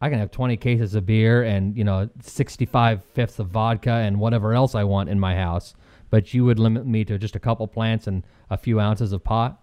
I 0.00 0.10
can 0.10 0.18
have 0.18 0.30
20 0.30 0.58
cases 0.58 0.94
of 0.94 1.06
beer 1.06 1.42
and 1.42 1.76
you 1.76 1.84
know 1.84 2.10
65 2.20 3.02
fifths 3.02 3.38
of 3.38 3.48
vodka 3.48 3.90
and 3.90 4.20
whatever 4.20 4.52
else 4.52 4.74
I 4.74 4.84
want 4.84 5.08
in 5.08 5.18
my 5.18 5.34
house, 5.34 5.74
but 6.10 6.34
you 6.34 6.44
would 6.44 6.58
limit 6.58 6.86
me 6.86 7.04
to 7.06 7.16
just 7.16 7.34
a 7.34 7.40
couple 7.40 7.66
plants 7.66 8.06
and 8.06 8.24
a 8.50 8.58
few 8.58 8.78
ounces 8.78 9.12
of 9.12 9.24
pot. 9.24 9.60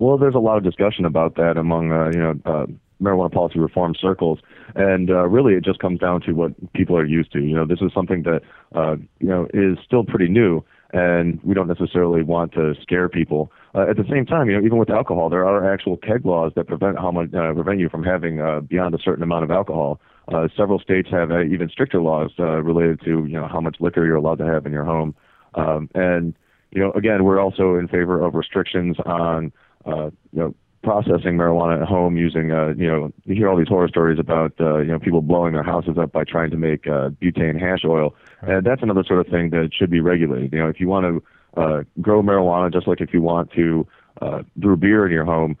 Well, 0.00 0.18
there's 0.18 0.34
a 0.34 0.40
lot 0.40 0.56
of 0.56 0.64
discussion 0.64 1.04
about 1.04 1.36
that 1.36 1.56
among 1.56 1.92
uh, 1.92 2.10
you 2.12 2.20
know 2.20 2.34
uh, 2.44 2.66
marijuana 3.00 3.32
policy 3.32 3.58
reform 3.58 3.94
circles, 3.94 4.40
and 4.74 5.10
uh, 5.10 5.28
really 5.28 5.54
it 5.54 5.64
just 5.64 5.78
comes 5.78 6.00
down 6.00 6.22
to 6.22 6.32
what 6.32 6.72
people 6.72 6.96
are 6.96 7.04
used 7.04 7.32
to. 7.32 7.40
You 7.40 7.54
know, 7.54 7.66
this 7.66 7.80
is 7.80 7.92
something 7.94 8.24
that 8.24 8.40
uh, 8.74 8.96
you 9.20 9.28
know 9.28 9.46
is 9.54 9.78
still 9.84 10.04
pretty 10.04 10.28
new, 10.28 10.64
and 10.92 11.40
we 11.42 11.54
don't 11.54 11.68
necessarily 11.68 12.22
want 12.22 12.52
to 12.52 12.74
scare 12.82 13.08
people. 13.08 13.52
Uh, 13.74 13.86
at 13.88 13.96
the 13.96 14.04
same 14.10 14.26
time, 14.26 14.48
you 14.48 14.56
know, 14.58 14.64
even 14.64 14.78
with 14.78 14.90
alcohol, 14.90 15.28
there 15.28 15.46
are 15.46 15.72
actual 15.72 15.96
keg 15.96 16.24
laws 16.24 16.52
that 16.56 16.66
prevent 16.66 16.98
how 16.98 17.10
much 17.10 17.32
uh, 17.34 17.52
prevent 17.52 17.78
you 17.78 17.88
from 17.88 18.02
having 18.02 18.40
uh, 18.40 18.60
beyond 18.60 18.94
a 18.94 18.98
certain 18.98 19.22
amount 19.22 19.44
of 19.44 19.50
alcohol. 19.50 20.00
Uh, 20.32 20.48
several 20.56 20.78
states 20.78 21.08
have 21.10 21.30
uh, 21.30 21.42
even 21.42 21.68
stricter 21.68 22.00
laws 22.00 22.30
uh, 22.38 22.62
related 22.62 23.00
to 23.00 23.24
you 23.26 23.34
know 23.34 23.46
how 23.46 23.60
much 23.60 23.76
liquor 23.80 24.04
you're 24.04 24.16
allowed 24.16 24.38
to 24.38 24.46
have 24.46 24.66
in 24.66 24.72
your 24.72 24.84
home, 24.84 25.14
um, 25.54 25.88
and 25.94 26.34
you 26.70 26.80
know 26.80 26.92
again 26.92 27.24
we're 27.24 27.40
also 27.40 27.76
in 27.76 27.88
favor 27.88 28.24
of 28.24 28.34
restrictions 28.34 28.96
on 29.06 29.52
uh, 29.86 30.10
you 30.32 30.38
know 30.38 30.54
processing 30.82 31.36
marijuana 31.36 31.82
at 31.82 31.88
home 31.88 32.16
using 32.16 32.52
uh, 32.52 32.68
you 32.76 32.86
know 32.86 33.12
you 33.24 33.34
hear 33.34 33.48
all 33.48 33.56
these 33.56 33.68
horror 33.68 33.88
stories 33.88 34.18
about 34.18 34.52
uh, 34.60 34.78
you 34.78 34.86
know 34.86 34.98
people 34.98 35.20
blowing 35.20 35.52
their 35.52 35.62
houses 35.62 35.96
up 35.98 36.12
by 36.12 36.24
trying 36.24 36.50
to 36.50 36.56
make 36.56 36.86
uh, 36.86 37.10
butane 37.20 37.60
hash 37.60 37.84
oil, 37.84 38.14
and 38.42 38.64
that's 38.64 38.82
another 38.82 39.04
sort 39.04 39.20
of 39.20 39.26
thing 39.26 39.50
that 39.50 39.70
should 39.74 39.90
be 39.90 40.00
regulated. 40.00 40.52
You 40.52 40.58
know 40.58 40.68
if 40.68 40.80
you 40.80 40.88
want 40.88 41.04
to 41.06 41.60
uh, 41.60 41.82
grow 42.00 42.22
marijuana 42.22 42.72
just 42.72 42.88
like 42.88 43.00
if 43.00 43.12
you 43.12 43.20
want 43.20 43.50
to 43.52 43.86
uh, 44.22 44.42
brew 44.56 44.76
beer 44.76 45.06
in 45.06 45.12
your 45.12 45.24
home, 45.24 45.56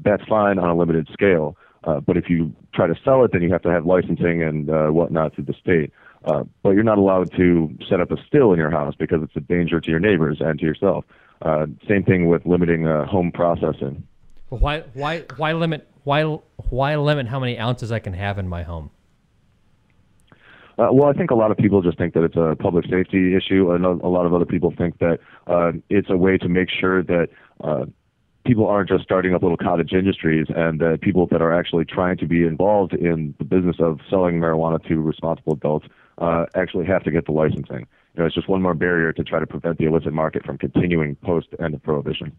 that's 0.00 0.24
fine 0.28 0.58
on 0.58 0.68
a 0.68 0.76
limited 0.76 1.08
scale. 1.12 1.56
Uh, 1.84 2.00
but 2.00 2.16
if 2.16 2.30
you 2.30 2.54
try 2.72 2.86
to 2.86 2.94
sell 3.04 3.24
it, 3.24 3.32
then 3.32 3.42
you 3.42 3.52
have 3.52 3.62
to 3.62 3.70
have 3.70 3.84
licensing 3.84 4.42
and 4.42 4.70
uh, 4.70 4.88
whatnot 4.88 5.34
through 5.34 5.44
the 5.44 5.52
state. 5.52 5.92
Uh, 6.24 6.42
but 6.62 6.70
you're 6.70 6.82
not 6.82 6.96
allowed 6.96 7.30
to 7.36 7.70
set 7.88 8.00
up 8.00 8.10
a 8.10 8.16
still 8.26 8.52
in 8.52 8.58
your 8.58 8.70
house 8.70 8.94
because 8.98 9.22
it's 9.22 9.36
a 9.36 9.40
danger 9.40 9.80
to 9.80 9.90
your 9.90 10.00
neighbors 10.00 10.38
and 10.40 10.58
to 10.58 10.64
yourself. 10.64 11.04
Uh, 11.42 11.66
same 11.86 12.02
thing 12.02 12.28
with 12.28 12.46
limiting 12.46 12.86
uh, 12.86 13.04
home 13.04 13.30
processing. 13.30 14.02
Why 14.58 14.80
why 14.94 15.24
why 15.36 15.52
limit 15.52 15.88
why 16.04 16.22
why 16.70 16.96
limit 16.96 17.28
how 17.28 17.40
many 17.40 17.58
ounces 17.58 17.92
I 17.92 17.98
can 17.98 18.12
have 18.12 18.38
in 18.38 18.48
my 18.48 18.62
home? 18.62 18.90
Uh, 20.76 20.88
well, 20.90 21.08
I 21.08 21.12
think 21.12 21.30
a 21.30 21.36
lot 21.36 21.52
of 21.52 21.56
people 21.56 21.82
just 21.82 21.98
think 21.98 22.14
that 22.14 22.24
it's 22.24 22.36
a 22.36 22.56
public 22.58 22.84
safety 22.90 23.36
issue, 23.36 23.70
and 23.70 23.84
a 23.84 23.90
a 23.90 24.10
lot 24.10 24.26
of 24.26 24.34
other 24.34 24.44
people 24.44 24.72
think 24.76 24.98
that 24.98 25.18
uh, 25.46 25.72
it's 25.88 26.10
a 26.10 26.16
way 26.16 26.36
to 26.38 26.48
make 26.48 26.68
sure 26.68 27.02
that 27.02 27.28
uh, 27.62 27.84
people 28.44 28.66
aren't 28.66 28.88
just 28.88 29.04
starting 29.04 29.34
up 29.34 29.42
little 29.42 29.56
cottage 29.56 29.92
industries, 29.92 30.46
and 30.54 30.80
that 30.80 31.00
people 31.00 31.26
that 31.28 31.40
are 31.40 31.52
actually 31.52 31.84
trying 31.84 32.16
to 32.18 32.26
be 32.26 32.42
involved 32.42 32.92
in 32.92 33.34
the 33.38 33.44
business 33.44 33.76
of 33.78 34.00
selling 34.10 34.40
marijuana 34.40 34.84
to 34.88 35.00
responsible 35.00 35.52
adults 35.52 35.86
uh, 36.18 36.46
actually 36.54 36.86
have 36.86 37.04
to 37.04 37.10
get 37.10 37.26
the 37.26 37.32
licensing. 37.32 37.86
You 38.14 38.20
know, 38.20 38.26
it's 38.26 38.34
just 38.34 38.48
one 38.48 38.62
more 38.62 38.74
barrier 38.74 39.12
to 39.12 39.24
try 39.24 39.38
to 39.38 39.46
prevent 39.46 39.78
the 39.78 39.86
illicit 39.86 40.12
market 40.12 40.44
from 40.44 40.58
continuing 40.58 41.14
post 41.16 41.48
end 41.60 41.74
of 41.74 41.82
prohibition. 41.82 42.32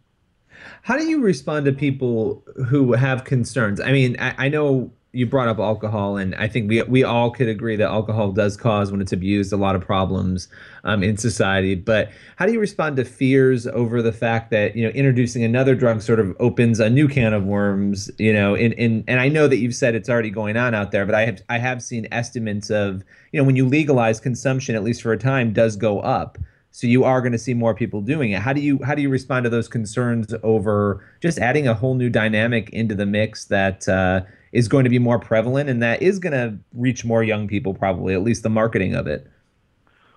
How 0.81 0.97
do 0.97 1.05
you 1.05 1.21
respond 1.21 1.65
to 1.65 1.73
people 1.73 2.43
who 2.67 2.93
have 2.93 3.23
concerns? 3.23 3.79
I 3.79 3.91
mean, 3.91 4.15
I, 4.19 4.45
I 4.45 4.49
know 4.49 4.91
you 5.15 5.25
brought 5.25 5.47
up 5.47 5.59
alcohol, 5.59 6.17
and 6.17 6.35
I 6.35 6.49
think 6.49 6.69
we 6.69 6.81
we 6.83 7.03
all 7.03 7.31
could 7.31 7.47
agree 7.47 7.77
that 7.77 7.87
alcohol 7.87 8.33
does 8.33 8.57
cause, 8.57 8.91
when 8.91 8.99
it's 8.99 9.13
abused, 9.13 9.53
a 9.53 9.57
lot 9.57 9.75
of 9.75 9.81
problems 9.81 10.49
um, 10.83 11.03
in 11.03 11.15
society. 11.15 11.73
But 11.73 12.11
how 12.35 12.45
do 12.45 12.51
you 12.51 12.59
respond 12.59 12.97
to 12.97 13.05
fears 13.05 13.65
over 13.65 14.01
the 14.01 14.11
fact 14.11 14.51
that 14.51 14.75
you 14.75 14.83
know 14.83 14.89
introducing 14.89 15.43
another 15.43 15.73
drug 15.73 16.01
sort 16.01 16.19
of 16.19 16.35
opens 16.39 16.81
a 16.81 16.89
new 16.89 17.07
can 17.07 17.33
of 17.33 17.45
worms? 17.45 18.11
You 18.17 18.33
know, 18.33 18.55
in, 18.55 18.73
in 18.73 19.05
and 19.07 19.21
I 19.21 19.29
know 19.29 19.47
that 19.47 19.57
you've 19.57 19.75
said 19.75 19.95
it's 19.95 20.09
already 20.09 20.31
going 20.31 20.57
on 20.57 20.75
out 20.75 20.91
there, 20.91 21.05
but 21.05 21.15
I 21.15 21.25
have 21.25 21.41
I 21.47 21.59
have 21.59 21.81
seen 21.81 22.07
estimates 22.11 22.69
of 22.69 23.01
you 23.31 23.39
know 23.39 23.45
when 23.45 23.55
you 23.55 23.65
legalize 23.65 24.19
consumption, 24.19 24.75
at 24.75 24.83
least 24.83 25.01
for 25.01 25.13
a 25.13 25.17
time, 25.17 25.53
does 25.53 25.77
go 25.77 26.01
up 26.01 26.37
so 26.75 26.87
you 26.87 27.05
are 27.05 27.21
going 27.21 27.31
to 27.31 27.37
see 27.37 27.53
more 27.53 27.73
people 27.73 28.01
doing 28.01 28.31
it 28.31 28.41
how 28.41 28.51
do 28.51 28.59
you 28.59 28.79
how 28.83 28.93
do 28.93 29.01
you 29.01 29.09
respond 29.09 29.45
to 29.45 29.49
those 29.49 29.69
concerns 29.69 30.33
over 30.43 31.01
just 31.21 31.39
adding 31.39 31.69
a 31.69 31.73
whole 31.73 31.95
new 31.95 32.09
dynamic 32.09 32.69
into 32.71 32.93
the 32.93 33.05
mix 33.05 33.45
that 33.45 33.87
uh, 33.87 34.19
is 34.51 34.67
going 34.67 34.83
to 34.83 34.89
be 34.89 34.99
more 34.99 35.17
prevalent 35.17 35.69
and 35.69 35.81
that 35.81 36.01
is 36.01 36.19
going 36.19 36.33
to 36.33 36.57
reach 36.73 37.05
more 37.05 37.23
young 37.23 37.47
people 37.47 37.73
probably 37.73 38.13
at 38.13 38.23
least 38.23 38.43
the 38.43 38.49
marketing 38.49 38.93
of 38.93 39.07
it 39.07 39.25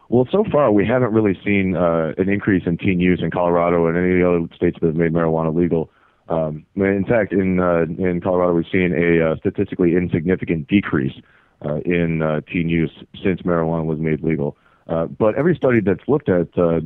Well, 0.09 0.27
so 0.33 0.45
far 0.51 0.73
we 0.73 0.85
haven't 0.85 1.13
really 1.13 1.39
seen 1.45 1.77
uh, 1.77 2.13
an 2.19 2.29
increase 2.29 2.65
in 2.67 2.77
teen 2.77 2.99
use 2.99 3.21
in 3.23 3.31
Colorado 3.31 3.87
and 3.87 3.97
any 3.97 4.15
of 4.15 4.19
the 4.19 4.29
other 4.29 4.55
states 4.57 4.79
that 4.81 4.87
have 4.89 4.97
made 4.97 5.13
marijuana 5.13 5.55
legal. 5.55 5.91
Um, 6.29 6.67
in 6.75 7.05
fact, 7.05 7.33
in 7.33 7.61
uh, 7.61 7.83
in 7.83 8.21
Colorado, 8.21 8.53
we've 8.53 8.67
seen 8.71 8.93
a 8.93 9.31
uh, 9.31 9.37
statistically 9.37 9.97
insignificant 9.97 10.69
decrease 10.69 11.17
uh, 11.65 11.77
in 11.87 12.21
uh, 12.21 12.41
teen 12.53 12.69
use 12.69 12.93
since 13.23 13.43
marijuana 13.43 13.87
was 13.87 13.99
made 13.99 14.23
legal. 14.23 14.57
Uh, 14.89 15.07
but 15.07 15.35
every 15.35 15.55
study 15.55 15.81
that's 15.81 16.07
looked 16.09 16.29
at 16.29 16.49
uh, 16.59 16.81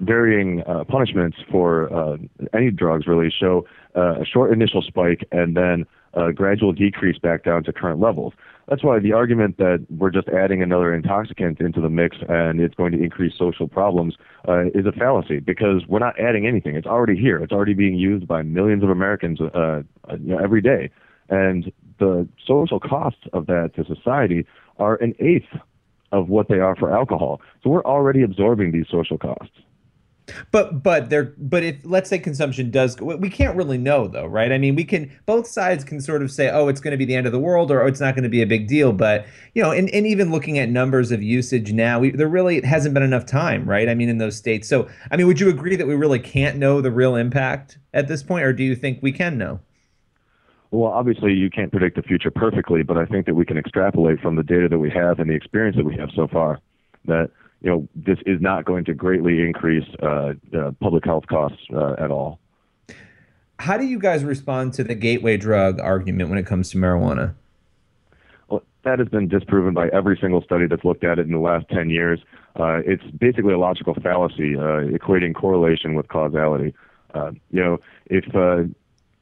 varying 0.00 0.62
uh, 0.66 0.84
punishments 0.84 1.38
for 1.50 1.92
uh, 1.92 2.16
any 2.54 2.70
drugs 2.70 3.06
really 3.06 3.30
show 3.30 3.66
uh, 3.96 4.20
a 4.20 4.24
short 4.24 4.52
initial 4.52 4.82
spike 4.82 5.26
and 5.32 5.56
then 5.56 5.86
a 6.14 6.32
gradual 6.32 6.72
decrease 6.72 7.18
back 7.18 7.44
down 7.44 7.64
to 7.64 7.72
current 7.72 8.00
levels. 8.00 8.32
That's 8.68 8.84
why 8.84 8.98
the 8.98 9.12
argument 9.12 9.56
that 9.58 9.86
we're 9.90 10.10
just 10.10 10.28
adding 10.28 10.62
another 10.62 10.94
intoxicant 10.94 11.60
into 11.60 11.80
the 11.80 11.88
mix 11.88 12.16
and 12.28 12.60
it's 12.60 12.74
going 12.74 12.92
to 12.92 13.02
increase 13.02 13.32
social 13.38 13.66
problems 13.66 14.14
is 14.74 14.86
a 14.86 14.92
fallacy 14.92 15.40
because 15.40 15.86
we're 15.86 15.98
not 15.98 16.18
adding 16.18 16.46
anything. 16.46 16.76
It's 16.76 16.86
already 16.86 17.16
here. 17.16 17.38
It's 17.38 17.52
already 17.52 17.74
being 17.74 17.94
used 17.94 18.26
by 18.26 18.42
millions 18.42 18.82
of 18.82 18.90
Americans 18.90 19.38
you 19.40 19.48
know, 20.18 20.38
every 20.42 20.60
day. 20.60 20.90
And 21.28 21.72
the 21.98 22.28
social 22.46 22.80
costs 22.80 23.20
of 23.32 23.46
that 23.46 23.72
to 23.76 23.84
society 23.84 24.46
are 24.78 24.96
an 24.96 25.14
eighth 25.18 25.48
of 26.12 26.28
what 26.28 26.48
they 26.48 26.58
are 26.58 26.76
for 26.76 26.92
alcohol. 26.92 27.40
So 27.62 27.70
we're 27.70 27.84
already 27.84 28.22
absorbing 28.22 28.72
these 28.72 28.86
social 28.90 29.18
costs. 29.18 29.52
But 30.50 30.82
but 30.82 31.10
there 31.10 31.34
but 31.38 31.62
if 31.62 31.76
let's 31.84 32.10
say 32.10 32.18
consumption 32.18 32.70
does 32.70 33.00
we 33.00 33.30
can't 33.30 33.56
really 33.56 33.78
know 33.78 34.08
though, 34.08 34.26
right? 34.26 34.52
I 34.52 34.58
mean, 34.58 34.74
we 34.74 34.84
can 34.84 35.10
both 35.26 35.46
sides 35.46 35.84
can 35.84 36.00
sort 36.00 36.22
of 36.22 36.30
say, 36.30 36.50
oh, 36.50 36.68
it's 36.68 36.80
going 36.80 36.92
to 36.92 36.96
be 36.96 37.04
the 37.04 37.14
end 37.14 37.26
of 37.26 37.32
the 37.32 37.38
world, 37.38 37.70
or 37.70 37.82
oh, 37.82 37.86
it's 37.86 38.00
not 38.00 38.14
going 38.14 38.24
to 38.24 38.28
be 38.28 38.42
a 38.42 38.46
big 38.46 38.68
deal. 38.68 38.92
But 38.92 39.26
you 39.54 39.62
know, 39.62 39.70
and, 39.70 39.88
and 39.90 40.06
even 40.06 40.30
looking 40.30 40.58
at 40.58 40.68
numbers 40.68 41.10
of 41.12 41.22
usage 41.22 41.72
now, 41.72 42.00
we, 42.00 42.10
there 42.10 42.28
really 42.28 42.60
hasn't 42.62 42.94
been 42.94 43.02
enough 43.02 43.26
time, 43.26 43.68
right? 43.68 43.88
I 43.88 43.94
mean, 43.94 44.08
in 44.08 44.18
those 44.18 44.36
states. 44.36 44.68
So 44.68 44.88
I 45.10 45.16
mean, 45.16 45.26
would 45.26 45.40
you 45.40 45.48
agree 45.48 45.76
that 45.76 45.86
we 45.86 45.94
really 45.94 46.20
can't 46.20 46.58
know 46.58 46.80
the 46.80 46.92
real 46.92 47.16
impact 47.16 47.78
at 47.94 48.08
this 48.08 48.22
point, 48.22 48.44
or 48.44 48.52
do 48.52 48.64
you 48.64 48.74
think 48.74 48.98
we 49.02 49.12
can 49.12 49.38
know? 49.38 49.60
Well, 50.70 50.92
obviously, 50.92 51.32
you 51.32 51.48
can't 51.48 51.70
predict 51.70 51.96
the 51.96 52.02
future 52.02 52.30
perfectly, 52.30 52.82
but 52.82 52.98
I 52.98 53.06
think 53.06 53.26
that 53.26 53.34
we 53.34 53.46
can 53.46 53.56
extrapolate 53.56 54.20
from 54.20 54.36
the 54.36 54.42
data 54.42 54.68
that 54.68 54.78
we 54.78 54.90
have 54.90 55.18
and 55.18 55.30
the 55.30 55.34
experience 55.34 55.76
that 55.76 55.84
we 55.84 55.96
have 55.96 56.10
so 56.14 56.28
far 56.28 56.60
that 57.06 57.30
you 57.62 57.70
know 57.70 57.88
this 57.94 58.18
is 58.26 58.40
not 58.40 58.64
going 58.64 58.84
to 58.84 58.94
greatly 58.94 59.40
increase 59.40 59.88
uh, 60.02 60.34
uh, 60.56 60.72
public 60.80 61.04
health 61.04 61.26
costs 61.26 61.58
uh, 61.74 61.94
at 61.98 62.10
all. 62.10 62.38
How 63.58 63.76
do 63.76 63.84
you 63.84 63.98
guys 63.98 64.24
respond 64.24 64.74
to 64.74 64.84
the 64.84 64.94
gateway 64.94 65.36
drug 65.36 65.80
argument 65.80 66.30
when 66.30 66.38
it 66.38 66.46
comes 66.46 66.70
to 66.70 66.78
marijuana? 66.78 67.34
Well, 68.48 68.62
that 68.84 69.00
has 69.00 69.08
been 69.08 69.26
disproven 69.26 69.74
by 69.74 69.88
every 69.88 70.16
single 70.20 70.42
study 70.42 70.66
that's 70.66 70.84
looked 70.84 71.02
at 71.02 71.18
it 71.18 71.26
in 71.26 71.32
the 71.32 71.38
last 71.38 71.68
10 71.70 71.90
years. 71.90 72.20
Uh, 72.54 72.82
it's 72.86 73.02
basically 73.18 73.52
a 73.52 73.58
logical 73.58 73.94
fallacy, 73.94 74.54
uh, 74.56 74.86
equating 74.96 75.34
correlation 75.34 75.94
with 75.94 76.06
causality. 76.08 76.72
Uh, 77.14 77.32
you 77.50 77.62
know, 77.62 77.78
if 78.06 78.24
uh, 78.34 78.64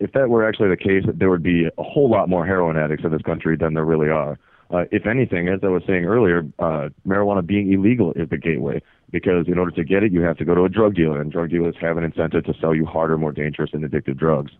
if 0.01 0.12
that 0.12 0.28
were 0.28 0.47
actually 0.47 0.68
the 0.68 0.76
case, 0.76 1.05
there 1.07 1.30
would 1.30 1.42
be 1.42 1.66
a 1.66 1.82
whole 1.82 2.11
lot 2.11 2.28
more 2.28 2.44
heroin 2.47 2.76
addicts 2.76 3.05
in 3.05 3.11
this 3.11 3.22
country 3.22 3.57
than 3.57 3.74
there 3.74 3.84
really 3.84 4.09
are. 4.09 4.38
Uh, 4.70 4.84
if 4.90 5.07
anything, 5.07 5.49
as 5.49 5.61
I 5.62 5.68
was 5.68 5.82
saying 5.86 6.05
earlier, 6.05 6.44
uh, 6.59 6.88
marijuana 7.07 7.47
being 7.47 7.72
illegal 7.72 8.12
is 8.14 8.28
the 8.28 8.36
gateway 8.36 8.82
because 9.11 9.47
in 9.47 9.59
order 9.59 9.70
to 9.70 9.84
get 9.84 10.03
it, 10.03 10.12
you 10.12 10.20
have 10.22 10.36
to 10.38 10.44
go 10.44 10.55
to 10.55 10.64
a 10.64 10.68
drug 10.68 10.94
dealer, 10.94 11.20
and 11.20 11.30
drug 11.30 11.51
dealers 11.51 11.76
have 11.80 11.97
an 11.97 12.05
incentive 12.05 12.44
to 12.44 12.55
sell 12.61 12.74
you 12.74 12.84
harder, 12.84 13.16
more 13.16 13.32
dangerous, 13.32 13.70
and 13.72 13.84
addictive 13.84 14.16
drugs. 14.16 14.53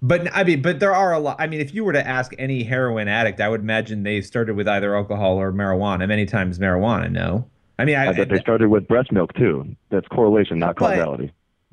But 0.00 0.34
I 0.34 0.44
mean, 0.44 0.62
but 0.62 0.80
there 0.80 0.94
are 0.94 1.12
a 1.12 1.18
lot. 1.18 1.36
I 1.38 1.46
mean, 1.46 1.60
if 1.60 1.74
you 1.74 1.84
were 1.84 1.92
to 1.92 2.06
ask 2.06 2.32
any 2.38 2.62
heroin 2.62 3.08
addict, 3.08 3.40
I 3.40 3.48
would 3.48 3.60
imagine 3.60 4.02
they 4.02 4.20
started 4.22 4.56
with 4.56 4.68
either 4.68 4.96
alcohol 4.96 5.36
or 5.36 5.52
marijuana. 5.52 6.08
Many 6.08 6.26
times 6.26 6.58
marijuana. 6.58 7.10
No, 7.10 7.46
I 7.78 7.84
mean, 7.84 7.96
I, 7.96 8.08
I 8.08 8.12
bet 8.12 8.28
they 8.28 8.38
started 8.38 8.68
with 8.68 8.88
breast 8.88 9.12
milk 9.12 9.34
too. 9.34 9.76
That's 9.90 10.06
correlation, 10.08 10.58
not 10.58 10.76
But- 10.76 10.96
causality. 10.96 11.32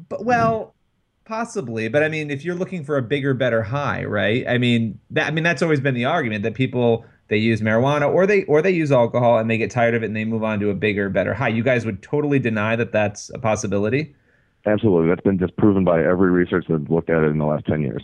But 0.10 0.26
well, 0.26 0.74
possibly. 1.32 1.88
But 1.88 2.04
I 2.04 2.10
mean, 2.10 2.30
if 2.30 2.44
you're 2.44 2.56
looking 2.56 2.84
for 2.84 2.98
a 2.98 3.02
bigger, 3.02 3.34
better 3.34 3.64
high, 3.64 4.04
right? 4.04 4.46
I 4.48 4.58
mean, 4.58 5.00
that 5.12 5.28
I 5.28 5.32
mean 5.32 5.46
that's 5.46 5.62
always 5.62 5.80
been 5.80 5.96
the 5.96 6.04
argument 6.04 6.44
that 6.44 6.56
people 6.56 7.06
they 7.30 7.38
use 7.38 7.62
marijuana 7.62 8.14
or 8.14 8.28
they 8.28 8.44
or 8.44 8.62
they 8.62 8.72
use 8.72 8.92
alcohol 8.92 9.38
and 9.38 9.50
they 9.50 9.58
get 9.58 9.72
tired 9.72 9.96
of 9.96 10.04
it 10.04 10.08
and 10.08 10.16
they 10.16 10.26
move 10.26 10.44
on 10.44 10.60
to 10.60 10.70
a 10.70 10.74
bigger, 10.74 11.08
better 11.08 11.34
high. 11.34 11.48
You 11.48 11.64
guys 11.64 11.86
would 11.86 12.04
totally 12.04 12.38
deny 12.38 12.76
that 12.76 12.92
that's 12.92 13.32
a 13.34 13.40
possibility. 13.40 14.14
Absolutely, 14.66 15.08
that's 15.08 15.22
been 15.22 15.38
disproven 15.38 15.86
by 15.86 16.04
every 16.04 16.32
research 16.32 16.66
that's 16.68 16.90
looked 16.90 17.10
at 17.10 17.24
it 17.24 17.28
in 17.28 17.38
the 17.38 17.46
last 17.46 17.66
ten 17.66 17.82
years. 17.82 18.04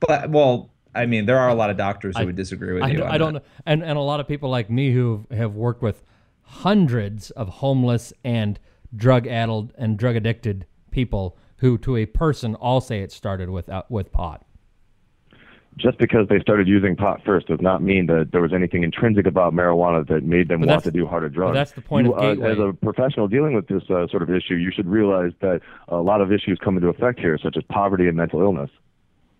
But 0.00 0.30
well, 0.30 0.70
I 0.94 1.04
mean, 1.04 1.26
there 1.26 1.38
are 1.38 1.50
a 1.50 1.54
lot 1.54 1.68
of 1.68 1.76
doctors 1.76 2.16
who 2.16 2.24
would 2.24 2.36
disagree 2.36 2.72
with 2.72 2.84
I, 2.84 2.88
you. 2.88 2.98
don't- 2.98 3.10
I 3.10 3.18
don't 3.18 3.34
know. 3.34 3.42
And, 3.66 3.84
and 3.84 3.98
a 3.98 4.00
lot 4.00 4.18
of 4.18 4.26
people 4.26 4.48
like 4.48 4.70
me 4.70 4.92
who 4.92 5.26
have 5.30 5.54
worked 5.54 5.82
with 5.82 6.02
hundreds 6.42 7.30
of 7.32 7.48
homeless 7.48 8.14
and 8.24 8.58
drug 8.96 9.26
addled 9.26 9.74
and 9.76 9.98
drug 9.98 10.16
addicted 10.16 10.66
people 10.90 11.36
who, 11.60 11.78
to 11.78 11.96
a 11.96 12.06
person, 12.06 12.54
all 12.56 12.80
say 12.80 13.00
it 13.00 13.12
started 13.12 13.50
with, 13.50 13.68
uh, 13.68 13.82
with 13.88 14.12
pot. 14.12 14.44
Just 15.76 15.98
because 15.98 16.26
they 16.28 16.40
started 16.40 16.66
using 16.66 16.96
pot 16.96 17.22
first 17.24 17.46
does 17.46 17.60
not 17.60 17.80
mean 17.80 18.06
that 18.06 18.30
there 18.32 18.42
was 18.42 18.52
anything 18.52 18.82
intrinsic 18.82 19.26
about 19.26 19.54
marijuana 19.54 20.06
that 20.08 20.24
made 20.24 20.48
them 20.48 20.60
But 20.60 20.68
want 20.68 20.84
to 20.84 20.90
do 20.90 21.06
harder 21.06 21.28
drugs. 21.28 21.54
that's 21.54 21.72
the 21.72 21.80
point 21.80 22.06
You, 22.06 22.14
of 22.14 22.38
uh, 22.40 22.44
as 22.44 22.58
a 22.58 22.72
professional 22.72 23.28
dealing 23.28 23.54
with 23.54 23.68
this 23.68 23.82
uh, 23.88 24.06
sort 24.08 24.22
of 24.22 24.30
issue, 24.30 24.54
you 24.54 24.72
should 24.72 24.88
realize 24.88 25.32
that 25.40 25.60
a 25.88 25.96
lot 25.96 26.20
of 26.20 26.32
issues 26.32 26.58
come 26.62 26.76
into 26.76 26.88
effect 26.88 27.20
here, 27.20 27.38
such 27.42 27.56
as 27.56 27.62
poverty 27.70 28.08
and 28.08 28.16
mental 28.16 28.40
illness. 28.40 28.70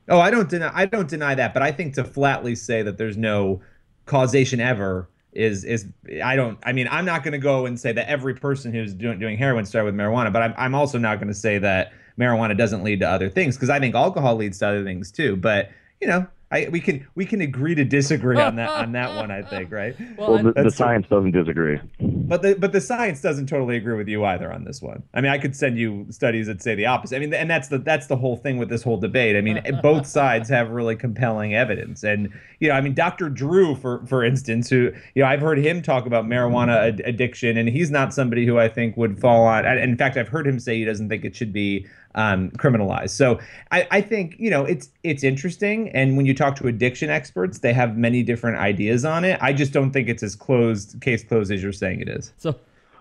Oh, 0.09 0.19
I 0.21 0.31
don't 0.31 0.49
deny. 0.49 0.71
I 0.73 0.87
don't 0.87 1.09
deny 1.09 1.35
that, 1.35 1.53
but 1.53 1.63
I 1.63 1.73
think 1.73 1.95
to 1.95 2.05
flatly 2.05 2.55
say 2.55 2.83
that 2.83 2.97
there's 2.97 3.17
no 3.17 3.61
causation 4.07 4.61
ever 4.61 5.09
is 5.33 5.65
is 5.65 5.87
I 6.25 6.37
don't. 6.37 6.59
I 6.65 6.73
mean, 6.73 6.89
I'm 6.91 7.05
not 7.05 7.23
going 7.23 7.33
to 7.33 7.39
go 7.39 7.67
and 7.67 7.79
say 7.79 7.93
that 7.93 8.09
every 8.09 8.35
person 8.35 8.73
who's 8.73 8.95
doing 8.95 9.19
doing 9.19 9.37
heroin 9.37 9.65
started 9.65 9.87
with 9.87 9.95
marijuana, 9.95 10.33
but 10.33 10.43
I'm 10.43 10.55
I'm 10.57 10.75
also 10.75 10.99
not 10.99 11.17
going 11.17 11.29
to 11.29 11.35
say 11.35 11.59
that 11.59 11.93
marijuana 12.21 12.57
doesn't 12.57 12.85
lead 12.85 13.01
to 13.01 13.09
other 13.09 13.31
things 13.31 13.57
because 13.57 13.71
I 13.71 13.81
think 13.81 13.95
alcohol 13.95 14.37
leads 14.37 14.59
to 14.59 14.69
other 14.69 14.85
things 14.85 15.11
too. 15.11 15.37
But 15.37 15.71
you 16.01 16.07
know, 16.07 16.27
I 16.53 16.69
we 16.71 16.81
can 16.81 17.07
we 17.15 17.27
can 17.27 17.41
agree 17.41 17.77
to 17.77 17.85
disagree 17.85 18.41
on 18.41 18.57
that 18.57 18.71
on 18.71 18.91
that 18.93 19.15
one. 19.15 19.31
I 19.31 19.43
think 19.43 19.71
right. 19.71 19.95
Well, 20.17 20.43
the, 20.43 20.53
the 20.53 20.71
science 20.71 21.07
doesn't 21.09 21.31
disagree. 21.31 21.79
But 22.01 22.43
the 22.43 22.57
but 22.57 22.73
the 22.73 22.81
science 22.81 23.21
doesn't 23.21 23.47
totally 23.47 23.77
agree 23.77 23.97
with 23.97 24.09
you 24.09 24.25
either 24.25 24.53
on 24.53 24.65
this 24.65 24.83
one. 24.83 25.05
I 25.15 25.21
mean, 25.21 25.31
I 25.31 25.39
could 25.39 25.55
send 25.55 25.79
you 25.79 26.07
studies 26.11 26.49
that 26.49 26.61
say 26.61 26.75
the 26.75 26.87
opposite. 26.87 27.17
I 27.17 27.19
mean, 27.21 27.33
and 27.33 27.49
that's 27.49 27.69
the 27.69 27.79
that's 27.79 28.09
the 28.09 28.17
whole 28.17 28.37
thing 28.37 28.59
with 28.59 28.69
this 28.69 28.83
whole 28.83 28.97
debate. 28.97 29.37
I 29.37 29.43
mean, 29.43 29.63
both 29.83 30.07
sides 30.09 30.49
have 30.49 30.71
really 30.71 30.97
compelling 30.97 31.55
evidence, 31.55 32.03
and 32.03 32.33
you 32.59 32.69
know, 32.69 32.75
I 32.75 32.81
mean, 32.81 32.95
Dr. 32.95 33.31
Drew, 33.31 33.77
for 33.77 34.05
for 34.07 34.25
instance, 34.25 34.69
who 34.69 34.93
you 35.15 35.23
know, 35.23 35.29
I've 35.29 35.41
heard 35.41 35.59
him 35.59 35.83
talk 35.83 36.05
about 36.05 36.25
marijuana 36.25 36.89
ad- 36.89 37.03
addiction, 37.05 37.57
and 37.59 37.69
he's 37.69 37.93
not 37.93 38.13
somebody 38.13 38.45
who 38.45 38.59
I 38.59 38.69
think 38.69 38.97
would 38.97 39.21
fall 39.21 39.45
on. 39.45 39.65
In 39.67 39.97
fact, 39.97 40.17
I've 40.17 40.29
heard 40.29 40.49
him 40.49 40.59
say 40.59 40.79
he 40.79 40.85
doesn't 40.85 41.09
think 41.09 41.25
it 41.25 41.37
should 41.37 41.53
be 41.53 41.87
um, 42.15 42.51
criminalized. 42.53 43.11
So 43.11 43.39
I, 43.71 43.87
I 43.91 44.01
think 44.01 44.37
you 44.39 44.51
know 44.51 44.65
it's 44.65 44.91
it's 45.03 45.23
interesting, 45.25 45.89
and 45.91 46.17
when 46.17 46.27
you 46.27 46.35
talk 46.35 46.57
to 46.57 46.67
addiction 46.69 47.11
experts, 47.11 47.61
they 47.61 47.73
have 47.73 47.97
many 47.97 48.23
different 48.23 48.59
ideas 48.59 49.05
on 49.05 49.25
it. 49.25 49.39
I 49.41 49.53
just 49.53 49.73
don't 49.73 49.93
think 49.93 50.09
it's 50.09 50.23
as 50.23 50.35
closed 50.37 51.01
case 51.01 51.25
closed 51.25 51.53
as 51.53 51.63
you're 51.63 51.73
saying 51.73 52.01
it 52.01 52.09
is. 52.09 52.33
So 52.37 52.57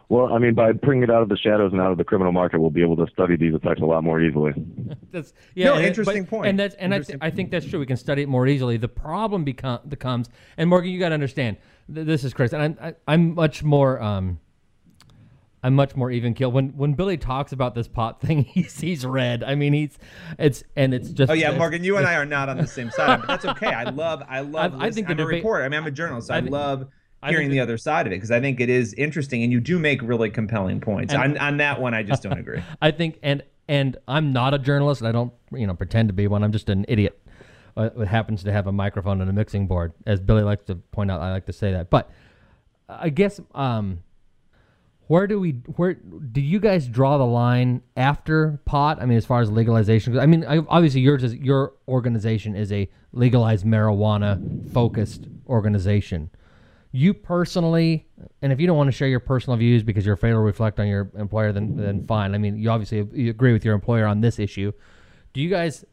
Well, 0.09 0.33
I 0.33 0.37
mean, 0.39 0.53
by 0.55 0.71
bringing 0.71 1.03
it 1.03 1.11
out 1.11 1.21
of 1.21 1.29
the 1.29 1.37
shadows 1.37 1.71
and 1.71 1.81
out 1.81 1.91
of 1.91 1.97
the 1.97 2.03
criminal 2.03 2.31
market, 2.31 2.59
we'll 2.59 2.69
be 2.71 2.81
able 2.81 2.97
to 2.97 3.07
study 3.11 3.35
these 3.35 3.53
effects 3.53 3.81
a 3.81 3.85
lot 3.85 4.03
more 4.03 4.19
easily. 4.21 4.53
That's 5.11 5.33
yeah. 5.55 5.65
No, 5.65 5.73
and 5.75 5.85
interesting 5.85 6.23
but- 6.23 6.29
point. 6.29 6.47
And 6.47 6.59
that's 6.59 6.75
and 6.75 6.93
I, 6.93 6.99
th- 6.99 7.19
I 7.21 7.29
think 7.29 7.51
that's 7.51 7.65
true. 7.67 7.79
We 7.79 7.85
can 7.85 7.97
study 7.97 8.21
it 8.23 8.29
more 8.29 8.47
easily. 8.47 8.77
The 8.77 8.87
problem 8.87 9.43
become 9.43 9.79
becomes, 9.87 10.29
and 10.57 10.69
Morgan, 10.69 10.91
you 10.91 10.99
got 10.99 11.09
to 11.09 11.15
understand. 11.15 11.57
Th- 11.93 12.05
this 12.05 12.23
is 12.23 12.33
Chris, 12.33 12.53
and 12.53 12.61
I'm 12.61 12.77
I, 12.81 12.93
I'm 13.07 13.33
much 13.35 13.63
more 13.63 14.01
um. 14.01 14.39
I'm 15.61 15.75
much 15.75 15.95
more 15.95 16.09
even 16.09 16.33
keel. 16.33 16.51
When 16.51 16.69
when 16.77 16.93
Billy 16.93 17.17
talks 17.17 17.51
about 17.51 17.75
this 17.75 17.87
pot 17.87 18.21
thing, 18.25 18.43
he 18.43 18.63
sees 18.63 19.05
red. 19.05 19.43
I 19.43 19.55
mean, 19.55 19.73
he's 19.73 19.97
it's 20.37 20.63
and 20.75 20.93
it's 20.93 21.09
just. 21.09 21.29
Oh 21.29 21.33
yeah, 21.35 21.57
Morgan, 21.57 21.83
you 21.83 21.97
and 21.97 22.07
I 22.07 22.15
are 22.15 22.25
not 22.25 22.47
on 22.49 22.57
the 22.57 22.67
same 22.67 22.89
side, 22.91 23.19
but 23.19 23.27
that's 23.27 23.45
okay. 23.45 23.67
I 23.73 23.83
love, 23.89 24.23
I 24.29 24.39
love. 24.41 24.73
I- 24.79 24.85
I 24.87 24.91
think 24.91 25.07
the 25.07 25.13
I'm 25.13 25.19
a 25.19 25.25
reporter. 25.25 25.63
I 25.65 25.69
mean, 25.69 25.79
I'm 25.79 25.87
a 25.87 25.91
journalist. 25.91 26.27
So 26.27 26.33
I, 26.33 26.37
I 26.37 26.39
love 26.41 26.87
hearing 27.27 27.49
the- 27.49 27.55
the 27.55 27.59
other 27.59 27.77
side 27.77 28.07
of 28.07 28.13
it 28.13 28.15
because 28.17 28.31
I 28.31 28.39
think 28.39 28.59
it 28.61 28.69
is 28.69 28.93
interesting, 28.93 29.43
and 29.43 29.51
you 29.51 29.59
do 29.59 29.77
make 29.79 30.01
really 30.01 30.29
compelling 30.29 30.79
points. 30.79 31.13
And- 31.13 31.21
on, 31.21 31.37
on 31.37 31.57
that 31.57 31.81
one, 31.81 31.93
I 31.93 32.03
just 32.03 32.23
don't 32.23 32.37
agree. 32.39 32.61
I 32.81 32.91
think, 32.91 33.19
and 33.21 33.43
and 33.67 33.97
I'm 34.07 34.31
not 34.33 34.53
a 34.53 34.59
journalist, 34.59 35.01
and 35.01 35.07
I 35.07 35.11
don't, 35.11 35.33
you 35.51 35.67
know, 35.67 35.75
pretend 35.75 36.09
to 36.09 36.13
be 36.13 36.27
one. 36.27 36.43
I'm 36.43 36.51
just 36.53 36.69
an 36.69 36.85
idiot. 36.87 37.19
Uh, 37.77 37.89
who 37.91 38.01
happens 38.01 38.43
to 38.43 38.51
have 38.51 38.67
a 38.67 38.71
microphone 38.73 39.21
and 39.21 39.29
a 39.29 39.33
mixing 39.33 39.65
board, 39.67 39.93
as 40.05 40.19
Billy 40.19 40.41
likes 40.41 40.63
to 40.65 40.75
point 40.75 41.09
out. 41.11 41.21
I 41.21 41.31
like 41.31 41.45
to 41.45 41.53
say 41.53 41.71
that, 41.71 41.89
but 41.89 42.09
I 42.89 43.09
guess 43.09 43.39
um, 43.53 43.99
where 45.09 45.25
do 45.25 45.39
we 45.39 45.53
where 45.75 45.95
do 45.95 46.39
you 46.39 46.59
guys 46.59 46.87
draw 46.87 47.17
the 47.17 47.25
line 47.25 47.81
after 47.97 48.61
pot? 48.65 49.01
I 49.01 49.07
mean, 49.07 49.17
as 49.17 49.25
far 49.25 49.41
as 49.41 49.49
legalization. 49.49 50.19
I 50.19 50.27
mean, 50.27 50.45
obviously 50.45 51.01
yours 51.01 51.23
is 51.23 51.33
your 51.33 51.73
organization 51.87 52.55
is 52.55 52.71
a 52.71 52.87
legalized 53.11 53.65
marijuana 53.65 54.71
focused 54.71 55.25
organization. 55.47 56.29
You 56.91 57.15
personally, 57.15 58.07
and 58.43 58.53
if 58.53 58.59
you 58.59 58.67
don't 58.67 58.77
want 58.77 58.87
to 58.89 58.91
share 58.91 59.07
your 59.07 59.19
personal 59.19 59.57
views 59.57 59.81
because 59.81 60.05
you're 60.05 60.13
afraid 60.13 60.29
to 60.29 60.37
reflect 60.37 60.79
on 60.79 60.85
your 60.85 61.09
employer, 61.17 61.51
then 61.53 61.75
then 61.75 62.05
fine. 62.05 62.35
I 62.35 62.37
mean, 62.37 62.59
you 62.59 62.69
obviously 62.69 63.07
you 63.11 63.31
agree 63.31 63.51
with 63.51 63.65
your 63.65 63.73
employer 63.73 64.05
on 64.05 64.21
this 64.21 64.37
issue. 64.37 64.71
Do 65.33 65.41
you 65.41 65.49
guys 65.49 65.85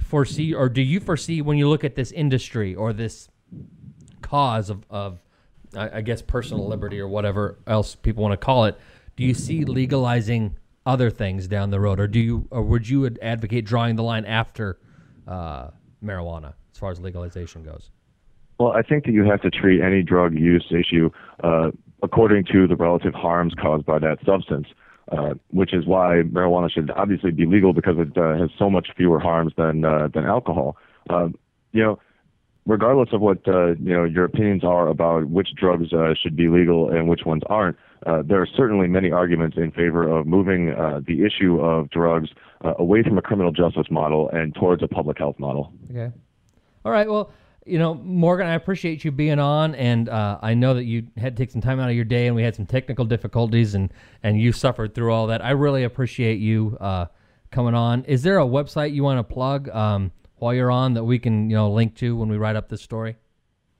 foresee, 0.00 0.54
or 0.54 0.68
do 0.68 0.80
you 0.80 1.00
foresee 1.00 1.42
when 1.42 1.58
you 1.58 1.68
look 1.68 1.82
at 1.82 1.96
this 1.96 2.12
industry 2.12 2.76
or 2.76 2.92
this 2.92 3.30
cause 4.22 4.70
of, 4.70 4.86
of 4.88 5.24
I, 5.74 5.98
I 5.98 6.00
guess 6.00 6.22
personal 6.22 6.66
liberty 6.66 7.00
or 7.00 7.08
whatever 7.08 7.58
else 7.66 7.94
people 7.94 8.22
want 8.22 8.32
to 8.32 8.44
call 8.44 8.64
it, 8.64 8.78
do 9.16 9.24
you 9.24 9.34
see 9.34 9.64
legalizing 9.64 10.56
other 10.86 11.10
things 11.10 11.46
down 11.46 11.70
the 11.70 11.80
road, 11.80 12.00
or 12.00 12.06
do 12.06 12.18
you, 12.18 12.48
or 12.50 12.62
would 12.62 12.88
you 12.88 13.08
advocate 13.20 13.64
drawing 13.64 13.96
the 13.96 14.02
line 14.02 14.24
after 14.24 14.78
uh, 15.28 15.70
marijuana 16.02 16.54
as 16.72 16.78
far 16.78 16.90
as 16.90 17.00
legalization 17.00 17.62
goes? 17.62 17.90
Well, 18.58 18.72
I 18.72 18.82
think 18.82 19.04
that 19.04 19.12
you 19.12 19.24
have 19.24 19.40
to 19.42 19.50
treat 19.50 19.80
any 19.80 20.02
drug 20.02 20.34
use 20.34 20.66
issue 20.70 21.10
uh, 21.42 21.70
according 22.02 22.44
to 22.52 22.66
the 22.66 22.76
relative 22.76 23.14
harms 23.14 23.54
caused 23.60 23.86
by 23.86 23.98
that 23.98 24.18
substance, 24.24 24.68
uh, 25.12 25.34
which 25.48 25.72
is 25.72 25.86
why 25.86 26.22
marijuana 26.30 26.70
should 26.70 26.90
obviously 26.90 27.30
be 27.30 27.46
legal 27.46 27.72
because 27.72 27.96
it 27.98 28.16
uh, 28.16 28.38
has 28.38 28.50
so 28.58 28.70
much 28.70 28.88
fewer 28.96 29.18
harms 29.18 29.52
than 29.56 29.84
uh, 29.84 30.08
than 30.12 30.24
alcohol. 30.24 30.76
Uh, 31.08 31.28
you 31.72 31.82
know, 31.82 31.98
regardless 32.70 33.08
of 33.12 33.20
what 33.20 33.38
uh, 33.48 33.70
you 33.72 33.92
know 33.92 34.04
your 34.04 34.24
opinions 34.24 34.62
are 34.64 34.88
about 34.88 35.28
which 35.28 35.48
drugs 35.56 35.92
uh, 35.92 36.14
should 36.22 36.36
be 36.36 36.48
legal 36.48 36.88
and 36.88 37.08
which 37.08 37.22
ones 37.26 37.42
aren't, 37.48 37.76
uh, 38.06 38.22
there 38.24 38.40
are 38.40 38.46
certainly 38.56 38.86
many 38.86 39.10
arguments 39.10 39.56
in 39.56 39.72
favor 39.72 40.08
of 40.08 40.26
moving 40.26 40.70
uh, 40.70 41.00
the 41.06 41.24
issue 41.24 41.60
of 41.60 41.90
drugs 41.90 42.28
uh, 42.64 42.74
away 42.78 43.02
from 43.02 43.18
a 43.18 43.22
criminal 43.22 43.50
justice 43.50 43.88
model 43.90 44.30
and 44.30 44.54
towards 44.54 44.82
a 44.82 44.88
public 44.88 45.18
health 45.18 45.38
model. 45.38 45.72
Okay. 45.90 46.12
All 46.84 46.92
right. 46.92 47.10
Well, 47.10 47.32
you 47.66 47.78
know, 47.78 47.94
Morgan, 47.94 48.46
I 48.46 48.54
appreciate 48.54 49.04
you 49.04 49.10
being 49.10 49.38
on, 49.38 49.74
and 49.74 50.08
uh, 50.08 50.38
I 50.40 50.54
know 50.54 50.74
that 50.74 50.84
you 50.84 51.08
had 51.18 51.36
to 51.36 51.42
take 51.42 51.50
some 51.50 51.60
time 51.60 51.80
out 51.80 51.90
of 51.90 51.96
your 51.96 52.06
day, 52.06 52.26
and 52.28 52.36
we 52.36 52.42
had 52.42 52.54
some 52.54 52.66
technical 52.66 53.04
difficulties, 53.04 53.74
and 53.74 53.92
and 54.22 54.40
you 54.40 54.52
suffered 54.52 54.94
through 54.94 55.12
all 55.12 55.26
that. 55.26 55.44
I 55.44 55.50
really 55.50 55.82
appreciate 55.82 56.38
you 56.38 56.78
coming 57.50 57.74
on. 57.74 58.04
Is 58.04 58.22
there 58.22 58.38
a 58.38 58.44
website 58.44 58.94
you 58.94 59.02
want 59.02 59.18
to 59.18 59.34
plug 59.34 59.68
um, 59.70 60.12
while 60.40 60.54
you're 60.54 60.70
on 60.70 60.94
that 60.94 61.04
we 61.04 61.18
can 61.18 61.48
you 61.48 61.56
know 61.56 61.70
link 61.70 61.94
to 61.96 62.16
when 62.16 62.28
we 62.28 62.36
write 62.36 62.56
up 62.56 62.68
this 62.68 62.82
story? 62.82 63.16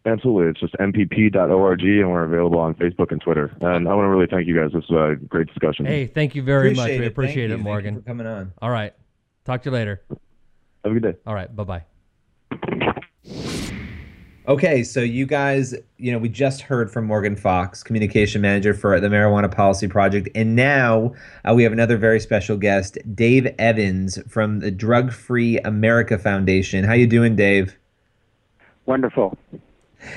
Absolutely. 0.06 0.50
It's 0.50 0.60
just 0.60 0.72
mpp.org, 0.74 1.80
and 1.82 2.10
we're 2.10 2.24
available 2.24 2.58
on 2.58 2.74
Facebook 2.74 3.12
and 3.12 3.20
Twitter. 3.20 3.54
And 3.60 3.86
I 3.86 3.94
want 3.94 4.06
to 4.06 4.08
really 4.08 4.26
thank 4.30 4.46
you 4.46 4.56
guys. 4.56 4.70
This 4.72 4.84
was 4.88 5.18
a 5.18 5.26
great 5.26 5.46
discussion. 5.48 5.84
Hey, 5.84 6.06
thank 6.06 6.34
you 6.34 6.42
very 6.42 6.70
much. 6.70 6.78
Appreciate 6.78 7.00
We 7.00 7.06
appreciate 7.06 7.34
Thank 7.34 7.36
it, 7.36 7.42
you. 7.42 7.48
Thank 7.56 7.58
you 7.58 7.64
Morgan. 7.64 7.94
for 7.96 8.02
coming 8.02 8.26
on. 8.26 8.52
All 8.62 8.70
right. 8.70 8.94
Talk 9.44 9.62
to 9.62 9.68
you 9.70 9.74
later. 9.74 10.02
Have 10.84 10.96
a 10.96 11.00
good 11.00 11.02
day. 11.02 11.18
All 11.26 11.34
right. 11.34 11.54
Bye 11.54 11.82
bye. 12.52 12.86
Okay, 14.50 14.82
so 14.82 14.98
you 14.98 15.26
guys, 15.26 15.76
you 15.98 16.10
know, 16.10 16.18
we 16.18 16.28
just 16.28 16.60
heard 16.60 16.90
from 16.90 17.04
Morgan 17.04 17.36
Fox, 17.36 17.84
communication 17.84 18.42
manager 18.42 18.74
for 18.74 18.98
the 18.98 19.06
Marijuana 19.06 19.48
Policy 19.48 19.86
Project, 19.86 20.28
and 20.34 20.56
now 20.56 21.14
uh, 21.48 21.54
we 21.54 21.62
have 21.62 21.70
another 21.70 21.96
very 21.96 22.18
special 22.18 22.56
guest, 22.56 22.98
Dave 23.14 23.46
Evans 23.60 24.18
from 24.28 24.58
the 24.58 24.72
Drug 24.72 25.12
Free 25.12 25.60
America 25.60 26.18
Foundation. 26.18 26.82
How 26.82 26.94
you 26.94 27.06
doing, 27.06 27.36
Dave? 27.36 27.78
Wonderful. 28.86 29.38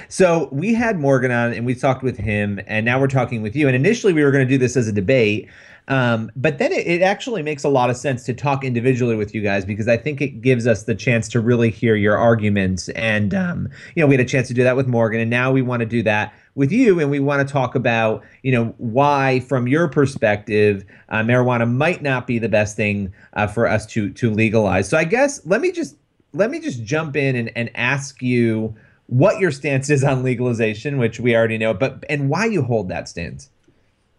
So 0.09 0.49
we 0.51 0.73
had 0.73 0.99
Morgan 0.99 1.29
on, 1.29 1.53
and 1.53 1.63
we 1.63 1.75
talked 1.75 2.01
with 2.01 2.17
him, 2.17 2.59
and 2.65 2.87
now 2.87 2.99
we're 2.99 3.05
talking 3.05 3.43
with 3.43 3.55
you. 3.55 3.67
And 3.67 3.75
initially, 3.75 4.13
we 4.13 4.23
were 4.23 4.31
going 4.31 4.47
to 4.47 4.51
do 4.51 4.57
this 4.57 4.75
as 4.75 4.87
a 4.87 4.91
debate, 4.91 5.47
um, 5.87 6.31
but 6.35 6.59
then 6.59 6.71
it, 6.71 6.87
it 6.87 7.01
actually 7.01 7.43
makes 7.43 7.63
a 7.63 7.69
lot 7.69 7.89
of 7.89 7.97
sense 7.97 8.23
to 8.25 8.33
talk 8.33 8.63
individually 8.63 9.15
with 9.15 9.35
you 9.35 9.41
guys 9.41 9.65
because 9.65 9.87
I 9.87 9.97
think 9.97 10.21
it 10.21 10.41
gives 10.41 10.65
us 10.65 10.83
the 10.83 10.95
chance 10.95 11.27
to 11.29 11.41
really 11.41 11.69
hear 11.69 11.95
your 11.95 12.17
arguments. 12.17 12.89
And 12.89 13.33
um, 13.33 13.69
you 13.95 14.01
know, 14.01 14.07
we 14.07 14.13
had 14.13 14.25
a 14.25 14.29
chance 14.29 14.47
to 14.47 14.53
do 14.53 14.63
that 14.63 14.75
with 14.75 14.87
Morgan, 14.87 15.19
and 15.19 15.29
now 15.29 15.51
we 15.51 15.61
want 15.61 15.81
to 15.81 15.85
do 15.85 16.01
that 16.03 16.33
with 16.55 16.71
you, 16.71 16.99
and 16.99 17.09
we 17.09 17.19
want 17.19 17.45
to 17.45 17.51
talk 17.51 17.75
about 17.75 18.23
you 18.43 18.51
know 18.51 18.73
why, 18.77 19.41
from 19.41 19.67
your 19.67 19.87
perspective, 19.87 20.85
uh, 21.09 21.21
marijuana 21.21 21.69
might 21.69 22.01
not 22.01 22.27
be 22.27 22.39
the 22.39 22.49
best 22.49 22.77
thing 22.77 23.13
uh, 23.33 23.47
for 23.47 23.67
us 23.67 23.85
to 23.87 24.09
to 24.11 24.31
legalize. 24.31 24.87
So 24.87 24.97
I 24.97 25.03
guess 25.03 25.45
let 25.45 25.59
me 25.61 25.71
just 25.71 25.97
let 26.33 26.49
me 26.49 26.59
just 26.59 26.83
jump 26.83 27.15
in 27.15 27.35
and, 27.35 27.51
and 27.55 27.69
ask 27.75 28.21
you 28.21 28.75
what 29.07 29.39
your 29.39 29.51
stance 29.51 29.89
is 29.89 30.03
on 30.03 30.23
legalization, 30.23 30.97
which 30.97 31.19
we 31.19 31.35
already 31.35 31.57
know, 31.57 31.73
but 31.73 32.03
and 32.09 32.29
why 32.29 32.45
you 32.45 32.61
hold 32.61 32.89
that 32.89 33.07
stance. 33.07 33.49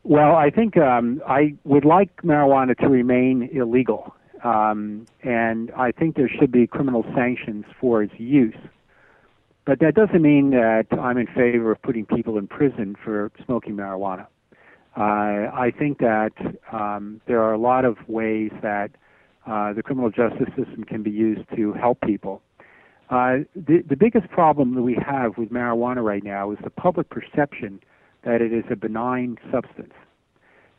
Well, 0.05 0.37
I 0.37 0.51
think 0.51 0.77
um, 0.77 1.23
I 1.27 1.55
would 1.65 1.87
like 1.87 2.15
marijuana 2.23 2.77
to 2.79 2.89
remain 2.89 3.49
illegal, 3.51 4.15
um, 4.45 5.07
and 5.23 5.71
I 5.73 5.93
think 5.93 6.17
there 6.17 6.29
should 6.29 6.53
be 6.53 6.67
criminal 6.67 7.05
sanctions 7.15 7.65
for 7.81 8.03
its 8.03 8.13
use. 8.19 8.55
but 9.65 9.79
that 9.81 9.95
doesn't 9.95 10.21
mean 10.21 10.51
that 10.51 10.87
I'm 10.93 11.17
in 11.17 11.27
favor 11.27 11.73
of 11.73 11.81
putting 11.81 12.05
people 12.05 12.37
in 12.37 12.47
prison 12.47 12.97
for 13.03 13.33
smoking 13.47 13.77
marijuana. 13.77 14.27
Uh, 14.95 15.49
I 15.55 15.73
think 15.77 15.99
that 16.01 16.33
um, 16.71 17.23
there 17.27 17.43
are 17.43 17.55
a 17.55 17.59
lot 17.59 17.87
of 17.87 17.97
ways 18.07 18.53
that 18.61 18.91
uh, 19.47 19.73
the 19.73 19.83
criminal 19.83 20.11
justice 20.11 20.49
system 20.55 20.85
can 20.85 21.03
be 21.03 21.11
used 21.11 21.49
to 21.57 21.73
help 21.73 22.01
people. 22.03 22.43
Uh, 23.09 23.39
the, 23.57 23.83
the 23.89 23.97
biggest 23.97 24.29
problem 24.29 24.75
that 24.75 24.83
we 24.83 24.95
have 24.95 25.39
with 25.39 25.49
marijuana 25.51 26.05
right 26.05 26.23
now 26.23 26.51
is 26.53 26.59
the 26.63 26.71
public 26.71 27.09
perception 27.09 27.81
that 28.25 28.41
it 28.41 28.53
is 28.53 28.65
a 28.71 28.77
benign 28.77 29.39
substance. 29.51 29.95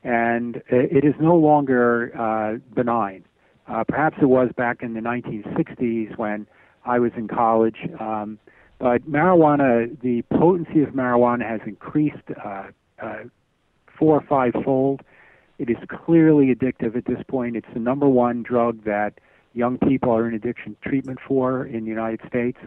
And 0.04 0.62
it 0.68 1.04
is 1.04 1.16
no 1.20 1.36
longer 1.36 2.12
uh, 2.18 2.58
benign. 2.76 3.26
Uh, 3.68 3.84
perhaps 3.88 4.18
it 4.22 4.26
was 4.28 4.50
back 4.56 4.84
in 4.84 4.94
the 4.94 5.00
1960s 5.00 6.18
when 6.18 6.46
I 6.86 7.00
was 7.00 7.12
in 7.18 7.28
college. 7.28 7.78
Um, 8.00 8.38
but 8.78 9.10
marijuana, 9.10 10.00
the 10.02 10.22
potency 10.24 10.84
of 10.84 10.90
marijuana 10.90 11.50
has 11.50 11.62
increased 11.66 12.18
uh, 12.44 12.68
uh, 13.02 13.24
four 13.98 14.16
or 14.16 14.22
five 14.22 14.54
fold. 14.64 15.02
It 15.58 15.70
is 15.70 15.78
clearly 15.88 16.54
addictive 16.54 16.96
at 16.96 17.06
this 17.06 17.24
point. 17.28 17.56
It's 17.56 17.68
the 17.74 17.80
number 17.80 18.08
one 18.08 18.44
drug 18.44 18.84
that 18.84 19.20
young 19.54 19.78
people 19.78 20.12
are 20.12 20.28
in 20.28 20.34
addiction 20.34 20.76
treatment 20.82 21.20
for 21.26 21.66
in 21.66 21.86
the 21.86 21.90
United 21.90 22.20
States. 22.28 22.58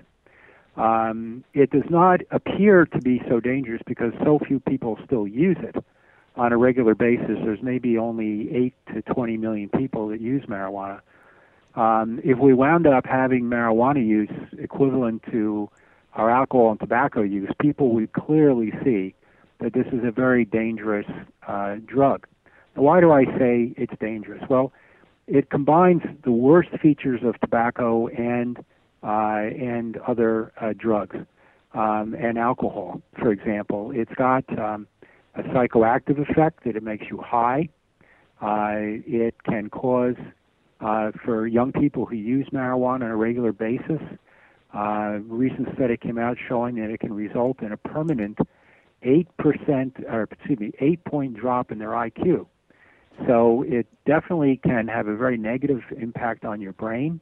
Um, 0.78 1.42
it 1.54 1.70
does 1.70 1.90
not 1.90 2.20
appear 2.30 2.86
to 2.86 2.98
be 3.00 3.20
so 3.28 3.40
dangerous 3.40 3.82
because 3.84 4.12
so 4.22 4.38
few 4.38 4.60
people 4.60 4.96
still 5.04 5.26
use 5.26 5.56
it 5.60 5.74
on 6.36 6.52
a 6.52 6.56
regular 6.56 6.94
basis. 6.94 7.36
There's 7.42 7.62
maybe 7.62 7.98
only 7.98 8.48
8 8.54 8.74
to 8.94 9.02
20 9.02 9.36
million 9.38 9.68
people 9.70 10.08
that 10.08 10.20
use 10.20 10.44
marijuana. 10.46 11.00
Um, 11.74 12.20
if 12.22 12.38
we 12.38 12.54
wound 12.54 12.86
up 12.86 13.06
having 13.06 13.44
marijuana 13.44 14.06
use 14.06 14.30
equivalent 14.56 15.22
to 15.32 15.68
our 16.14 16.30
alcohol 16.30 16.70
and 16.70 16.80
tobacco 16.80 17.22
use, 17.22 17.50
people 17.60 17.90
would 17.94 18.12
clearly 18.12 18.72
see 18.84 19.14
that 19.58 19.72
this 19.72 19.86
is 19.88 20.04
a 20.04 20.12
very 20.12 20.44
dangerous 20.44 21.06
uh, 21.48 21.76
drug. 21.86 22.26
Now, 22.76 22.82
why 22.82 23.00
do 23.00 23.10
I 23.10 23.24
say 23.36 23.74
it's 23.76 23.94
dangerous? 24.00 24.42
Well, 24.48 24.72
it 25.26 25.50
combines 25.50 26.02
the 26.24 26.32
worst 26.32 26.70
features 26.80 27.20
of 27.24 27.38
tobacco 27.40 28.06
and 28.06 28.64
and 29.02 29.96
other 29.98 30.52
uh, 30.60 30.72
drugs 30.76 31.16
um, 31.74 32.14
and 32.18 32.38
alcohol, 32.38 33.00
for 33.18 33.30
example. 33.30 33.92
It's 33.94 34.12
got 34.14 34.44
um, 34.58 34.86
a 35.34 35.42
psychoactive 35.42 36.18
effect 36.28 36.64
that 36.64 36.76
it 36.76 36.82
makes 36.82 37.06
you 37.10 37.18
high. 37.18 37.68
Uh, 38.40 39.02
it 39.06 39.34
can 39.44 39.68
cause, 39.68 40.16
uh, 40.80 41.10
for 41.24 41.46
young 41.46 41.72
people 41.72 42.06
who 42.06 42.16
use 42.16 42.48
marijuana 42.52 43.02
on 43.04 43.10
a 43.10 43.16
regular 43.16 43.52
basis, 43.52 44.00
uh, 44.74 44.78
a 44.78 45.18
recent 45.20 45.68
study 45.74 45.96
came 45.96 46.18
out 46.18 46.36
showing 46.48 46.76
that 46.76 46.90
it 46.90 47.00
can 47.00 47.12
result 47.12 47.62
in 47.62 47.72
a 47.72 47.76
permanent 47.76 48.38
8%, 49.04 49.26
or 50.10 50.28
excuse 50.30 50.58
me, 50.58 50.72
8 50.80 51.04
point 51.04 51.34
drop 51.34 51.72
in 51.72 51.78
their 51.78 51.90
IQ. 51.90 52.46
So 53.26 53.64
it 53.66 53.86
definitely 54.06 54.60
can 54.62 54.86
have 54.88 55.08
a 55.08 55.16
very 55.16 55.36
negative 55.36 55.82
impact 55.96 56.44
on 56.44 56.60
your 56.60 56.72
brain. 56.72 57.20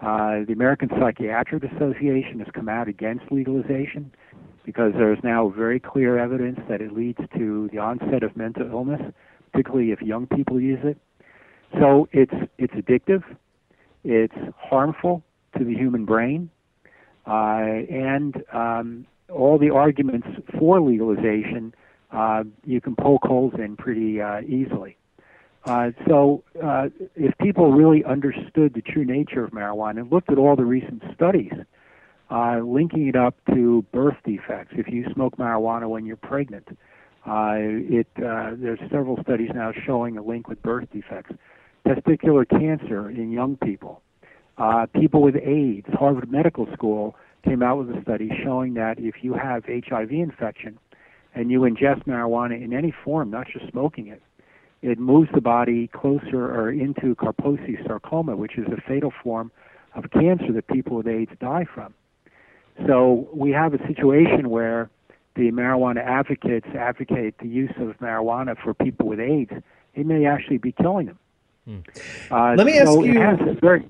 Uh, 0.00 0.44
the 0.46 0.52
American 0.52 0.88
Psychiatric 0.98 1.62
Association 1.64 2.38
has 2.38 2.48
come 2.54 2.68
out 2.68 2.88
against 2.88 3.30
legalization 3.30 4.10
because 4.64 4.92
there's 4.94 5.18
now 5.22 5.52
very 5.54 5.78
clear 5.78 6.18
evidence 6.18 6.58
that 6.68 6.80
it 6.80 6.92
leads 6.92 7.18
to 7.36 7.68
the 7.72 7.78
onset 7.78 8.22
of 8.22 8.36
mental 8.36 8.66
illness, 8.70 9.00
particularly 9.52 9.90
if 9.90 10.00
young 10.00 10.26
people 10.26 10.60
use 10.60 10.80
it. 10.82 10.96
So 11.78 12.08
it's 12.12 12.32
it's 12.58 12.74
addictive, 12.74 13.22
it's 14.02 14.34
harmful 14.56 15.22
to 15.58 15.64
the 15.64 15.74
human 15.74 16.04
brain, 16.04 16.50
uh, 17.26 17.60
and 17.90 18.42
um, 18.52 19.06
all 19.30 19.58
the 19.58 19.70
arguments 19.70 20.26
for 20.58 20.80
legalization 20.80 21.74
uh, 22.12 22.44
you 22.64 22.80
can 22.80 22.96
poke 22.96 23.22
holes 23.24 23.54
in 23.58 23.76
pretty 23.76 24.20
uh, 24.20 24.40
easily. 24.40 24.96
Uh, 25.64 25.90
so, 26.08 26.42
uh, 26.62 26.88
if 27.16 27.36
people 27.38 27.72
really 27.72 28.02
understood 28.04 28.72
the 28.74 28.80
true 28.80 29.04
nature 29.04 29.44
of 29.44 29.50
marijuana 29.50 30.00
and 30.00 30.12
looked 30.12 30.30
at 30.32 30.38
all 30.38 30.56
the 30.56 30.64
recent 30.64 31.02
studies 31.14 31.52
uh, 32.30 32.60
linking 32.60 33.08
it 33.08 33.16
up 33.16 33.34
to 33.52 33.84
birth 33.92 34.16
defects, 34.24 34.72
if 34.76 34.88
you 34.88 35.04
smoke 35.12 35.36
marijuana 35.36 35.88
when 35.88 36.06
you're 36.06 36.16
pregnant, 36.16 36.66
uh, 37.26 37.56
it 37.56 38.06
uh, 38.16 38.52
there's 38.56 38.78
several 38.90 39.18
studies 39.22 39.50
now 39.54 39.72
showing 39.84 40.16
a 40.16 40.22
link 40.22 40.48
with 40.48 40.62
birth 40.62 40.88
defects, 40.92 41.34
testicular 41.86 42.48
cancer 42.48 43.10
in 43.10 43.30
young 43.30 43.56
people, 43.56 44.00
uh, 44.56 44.86
people 44.94 45.20
with 45.20 45.36
AIDS. 45.36 45.88
Harvard 45.92 46.30
Medical 46.30 46.66
School 46.72 47.16
came 47.44 47.62
out 47.62 47.78
with 47.78 47.94
a 47.94 48.00
study 48.02 48.30
showing 48.42 48.74
that 48.74 48.98
if 48.98 49.16
you 49.22 49.34
have 49.34 49.64
HIV 49.66 50.10
infection 50.10 50.78
and 51.34 51.50
you 51.50 51.60
ingest 51.60 52.04
marijuana 52.04 52.62
in 52.62 52.72
any 52.72 52.94
form, 53.04 53.30
not 53.30 53.46
just 53.52 53.70
smoking 53.70 54.06
it, 54.06 54.22
it 54.82 54.98
moves 54.98 55.28
the 55.34 55.40
body 55.40 55.88
closer 55.88 56.44
or 56.54 56.70
into 56.70 57.14
Kaposi 57.16 57.84
sarcoma, 57.86 58.36
which 58.36 58.56
is 58.56 58.66
a 58.68 58.80
fatal 58.80 59.12
form 59.22 59.50
of 59.94 60.10
cancer 60.10 60.52
that 60.52 60.66
people 60.68 60.96
with 60.96 61.06
AIDS 61.08 61.32
die 61.40 61.66
from. 61.74 61.92
So 62.86 63.28
we 63.34 63.50
have 63.50 63.74
a 63.74 63.86
situation 63.86 64.48
where 64.48 64.88
the 65.34 65.50
marijuana 65.50 66.04
advocates 66.04 66.66
advocate 66.74 67.34
the 67.38 67.48
use 67.48 67.72
of 67.78 67.98
marijuana 67.98 68.56
for 68.62 68.72
people 68.74 69.06
with 69.06 69.20
AIDS. 69.20 69.52
It 69.94 70.06
may 70.06 70.24
actually 70.26 70.58
be 70.58 70.72
killing 70.72 71.06
them. 71.06 71.18
Uh, 72.30 72.54
Let 72.56 72.66
me 72.66 72.78
ask 72.78 72.86
so 72.88 73.02
it 73.04 73.08
you- 73.12 73.20
has 73.20 73.38
a 73.40 73.54
very, 73.60 73.84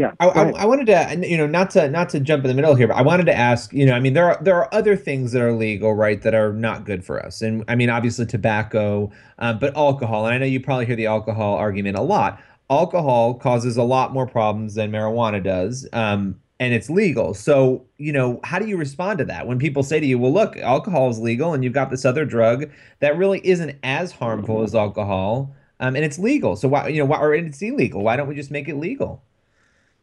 yeah. 0.00 0.12
I, 0.18 0.28
I. 0.28 0.50
I 0.62 0.64
wanted 0.64 0.86
to, 0.86 1.28
you 1.28 1.36
know, 1.36 1.46
not 1.46 1.70
to 1.72 1.88
not 1.90 2.08
to 2.10 2.20
jump 2.20 2.44
in 2.44 2.48
the 2.48 2.54
middle 2.54 2.74
here, 2.74 2.88
but 2.88 2.96
I 2.96 3.02
wanted 3.02 3.26
to 3.26 3.34
ask, 3.36 3.72
you 3.72 3.84
know, 3.84 3.92
I 3.92 4.00
mean, 4.00 4.14
there 4.14 4.26
are 4.30 4.38
there 4.42 4.56
are 4.56 4.72
other 4.74 4.96
things 4.96 5.32
that 5.32 5.42
are 5.42 5.52
legal, 5.52 5.94
right, 5.94 6.20
that 6.22 6.34
are 6.34 6.52
not 6.52 6.84
good 6.84 7.04
for 7.04 7.24
us, 7.24 7.42
and 7.42 7.64
I 7.68 7.74
mean, 7.74 7.90
obviously 7.90 8.24
tobacco, 8.26 9.10
uh, 9.38 9.52
but 9.52 9.76
alcohol, 9.76 10.24
and 10.26 10.34
I 10.34 10.38
know 10.38 10.46
you 10.46 10.60
probably 10.60 10.86
hear 10.86 10.96
the 10.96 11.06
alcohol 11.06 11.54
argument 11.54 11.98
a 11.98 12.02
lot. 12.02 12.40
Alcohol 12.70 13.34
causes 13.34 13.76
a 13.76 13.82
lot 13.82 14.12
more 14.12 14.26
problems 14.26 14.74
than 14.74 14.90
marijuana 14.90 15.42
does, 15.42 15.86
um, 15.92 16.40
and 16.58 16.72
it's 16.72 16.88
legal. 16.88 17.34
So, 17.34 17.84
you 17.98 18.12
know, 18.12 18.40
how 18.44 18.58
do 18.58 18.66
you 18.66 18.76
respond 18.78 19.18
to 19.18 19.24
that 19.26 19.46
when 19.46 19.58
people 19.58 19.82
say 19.82 20.00
to 20.00 20.06
you, 20.06 20.18
"Well, 20.18 20.32
look, 20.32 20.56
alcohol 20.56 21.10
is 21.10 21.18
legal, 21.18 21.52
and 21.52 21.62
you've 21.64 21.72
got 21.74 21.90
this 21.90 22.04
other 22.04 22.24
drug 22.24 22.70
that 23.00 23.16
really 23.18 23.40
isn't 23.46 23.76
as 23.82 24.12
harmful 24.12 24.62
as 24.62 24.74
alcohol, 24.74 25.54
um, 25.80 25.96
and 25.96 26.04
it's 26.04 26.18
legal. 26.18 26.56
So 26.56 26.68
why, 26.68 26.88
you 26.88 26.98
know, 27.00 27.06
why, 27.06 27.18
or 27.18 27.34
it's 27.34 27.60
illegal? 27.60 28.02
Why 28.02 28.16
don't 28.16 28.28
we 28.28 28.34
just 28.34 28.50
make 28.50 28.68
it 28.68 28.76
legal?" 28.76 29.22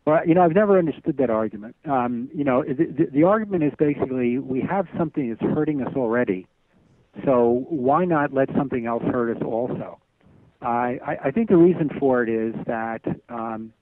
Well, 0.08 0.26
you 0.26 0.36
know, 0.36 0.42
I've 0.42 0.56
never 0.56 0.80
understood 0.80 1.18
that 1.18 1.30
argument. 1.30 1.76
Um, 1.84 2.30
you 2.34 2.46
know, 2.46 2.64
the, 2.64 2.86
the, 2.86 3.08
the 3.12 3.24
argument 3.24 3.66
is 3.66 3.74
basically 3.78 4.40
we 4.40 4.62
have 4.62 4.88
something 4.98 5.28
that's 5.28 5.54
hurting 5.54 5.82
us 5.82 5.94
already, 5.98 6.48
so 7.26 7.66
why 7.68 8.06
not 8.06 8.32
let 8.34 8.48
something 8.56 8.86
else 8.86 9.04
hurt 9.04 9.36
us 9.36 9.44
also? 9.44 10.00
I, 10.62 10.98
I, 11.06 11.18
I 11.26 11.32
think 11.32 11.50
the 11.50 11.58
reason 11.58 11.90
for 12.00 12.24
it 12.24 12.30
is 12.30 12.56
that 12.68 13.02
um, 13.28 13.74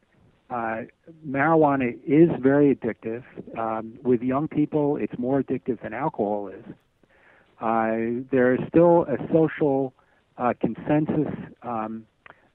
uh, 0.49 0.82
marijuana 1.30 1.93
is 2.07 2.32
very 2.41 2.76
addictive. 2.76 3.23
Um, 3.55 3.99
with 4.01 4.23
young 4.23 4.47
people, 4.47 4.97
it's 4.97 5.13
more 5.19 5.43
addictive 5.43 5.80
than 5.84 5.93
alcohol 5.93 6.47
is. 6.47 6.65
Uh, 7.61 8.26
there 8.32 8.55
is 8.55 8.61
still 8.67 9.03
a 9.03 9.17
social 9.32 9.93
uh, 10.39 10.53
consensus 10.59 11.32
um, 11.61 12.07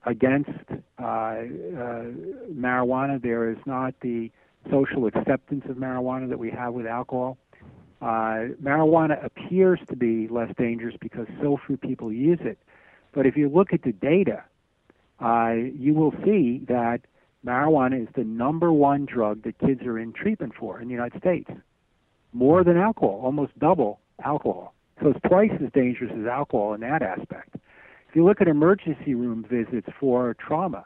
against 0.05 0.51
uh, 0.99 1.05
uh, 1.05 2.05
marijuana. 2.53 3.21
There 3.21 3.51
is 3.51 3.59
not 3.67 3.95
the 4.01 4.31
social 4.71 5.07
acceptance 5.07 5.65
of 5.69 5.77
marijuana 5.77 6.29
that 6.29 6.39
we 6.39 6.51
have 6.51 6.75
with 6.75 6.87
alcohol. 6.87 7.39
Uh, 8.01 8.57
marijuana 8.63 9.23
appears 9.25 9.79
to 9.89 9.97
be 9.97 10.27
less 10.29 10.51
dangerous 10.57 10.95
because 11.01 11.27
so 11.43 11.59
few 11.67 11.77
people 11.77 12.13
use 12.13 12.39
it. 12.41 12.59
But 13.13 13.27
if 13.27 13.37
you 13.37 13.49
look 13.49 13.73
at 13.73 13.83
the 13.83 13.93
data, 13.93 14.45
uh, 15.21 15.53
you 15.53 15.93
will 15.95 16.15
see 16.25 16.65
that 16.69 17.01
marijuana 17.45 18.03
is 18.03 18.09
the 18.15 18.25
number 18.25 18.73
one 18.73 19.05
drug 19.05 19.43
that 19.43 19.59
kids 19.59 19.83
are 19.83 19.99
in 19.99 20.13
treatment 20.13 20.55
for 20.59 20.81
in 20.81 20.89
the 20.89 20.95
United 20.95 21.21
States, 21.21 21.51
more 22.33 22.65
than 22.65 22.77
alcohol, 22.77 23.21
almost 23.23 23.59
double 23.59 24.01
alcohol. 24.25 24.75
So 25.03 25.09
it's 25.11 25.21
twice 25.27 25.53
as 25.65 25.71
dangerous 25.73 26.13
as 26.19 26.27
alcohol 26.27 26.75
in 26.75 26.81
that 26.81 27.03
aspect. 27.03 27.57
If 28.11 28.17
you 28.17 28.25
look 28.25 28.41
at 28.41 28.49
emergency 28.49 29.15
room 29.15 29.47
visits 29.49 29.87
for 30.01 30.35
trauma, 30.35 30.85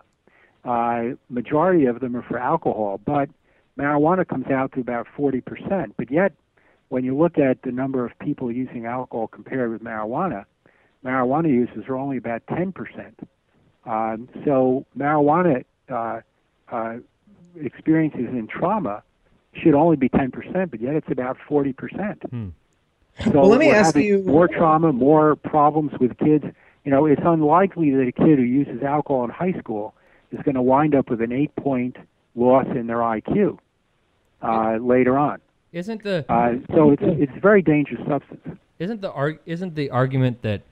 uh, 0.63 1.15
majority 1.31 1.87
of 1.87 2.01
them 2.01 2.15
are 2.15 2.23
for 2.23 2.37
alcohol, 2.39 3.01
but 3.03 3.31
marijuana 3.79 4.29
comes 4.29 4.49
out 4.49 4.73
to 4.73 4.81
about 4.81 5.07
40%. 5.17 5.95
But 5.97 6.11
yet, 6.11 6.35
when 6.91 7.03
you 7.03 7.17
look 7.17 7.39
at 7.39 7.63
the 7.63 7.73
number 7.73 8.05
of 8.05 8.13
people 8.19 8.53
using 8.53 8.85
alcohol 8.85 9.27
compared 9.29 9.73
with 9.73 9.83
marijuana, 9.83 10.45
marijuana 11.03 11.49
users 11.49 11.87
are 11.89 11.97
only 11.97 12.19
about 12.19 12.45
10%. 12.45 12.75
Um, 13.87 14.29
so 14.45 14.85
marijuana 14.95 15.65
uh, 15.89 16.21
uh, 16.71 16.97
experiences 17.59 18.29
in 18.33 18.49
trauma 18.49 19.03
should 19.55 19.75
only 19.75 19.97
be 19.97 20.11
10%, 20.11 20.71
but 20.71 20.79
yet 20.79 20.95
it's 20.95 21.11
about 21.11 21.39
40%. 21.49 21.73
So 23.23 23.31
Well, 23.31 23.49
let 23.49 23.61
me 23.61 23.69
we're 23.69 23.77
ask 23.77 23.97
you- 23.97 24.25
more 24.27 24.47
trauma, 24.47 24.93
more 24.93 25.37
problems 25.37 25.93
with 25.99 26.19
kids. 26.19 26.45
You 26.85 26.91
know, 26.91 27.07
it's 27.07 27.23
unlikely 27.25 27.91
that 27.93 28.07
a 28.07 28.13
kid 28.13 28.39
who 28.39 28.45
uses 28.45 28.83
alcohol 28.83 29.25
in 29.25 29.31
high 29.31 29.59
school 29.59 29.95
is 30.33 30.41
going 30.43 30.55
to 30.55 30.63
wind 30.63 30.95
up 30.95 31.09
with 31.09 31.23
an 31.23 31.33
eight-point 31.33 31.97
loss 32.35 32.67
in 32.75 32.87
their 32.87 32.99
IQ 32.99 33.59
uh, 34.43 34.77
later 34.81 35.17
on. 35.17 35.41
Isn't 35.73 36.03
the 36.03 36.25
Uh, 36.29 36.55
so 36.75 36.91
it's 36.93 37.03
it's 37.03 37.33
a 37.37 37.41
very 37.41 37.63
dangerous 37.63 38.01
substance. 38.07 38.59
isn't 38.79 39.01
the 39.01 39.11
arg- 39.13 39.41
isn't 39.47 39.75
the 39.75 39.91
argument 39.91 40.43
that 40.43 40.63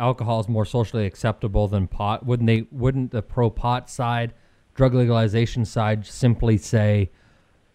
alcohol 0.00 0.40
is 0.40 0.48
more 0.48 0.64
socially 0.66 1.06
acceptable 1.06 1.66
than 1.68 1.86
pot? 1.86 2.26
Wouldn't 2.26 2.46
they? 2.46 2.66
Wouldn't 2.70 3.10
the 3.12 3.22
pro 3.22 3.48
pot 3.48 3.88
side, 3.88 4.34
drug 4.74 4.92
legalization 4.92 5.64
side, 5.64 6.04
simply 6.04 6.58
say, 6.58 7.10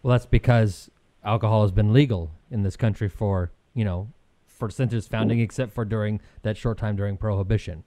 "Well, 0.02 0.12
that's 0.12 0.26
because 0.26 0.90
alcohol 1.24 1.62
has 1.62 1.72
been 1.72 1.92
legal 1.92 2.30
in 2.50 2.62
this 2.62 2.76
country 2.76 3.08
for 3.08 3.50
you 3.74 3.84
know 3.84 4.08
for 4.60 4.70
since 4.70 4.92
its 4.92 5.08
founding, 5.08 5.40
except 5.40 5.72
for 5.72 5.84
during 5.84 6.20
that 6.42 6.56
short 6.56 6.78
time 6.78 6.94
during 6.94 7.16
prohibition." 7.16 7.82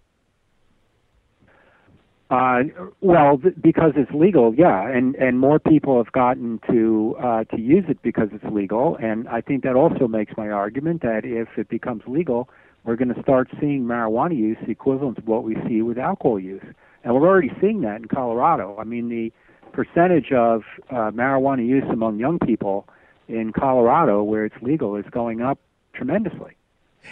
Uh, 2.33 2.63
well, 3.01 3.37
th- 3.37 3.53
because 3.61 3.91
it's 3.95 4.11
legal, 4.11 4.55
yeah, 4.55 4.89
and 4.89 5.13
and 5.17 5.39
more 5.39 5.59
people 5.59 6.03
have 6.03 6.11
gotten 6.13 6.59
to 6.67 7.15
uh, 7.23 7.43
to 7.43 7.61
use 7.61 7.85
it 7.87 8.01
because 8.01 8.29
it's 8.31 8.45
legal, 8.51 8.97
and 8.97 9.27
I 9.29 9.39
think 9.39 9.63
that 9.63 9.75
also 9.75 10.07
makes 10.07 10.33
my 10.35 10.49
argument 10.49 11.03
that 11.03 11.25
if 11.25 11.47
it 11.57 11.69
becomes 11.69 12.01
legal, 12.07 12.49
we're 12.85 12.95
going 12.95 13.13
to 13.13 13.21
start 13.21 13.49
seeing 13.59 13.83
marijuana 13.83 14.35
use 14.35 14.57
equivalent 14.67 15.17
to 15.17 15.21
what 15.23 15.43
we 15.43 15.55
see 15.67 15.83
with 15.83 15.99
alcohol 15.99 16.39
use, 16.39 16.63
and 17.03 17.13
we're 17.13 17.27
already 17.27 17.51
seeing 17.61 17.81
that 17.81 17.97
in 17.97 18.05
Colorado. 18.05 18.77
I 18.79 18.83
mean, 18.83 19.09
the 19.09 19.31
percentage 19.71 20.31
of 20.31 20.63
uh, 20.89 21.11
marijuana 21.11 21.67
use 21.67 21.83
among 21.91 22.17
young 22.17 22.39
people 22.39 22.87
in 23.27 23.51
Colorado, 23.51 24.23
where 24.23 24.45
it's 24.45 24.59
legal, 24.61 24.95
is 24.95 25.05
going 25.11 25.41
up 25.41 25.59
tremendously. 25.93 26.55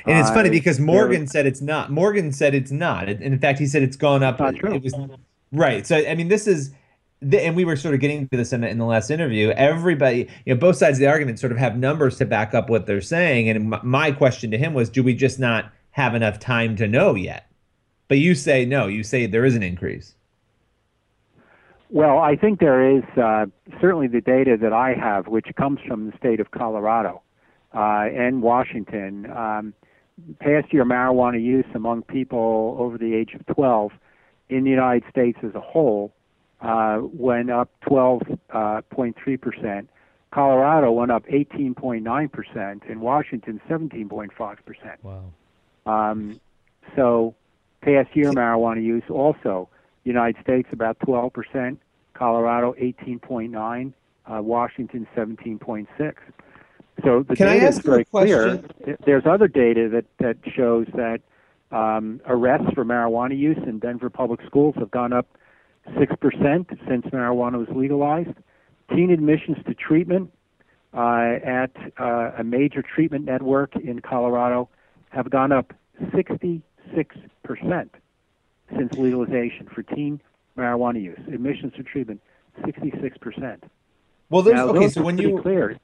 And 0.05 0.17
it's 0.17 0.29
funny 0.29 0.49
because 0.49 0.79
Morgan 0.79 1.27
said 1.27 1.45
it's 1.45 1.61
not. 1.61 1.91
Morgan 1.91 2.31
said 2.31 2.55
it's 2.55 2.71
not. 2.71 3.09
And 3.09 3.21
in 3.21 3.37
fact, 3.39 3.59
he 3.59 3.67
said 3.67 3.83
it's 3.83 3.95
gone 3.95 4.23
up. 4.23 4.39
Not 4.39 4.55
true. 4.55 4.73
It 4.73 4.83
was 4.83 4.95
right. 5.51 5.85
So 5.85 5.97
I 5.97 6.15
mean, 6.15 6.27
this 6.27 6.47
is, 6.47 6.71
the, 7.21 7.39
and 7.41 7.55
we 7.55 7.65
were 7.65 7.75
sort 7.75 7.93
of 7.93 7.99
getting 7.99 8.27
to 8.29 8.37
this 8.37 8.51
in, 8.51 8.63
in 8.63 8.77
the 8.77 8.85
last 8.85 9.11
interview. 9.11 9.49
Everybody, 9.51 10.27
you 10.45 10.53
know, 10.53 10.59
both 10.59 10.77
sides 10.77 10.97
of 10.97 11.01
the 11.01 11.07
argument 11.07 11.39
sort 11.39 11.51
of 11.51 11.57
have 11.57 11.77
numbers 11.77 12.17
to 12.17 12.25
back 12.25 12.53
up 12.53 12.69
what 12.69 12.85
they're 12.87 13.01
saying. 13.01 13.49
And 13.49 13.69
my 13.83 14.11
question 14.11 14.49
to 14.51 14.57
him 14.57 14.73
was, 14.73 14.89
do 14.89 15.03
we 15.03 15.13
just 15.13 15.39
not 15.39 15.71
have 15.91 16.15
enough 16.15 16.39
time 16.39 16.75
to 16.77 16.87
know 16.87 17.15
yet? 17.15 17.47
But 18.07 18.17
you 18.17 18.33
say 18.33 18.65
no. 18.65 18.87
You 18.87 19.03
say 19.03 19.25
there 19.25 19.45
is 19.45 19.55
an 19.55 19.63
increase. 19.63 20.15
Well, 21.89 22.19
I 22.19 22.37
think 22.37 22.59
there 22.59 22.97
is 22.97 23.03
uh, 23.17 23.47
certainly 23.81 24.07
the 24.07 24.21
data 24.21 24.57
that 24.61 24.71
I 24.71 24.93
have, 24.93 25.27
which 25.27 25.47
comes 25.57 25.79
from 25.85 26.09
the 26.09 26.17
state 26.17 26.39
of 26.39 26.51
Colorado 26.51 27.21
uh, 27.73 28.07
and 28.13 28.41
Washington. 28.41 29.31
Um, 29.31 29.73
past 30.39 30.73
year 30.73 30.85
marijuana 30.85 31.41
use 31.41 31.65
among 31.73 32.03
people 32.03 32.75
over 32.79 32.97
the 32.97 33.15
age 33.15 33.33
of 33.33 33.45
12 33.55 33.91
in 34.49 34.63
the 34.63 34.69
United 34.69 35.03
States 35.09 35.39
as 35.43 35.55
a 35.55 35.61
whole 35.61 36.13
uh, 36.61 36.99
went 37.01 37.49
up 37.49 37.69
12.3%. 37.89 39.87
Colorado 40.31 40.91
went 40.91 41.11
up 41.11 41.25
18.9%, 41.25 42.89
and 42.89 43.01
Washington 43.01 43.59
17.5%. 43.69 44.57
Wow. 45.03 45.23
Um, 45.85 46.39
so, 46.95 47.35
past 47.81 48.15
year 48.15 48.31
marijuana 48.31 48.81
use 48.83 49.03
also, 49.09 49.67
United 50.03 50.41
States 50.41 50.67
about 50.71 50.97
12%, 50.99 51.77
Colorado 52.13 52.73
18.9, 52.79 53.93
uh, 54.25 54.41
Washington 54.41 55.05
17.6. 55.15 56.13
So 57.03 57.23
the 57.23 57.35
Can 57.35 57.47
data 57.47 57.67
is 57.67 57.77
ask 57.77 57.85
you 57.85 57.91
very 57.91 58.05
clear. 58.05 58.61
There's 59.05 59.25
other 59.25 59.47
data 59.47 59.89
that 59.89 60.05
that 60.19 60.37
shows 60.53 60.87
that 60.95 61.21
um, 61.71 62.21
arrests 62.27 62.73
for 62.73 62.85
marijuana 62.85 63.37
use 63.37 63.57
in 63.65 63.79
Denver 63.79 64.09
public 64.09 64.41
schools 64.45 64.75
have 64.77 64.91
gone 64.91 65.13
up 65.13 65.27
six 65.97 66.13
percent 66.19 66.69
since 66.87 67.05
marijuana 67.07 67.57
was 67.57 67.69
legalized. 67.75 68.35
Teen 68.89 69.09
admissions 69.09 69.57
to 69.65 69.73
treatment 69.73 70.31
uh, 70.93 71.37
at 71.43 71.71
uh, 71.99 72.31
a 72.37 72.43
major 72.43 72.81
treatment 72.83 73.25
network 73.25 73.75
in 73.75 73.99
Colorado 73.99 74.69
have 75.09 75.29
gone 75.29 75.51
up 75.51 75.73
66 76.13 77.15
percent 77.43 77.95
since 78.77 78.93
legalization 78.97 79.67
for 79.73 79.81
teen 79.83 80.21
marijuana 80.57 81.01
use. 81.01 81.19
Admissions 81.27 81.73
to 81.77 81.83
treatment, 81.83 82.21
66 82.65 83.17
percent. 83.17 83.63
Well, 84.29 84.41
there's 84.41 84.55
Now, 84.55 84.67
okay. 84.67 84.89
So 84.89 85.01
when 85.01 85.17
you 85.17 85.41
clear, 85.41 85.77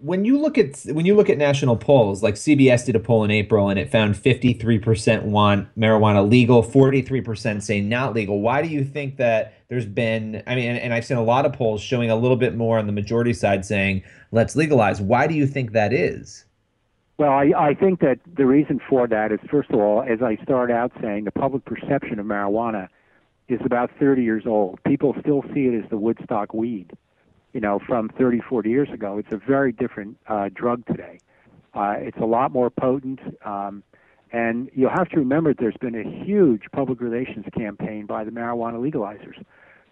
when 0.00 0.24
you 0.24 0.40
look 0.40 0.56
at 0.56 0.80
when 0.86 1.04
you 1.04 1.14
look 1.14 1.28
at 1.28 1.36
national 1.36 1.76
polls, 1.76 2.22
like 2.22 2.34
CBS 2.34 2.86
did 2.86 2.96
a 2.96 3.00
poll 3.00 3.22
in 3.24 3.30
April 3.30 3.68
and 3.68 3.78
it 3.78 3.90
found 3.90 4.14
53% 4.14 5.22
want 5.24 5.68
marijuana 5.78 6.28
legal, 6.28 6.62
43% 6.62 7.62
say 7.62 7.80
not 7.80 8.14
legal. 8.14 8.40
Why 8.40 8.62
do 8.62 8.68
you 8.68 8.82
think 8.84 9.18
that 9.18 9.54
there's 9.68 9.86
been 9.86 10.42
I 10.46 10.54
mean 10.54 10.70
and, 10.70 10.78
and 10.78 10.94
I've 10.94 11.04
seen 11.04 11.18
a 11.18 11.22
lot 11.22 11.44
of 11.44 11.52
polls 11.52 11.82
showing 11.82 12.10
a 12.10 12.16
little 12.16 12.36
bit 12.36 12.56
more 12.56 12.78
on 12.78 12.86
the 12.86 12.92
majority 12.92 13.34
side 13.34 13.64
saying 13.64 14.02
let's 14.32 14.56
legalize. 14.56 15.00
Why 15.00 15.26
do 15.26 15.34
you 15.34 15.46
think 15.46 15.72
that 15.72 15.92
is? 15.92 16.44
Well, 17.18 17.32
I, 17.32 17.52
I 17.54 17.74
think 17.74 18.00
that 18.00 18.18
the 18.34 18.46
reason 18.46 18.80
for 18.88 19.06
that 19.06 19.30
is, 19.30 19.40
first 19.50 19.70
of 19.70 19.78
all, 19.78 20.02
as 20.02 20.22
I 20.22 20.36
start 20.42 20.70
out 20.70 20.90
saying, 21.02 21.24
the 21.24 21.30
public 21.30 21.66
perception 21.66 22.18
of 22.18 22.24
marijuana 22.24 22.88
is 23.48 23.60
about 23.62 23.90
30 24.00 24.22
years 24.22 24.44
old. 24.46 24.82
People 24.84 25.14
still 25.20 25.44
see 25.52 25.66
it 25.66 25.84
as 25.84 25.90
the 25.90 25.98
Woodstock 25.98 26.54
weed, 26.54 26.92
you 27.52 27.60
know, 27.60 27.80
from 27.86 28.08
30, 28.08 28.40
40 28.40 28.70
years 28.70 28.88
ago. 28.90 29.18
It's 29.18 29.32
a 29.32 29.36
very 29.38 29.72
different 29.72 30.16
uh, 30.28 30.48
drug 30.52 30.86
today. 30.86 31.18
Uh, 31.74 31.94
it's 31.98 32.18
a 32.18 32.26
lot 32.26 32.52
more 32.52 32.70
potent. 32.70 33.20
Um, 33.44 33.82
and 34.32 34.70
you'll 34.74 34.90
have 34.90 35.08
to 35.10 35.18
remember 35.18 35.52
there's 35.54 35.76
been 35.80 35.96
a 35.96 36.24
huge 36.24 36.62
public 36.72 37.00
relations 37.00 37.46
campaign 37.56 38.06
by 38.06 38.24
the 38.24 38.30
marijuana 38.30 38.78
legalizers. 38.78 39.42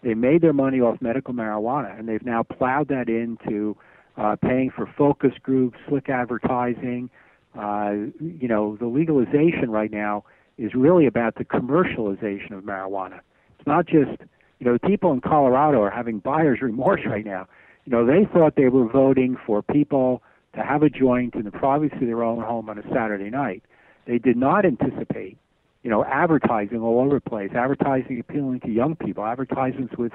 They 0.02 0.14
made 0.14 0.42
their 0.42 0.52
money 0.52 0.80
off 0.80 1.00
medical 1.00 1.34
marijuana, 1.34 1.98
and 1.98 2.08
they've 2.08 2.24
now 2.24 2.44
plowed 2.44 2.88
that 2.88 3.08
into 3.08 3.76
uh, 4.16 4.36
paying 4.36 4.70
for 4.70 4.86
focus 4.96 5.32
groups, 5.42 5.78
slick 5.88 6.08
advertising. 6.08 7.10
Uh, 7.58 7.92
you 8.20 8.46
know, 8.46 8.76
the 8.76 8.86
legalization 8.86 9.70
right 9.70 9.90
now 9.90 10.24
is 10.56 10.74
really 10.74 11.06
about 11.06 11.34
the 11.36 11.44
commercialization 11.44 12.52
of 12.52 12.62
marijuana. 12.62 13.20
It's 13.58 13.66
not 13.66 13.86
just, 13.86 14.22
you 14.58 14.66
know, 14.66 14.78
people 14.78 15.12
in 15.12 15.20
Colorado 15.20 15.82
are 15.82 15.90
having 15.90 16.18
buyer's 16.18 16.60
remorse 16.60 17.02
right 17.06 17.24
now. 17.24 17.46
You 17.84 17.92
know, 17.92 18.06
they 18.06 18.26
thought 18.32 18.54
they 18.56 18.68
were 18.68 18.86
voting 18.88 19.36
for 19.46 19.62
people 19.62 20.22
to 20.54 20.62
have 20.62 20.82
a 20.82 20.90
joint 20.90 21.34
in 21.34 21.44
the 21.44 21.50
privacy 21.50 21.94
of 21.94 22.06
their 22.06 22.22
own 22.22 22.42
home 22.42 22.68
on 22.68 22.78
a 22.78 22.82
Saturday 22.92 23.30
night. 23.30 23.62
They 24.06 24.18
did 24.18 24.36
not 24.36 24.64
anticipate, 24.64 25.36
you 25.82 25.90
know, 25.90 26.04
advertising 26.04 26.80
all 26.80 27.00
over 27.00 27.20
the 27.22 27.30
place, 27.30 27.50
advertising 27.54 28.18
appealing 28.18 28.60
to 28.60 28.70
young 28.70 28.96
people, 28.96 29.24
advertisements 29.24 29.96
with 29.96 30.12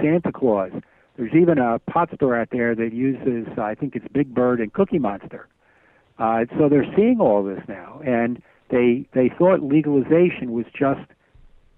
Santa 0.00 0.32
Claus. 0.32 0.72
There's 1.16 1.34
even 1.34 1.58
a 1.58 1.78
pot 1.78 2.10
store 2.14 2.38
out 2.38 2.50
there 2.50 2.74
that 2.74 2.92
uses, 2.92 3.46
I 3.58 3.74
think 3.74 3.96
it's 3.96 4.06
Big 4.12 4.34
Bird 4.34 4.60
and 4.60 4.72
Cookie 4.72 4.98
Monster. 4.98 5.48
Uh, 6.18 6.44
so 6.58 6.68
they're 6.68 6.92
seeing 6.96 7.20
all 7.20 7.42
this 7.42 7.62
now, 7.68 8.00
and 8.04 8.42
they 8.70 9.06
they 9.12 9.30
thought 9.38 9.62
legalization 9.62 10.52
was 10.52 10.66
just, 10.78 11.08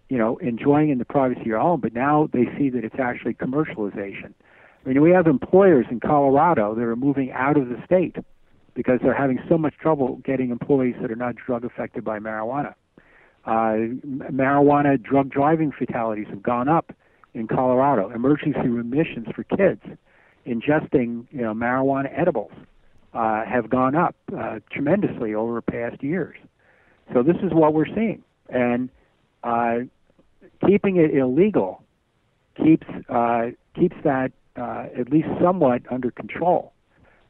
you 0.08 0.18
know, 0.18 0.36
enjoying 0.38 0.90
in 0.90 0.98
the 0.98 1.04
privacy 1.04 1.40
of 1.40 1.46
your 1.46 1.60
home, 1.60 1.80
but 1.80 1.92
now 1.92 2.28
they 2.32 2.44
see 2.56 2.70
that 2.70 2.84
it's 2.84 2.98
actually 2.98 3.34
commercialization. 3.34 4.32
I 4.84 4.88
mean, 4.88 5.02
we 5.02 5.10
have 5.10 5.26
employers 5.26 5.86
in 5.90 6.00
Colorado 6.00 6.74
that 6.74 6.82
are 6.82 6.96
moving 6.96 7.30
out 7.32 7.56
of 7.56 7.68
the 7.68 7.76
state 7.84 8.16
because 8.74 9.00
they're 9.02 9.14
having 9.14 9.38
so 9.48 9.58
much 9.58 9.74
trouble 9.76 10.20
getting 10.24 10.50
employees 10.50 10.94
that 11.02 11.10
are 11.10 11.16
not 11.16 11.34
drug 11.34 11.64
affected 11.64 12.04
by 12.04 12.18
marijuana. 12.18 12.74
Uh, 13.44 13.96
marijuana 14.30 15.02
drug 15.02 15.30
driving 15.30 15.72
fatalities 15.72 16.26
have 16.28 16.42
gone 16.42 16.68
up 16.68 16.92
in 17.34 17.46
Colorado. 17.48 18.10
Emergency 18.10 18.68
remissions 18.68 19.26
for 19.34 19.42
kids 19.44 19.82
ingesting, 20.46 21.26
you 21.30 21.42
know, 21.42 21.54
marijuana 21.54 22.10
edibles 22.16 22.52
uh, 23.14 23.44
have 23.44 23.68
gone 23.68 23.94
up 23.94 24.16
uh, 24.36 24.60
tremendously 24.70 25.34
over 25.34 25.60
past 25.60 26.02
years. 26.02 26.36
So 27.12 27.22
this 27.22 27.36
is 27.42 27.52
what 27.52 27.74
we're 27.74 27.86
seeing, 27.86 28.22
and 28.48 28.90
uh, 29.42 29.78
keeping 30.66 30.96
it 30.96 31.14
illegal 31.14 31.82
keeps 32.62 32.86
uh, 33.08 33.50
keeps 33.74 33.96
that 34.04 34.32
uh, 34.56 34.86
at 34.98 35.10
least 35.10 35.28
somewhat 35.40 35.82
under 35.90 36.10
control. 36.10 36.72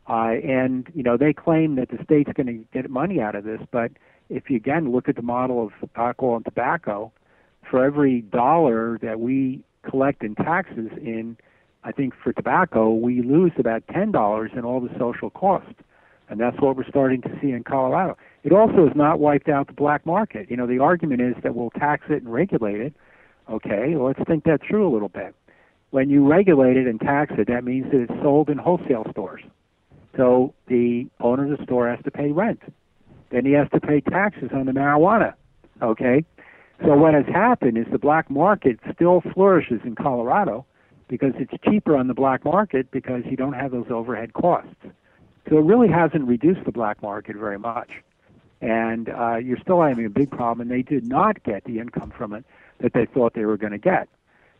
Uh, 0.08 0.36
and 0.42 0.88
you 0.94 1.02
know 1.02 1.16
they 1.16 1.32
claim 1.32 1.76
that 1.76 1.90
the 1.90 2.02
state's 2.02 2.32
going 2.32 2.46
to 2.46 2.64
get 2.72 2.88
money 2.90 3.20
out 3.20 3.34
of 3.34 3.44
this, 3.44 3.60
but 3.70 3.92
if 4.30 4.48
you 4.48 4.56
again 4.56 4.90
look 4.90 5.08
at 5.08 5.16
the 5.16 5.22
model 5.22 5.66
of 5.66 5.88
alcohol 5.96 6.36
and 6.36 6.44
tobacco, 6.44 7.12
for 7.70 7.84
every 7.84 8.22
dollar 8.22 8.98
that 9.02 9.20
we 9.20 9.62
collect 9.82 10.22
in 10.22 10.34
taxes 10.34 10.90
in, 10.96 11.36
I 11.84 11.92
think 11.92 12.14
for 12.22 12.32
tobacco 12.32 12.92
we 12.92 13.22
lose 13.22 13.52
about 13.58 13.86
ten 13.88 14.10
dollars 14.10 14.52
in 14.54 14.64
all 14.64 14.80
the 14.80 14.90
social 14.98 15.28
costs, 15.28 15.74
and 16.30 16.40
that's 16.40 16.58
what 16.58 16.76
we're 16.76 16.88
starting 16.88 17.20
to 17.22 17.38
see 17.42 17.50
in 17.50 17.64
Colorado. 17.64 18.16
It 18.44 18.52
also 18.52 18.86
has 18.86 18.96
not 18.96 19.20
wiped 19.20 19.50
out 19.50 19.66
the 19.66 19.74
black 19.74 20.06
market. 20.06 20.50
You 20.50 20.56
know 20.56 20.66
the 20.66 20.78
argument 20.78 21.20
is 21.20 21.34
that 21.42 21.54
we'll 21.54 21.70
tax 21.70 22.04
it 22.08 22.22
and 22.22 22.32
regulate 22.32 22.80
it. 22.80 22.94
Okay, 23.50 23.96
let's 23.96 24.20
think 24.26 24.44
that 24.44 24.60
through 24.68 24.88
a 24.88 24.92
little 24.92 25.08
bit. 25.08 25.34
When 25.90 26.10
you 26.10 26.28
regulate 26.28 26.76
it 26.76 26.86
and 26.86 27.00
tax 27.00 27.32
it, 27.38 27.48
that 27.48 27.64
means 27.64 27.90
that 27.90 28.02
it's 28.02 28.22
sold 28.22 28.50
in 28.50 28.58
wholesale 28.58 29.06
stores. 29.10 29.42
So 30.16 30.52
the 30.66 31.06
owner 31.20 31.50
of 31.50 31.58
the 31.58 31.64
store 31.64 31.88
has 31.88 32.02
to 32.04 32.10
pay 32.10 32.30
rent. 32.30 32.60
Then 33.30 33.46
he 33.46 33.52
has 33.52 33.68
to 33.72 33.80
pay 33.80 34.00
taxes 34.00 34.50
on 34.52 34.66
the 34.66 34.72
marijuana. 34.72 35.34
Okay? 35.80 36.24
So 36.84 36.94
what 36.94 37.14
has 37.14 37.26
happened 37.26 37.78
is 37.78 37.86
the 37.90 37.98
black 37.98 38.30
market 38.30 38.78
still 38.94 39.22
flourishes 39.32 39.80
in 39.84 39.94
Colorado 39.94 40.66
because 41.08 41.32
it's 41.36 41.52
cheaper 41.64 41.96
on 41.96 42.06
the 42.06 42.14
black 42.14 42.44
market 42.44 42.90
because 42.90 43.22
you 43.24 43.36
don't 43.36 43.54
have 43.54 43.70
those 43.70 43.86
overhead 43.90 44.34
costs. 44.34 44.74
So 45.48 45.58
it 45.58 45.64
really 45.64 45.88
hasn't 45.88 46.28
reduced 46.28 46.64
the 46.66 46.72
black 46.72 47.02
market 47.02 47.36
very 47.36 47.58
much. 47.58 47.90
And 48.60 49.08
uh, 49.08 49.36
you're 49.36 49.58
still 49.58 49.82
having 49.82 50.04
a 50.04 50.10
big 50.10 50.30
problem, 50.30 50.60
and 50.60 50.70
they 50.70 50.82
did 50.82 51.08
not 51.08 51.42
get 51.44 51.64
the 51.64 51.78
income 51.78 52.12
from 52.16 52.34
it 52.34 52.44
that 52.80 52.92
they 52.92 53.06
thought 53.06 53.34
they 53.34 53.44
were 53.44 53.56
going 53.56 53.72
to 53.72 53.78
get. 53.78 54.08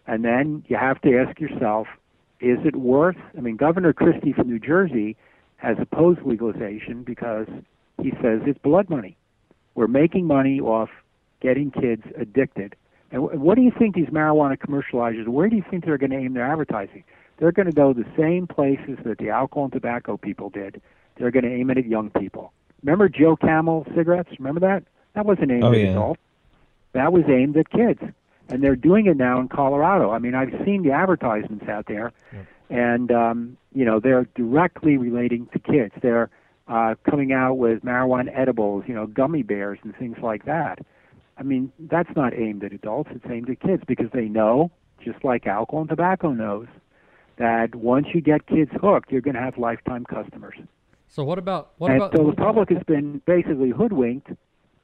And 0.07 0.25
then 0.25 0.65
you 0.69 0.77
have 0.77 1.01
to 1.03 1.19
ask 1.19 1.39
yourself, 1.39 1.87
is 2.41 2.59
it 2.65 2.77
worth? 2.77 3.17
I 3.37 3.41
mean, 3.41 3.57
Governor 3.57 3.93
Christie 3.93 4.33
from 4.33 4.49
New 4.49 4.59
Jersey 4.59 5.17
has 5.57 5.77
opposed 5.81 6.21
legalization 6.25 7.03
because 7.03 7.47
he 8.01 8.11
says 8.23 8.41
it's 8.47 8.59
blood 8.61 8.89
money. 8.89 9.17
We're 9.75 9.89
making 9.89 10.27
money 10.27 10.61
off 10.61 10.89
getting 11.41 11.71
kids 11.71 12.03
addicted. 12.17 12.75
And 13.11 13.23
wh- 13.23 13.41
what 13.41 13.57
do 13.57 13.63
you 13.63 13.73
think 13.77 13.95
these 13.95 14.07
marijuana 14.09 14.57
commercializers? 14.57 15.27
Where 15.29 15.49
do 15.49 15.57
you 15.57 15.65
think 15.69 15.85
they're 15.85 15.99
going 15.99 16.11
to 16.11 16.17
aim 16.17 16.35
their 16.35 16.51
advertising? 16.51 17.05
They're 17.39 17.53
going 17.53 17.67
to 17.67 17.73
go 17.73 17.93
the 17.93 18.05
same 18.17 18.47
places 18.47 18.99
that 19.05 19.19
the 19.19 19.31
alcohol 19.31 19.65
and 19.65 19.73
tobacco 19.73 20.17
people 20.17 20.51
did. 20.51 20.81
They're 21.17 21.31
going 21.31 21.45
to 21.45 21.53
aim 21.53 21.71
it 21.71 21.79
at 21.79 21.87
young 21.87 22.11
people. 22.11 22.53
Remember 22.83 23.09
Joe 23.09 23.37
Camel 23.37 23.87
cigarettes? 23.97 24.31
Remember 24.39 24.61
that? 24.61 24.85
That 25.15 25.27
wasn't 25.27 25.51
aimed 25.51 25.65
Oh, 25.65 25.73
at 25.73 25.79
yeah. 25.79 25.91
adults. 25.91 26.21
That 26.93 27.13
was 27.13 27.25
aimed 27.29 27.57
at 27.57 27.71
kids. 27.71 28.01
And 28.51 28.63
they're 28.63 28.77
doing 28.77 29.07
it 29.07 29.17
now 29.17 29.41
in 29.41 29.49
Colorado. 29.49 30.11
I 30.11 30.19
mean, 30.19 30.35
I've 30.35 30.55
seen 30.65 30.83
the 30.83 30.93
advertisements 30.93 31.69
out 31.69 31.85
there, 31.87 32.13
and 32.71 33.13
um, 33.13 33.59
you 33.75 33.85
know 33.85 34.01
they're 34.01 34.27
directly 34.35 34.97
relating 34.97 35.47
to 35.49 35.59
kids. 35.59 35.93
They're 36.01 36.31
uh, 36.69 36.95
coming 37.09 37.33
out 37.33 37.55
with 37.55 37.83
marijuana 37.83 38.31
edibles, 38.35 38.85
you 38.87 38.95
know, 38.95 39.07
gummy 39.07 39.43
bears 39.43 39.79
and 39.83 39.97
things 39.97 40.17
like 40.23 40.45
that. 40.45 40.79
I 41.37 41.43
mean, 41.43 41.73
that's 41.79 42.15
not 42.17 42.35
aimed 42.35 42.65
at 42.65 42.73
adults. 42.73 43.11
It's 43.15 43.25
aimed 43.31 43.49
at 43.49 43.61
kids 43.61 43.83
because 43.87 44.11
they 44.13 44.29
know, 44.29 44.71
just 45.03 45.25
like 45.25 45.47
alcohol 45.47 45.83
and 45.83 45.89
tobacco 45.89 46.33
knows, 46.33 46.67
that 47.37 47.75
once 47.75 48.09
you 48.13 48.21
get 48.21 48.47
kids 48.47 48.71
hooked, 48.81 49.13
you're 49.13 49.21
going 49.21 49.37
to 49.37 49.41
have 49.41 49.57
lifetime 49.57 50.05
customers. 50.05 50.57
So 51.07 51.25
what 51.25 51.39
about 51.39 51.73
what 51.79 51.91
and 51.91 52.03
about 52.03 52.17
so 52.17 52.25
the 52.25 52.37
public 52.37 52.69
has 52.71 52.83
been 52.83 53.23
basically 53.25 53.71
hoodwinked 53.71 54.31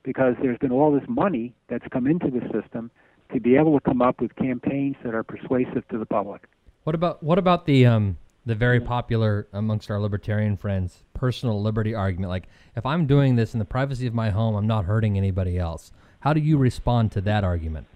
because 0.04 0.34
there's 0.40 0.58
been 0.58 0.70
all 0.70 0.92
this 0.92 1.08
money 1.08 1.52
that's 1.68 1.86
come 1.90 2.06
into 2.06 2.30
the 2.30 2.40
system 2.52 2.90
to 3.32 3.40
be 3.40 3.56
able 3.56 3.78
to 3.78 3.80
come 3.80 4.00
up 4.00 4.20
with 4.20 4.34
campaigns 4.36 4.96
that 5.02 5.14
are 5.14 5.24
persuasive 5.24 5.86
to 5.88 5.98
the 5.98 6.06
public. 6.06 6.42
What 6.84 6.94
about 6.94 7.22
what 7.22 7.38
about 7.38 7.66
the 7.66 7.86
um 7.86 8.18
the 8.46 8.54
very 8.54 8.78
popular 8.78 9.46
amongst 9.54 9.90
our 9.90 9.98
libertarian 9.98 10.56
friends 10.56 11.02
personal 11.14 11.60
liberty 11.60 11.94
argument? 11.94 12.30
Like 12.30 12.44
if 12.76 12.86
I'm 12.86 13.06
doing 13.06 13.36
this 13.36 13.54
in 13.54 13.58
the 13.58 13.64
privacy 13.64 14.06
of 14.06 14.14
my 14.14 14.30
home, 14.30 14.54
I'm 14.54 14.66
not 14.66 14.84
hurting 14.84 15.16
anybody 15.16 15.58
else. 15.58 15.90
How 16.20 16.32
do 16.32 16.40
you 16.40 16.58
respond 16.58 17.10
to 17.12 17.20
that 17.22 17.42
argument? 17.42 17.86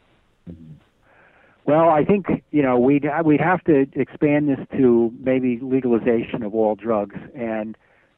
Well, 1.67 1.91
I 1.91 2.03
think 2.03 2.27
you 2.51 2.63
know 2.63 2.79
we'd 2.79 3.07
we'd 3.25 3.43
have 3.43 3.63
to 3.65 3.87
expand 3.93 4.49
this 4.49 4.59
to 4.79 5.13
maybe 5.21 5.59
legalization 5.61 6.43
of 6.43 6.55
all 6.55 6.75
drugs, 6.75 7.17
and 7.35 7.77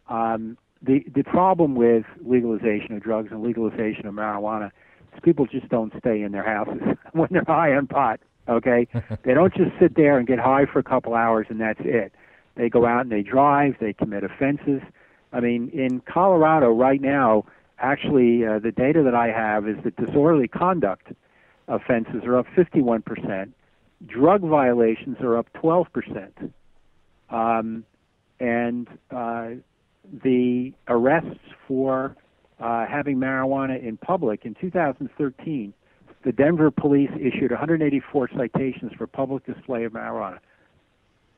um, 0.09 0.57
the 0.83 1.05
the 1.14 1.22
problem 1.22 1.74
with 1.74 2.05
legalization 2.24 2.97
of 2.97 3.03
drugs 3.03 3.28
and 3.31 3.43
legalization 3.43 4.07
of 4.07 4.14
marijuana 4.14 4.70
is 5.12 5.20
people 5.22 5.47
just 5.47 5.68
don't 5.68 5.93
stay 5.99 6.22
in 6.22 6.33
their 6.33 6.45
houses 6.45 6.83
when 7.12 7.28
they're 7.31 7.45
high 7.47 7.72
on 7.74 7.87
pot. 7.87 8.20
Okay, 8.49 8.89
they 9.22 9.35
don't 9.35 9.55
just 9.55 9.72
sit 9.81 9.95
there 9.95 10.18
and 10.18 10.26
get 10.26 10.39
high 10.39 10.66
for 10.66 10.78
a 10.78 10.83
couple 10.83 11.14
hours 11.14 11.47
and 11.51 11.61
that's 11.61 11.81
it. 11.85 12.12
They 12.57 12.68
go 12.68 12.87
out 12.87 13.03
and 13.03 13.12
they 13.12 13.22
drive, 13.22 13.76
they 13.81 13.93
commit 13.93 14.24
offenses. 14.24 14.83
I 15.33 15.41
mean, 15.41 15.70
in 15.70 16.01
Colorado 16.01 16.70
right 16.72 17.01
now, 17.01 17.45
actually, 17.78 18.45
uh, 18.45 18.59
the 18.59 18.72
data 18.72 19.03
that 19.05 19.14
I 19.14 19.28
have 19.28 19.68
is 19.68 19.76
that 19.85 19.97
disorderly 19.97 20.49
conduct 20.49 21.12
offenses 21.68 22.24
are 22.24 22.39
up 22.39 22.47
51%. 22.57 23.53
Drug 24.07 24.41
violations 24.41 25.18
are 25.20 25.37
up 25.37 25.47
12%. 25.55 26.51
Um, 27.31 27.85
and 28.41 28.89
uh, 29.11 29.51
the 30.23 30.73
arrests 30.89 31.41
for 31.67 32.17
uh, 32.61 32.87
having 32.87 33.17
marijuana 33.17 33.83
in 33.83 33.97
public 33.97 34.45
in 34.45 34.55
2013, 34.61 35.73
the 36.25 36.33
Denver 36.33 36.71
police 36.71 37.11
issued 37.17 37.51
184 37.51 38.31
citations 38.37 38.93
for 38.99 39.07
public 39.07 39.47
display 39.47 39.85
of 39.85 39.93
marijuana. 39.93 40.39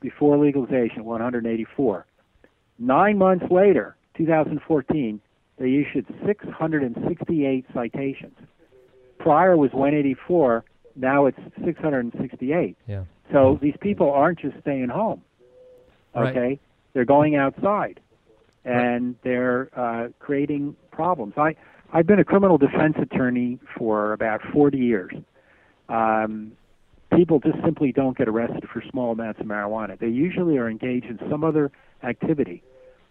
Before 0.00 0.36
legalization, 0.36 1.04
184. 1.04 2.06
Nine 2.78 3.18
months 3.18 3.44
later, 3.50 3.96
2014, 4.16 5.20
they 5.58 5.74
issued 5.74 6.06
668 6.26 7.64
citations. 7.72 8.36
Prior 9.18 9.56
was 9.56 9.70
184. 9.72 10.64
Now 10.96 11.26
it's 11.26 11.38
668. 11.64 12.76
Yeah. 12.88 13.04
So 13.30 13.58
these 13.62 13.76
people 13.80 14.10
aren't 14.10 14.40
just 14.40 14.58
staying 14.60 14.88
home. 14.88 15.22
Right. 16.14 16.36
Okay, 16.36 16.60
they're 16.92 17.04
going 17.04 17.36
outside, 17.36 18.00
and 18.64 19.16
they're 19.22 19.68
uh, 19.76 20.08
creating 20.18 20.76
problems. 20.90 21.34
I 21.36 21.54
I've 21.92 22.06
been 22.06 22.18
a 22.18 22.24
criminal 22.24 22.56
defense 22.56 22.96
attorney 23.00 23.58
for 23.76 24.14
about 24.14 24.40
40 24.50 24.78
years. 24.78 25.12
Um, 25.90 26.52
people 27.14 27.38
just 27.38 27.58
simply 27.62 27.92
don't 27.92 28.16
get 28.16 28.28
arrested 28.28 28.64
for 28.72 28.82
small 28.90 29.12
amounts 29.12 29.40
of 29.40 29.46
marijuana. 29.46 29.98
They 29.98 30.08
usually 30.08 30.56
are 30.56 30.70
engaged 30.70 31.06
in 31.06 31.18
some 31.30 31.44
other 31.44 31.70
activity 32.02 32.62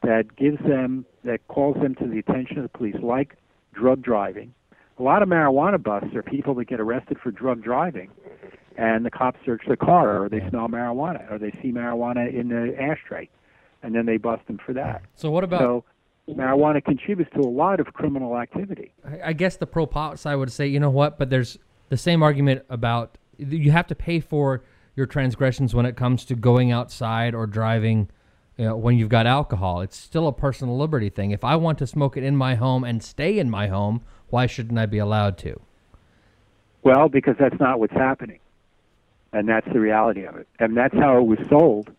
that 0.02 0.36
gives 0.36 0.58
them 0.68 1.06
that 1.24 1.48
calls 1.48 1.78
them 1.82 1.94
to 1.96 2.08
the 2.08 2.18
attention 2.18 2.58
of 2.58 2.64
the 2.64 2.76
police, 2.76 2.96
like 3.02 3.38
drug 3.74 4.02
driving. 4.02 4.54
A 4.98 5.04
lot 5.04 5.22
of 5.22 5.30
marijuana 5.30 5.82
busts 5.82 6.16
are 6.16 6.24
people 6.24 6.56
that 6.56 6.66
get 6.66 6.80
arrested 6.80 7.18
for 7.22 7.32
drug 7.32 7.64
driving, 7.64 8.10
and 8.78 9.06
the 9.06 9.12
cops 9.12 9.40
search 9.46 9.62
the 9.68 9.78
car, 9.78 10.24
or 10.24 10.30
they 10.30 10.48
smell 10.50 10.68
marijuana, 10.68 11.32
or 11.32 11.38
they 11.38 11.52
see 11.62 11.72
marijuana 11.72 12.34
in 12.34 12.50
the 12.50 12.76
ashtray, 12.82 13.30
and 13.84 13.96
then 13.96 14.06
they 14.06 14.18
bust 14.18 14.46
them 14.48 14.60
for 14.64 14.74
that. 14.74 15.02
So 15.16 15.32
what 15.32 15.44
about 15.44 15.62
So 15.62 15.84
marijuana 16.30 16.84
contributes 16.84 17.32
to 17.34 17.40
a 17.40 17.50
lot 17.50 17.80
of 17.80 17.94
criminal 17.94 18.38
activity. 18.38 18.94
I- 19.24 19.34
guess 19.34 19.58
the 19.58 19.68
pro 19.68 19.86
pot 19.86 20.20
side 20.20 20.36
would 20.36 20.52
say, 20.52 20.68
you 20.68 20.80
know 20.80 20.90
what, 20.90 21.18
but 21.18 21.30
there's 21.30 21.58
the 21.90 21.98
same 21.98 22.24
argument 22.24 22.64
about 22.70 23.18
you 23.38 23.72
have 23.72 23.88
to 23.88 23.96
pay 23.96 24.20
for 24.20 24.64
your 24.96 25.06
transgressions 25.06 25.74
when 25.74 25.86
it 25.86 25.96
comes 25.96 26.26
to 26.26 26.36
going 26.36 26.72
outside 26.72 27.34
or 27.34 27.48
driving. 27.48 28.10
You 28.58 28.66
know, 28.66 28.78
when 28.78 28.98
you've 28.98 29.10
got 29.10 29.26
alcohol, 29.26 29.82
it's 29.82 29.98
still 29.98 30.28
a 30.28 30.34
personal 30.34 30.78
liberty 30.78 31.10
thing. 31.10 31.32
If 31.32 31.44
I 31.44 31.56
want 31.56 31.80
to 31.80 31.88
smoke 31.88 32.18
it 32.18 32.24
in 32.24 32.36
my 32.36 32.56
home 32.56 32.84
and 32.84 33.02
stay 33.02 33.40
in 33.40 33.50
my 33.50 33.68
home, 33.68 34.02
why 34.30 34.46
shouldn't 34.46 34.78
I 34.78 34.86
be 34.86 35.00
allowed 35.00 35.38
to? 35.40 35.60
Well, 36.84 37.10
because 37.10 37.36
that's 37.40 37.60
not 37.60 37.80
what's 37.80 37.94
happening. 37.94 38.40
And 39.34 39.48
that's 39.48 39.68
the 39.72 39.80
reality 39.80 40.26
of 40.26 40.36
it. 40.36 40.48
And 40.60 40.76
that's 40.76 40.94
how 40.94 41.18
it 41.18 41.26
was 41.26 41.40
sold. 41.50 41.90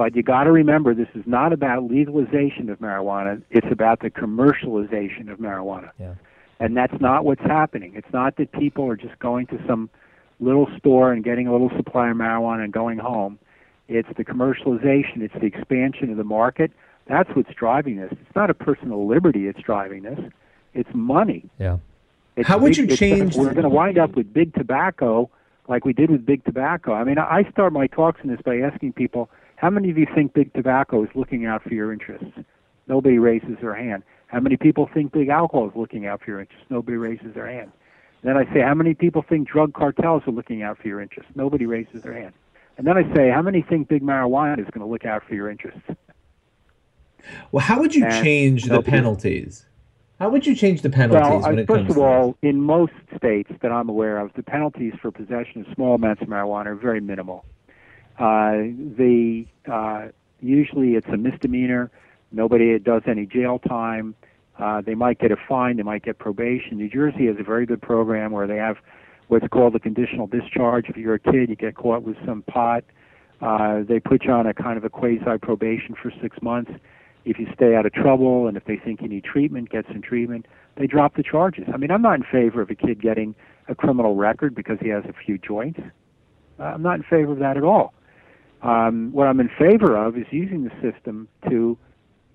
But 0.00 0.16
you 0.16 0.22
got 0.22 0.44
to 0.44 0.50
remember 0.50 0.94
this 0.94 1.10
is 1.14 1.26
not 1.26 1.52
about 1.52 1.90
legalization 1.90 2.70
of 2.70 2.78
marijuana, 2.78 3.42
it's 3.50 3.66
about 3.70 4.00
the 4.00 4.08
commercialization 4.08 5.30
of 5.30 5.38
marijuana. 5.40 5.90
Yeah. 5.98 6.14
And 6.58 6.74
that's 6.74 6.98
not 7.02 7.26
what's 7.26 7.42
happening. 7.42 7.92
It's 7.94 8.10
not 8.10 8.36
that 8.38 8.50
people 8.52 8.88
are 8.88 8.96
just 8.96 9.18
going 9.18 9.46
to 9.48 9.62
some 9.68 9.90
little 10.40 10.66
store 10.78 11.12
and 11.12 11.22
getting 11.22 11.46
a 11.48 11.52
little 11.52 11.68
supply 11.76 12.08
of 12.08 12.16
marijuana 12.16 12.64
and 12.64 12.72
going 12.72 12.96
home. 12.96 13.38
It's 13.88 14.08
the 14.16 14.24
commercialization, 14.24 15.20
it's 15.20 15.34
the 15.34 15.44
expansion 15.44 16.10
of 16.10 16.16
the 16.16 16.24
market. 16.24 16.72
That's 17.06 17.28
what's 17.36 17.52
driving 17.52 17.96
this. 17.96 18.10
It's 18.12 18.34
not 18.34 18.48
a 18.48 18.54
personal 18.54 19.06
liberty 19.06 19.44
that's 19.44 19.62
driving 19.62 20.04
this. 20.04 20.18
It's 20.72 20.88
money. 20.94 21.44
Yeah. 21.58 21.76
It's 22.36 22.48
How 22.48 22.56
would 22.56 22.74
big- 22.74 22.90
you 22.90 22.96
change 22.96 23.36
We're 23.36 23.52
going 23.52 23.64
to 23.64 23.68
wind 23.68 23.98
up 23.98 24.16
with 24.16 24.32
big 24.32 24.54
tobacco, 24.54 25.28
like 25.68 25.84
we 25.84 25.92
did 25.92 26.10
with 26.10 26.24
big 26.24 26.42
tobacco. 26.46 26.94
I 26.94 27.04
mean, 27.04 27.18
I 27.18 27.40
I 27.40 27.50
start 27.50 27.74
my 27.74 27.86
talks 27.86 28.22
in 28.24 28.30
this 28.30 28.40
by 28.40 28.60
asking 28.60 28.94
people, 28.94 29.28
how 29.60 29.68
many 29.68 29.90
of 29.90 29.98
you 29.98 30.06
think 30.14 30.32
big 30.32 30.54
tobacco 30.54 31.04
is 31.04 31.10
looking 31.14 31.44
out 31.44 31.62
for 31.62 31.74
your 31.74 31.92
interests? 31.92 32.32
Nobody 32.88 33.18
raises 33.18 33.58
their 33.60 33.74
hand. 33.74 34.02
How 34.28 34.40
many 34.40 34.56
people 34.56 34.88
think 34.94 35.12
big 35.12 35.28
alcohol 35.28 35.68
is 35.68 35.76
looking 35.76 36.06
out 36.06 36.22
for 36.22 36.30
your 36.30 36.40
interests? 36.40 36.64
Nobody 36.70 36.96
raises 36.96 37.34
their 37.34 37.46
hand. 37.46 37.70
Then 38.22 38.38
I 38.38 38.50
say, 38.54 38.62
how 38.62 38.72
many 38.72 38.94
people 38.94 39.22
think 39.28 39.46
drug 39.46 39.74
cartels 39.74 40.22
are 40.26 40.30
looking 40.30 40.62
out 40.62 40.78
for 40.78 40.88
your 40.88 41.02
interests? 41.02 41.30
Nobody 41.34 41.66
raises 41.66 42.02
their 42.02 42.14
hand. 42.14 42.32
And 42.78 42.86
then 42.86 42.96
I 42.96 43.14
say, 43.14 43.28
how 43.28 43.42
many 43.42 43.60
think 43.60 43.88
big 43.88 44.02
marijuana 44.02 44.58
is 44.58 44.66
going 44.72 44.80
to 44.80 44.86
look 44.86 45.04
out 45.04 45.24
for 45.28 45.34
your 45.34 45.50
interests? 45.50 45.82
Well, 47.52 47.62
how 47.62 47.80
would 47.80 47.94
you 47.94 48.06
And 48.06 48.24
change 48.24 48.64
the 48.64 48.80
penalties? 48.80 49.66
How 50.18 50.30
would 50.30 50.46
you 50.46 50.54
change 50.54 50.80
the 50.80 50.88
penalties 50.88 51.42
Well, 51.42 51.50
when 51.50 51.58
it 51.58 51.66
first 51.66 51.80
comes 51.80 51.90
of 51.90 51.96
to 51.96 52.02
all, 52.02 52.36
in 52.40 52.62
most 52.62 52.94
states 53.14 53.52
that 53.60 53.70
I'm 53.70 53.90
aware 53.90 54.16
of, 54.18 54.32
the 54.36 54.42
penalties 54.42 54.94
for 55.02 55.10
possession 55.10 55.66
of 55.66 55.74
small 55.74 55.96
amounts 55.96 56.22
of 56.22 56.28
marijuana 56.28 56.66
are 56.66 56.74
very 56.76 57.02
minimal. 57.02 57.44
Uh, 58.20 58.68
the 58.98 59.46
uh, 59.70 60.08
usually 60.40 60.90
it's 60.90 61.06
a 61.08 61.16
misdemeanor. 61.16 61.90
Nobody 62.32 62.78
does 62.78 63.02
any 63.08 63.24
jail 63.24 63.58
time. 63.58 64.14
Uh, 64.58 64.82
they 64.82 64.94
might 64.94 65.18
get 65.18 65.32
a 65.32 65.36
fine. 65.48 65.78
They 65.78 65.82
might 65.82 66.04
get 66.04 66.18
probation. 66.18 66.76
New 66.76 66.90
Jersey 66.90 67.26
has 67.26 67.36
a 67.40 67.42
very 67.42 67.64
good 67.64 67.80
program 67.80 68.30
where 68.32 68.46
they 68.46 68.58
have 68.58 68.76
what's 69.28 69.48
called 69.48 69.74
a 69.74 69.80
conditional 69.80 70.26
discharge. 70.26 70.90
If 70.90 70.98
you're 70.98 71.14
a 71.14 71.18
kid, 71.18 71.48
you 71.48 71.56
get 71.56 71.76
caught 71.76 72.02
with 72.02 72.16
some 72.26 72.42
pot. 72.42 72.84
Uh, 73.40 73.84
they 73.88 73.98
put 73.98 74.24
you 74.24 74.32
on 74.32 74.46
a 74.46 74.52
kind 74.52 74.76
of 74.76 74.84
a 74.84 74.90
quasi 74.90 75.38
probation 75.40 75.94
for 76.00 76.12
six 76.20 76.36
months. 76.42 76.72
If 77.24 77.38
you 77.38 77.46
stay 77.54 77.74
out 77.74 77.86
of 77.86 77.94
trouble 77.94 78.48
and 78.48 78.56
if 78.56 78.64
they 78.66 78.76
think 78.76 79.00
you 79.00 79.08
need 79.08 79.24
treatment, 79.24 79.70
get 79.70 79.86
some 79.88 80.02
treatment, 80.02 80.46
they 80.76 80.86
drop 80.86 81.16
the 81.16 81.22
charges. 81.22 81.64
I 81.72 81.78
mean, 81.78 81.90
I'm 81.90 82.02
not 82.02 82.16
in 82.16 82.24
favor 82.30 82.60
of 82.60 82.68
a 82.68 82.74
kid 82.74 83.00
getting 83.00 83.34
a 83.68 83.74
criminal 83.74 84.14
record 84.14 84.54
because 84.54 84.78
he 84.80 84.88
has 84.90 85.04
a 85.04 85.14
few 85.24 85.38
joints. 85.38 85.80
Uh, 86.58 86.64
I'm 86.64 86.82
not 86.82 86.96
in 86.96 87.02
favor 87.02 87.32
of 87.32 87.38
that 87.38 87.56
at 87.56 87.62
all. 87.62 87.94
Um, 88.62 89.10
what 89.12 89.26
I'm 89.26 89.40
in 89.40 89.48
favor 89.58 89.96
of 89.96 90.16
is 90.16 90.26
using 90.30 90.64
the 90.64 90.70
system 90.82 91.28
to 91.48 91.78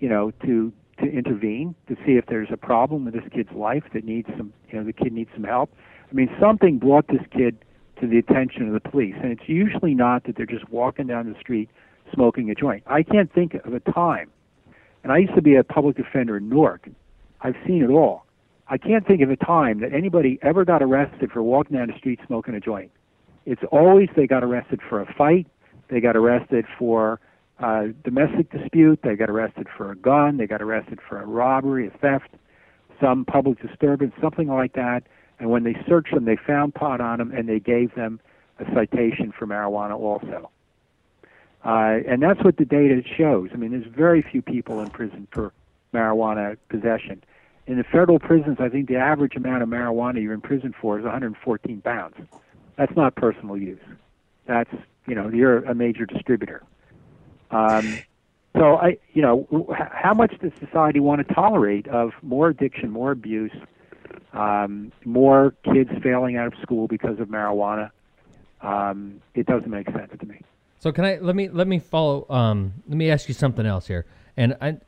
you 0.00 0.08
know, 0.08 0.30
to 0.44 0.72
to 0.98 1.04
intervene 1.04 1.74
to 1.88 1.94
see 2.06 2.12
if 2.12 2.24
there's 2.26 2.48
a 2.50 2.56
problem 2.56 3.04
with 3.04 3.14
this 3.14 3.24
kid's 3.30 3.52
life 3.52 3.84
that 3.92 4.04
needs 4.04 4.28
some, 4.36 4.52
you 4.70 4.78
know, 4.78 4.84
the 4.84 4.94
kid 4.94 5.12
needs 5.12 5.30
some 5.34 5.44
help. 5.44 5.70
I 6.10 6.14
mean, 6.14 6.34
something 6.40 6.78
brought 6.78 7.08
this 7.08 7.20
kid 7.30 7.58
to 8.00 8.06
the 8.06 8.16
attention 8.18 8.66
of 8.66 8.72
the 8.72 8.80
police, 8.80 9.14
and 9.22 9.30
it's 9.30 9.46
usually 9.46 9.94
not 9.94 10.24
that 10.24 10.36
they're 10.36 10.46
just 10.46 10.68
walking 10.70 11.06
down 11.06 11.30
the 11.30 11.38
street 11.38 11.68
smoking 12.14 12.50
a 12.50 12.54
joint. 12.54 12.82
I 12.86 13.02
can't 13.02 13.30
think 13.32 13.54
of 13.54 13.74
a 13.74 13.80
time, 13.80 14.30
and 15.02 15.12
I 15.12 15.18
used 15.18 15.34
to 15.34 15.42
be 15.42 15.56
a 15.56 15.64
public 15.64 15.96
defender 15.96 16.38
in 16.38 16.48
Newark. 16.48 16.88
I've 17.42 17.56
seen 17.66 17.82
it 17.82 17.90
all. 17.90 18.24
I 18.68 18.78
can't 18.78 19.06
think 19.06 19.20
of 19.20 19.30
a 19.30 19.36
time 19.36 19.80
that 19.80 19.92
anybody 19.92 20.38
ever 20.42 20.64
got 20.64 20.82
arrested 20.82 21.30
for 21.30 21.42
walking 21.42 21.76
down 21.76 21.88
the 21.88 21.98
street 21.98 22.20
smoking 22.26 22.54
a 22.54 22.60
joint. 22.60 22.90
It's 23.44 23.62
always 23.70 24.08
they 24.16 24.26
got 24.26 24.42
arrested 24.42 24.80
for 24.88 25.00
a 25.00 25.14
fight, 25.14 25.46
they 25.88 26.00
got 26.00 26.16
arrested 26.16 26.64
for 26.78 27.20
uh, 27.58 27.86
domestic 28.04 28.50
dispute, 28.50 29.00
they 29.02 29.16
got 29.16 29.30
arrested 29.30 29.66
for 29.76 29.90
a 29.90 29.96
gun, 29.96 30.36
they 30.36 30.46
got 30.46 30.60
arrested 30.60 30.98
for 31.08 31.20
a 31.20 31.26
robbery, 31.26 31.86
a 31.86 31.90
theft, 31.90 32.30
some 33.00 33.24
public 33.24 33.60
disturbance, 33.60 34.12
something 34.20 34.48
like 34.48 34.74
that. 34.74 35.04
And 35.38 35.50
when 35.50 35.64
they 35.64 35.76
searched 35.88 36.14
them, 36.14 36.24
they 36.24 36.36
found 36.36 36.74
pot 36.74 37.00
on 37.00 37.18
them, 37.18 37.30
and 37.32 37.48
they 37.48 37.60
gave 37.60 37.94
them 37.94 38.20
a 38.58 38.64
citation 38.74 39.32
for 39.32 39.46
marijuana 39.46 39.98
also. 39.98 40.50
Uh, 41.64 41.98
and 42.06 42.22
that's 42.22 42.42
what 42.44 42.56
the 42.56 42.64
data 42.64 43.02
shows. 43.16 43.50
I 43.52 43.56
mean, 43.56 43.72
there's 43.72 43.86
very 43.86 44.22
few 44.22 44.40
people 44.40 44.80
in 44.80 44.88
prison 44.90 45.26
for 45.30 45.52
marijuana 45.92 46.56
possession. 46.68 47.22
In 47.66 47.78
the 47.78 47.84
federal 47.84 48.18
prisons, 48.18 48.58
I 48.60 48.68
think 48.68 48.88
the 48.88 48.96
average 48.96 49.34
amount 49.34 49.62
of 49.62 49.68
marijuana 49.68 50.22
you're 50.22 50.32
in 50.32 50.40
prison 50.40 50.74
for 50.80 50.98
is 50.98 51.04
114 51.04 51.80
pounds. 51.80 52.14
That's 52.76 52.94
not 52.94 53.16
personal 53.16 53.56
use. 53.56 53.80
That's 54.46 54.70
you 55.06 55.14
know 55.14 55.28
you're 55.28 55.58
a 55.64 55.74
major 55.74 56.06
distributor. 56.06 56.62
Um, 57.50 57.98
so 58.56 58.76
I, 58.76 58.96
you 59.12 59.22
know, 59.22 59.46
how 59.92 60.14
much 60.14 60.38
does 60.40 60.52
society 60.58 60.98
want 60.98 61.26
to 61.26 61.34
tolerate 61.34 61.86
of 61.88 62.12
more 62.22 62.48
addiction, 62.48 62.90
more 62.90 63.10
abuse, 63.10 63.52
um, 64.32 64.92
more 65.04 65.54
kids 65.62 65.90
failing 66.02 66.36
out 66.36 66.46
of 66.46 66.54
school 66.62 66.88
because 66.88 67.20
of 67.20 67.28
marijuana? 67.28 67.90
Um, 68.62 69.20
it 69.34 69.46
doesn't 69.46 69.70
make 69.70 69.86
sense 69.90 70.10
to 70.18 70.26
me. 70.26 70.40
So 70.78 70.90
can 70.90 71.04
I 71.04 71.18
let 71.18 71.36
me 71.36 71.48
let 71.48 71.68
me 71.68 71.78
follow? 71.78 72.26
Um, 72.30 72.74
let 72.88 72.96
me 72.96 73.10
ask 73.10 73.28
you 73.28 73.34
something 73.34 73.66
else 73.66 73.86
here. 73.86 74.06
And 74.38 74.56
I, 74.60 74.78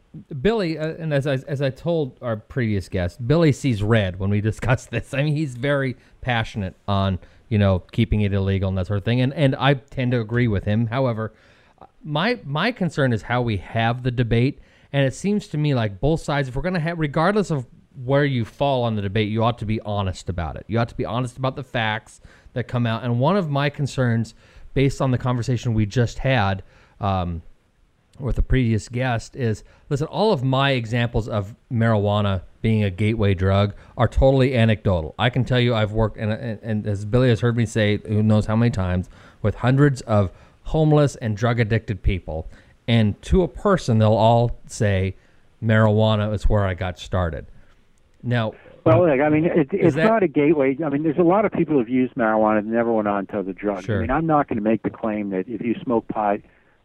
Billy, 0.40 0.78
uh, 0.78 0.94
and 0.94 1.12
as 1.12 1.26
I 1.26 1.34
as 1.46 1.60
I 1.60 1.70
told 1.70 2.18
our 2.22 2.36
previous 2.36 2.88
guest, 2.88 3.26
Billy 3.26 3.52
sees 3.52 3.82
red 3.82 4.18
when 4.18 4.30
we 4.30 4.40
discuss 4.52 4.86
this. 4.86 5.12
I 5.12 5.22
mean, 5.22 5.36
he's 5.36 5.56
very 5.56 5.96
passionate 6.22 6.74
on 6.86 7.18
you 7.48 7.58
know 7.58 7.80
keeping 7.80 8.20
it 8.20 8.32
illegal 8.32 8.68
and 8.68 8.78
that 8.78 8.86
sort 8.86 8.98
of 8.98 9.04
thing. 9.04 9.20
And 9.20 9.32
and 9.34 9.54
I 9.56 9.74
tend 9.74 10.12
to 10.12 10.20
agree 10.20 10.48
with 10.48 10.64
him. 10.64 10.86
However, 10.86 11.32
my 12.02 12.40
my 12.44 12.72
concern 12.72 13.12
is 13.12 13.22
how 13.22 13.42
we 13.42 13.58
have 13.58 14.02
the 14.02 14.10
debate. 14.10 14.60
And 14.92 15.04
it 15.04 15.14
seems 15.14 15.48
to 15.48 15.58
me 15.58 15.74
like 15.74 16.00
both 16.00 16.22
sides, 16.22 16.48
if 16.48 16.56
we're 16.56 16.62
going 16.62 16.74
to 16.74 16.80
have, 16.80 16.98
regardless 16.98 17.50
of 17.50 17.66
where 18.04 18.24
you 18.24 18.44
fall 18.44 18.84
on 18.84 18.94
the 18.94 19.02
debate, 19.02 19.28
you 19.28 19.42
ought 19.44 19.58
to 19.58 19.66
be 19.66 19.80
honest 19.80 20.28
about 20.28 20.56
it. 20.56 20.64
You 20.66 20.78
ought 20.78 20.88
to 20.88 20.94
be 20.94 21.04
honest 21.04 21.36
about 21.36 21.56
the 21.56 21.64
facts 21.64 22.20
that 22.54 22.68
come 22.68 22.86
out. 22.86 23.04
And 23.04 23.20
one 23.20 23.36
of 23.36 23.50
my 23.50 23.68
concerns, 23.70 24.34
based 24.72 25.02
on 25.02 25.10
the 25.10 25.18
conversation 25.18 25.74
we 25.74 25.84
just 25.84 26.18
had 26.20 26.62
um, 27.00 27.42
with 28.20 28.38
a 28.38 28.42
previous 28.42 28.88
guest, 28.88 29.36
is 29.36 29.64
listen, 29.88 30.06
all 30.08 30.32
of 30.32 30.42
my 30.42 30.72
examples 30.72 31.28
of 31.28 31.54
marijuana 31.72 32.42
being 32.62 32.82
a 32.82 32.90
gateway 32.90 33.34
drug 33.34 33.74
are 33.96 34.08
totally 34.08 34.56
anecdotal. 34.56 35.14
I 35.18 35.30
can 35.30 35.44
tell 35.44 35.60
you 35.60 35.74
I've 35.74 35.92
worked, 35.92 36.16
and, 36.16 36.32
and, 36.32 36.58
and 36.62 36.86
as 36.86 37.04
Billy 37.04 37.28
has 37.28 37.40
heard 37.40 37.56
me 37.56 37.66
say, 37.66 37.98
who 37.98 38.22
knows 38.22 38.46
how 38.46 38.56
many 38.56 38.70
times, 38.70 39.08
with 39.42 39.56
hundreds 39.56 40.00
of 40.02 40.30
homeless 40.64 41.16
and 41.16 41.36
drug 41.36 41.60
addicted 41.60 42.02
people. 42.02 42.48
And 42.86 43.20
to 43.22 43.42
a 43.42 43.48
person, 43.48 43.98
they'll 43.98 44.12
all 44.12 44.58
say, 44.66 45.14
marijuana 45.62 46.32
is 46.34 46.44
where 46.48 46.64
I 46.66 46.74
got 46.74 46.98
started. 46.98 47.46
Now, 48.22 48.52
Well, 48.84 49.06
like, 49.06 49.20
I 49.20 49.28
mean, 49.28 49.44
it, 49.44 49.68
it's 49.72 49.94
that- 49.96 50.04
not 50.08 50.22
a 50.22 50.28
gateway. 50.28 50.76
I 50.84 50.88
mean, 50.88 51.02
there's 51.02 51.18
a 51.18 51.22
lot 51.22 51.44
of 51.44 51.52
people 51.52 51.76
who've 51.76 51.88
used 51.88 52.14
marijuana 52.14 52.58
and 52.58 52.72
never 52.72 52.92
went 52.92 53.06
on 53.06 53.26
to 53.26 53.38
other 53.40 53.52
drugs. 53.52 53.84
Sure. 53.84 53.98
I 53.98 54.00
mean, 54.00 54.10
I'm 54.10 54.26
not 54.26 54.48
going 54.48 54.56
to 54.56 54.62
make 54.62 54.82
the 54.82 54.90
claim 54.90 55.30
that 55.30 55.46
if 55.48 55.60
you 55.60 55.74
smoke 55.82 56.08
pot, 56.08 56.40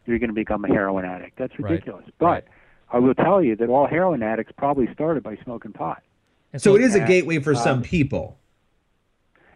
you're 0.06 0.18
going 0.18 0.28
to 0.28 0.34
become 0.34 0.64
a 0.64 0.68
heroin 0.68 1.04
addict. 1.04 1.38
That's 1.38 1.58
Right. 1.58 1.72
ridiculous. 1.72 2.04
But 2.18 2.44
I 2.90 2.98
will 2.98 3.14
tell 3.14 3.42
you 3.42 3.56
that 3.56 3.68
all 3.68 3.86
heroin 3.86 4.22
addicts 4.22 4.52
probably 4.56 4.92
started 4.92 5.22
by 5.22 5.36
smoking 5.44 5.72
pot. 5.72 6.02
So 6.56 6.76
it 6.76 6.82
is 6.82 6.94
a 6.94 7.02
uh, 7.02 7.06
gateway 7.06 7.40
for 7.40 7.52
uh, 7.52 7.56
some 7.56 7.82
people. 7.82 8.38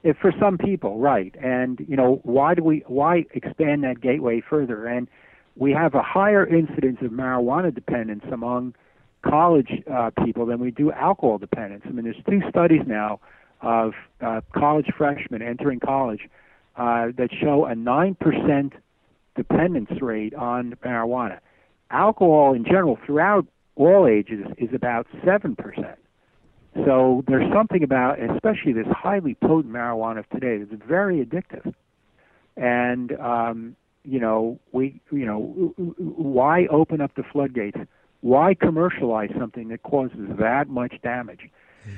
If 0.02 0.16
for 0.18 0.32
some 0.38 0.58
people, 0.58 0.98
right? 0.98 1.34
And 1.40 1.84
you 1.88 1.96
know, 1.96 2.20
why 2.22 2.54
do 2.54 2.62
we 2.62 2.84
why 2.86 3.26
expand 3.34 3.84
that 3.84 4.00
gateway 4.00 4.40
further? 4.40 4.86
And 4.86 5.08
we 5.56 5.72
have 5.72 5.94
a 5.94 6.02
higher 6.02 6.46
incidence 6.46 6.98
of 7.02 7.10
marijuana 7.10 7.74
dependence 7.74 8.24
among 8.32 8.74
college 9.22 9.70
uh, 9.90 10.10
people 10.24 10.46
than 10.46 10.60
we 10.60 10.70
do 10.70 10.92
alcohol 10.92 11.38
dependence. 11.38 11.82
I 11.86 11.90
mean, 11.90 12.04
there's 12.04 12.22
two 12.28 12.42
studies 12.48 12.82
now 12.86 13.20
of 13.60 13.94
uh, 14.20 14.40
college 14.54 14.86
freshmen 14.96 15.42
entering 15.42 15.80
college 15.80 16.28
uh, 16.76 17.08
that 17.16 17.30
show 17.40 17.64
a 17.64 17.74
nine 17.74 18.14
percent 18.14 18.72
dependence 19.38 19.90
rate 20.02 20.34
on 20.34 20.76
marijuana. 20.84 21.38
Alcohol 21.90 22.52
in 22.52 22.64
general, 22.64 22.98
throughout 23.06 23.46
all 23.76 24.06
ages, 24.06 24.44
is 24.58 24.70
about 24.74 25.06
seven 25.24 25.56
percent. 25.56 25.98
So 26.84 27.24
there's 27.26 27.50
something 27.52 27.82
about, 27.82 28.20
especially 28.20 28.72
this 28.72 28.86
highly 28.90 29.34
potent 29.34 29.72
marijuana 29.72 30.18
of 30.18 30.28
today, 30.30 30.58
that's 30.58 30.82
very 30.86 31.24
addictive. 31.24 31.72
And 32.56 33.12
um, 33.18 33.76
you 34.04 34.20
know, 34.20 34.58
we, 34.72 35.00
you 35.10 35.26
know, 35.26 35.72
why 35.76 36.66
open 36.66 37.00
up 37.00 37.14
the 37.14 37.22
floodgates? 37.22 37.78
Why 38.20 38.54
commercialize 38.54 39.30
something 39.38 39.68
that 39.68 39.82
causes 39.82 40.28
that 40.38 40.68
much 40.68 40.94
damage? 41.02 41.48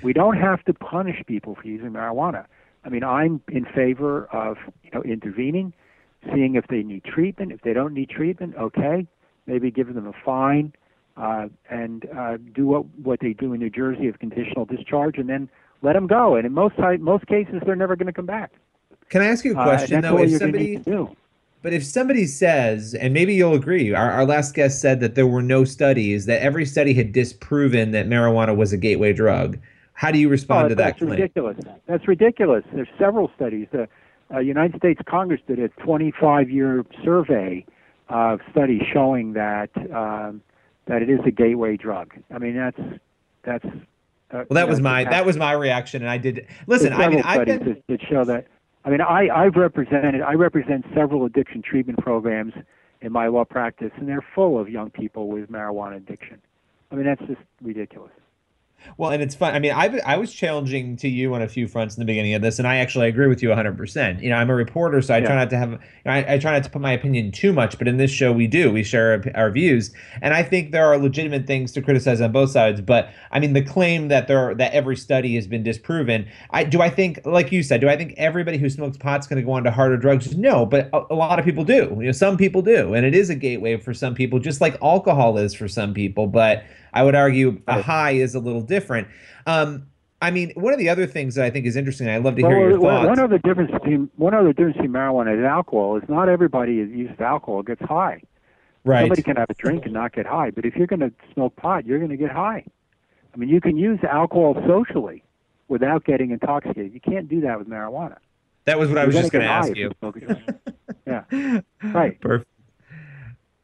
We 0.03 0.13
don't 0.13 0.37
have 0.37 0.63
to 0.67 0.75
punish 0.75 1.23
people 1.27 1.57
for 1.57 1.67
using 1.67 1.91
marijuana. 1.91 2.45
I 2.85 2.89
mean, 2.89 3.05
I'm 3.05 3.43
in 3.49 3.65
favor 3.65 4.27
of 4.27 4.57
you 4.83 4.91
know 4.93 5.03
intervening, 5.03 5.73
seeing 6.33 6.55
if 6.55 6.67
they 6.69 6.83
need 6.83 7.05
treatment. 7.05 7.53
If 7.53 7.63
they 7.63 7.73
don't 7.73 7.95
need 7.95 8.11
treatment, 8.11 8.55
okay, 8.57 9.07
maybe 9.47 9.71
give 9.71 9.93
them 9.95 10.07
a 10.07 10.13
fine, 10.25 10.73
uh, 11.17 11.49
and 11.69 12.07
uh, 12.17 12.37
do 12.55 12.67
what 12.67 12.87
what 13.03 13.21
they 13.21 13.33
do 13.33 13.53
in 13.53 13.61
New 13.61 13.71
Jersey 13.71 14.09
of 14.09 14.19
conditional 14.19 14.65
discharge, 14.65 15.19
and 15.19 15.29
then 15.29 15.49
let 15.83 15.95
them 15.95 16.07
go. 16.07 16.37
And 16.37 16.47
in 16.47 16.53
most 16.53 16.75
most 17.01 17.27
cases, 17.27 17.63
they're 17.65 17.77
never 17.77 17.97
going 17.97 18.07
to 18.07 18.13
come 18.13 18.27
back. 18.27 18.53
Can 19.09 19.23
I 19.23 19.27
ask 19.27 19.45
you 19.45 19.57
a 19.57 19.59
Uh, 19.59 19.65
question 19.65 20.01
that's 20.01 20.15
though? 20.15 20.23
If 20.23 20.39
somebody, 20.39 20.77
do. 20.77 21.09
but 21.63 21.73
if 21.73 21.85
somebody 21.85 22.27
says, 22.27 22.95
and 22.95 23.13
maybe 23.13 23.35
you'll 23.35 23.55
agree, 23.55 23.93
our, 23.93 24.11
our 24.11 24.25
last 24.25 24.55
guest 24.55 24.81
said 24.81 25.01
that 25.01 25.15
there 25.17 25.27
were 25.27 25.43
no 25.43 25.65
studies, 25.65 26.27
that 26.27 26.41
every 26.43 26.65
study 26.65 26.95
had 26.95 27.13
disproven 27.13 27.91
that 27.91 28.07
marijuana 28.07 28.57
was 28.57 28.73
a 28.73 28.77
gateway 28.77 29.13
drug. 29.13 29.59
How 29.95 30.11
do 30.11 30.19
you 30.19 30.29
respond 30.29 30.67
oh, 30.67 30.69
to 30.71 30.75
that 30.77 30.85
that's 30.85 30.99
claim? 30.99 31.11
ridiculous. 31.11 31.59
That's 31.87 32.07
ridiculous. 32.09 32.65
There's 32.73 32.89
several 32.99 33.31
studies. 33.37 33.67
The 33.73 33.89
uh, 34.33 34.39
United 34.39 34.77
States 34.77 35.01
Congress 35.07 35.41
did 35.47 35.59
a 35.59 35.69
25-year 35.69 36.85
survey 37.05 37.65
of 38.09 38.41
studies 38.51 38.83
showing 38.93 39.33
that 39.35 39.71
um, 39.95 40.43
that 40.87 41.03
it 41.03 41.11
is 41.11 41.21
a 41.25 41.31
gateway 41.31 41.77
drug. 41.77 42.15
I 42.33 42.39
mean, 42.39 42.57
that's 42.57 42.81
that's. 43.43 43.65
Uh, 43.65 44.45
Well, 44.49 44.55
that 44.55 44.69
was 44.69 44.81
my 44.81 45.05
that 45.05 45.27
was 45.27 45.37
my 45.37 45.53
reaction, 45.53 46.03
and 46.03 46.11
I 46.11 46.19
did 46.19 46.47
listen. 46.67 46.93
I 46.93 47.09
mean, 47.09 47.23
I've 47.23 47.47
been 47.47 47.83
that 47.89 48.01
show 48.03 48.25
that. 48.25 48.47
I 48.85 48.91
mean, 48.91 49.01
I 49.01 49.29
I've 49.29 49.57
represented 49.57 50.23
I 50.23 50.35
represent 50.35 50.85
several 50.95 51.25
addiction 51.25 51.63
treatment 51.63 51.99
programs 51.99 52.55
in 53.01 53.13
my 53.13 53.29
law 53.29 53.45
practice, 53.45 53.91
and 53.97 54.09
they're 54.09 54.25
full 54.35 54.59
of 54.59 54.69
young 54.69 54.91
people 54.91 55.29
with 55.29 55.51
marijuana 55.51 55.97
addiction. 55.97 56.41
I 56.91 56.97
mean, 56.97 57.07
that's 57.07 57.21
just 57.23 57.41
ridiculous. 57.63 58.13
Well, 58.97 59.11
and 59.11 59.23
it's 59.23 59.35
fun. 59.35 59.55
I 59.55 59.59
mean, 59.59 59.73
I 59.73 60.01
I 60.05 60.17
was 60.17 60.33
challenging 60.33 60.97
to 60.97 61.09
you 61.09 61.35
on 61.35 61.43
a 61.43 61.49
few 61.49 61.69
fronts 61.69 61.97
in 61.97 62.01
the 62.01 62.05
beginning 62.07 62.35
of 62.35 62.43
this, 62.43 62.59
and 62.59 62.67
I 62.67 62.77
actually 62.77 63.09
agree 63.09 63.27
with 63.27 63.43
you 63.43 63.49
100. 63.49 63.77
percent 63.77 64.23
You 64.23 64.31
know, 64.31 64.37
I'm 64.37 64.51
a 64.51 64.55
reporter, 64.55 65.01
so 65.03 65.15
I 65.15 65.21
try 65.21 65.35
not 65.35 65.51
to 65.51 65.59
have 65.59 65.79
I, 66.07 66.35
I 66.35 66.39
try 66.39 66.53
not 66.53 66.65
to 66.65 66.71
put 66.71 66.81
my 66.81 66.93
opinion 66.93 67.33
too 67.33 67.53
much. 67.53 67.79
But 67.79 67.89
in 67.89 67.97
this 67.97 68.11
show, 68.11 68.33
we 68.33 68.47
do 68.47 68.71
we 68.71 68.83
share 68.83 69.13
our, 69.13 69.43
our 69.45 69.51
views, 69.51 69.93
and 70.23 70.35
I 70.35 70.43
think 70.43 70.73
there 70.73 70.87
are 70.87 70.99
legitimate 70.99 71.47
things 71.47 71.73
to 71.73 71.83
criticize 71.83 72.21
on 72.21 72.33
both 72.33 72.51
sides. 72.51 72.81
But 72.81 73.11
I 73.31 73.41
mean, 73.41 73.53
the 73.53 73.63
claim 73.63 74.09
that 74.09 74.29
there 74.29 74.55
that 74.55 74.73
every 74.73 74.97
study 74.97 75.35
has 75.37 75.47
been 75.47 75.63
disproven. 75.63 76.29
I 76.51 76.65
do 76.65 76.81
I 76.81 76.91
think, 76.91 77.21
like 77.25 77.53
you 77.53 77.63
said, 77.63 77.81
do 77.81 77.89
I 77.89 77.97
think 77.97 78.15
everybody 78.17 78.59
who 78.59 78.69
smokes 78.71 78.97
pot's 78.97 79.27
going 79.27 79.41
to 79.41 79.47
go 79.47 79.53
on 79.53 79.65
to 79.65 79.71
harder 79.71 79.97
drugs? 79.97 80.37
No, 80.37 80.67
but 80.67 80.89
a, 80.93 81.03
a 81.11 81.15
lot 81.15 81.39
of 81.39 81.45
people 81.45 81.65
do. 81.65 81.97
You 81.99 82.07
know, 82.07 82.13
some 82.13 82.37
people 82.37 82.63
do, 82.63 82.95
and 82.95 83.05
it 83.07 83.15
is 83.15 83.31
a 83.31 83.35
gateway 83.35 83.77
for 83.77 83.95
some 83.95 84.15
people, 84.15 84.39
just 84.39 84.61
like 84.61 84.77
alcohol 84.83 85.39
is 85.39 85.55
for 85.55 85.69
some 85.69 85.95
people. 85.95 86.27
But 86.27 86.65
I 86.93 87.03
would 87.03 87.15
argue 87.15 87.61
a 87.67 87.83
high 87.83 88.13
is 88.13 88.35
a 88.35 88.41
little 88.41 88.63
different. 88.63 89.09
Um, 89.47 89.87
I 90.23 90.31
mean, 90.31 90.53
one 90.55 90.73
of 90.73 90.79
the 90.79 90.89
other 90.89 91.07
things 91.07 91.35
that 91.37 91.45
I 91.45 91.51
think 91.51 91.65
is 91.67 91.77
interesting, 91.77 92.09
I'd 92.09 92.23
love 92.23 92.37
to 92.37 92.43
hear 92.43 92.71
your 92.71 92.81
well, 92.81 93.03
thoughts. 93.03 93.09
one 93.09 93.19
other 93.21 93.39
difference 93.39 93.71
between 93.71 94.11
one 94.17 94.35
other 94.35 94.53
difference 94.53 94.77
between 94.77 94.93
marijuana 94.93 95.33
and 95.33 95.47
alcohol 95.47 95.97
is 95.97 96.03
not 96.09 96.29
everybody 96.29 96.77
who 96.79 96.85
uses 96.85 97.19
alcohol 97.21 97.63
gets 97.63 97.81
high. 97.83 98.21
right. 98.85 99.03
Somebody 99.03 99.23
can 99.23 99.37
have 99.37 99.49
a 99.49 99.55
drink 99.55 99.85
and 99.85 99.95
not 99.95 100.13
get 100.13 100.27
high, 100.27 100.51
but 100.51 100.67
if 100.67 100.77
you're 100.77 100.87
going 100.87 101.01
to 101.01 101.13
smoke 101.33 101.57
pot, 101.57 101.87
you're 101.87 101.99
going 101.99 102.11
to 102.11 102.19
get 102.19 102.31
high. 102.31 102.65
I 103.33 103.37
mean, 103.39 103.49
you 103.49 103.61
can 103.61 103.77
use 103.77 103.99
alcohol 104.03 104.55
socially 104.67 105.23
without 105.69 106.05
getting 106.05 106.33
intoxicated. 106.33 106.93
You 106.93 107.01
can't 107.01 107.29
do 107.29 107.41
that 107.43 107.59
with 107.59 107.69
marijuana. 107.69 108.17
that 108.65 108.79
was 108.79 108.89
what 108.89 108.99
I 108.99 109.07
was 109.07 109.15
You're 109.15 109.23
just 109.23 109.33
going 109.33 109.45
to 109.45 109.51
ask 109.51 109.75
you. 109.75 109.91
smoke 110.01 110.17
a 110.17 110.21
joint. 110.21 110.43
yeah, 111.07 111.61
right. 111.95 112.21
Perfect. 112.21 112.51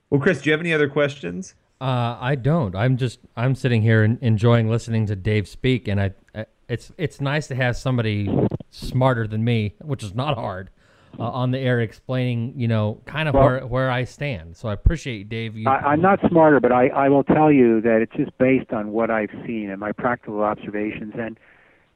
Well, 0.09 0.20
Chris, 0.20 0.40
do 0.40 0.48
you 0.48 0.53
have 0.53 0.61
any 0.61 0.73
other 0.73 0.89
questions? 0.89 1.55
Uh, 1.81 2.16
I 2.19 2.35
don't. 2.36 2.74
I'm 2.74 2.97
just 2.97 3.20
I'm 3.36 3.55
sitting 3.55 3.82
here 3.82 4.03
and 4.03 4.19
enjoying 4.23 4.70
listening 4.70 5.07
to 5.07 5.16
Dave 5.16 5.47
speak, 5.47 5.89
and 5.89 6.01
I, 6.01 6.12
I 6.35 6.47
it's 6.69 6.90
it's 6.97 7.20
nice 7.20 7.47
to 7.48 7.55
have 7.55 7.77
somebody 7.77 8.31
smarter 8.70 9.27
than 9.27 9.44
me, 9.44 9.74
which 9.82 10.03
is 10.03 10.15
not 10.15 10.36
hard, 10.39 10.70
uh, 11.19 11.23
on 11.24 11.51
the 11.51 11.59
air 11.59 11.81
explaining 11.81 12.55
you 12.57 12.66
know 12.66 13.03
kind 13.05 13.28
of 13.28 13.35
Well- 13.35 13.44
where 13.44 13.66
where 13.66 13.90
I 13.90 14.05
stand. 14.05 14.57
So 14.57 14.69
I 14.70 14.73
appreciate 14.73 15.28
Dave. 15.28 15.55
You, 15.55 15.69
I, 15.69 15.90
I'm 15.93 16.01
not 16.01 16.19
smarter, 16.28 16.61
but 16.61 16.73
I, 16.73 16.89
I 16.89 17.11
will 17.11 17.24
tell 17.24 17.53
you 17.53 17.82
that 17.82 18.01
it's 18.01 18.15
just 18.16 18.36
based 18.39 18.73
on 18.73 18.93
what 18.93 19.11
I've 19.11 19.31
seen 19.47 19.69
and 19.69 19.78
my 19.78 19.93
practical 19.93 20.40
observations. 20.43 21.12
And, 21.19 21.39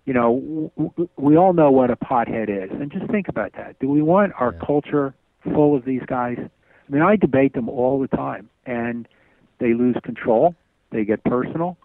you 0.04 0.12
know, 0.12 0.70
w- 0.76 1.08
we 1.16 1.38
all 1.38 1.54
know 1.54 1.70
what 1.70 1.90
a 1.90 1.96
pothead 1.96 2.50
is. 2.50 2.70
And 2.78 2.92
just 2.92 3.10
think 3.10 3.28
about 3.28 3.52
that. 3.54 3.78
Do 3.78 3.88
we 3.88 4.02
want 4.02 4.34
our 4.38 4.52
culture 4.52 5.14
full 5.42 5.74
of 5.74 5.86
these 5.86 6.02
guys? 6.06 6.36
I 6.38 6.92
mean, 6.92 7.00
I 7.02 7.16
debate 7.16 7.54
them 7.54 7.68
all 7.70 7.98
the 7.98 8.08
time, 8.08 8.50
and 8.66 9.08
they 9.60 9.74
lose 9.74 9.96
control. 10.02 10.54
They 10.90 11.04
get 11.04 11.22
personal. 11.24 11.76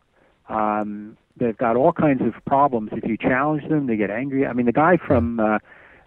Um, 0.50 1.18
they've 1.38 1.58
got 1.58 1.76
all 1.76 1.92
kinds 1.92 2.22
of 2.22 2.34
problems. 2.46 2.90
If 2.94 3.04
you 3.06 3.18
challenge 3.18 3.68
them, 3.70 3.88
they 3.88 3.98
get 3.98 4.10
angry. 4.10 4.46
I 4.46 4.54
mean, 4.54 4.66
the 4.66 4.72
guy 4.72 4.98
from 4.98 5.40
uh, 5.40 5.60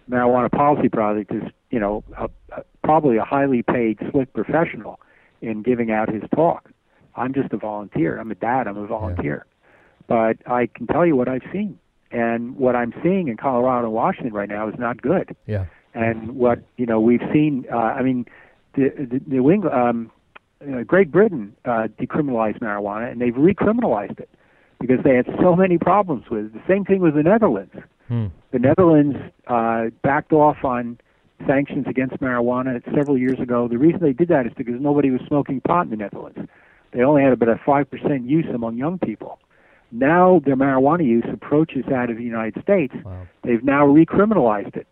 Marijuana 0.09 0.51
Policy 0.51 0.89
Project 0.89 1.31
is, 1.31 1.43
you 1.69 1.79
know, 1.79 2.03
a, 2.17 2.29
a, 2.57 2.63
probably 2.83 3.17
a 3.17 3.23
highly 3.23 3.61
paid, 3.63 3.99
slick 4.11 4.33
professional 4.33 4.99
in 5.41 5.61
giving 5.61 5.91
out 5.91 6.11
his 6.11 6.23
talk. 6.35 6.69
I'm 7.15 7.33
just 7.33 7.53
a 7.53 7.57
volunteer. 7.57 8.19
I'm 8.19 8.31
a 8.31 8.35
dad. 8.35 8.67
I'm 8.67 8.77
a 8.77 8.87
volunteer. 8.87 9.45
But 10.07 10.37
I 10.47 10.67
can 10.73 10.87
tell 10.87 11.05
you 11.05 11.15
what 11.15 11.27
I've 11.27 11.43
seen. 11.51 11.77
And 12.11 12.57
what 12.57 12.75
I'm 12.75 12.93
seeing 13.03 13.27
in 13.27 13.37
Colorado 13.37 13.85
and 13.85 13.93
Washington 13.93 14.33
right 14.33 14.49
now 14.49 14.67
is 14.67 14.75
not 14.79 15.01
good. 15.01 15.35
yeah. 15.45 15.65
And 15.93 16.35
what 16.35 16.59
you 16.77 16.85
know 16.85 16.99
we've 16.99 17.21
seen. 17.33 17.65
Uh, 17.71 17.77
I 17.77 18.03
mean, 18.03 18.25
the, 18.75 18.89
the 18.95 19.21
New 19.25 19.49
England, 19.49 19.75
um, 19.75 20.11
uh, 20.61 20.83
Great 20.83 21.11
Britain 21.11 21.55
uh, 21.65 21.87
decriminalized 21.99 22.59
marijuana, 22.59 23.11
and 23.11 23.21
they've 23.21 23.33
recriminalized 23.33 24.19
it 24.19 24.29
because 24.79 24.99
they 25.03 25.15
had 25.15 25.25
so 25.41 25.55
many 25.55 25.77
problems 25.77 26.29
with 26.29 26.45
it. 26.45 26.53
The 26.53 26.63
same 26.67 26.85
thing 26.85 27.01
with 27.01 27.15
the 27.15 27.23
Netherlands. 27.23 27.73
Hmm. 28.07 28.27
The 28.51 28.59
Netherlands 28.59 29.17
uh, 29.47 29.85
backed 30.01 30.33
off 30.33 30.63
on 30.63 30.99
sanctions 31.47 31.85
against 31.87 32.17
marijuana 32.17 32.83
several 32.95 33.17
years 33.17 33.39
ago. 33.39 33.67
The 33.67 33.77
reason 33.77 33.99
they 34.01 34.13
did 34.13 34.27
that 34.29 34.45
is 34.45 34.53
because 34.57 34.75
nobody 34.79 35.09
was 35.11 35.21
smoking 35.27 35.61
pot 35.61 35.85
in 35.85 35.91
the 35.91 35.97
Netherlands. 35.97 36.39
They 36.91 37.01
only 37.01 37.23
had 37.23 37.33
about 37.33 37.49
a 37.49 37.61
five 37.65 37.89
percent 37.89 38.25
use 38.25 38.47
among 38.53 38.77
young 38.77 38.99
people. 38.99 39.39
Now 39.91 40.41
their 40.43 40.55
marijuana 40.55 41.05
use 41.05 41.25
approaches 41.31 41.85
that 41.89 42.09
of 42.09 42.17
the 42.17 42.23
United 42.23 42.61
States. 42.63 42.93
Wow. 43.03 43.27
They've 43.43 43.63
now 43.63 43.85
recriminalized 43.85 44.75
it. 44.75 44.87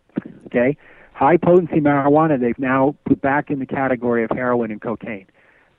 Okay, 0.46 0.76
high 1.12 1.36
potency 1.36 1.80
marijuana 1.80 2.40
they've 2.40 2.58
now 2.58 2.94
put 3.04 3.20
back 3.20 3.50
in 3.50 3.58
the 3.58 3.66
category 3.66 4.24
of 4.24 4.30
heroin 4.30 4.70
and 4.70 4.80
cocaine. 4.80 5.26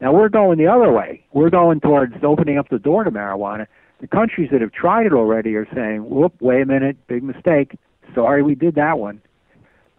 Now 0.02 0.14
we're 0.14 0.30
going 0.30 0.58
the 0.58 0.68
other 0.68 0.92
way. 0.92 1.24
We're 1.34 1.50
going 1.50 1.82
towards 1.82 2.14
opening 2.24 2.58
up 2.58 2.70
the 2.70 2.80
door 2.80 3.04
to 3.04 3.12
marijuana. 3.12 3.68
The 4.00 4.08
countries 4.08 4.50
that 4.52 4.62
have 4.62 4.72
tried 4.72 5.06
it 5.06 5.14
already 5.14 5.56
are 5.56 5.68
saying, 5.74 6.10
"Whoop, 6.10 6.34
wait 6.40 6.62
a 6.62 6.66
minute, 6.66 6.96
big 7.08 7.24
mistake. 7.24 7.78
Sorry, 8.16 8.42
we 8.42 8.56
did 8.56 8.76
that 8.76 8.98
one." 8.98 9.22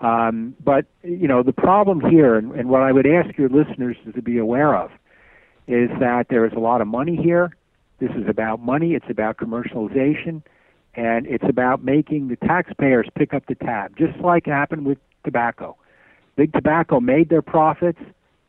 Um, 0.01 0.55
but 0.65 0.87
you 1.03 1.29
know 1.29 1.43
the 1.43 1.53
problem 1.53 2.01
here, 2.01 2.37
and, 2.37 2.53
and 2.53 2.71
what 2.71 2.83
I 2.83 2.93
would 2.93 3.07
ask 3.07 3.37
your 3.37 3.51
listeners 3.51 3.97
to 4.15 4.23
be 4.23 4.39
aware 4.39 4.75
of, 4.75 4.91
is 5.69 5.91
that 6.01 6.29
there 6.31 6.47
is 6.47 6.53
a 6.55 6.61
lot 6.61 6.81
of 6.81 6.87
money 6.87 7.17
here. 7.17 7.55
This 7.99 8.11
is 8.13 8.27
about 8.27 8.61
money. 8.61 8.95
It's 8.95 9.11
about 9.11 9.37
commercialization, 9.37 10.43
and 10.95 11.27
it's 11.27 11.45
about 11.47 11.85
making 11.85 12.29
the 12.29 12.37
taxpayers 12.37 13.07
pick 13.15 13.35
up 13.35 13.45
the 13.47 13.55
tab, 13.55 13.95
just 13.99 14.19
like 14.21 14.47
happened 14.47 14.87
with 14.87 14.97
tobacco. 15.25 15.77
Big 16.37 16.55
tobacco 16.55 17.01
made 17.01 17.29
their 17.29 17.43
profits. 17.43 18.01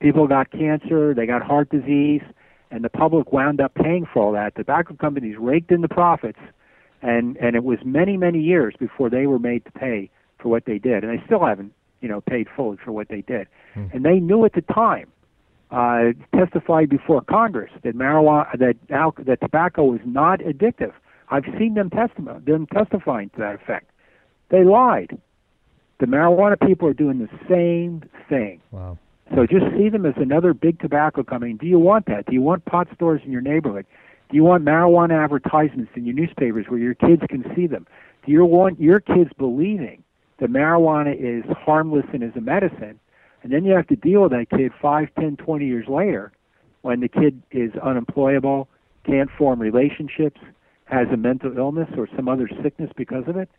People 0.02 0.28
got 0.28 0.52
cancer. 0.52 1.14
They 1.14 1.26
got 1.26 1.44
heart 1.44 1.70
disease, 1.70 2.24
and 2.72 2.84
the 2.84 2.90
public 2.90 3.32
wound 3.32 3.62
up 3.62 3.74
paying 3.76 4.08
for 4.12 4.24
all 4.24 4.32
that. 4.34 4.56
Tobacco 4.56 4.96
companies 4.96 5.38
raked 5.38 5.72
in 5.72 5.82
the 5.82 5.88
profits, 5.88 6.40
and 7.02 7.38
and 7.38 7.56
it 7.56 7.64
was 7.64 7.80
many 7.86 8.18
many 8.18 8.40
years 8.40 8.74
before 8.80 9.10
they 9.10 9.28
were 9.28 9.40
made 9.40 9.64
to 9.66 9.72
pay 9.72 10.10
for 10.40 10.50
what 10.50 10.66
they 10.66 10.80
did, 10.80 11.04
and 11.04 11.18
they 11.18 11.24
still 11.26 11.46
haven't 11.46 11.74
you 12.02 12.10
know 12.10 12.22
paid 12.22 12.48
fully 12.56 12.78
for 12.84 12.92
what 12.92 13.10
they 13.10 13.22
did. 13.22 13.48
And 13.94 14.04
they 14.04 14.20
knew 14.20 14.44
at 14.44 14.54
the 14.54 14.62
time 14.62 15.08
uh, 15.70 16.14
testified 16.36 16.90
before 16.90 17.22
Congress 17.22 17.72
that 17.84 17.96
marijuana, 17.96 18.58
that 18.58 18.76
al- 18.90 19.16
that 19.20 19.40
tobacco 19.40 19.84
was 19.84 20.02
not 20.04 20.40
addictive. 20.40 20.94
I've 21.30 21.46
seen 21.58 21.76
them 21.76 21.90
testify, 21.90 22.40
them 22.40 22.68
testifying 22.68 23.30
to 23.30 23.38
that 23.38 23.56
effect. 23.56 23.90
They 24.50 24.64
lied. 24.64 25.18
The 26.00 26.08
marijuana 26.08 26.60
people 26.60 26.88
are 26.90 26.94
doing 26.94 27.20
the 27.20 27.30
same 27.48 28.04
thing. 28.28 28.60
Wow. 28.72 28.98
So 29.36 29.46
just 29.46 29.66
see 29.78 29.90
them 29.90 30.06
as 30.06 30.14
another 30.18 30.54
big 30.54 30.80
tobacco 30.80 31.24
company. 31.24 31.54
Do 31.54 31.66
you 31.66 31.80
want 31.80 32.06
that? 32.08 32.26
Do 32.26 32.34
you 32.34 32.42
want 32.42 32.66
pot 32.66 32.88
stores 32.94 33.22
in 33.26 33.32
your 33.32 33.42
neighborhood? 33.42 33.86
Do 34.30 34.36
you 34.36 34.44
want 34.44 34.66
marijuana 34.66 35.24
advertisements 35.24 35.92
in 35.96 36.06
your 36.06 36.16
newspapers 36.16 36.66
where 36.68 36.80
your 36.80 36.94
kids 36.94 37.22
can 37.30 37.44
see 37.56 37.68
them? 37.68 37.88
Do 38.26 38.32
you 38.32 38.46
want 38.46 38.80
your 38.80 39.00
kids 39.00 39.32
believing 39.38 40.04
that 40.40 40.50
marijuana 40.50 41.16
is 41.18 41.44
harmless 41.58 42.06
and 42.14 42.24
is 42.24 42.32
a 42.36 42.42
medicine? 42.42 43.00
And 43.44 43.52
then 43.52 43.66
you 43.66 43.74
have 43.74 43.88
to 43.88 43.96
deal 43.96 44.24
with 44.24 44.32
that 44.32 44.48
kid 44.50 44.72
five, 44.82 45.10
ten, 45.20 45.36
twenty 45.38 45.66
years 45.66 45.88
later 45.88 46.32
when 46.82 47.00
the 47.00 47.08
kid 47.08 47.42
is 47.52 47.72
unemployable, 47.82 48.68
can't 49.06 49.30
form 49.38 49.60
relationships, 49.60 50.40
has 50.86 51.08
a 51.14 51.18
mental 51.18 51.58
illness 51.58 51.90
or 51.98 52.08
some 52.16 52.28
other 52.28 52.50
sickness 52.62 52.92
because 52.96 53.24
of 53.28 53.38
it. 53.38 53.50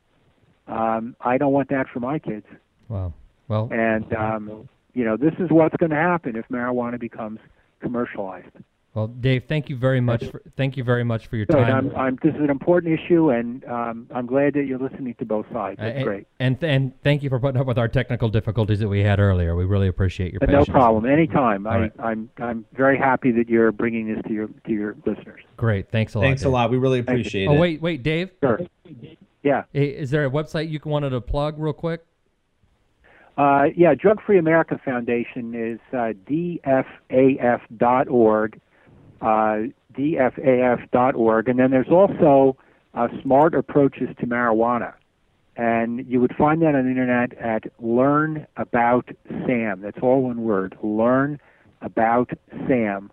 Um, 0.68 1.16
I 1.20 1.38
don't 1.38 1.52
want 1.52 1.68
that 1.70 1.86
for 1.92 2.00
my 2.00 2.18
kids. 2.18 2.46
Wow. 2.88 3.12
Well, 3.48 3.68
And 3.72 4.12
um, 4.14 4.68
you 4.94 5.04
know, 5.04 5.16
this 5.16 5.34
is 5.38 5.50
what's 5.50 5.76
going 5.76 5.90
to 5.90 5.96
happen 5.96 6.36
if 6.36 6.46
marijuana 6.48 6.98
becomes 6.98 7.38
commercialized. 7.80 8.50
well, 8.94 9.06
Dave, 9.06 9.44
thank 9.48 9.68
you 9.68 9.76
very 9.76 10.00
much. 10.00 10.24
For, 10.26 10.42
thank 10.56 10.76
you 10.76 10.84
very 10.84 11.02
much 11.02 11.26
for 11.26 11.36
your 11.36 11.46
time. 11.46 11.90
I'm, 11.90 11.96
I'm, 11.96 12.18
this 12.22 12.34
is 12.34 12.40
an 12.40 12.50
important 12.50 12.98
issue, 12.98 13.30
and 13.30 13.64
um, 13.64 14.06
I'm 14.14 14.26
glad 14.26 14.54
that 14.54 14.66
you're 14.66 14.78
listening 14.78 15.14
to 15.18 15.24
both 15.24 15.46
sides. 15.52 15.78
That's 15.80 15.96
and, 15.96 16.04
great. 16.04 16.26
And 16.38 16.62
and 16.62 16.92
thank 17.02 17.22
you 17.22 17.30
for 17.30 17.40
putting 17.40 17.60
up 17.60 17.66
with 17.66 17.78
our 17.78 17.88
technical 17.88 18.28
difficulties 18.28 18.80
that 18.80 18.88
we 18.88 19.00
had 19.00 19.18
earlier. 19.18 19.56
We 19.56 19.64
really 19.64 19.88
appreciate 19.88 20.32
your 20.32 20.40
But 20.40 20.50
no 20.50 20.64
problem. 20.64 21.06
Anytime. 21.06 21.66
All 21.66 21.72
I, 21.72 21.78
right. 21.78 21.92
I'm 21.98 22.30
I'm 22.38 22.66
very 22.74 22.98
happy 22.98 23.32
that 23.32 23.48
you're 23.48 23.72
bringing 23.72 24.12
this 24.12 24.22
to 24.26 24.32
your 24.32 24.48
to 24.48 24.72
your 24.72 24.96
listeners. 25.06 25.40
Great. 25.56 25.90
Thanks 25.90 26.14
a 26.14 26.18
lot. 26.18 26.24
Thanks 26.24 26.44
a 26.44 26.48
lot. 26.48 26.70
We 26.70 26.76
really 26.76 26.98
appreciate 26.98 27.44
it. 27.44 27.48
Oh 27.48 27.54
wait, 27.54 27.80
wait, 27.80 28.02
Dave. 28.02 28.30
Sure. 28.40 28.60
Yeah. 29.42 29.64
Hey, 29.72 29.86
Is 29.86 30.10
there 30.10 30.24
a 30.24 30.30
website 30.30 30.70
you 30.70 30.80
wanted 30.84 31.10
to 31.10 31.20
plug 31.20 31.58
real 31.58 31.72
quick? 31.72 32.04
Uh, 33.36 33.64
yeah, 33.74 33.94
Drug 33.94 34.20
Free 34.22 34.38
America 34.38 34.78
Foundation 34.84 35.54
is 35.54 35.80
uh, 35.92 36.12
dfaf.org, 36.28 37.00
uh, 39.22 39.58
dfaf.org, 39.94 41.48
and 41.48 41.58
then 41.58 41.70
there's 41.70 41.88
also 41.90 42.56
uh, 42.94 43.08
Smart 43.22 43.54
Approaches 43.54 44.10
to 44.20 44.26
Marijuana, 44.26 44.92
and 45.56 46.06
you 46.06 46.20
would 46.20 46.34
find 46.36 46.60
that 46.60 46.74
on 46.74 46.84
the 46.84 46.90
internet 46.90 47.32
at 47.38 47.64
Learn 47.80 48.46
About 48.56 49.08
Sam. 49.46 49.80
That's 49.80 49.98
all 50.02 50.22
one 50.22 50.42
word. 50.42 50.76
Learn 50.82 51.40
About 51.80 52.30
Sam. 52.68 53.10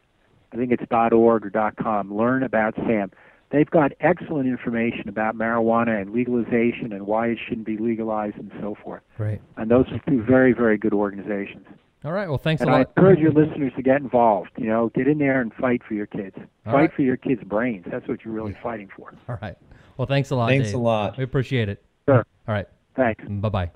I 0.51 0.57
think 0.57 0.71
it's 0.71 0.83
.org 0.91 1.45
or 1.45 1.71
.com. 1.81 2.13
Learn 2.13 2.43
About 2.43 2.75
Sam. 2.75 3.11
They've 3.51 3.69
got 3.69 3.93
excellent 3.99 4.47
information 4.47 5.09
about 5.09 5.35
marijuana 5.35 5.99
and 6.01 6.11
legalization 6.11 6.93
and 6.93 7.07
why 7.07 7.27
it 7.27 7.39
shouldn't 7.47 7.65
be 7.65 7.77
legalized 7.77 8.37
and 8.37 8.51
so 8.61 8.75
forth. 8.83 9.01
Great. 9.17 9.41
And 9.57 9.71
those 9.71 9.85
are 9.91 9.99
two 10.07 10.21
very, 10.21 10.53
very 10.53 10.77
good 10.77 10.93
organizations. 10.93 11.65
All 12.05 12.11
right. 12.11 12.29
Well, 12.29 12.37
thanks 12.37 12.61
and 12.61 12.69
a 12.69 12.73
I 12.73 12.77
lot. 12.79 12.87
I 12.95 13.01
encourage 13.01 13.19
your 13.19 13.31
listeners 13.31 13.73
to 13.75 13.81
get 13.81 13.97
involved. 14.01 14.51
You 14.57 14.67
know, 14.67 14.89
get 14.93 15.07
in 15.07 15.17
there 15.17 15.41
and 15.41 15.53
fight 15.55 15.81
for 15.87 15.95
your 15.95 16.05
kids. 16.05 16.35
All 16.37 16.73
fight 16.73 16.73
right. 16.73 16.93
for 16.93 17.01
your 17.01 17.17
kids' 17.17 17.43
brains. 17.43 17.85
That's 17.91 18.07
what 18.07 18.23
you're 18.23 18.33
really 18.33 18.55
fighting 18.61 18.89
for. 18.95 19.13
All 19.27 19.37
right. 19.41 19.57
Well, 19.97 20.05
thanks 20.05 20.29
a 20.29 20.35
lot. 20.35 20.49
Thanks 20.49 20.67
Dave. 20.67 20.75
a 20.75 20.79
lot. 20.79 21.17
We 21.17 21.23
appreciate 21.23 21.67
it. 21.69 21.83
Sure. 22.07 22.25
All 22.47 22.53
right. 22.53 22.67
Thanks. 22.95 23.23
Bye 23.27 23.49
bye. 23.49 23.71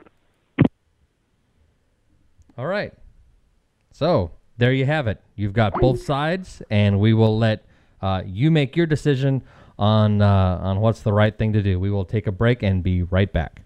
All 2.57 2.67
right. 2.67 2.93
So 3.91 4.31
there 4.57 4.71
you 4.71 4.85
have 4.85 5.07
it. 5.07 5.21
You've 5.35 5.53
got 5.53 5.73
both 5.73 6.01
sides, 6.01 6.61
and 6.69 6.99
we 6.99 7.13
will 7.13 7.37
let 7.37 7.65
uh, 8.01 8.21
you 8.25 8.51
make 8.51 8.77
your 8.77 8.85
decision 8.85 9.41
on 9.77 10.21
uh, 10.21 10.59
on 10.61 10.79
what's 10.79 11.01
the 11.01 11.13
right 11.13 11.37
thing 11.37 11.53
to 11.53 11.61
do. 11.61 11.79
We 11.79 11.89
will 11.89 12.05
take 12.05 12.27
a 12.27 12.31
break 12.31 12.63
and 12.63 12.83
be 12.83 13.03
right 13.03 13.31
back. 13.31 13.61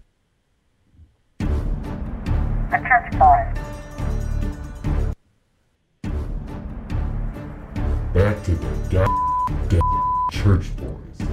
Back 8.14 8.42
to 8.44 8.50
the 8.52 8.66
goddamn 8.90 9.80
church 10.32 10.76
boys. 10.76 11.28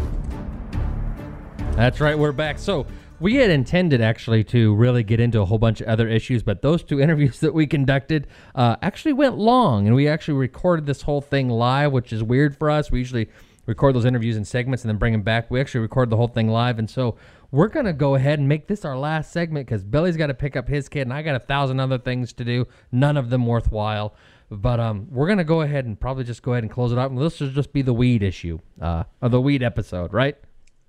That's 1.76 2.00
right, 2.00 2.18
we're 2.18 2.32
back. 2.32 2.60
So 2.60 2.86
we 3.20 3.36
had 3.36 3.50
intended 3.50 4.02
actually 4.02 4.44
to 4.46 4.76
really 4.76 5.04
get 5.04 5.20
into 5.20 5.42
a 5.42 5.46
whole 5.46 5.58
bunch 5.58 5.82
of 5.82 5.88
other 5.88 6.08
issues, 6.08 6.44
but 6.44 6.62
those 6.62 6.84
two 6.84 7.00
interviews 7.02 7.40
that 7.40 7.54
we 7.54 7.68
conducted 7.68 8.28
uh, 8.56 8.76
actually 8.82 9.14
went 9.14 9.38
long, 9.38 9.88
and 9.88 9.96
we 9.96 10.08
actually 10.08 10.36
recorded 10.36 10.86
this 10.86 11.04
whole 11.04 11.22
thing 11.22 11.50
live, 11.50 11.92
which 11.92 12.12
is 12.14 12.22
weird 12.24 12.58
for 12.58 12.70
us. 12.70 12.92
We 12.92 13.00
usually 13.00 13.30
record 13.66 13.96
those 13.96 14.06
interviews 14.06 14.38
in 14.38 14.46
segments 14.46 14.84
and 14.84 14.90
then 14.90 14.98
bring 14.98 15.14
them 15.14 15.22
back. 15.22 15.50
We 15.50 15.60
actually 15.60 15.82
record 15.82 16.10
the 16.10 16.18
whole 16.18 16.28
thing 16.28 16.50
live, 16.50 16.80
and 16.80 16.90
so 16.90 17.16
we're 17.52 17.68
gonna 17.68 17.94
go 17.94 18.16
ahead 18.16 18.40
and 18.40 18.48
make 18.48 18.68
this 18.68 18.86
our 18.86 18.98
last 18.98 19.32
segment 19.32 19.68
because 19.68 19.84
Billy's 19.84 20.18
got 20.18 20.28
to 20.28 20.34
pick 20.34 20.56
up 20.56 20.68
his 20.68 20.90
kid, 20.90 21.02
and 21.02 21.14
I 21.14 21.22
got 21.22 21.36
a 21.36 21.40
thousand 21.40 21.80
other 21.80 21.98
things 21.98 22.34
to 22.34 22.44
do, 22.44 22.68
none 22.92 23.18
of 23.18 23.30
them 23.30 23.46
worthwhile. 23.46 24.14
But 24.52 24.80
um, 24.80 25.08
we're 25.10 25.28
gonna 25.28 25.44
go 25.44 25.62
ahead 25.62 25.86
and 25.86 26.00
probably 26.00 26.24
just 26.24 26.44
go 26.44 26.54
ahead 26.54 26.64
and 26.64 26.72
close 26.72 26.92
it 26.92 26.98
out. 26.98 27.16
This 27.18 27.40
will 27.40 27.50
just 27.50 27.74
be 27.74 27.82
the 27.82 27.94
weed 27.94 28.22
issue, 28.24 28.60
uh, 28.82 29.04
or 29.22 29.30
the 29.30 29.42
weed 29.42 29.64
episode, 29.64 30.14
right? 30.14 30.38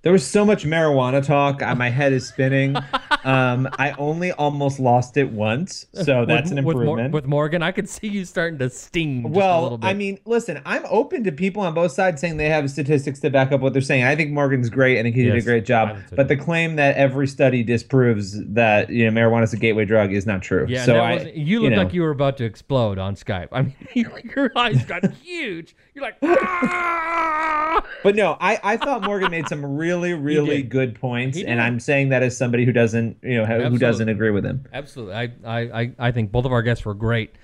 There 0.03 0.11
was 0.11 0.25
so 0.25 0.45
much 0.45 0.63
marijuana 0.63 1.25
talk. 1.25 1.61
uh, 1.61 1.73
My 1.75 1.89
head 1.89 2.13
is 2.13 2.27
spinning. 2.27 2.75
um, 3.23 3.67
I 3.79 3.93
only 3.97 4.31
almost 4.31 4.79
lost 4.79 5.17
it 5.17 5.31
once, 5.31 5.87
so 5.93 6.23
that's 6.23 6.49
with, 6.49 6.59
an 6.59 6.65
with 6.65 6.75
improvement. 6.77 7.13
With, 7.13 7.25
Morgan, 7.25 7.63
I 7.63 7.71
could 7.71 7.89
see 7.89 8.07
you 8.07 8.23
starting 8.23 8.59
to 8.59 8.65
a 8.65 9.27
well, 9.27 9.63
little 9.63 9.77
bit. 9.79 9.87
I 9.87 9.93
mean, 9.95 10.19
listen, 10.25 10.61
I'm 10.65 10.85
open 10.87 11.23
to 11.23 11.31
people 11.31 11.63
on 11.63 11.73
both 11.73 11.91
sides 11.91 12.21
saying 12.21 12.37
they 12.37 12.47
have 12.47 12.69
statistics 12.69 13.19
to 13.21 13.31
back 13.31 13.51
up 13.51 13.59
what 13.59 13.73
they're 13.73 13.81
saying. 13.81 14.03
I 14.03 14.15
think 14.15 14.31
Morgan's 14.31 14.69
great. 14.69 14.99
I 14.99 15.03
think 15.03 15.15
he 15.15 15.23
did 15.23 15.35
a 15.35 15.41
great 15.41 15.65
job. 15.65 15.97
But 16.15 16.27
the 16.27 16.37
claim 16.37 16.75
that 16.75 16.95
every 16.95 17.27
study 17.27 17.63
disproves 17.63 18.39
that 18.53 18.89
you 18.89 19.09
know 19.09 19.19
marijuana 19.19 19.43
is 19.43 19.53
a 19.53 19.57
gateway 19.57 19.85
drug 19.85 20.13
is 20.13 20.25
not 20.27 20.41
true. 20.43 20.67
yeah, 20.69 20.85
so 20.85 20.97
I, 20.97 21.13
wasn't- 21.15 21.35
you 21.35 21.59
looked 21.61 21.75
know. 21.75 21.83
like 21.83 21.93
you 21.93 22.03
were 22.03 22.11
about 22.11 22.37
to 22.37 22.45
explode 22.45 22.99
on 22.99 23.15
Skype. 23.15 23.49
I 23.51 23.63
mean, 23.63 23.75
your, 24.35 24.51
eyes 24.55 24.85
got 24.85 25.11
huge. 25.23 25.75
You're 25.95 26.03
like, 26.03 26.17
"Ah!" 26.21 27.83
But 28.03 28.15
no, 28.15 28.37
I, 28.39 28.59
I 28.63 28.77
thought 28.77 29.03
Morgan 29.03 29.31
made 29.31 29.47
some 29.47 29.65
really, 30.01 30.13
really 30.13 30.63
good 30.63 30.99
points, 30.99 31.37
and. 31.37 31.67
I'm 31.67 31.79
saying 31.81 32.09
that 32.09 32.23
as 32.23 32.37
somebody 32.37 32.63
who 32.63 32.71
doesn't, 32.71 33.17
you 33.21 33.37
know, 33.37 33.45
who 33.45 33.53
Absolutely. 33.53 33.79
doesn't 33.79 34.09
agree 34.09 34.31
with 34.31 34.45
him. 34.45 34.65
Absolutely. 34.71 35.15
I, 35.15 35.23
I, 35.43 35.59
I, 35.59 35.91
I 35.99 36.11
think 36.11 36.31
both 36.31 36.45
of 36.45 36.53
our 36.53 36.61
guests 36.61 36.85
were 36.85 36.93
great. 36.93 37.35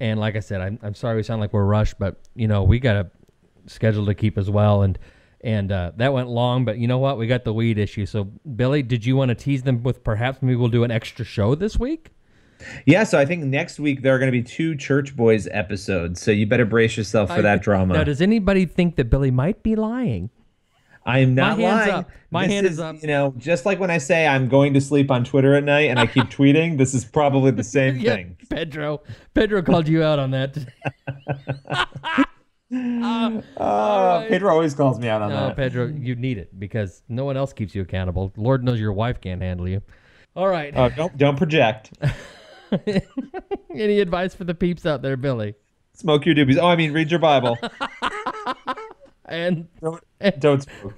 And 0.00 0.18
like 0.18 0.34
I 0.34 0.40
said, 0.40 0.60
I'm, 0.60 0.78
I'm 0.82 0.94
sorry 0.94 1.16
we 1.16 1.22
sound 1.22 1.40
like 1.40 1.52
we're 1.52 1.64
rushed, 1.64 1.98
but 1.98 2.20
you 2.34 2.48
know, 2.48 2.62
we 2.62 2.78
got 2.78 2.96
a 2.96 3.10
schedule 3.66 4.06
to 4.06 4.14
keep 4.14 4.38
as 4.38 4.48
well. 4.48 4.82
And, 4.82 4.98
and 5.42 5.70
uh, 5.70 5.92
that 5.96 6.12
went 6.12 6.28
long, 6.28 6.64
but 6.64 6.78
you 6.78 6.88
know 6.88 6.98
what? 6.98 7.18
We 7.18 7.26
got 7.26 7.44
the 7.44 7.52
weed 7.52 7.78
issue. 7.78 8.06
So 8.06 8.24
Billy, 8.24 8.82
did 8.82 9.04
you 9.04 9.16
want 9.16 9.28
to 9.28 9.34
tease 9.34 9.62
them 9.62 9.82
with 9.82 10.02
perhaps 10.02 10.40
maybe 10.40 10.56
we'll 10.56 10.68
do 10.68 10.84
an 10.84 10.90
extra 10.90 11.24
show 11.24 11.54
this 11.54 11.78
week? 11.78 12.10
Yeah, 12.86 13.04
so 13.04 13.18
I 13.18 13.26
think 13.26 13.44
next 13.44 13.78
week 13.78 14.00
there 14.00 14.14
are 14.14 14.18
going 14.18 14.32
to 14.32 14.38
be 14.38 14.42
two 14.42 14.74
Church 14.74 15.14
Boys 15.14 15.46
episodes, 15.50 16.22
so 16.22 16.30
you 16.30 16.46
better 16.46 16.64
brace 16.64 16.96
yourself 16.96 17.34
for 17.34 17.42
that 17.42 17.60
drama. 17.60 17.92
Now, 17.92 18.04
does 18.04 18.22
anybody 18.22 18.64
think 18.64 18.96
that 18.96 19.10
Billy 19.10 19.30
might 19.30 19.62
be 19.62 19.76
lying? 19.76 20.30
I 21.06 21.20
am 21.20 21.34
not 21.34 21.56
My 21.58 21.64
lying. 21.64 21.90
up. 21.92 22.10
My 22.30 22.42
This 22.46 22.52
hand 22.52 22.66
is 22.66 22.80
up. 22.80 22.96
You 23.00 23.06
know, 23.06 23.32
just 23.38 23.64
like 23.64 23.78
when 23.80 23.90
I 23.90 23.98
say 23.98 24.26
I'm 24.26 24.48
going 24.48 24.74
to 24.74 24.80
sleep 24.80 25.10
on 25.10 25.24
Twitter 25.24 25.54
at 25.54 25.62
night 25.64 25.88
and 25.88 25.98
I 26.00 26.06
keep 26.06 26.24
tweeting, 26.24 26.76
this 26.78 26.92
is 26.94 27.04
probably 27.04 27.52
the 27.52 27.62
same 27.76 27.96
Yeah, 27.96 28.16
thing. 28.16 28.36
Pedro. 28.50 29.00
Pedro 29.32 29.62
called 29.62 29.86
you 29.88 30.02
out 30.02 30.18
on 30.18 30.32
that. 30.32 30.58
Oh, 32.72 34.26
Pedro 34.28 34.50
always 34.50 34.74
calls 34.74 34.98
me 34.98 35.08
out 35.08 35.22
on 35.22 35.30
that. 35.30 35.40
No, 35.40 35.46
that. 35.48 35.56
Pedro, 35.56 35.86
you 35.86 36.16
need 36.16 36.36
it 36.36 36.58
because 36.58 37.02
no 37.08 37.24
one 37.24 37.36
else 37.36 37.52
keeps 37.52 37.76
you 37.76 37.82
accountable. 37.82 38.32
Lord 38.36 38.64
knows 38.64 38.80
your 38.80 38.92
wife 38.92 39.20
can't 39.20 39.40
handle 39.40 39.68
you. 39.68 39.82
All 40.34 40.48
right. 40.48 40.72
Oh, 40.76 40.88
don't 40.88 41.16
don't 41.16 41.36
project. 41.36 41.92
Any 43.72 44.00
advice 44.00 44.34
for 44.34 44.42
the 44.42 44.54
peeps 44.54 44.84
out 44.84 45.00
there, 45.02 45.16
Billy? 45.16 45.54
Smoke 45.94 46.26
your 46.26 46.34
doobies. 46.34 46.58
Oh, 46.60 46.66
I 46.66 46.74
mean, 46.74 46.92
read 46.92 47.08
your 47.10 47.20
Bible. 47.20 47.56
And 49.28 49.68
don't, 49.80 50.02
don't 50.38 50.62
smoke. 50.62 50.94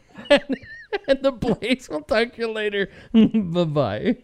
and 1.08 1.22
the 1.22 1.32
Blaze 1.32 1.88
will 1.88 2.02
talk 2.02 2.34
to 2.34 2.40
you 2.40 2.52
later. 2.52 2.90
bye 3.12 3.64
bye. 3.64 4.16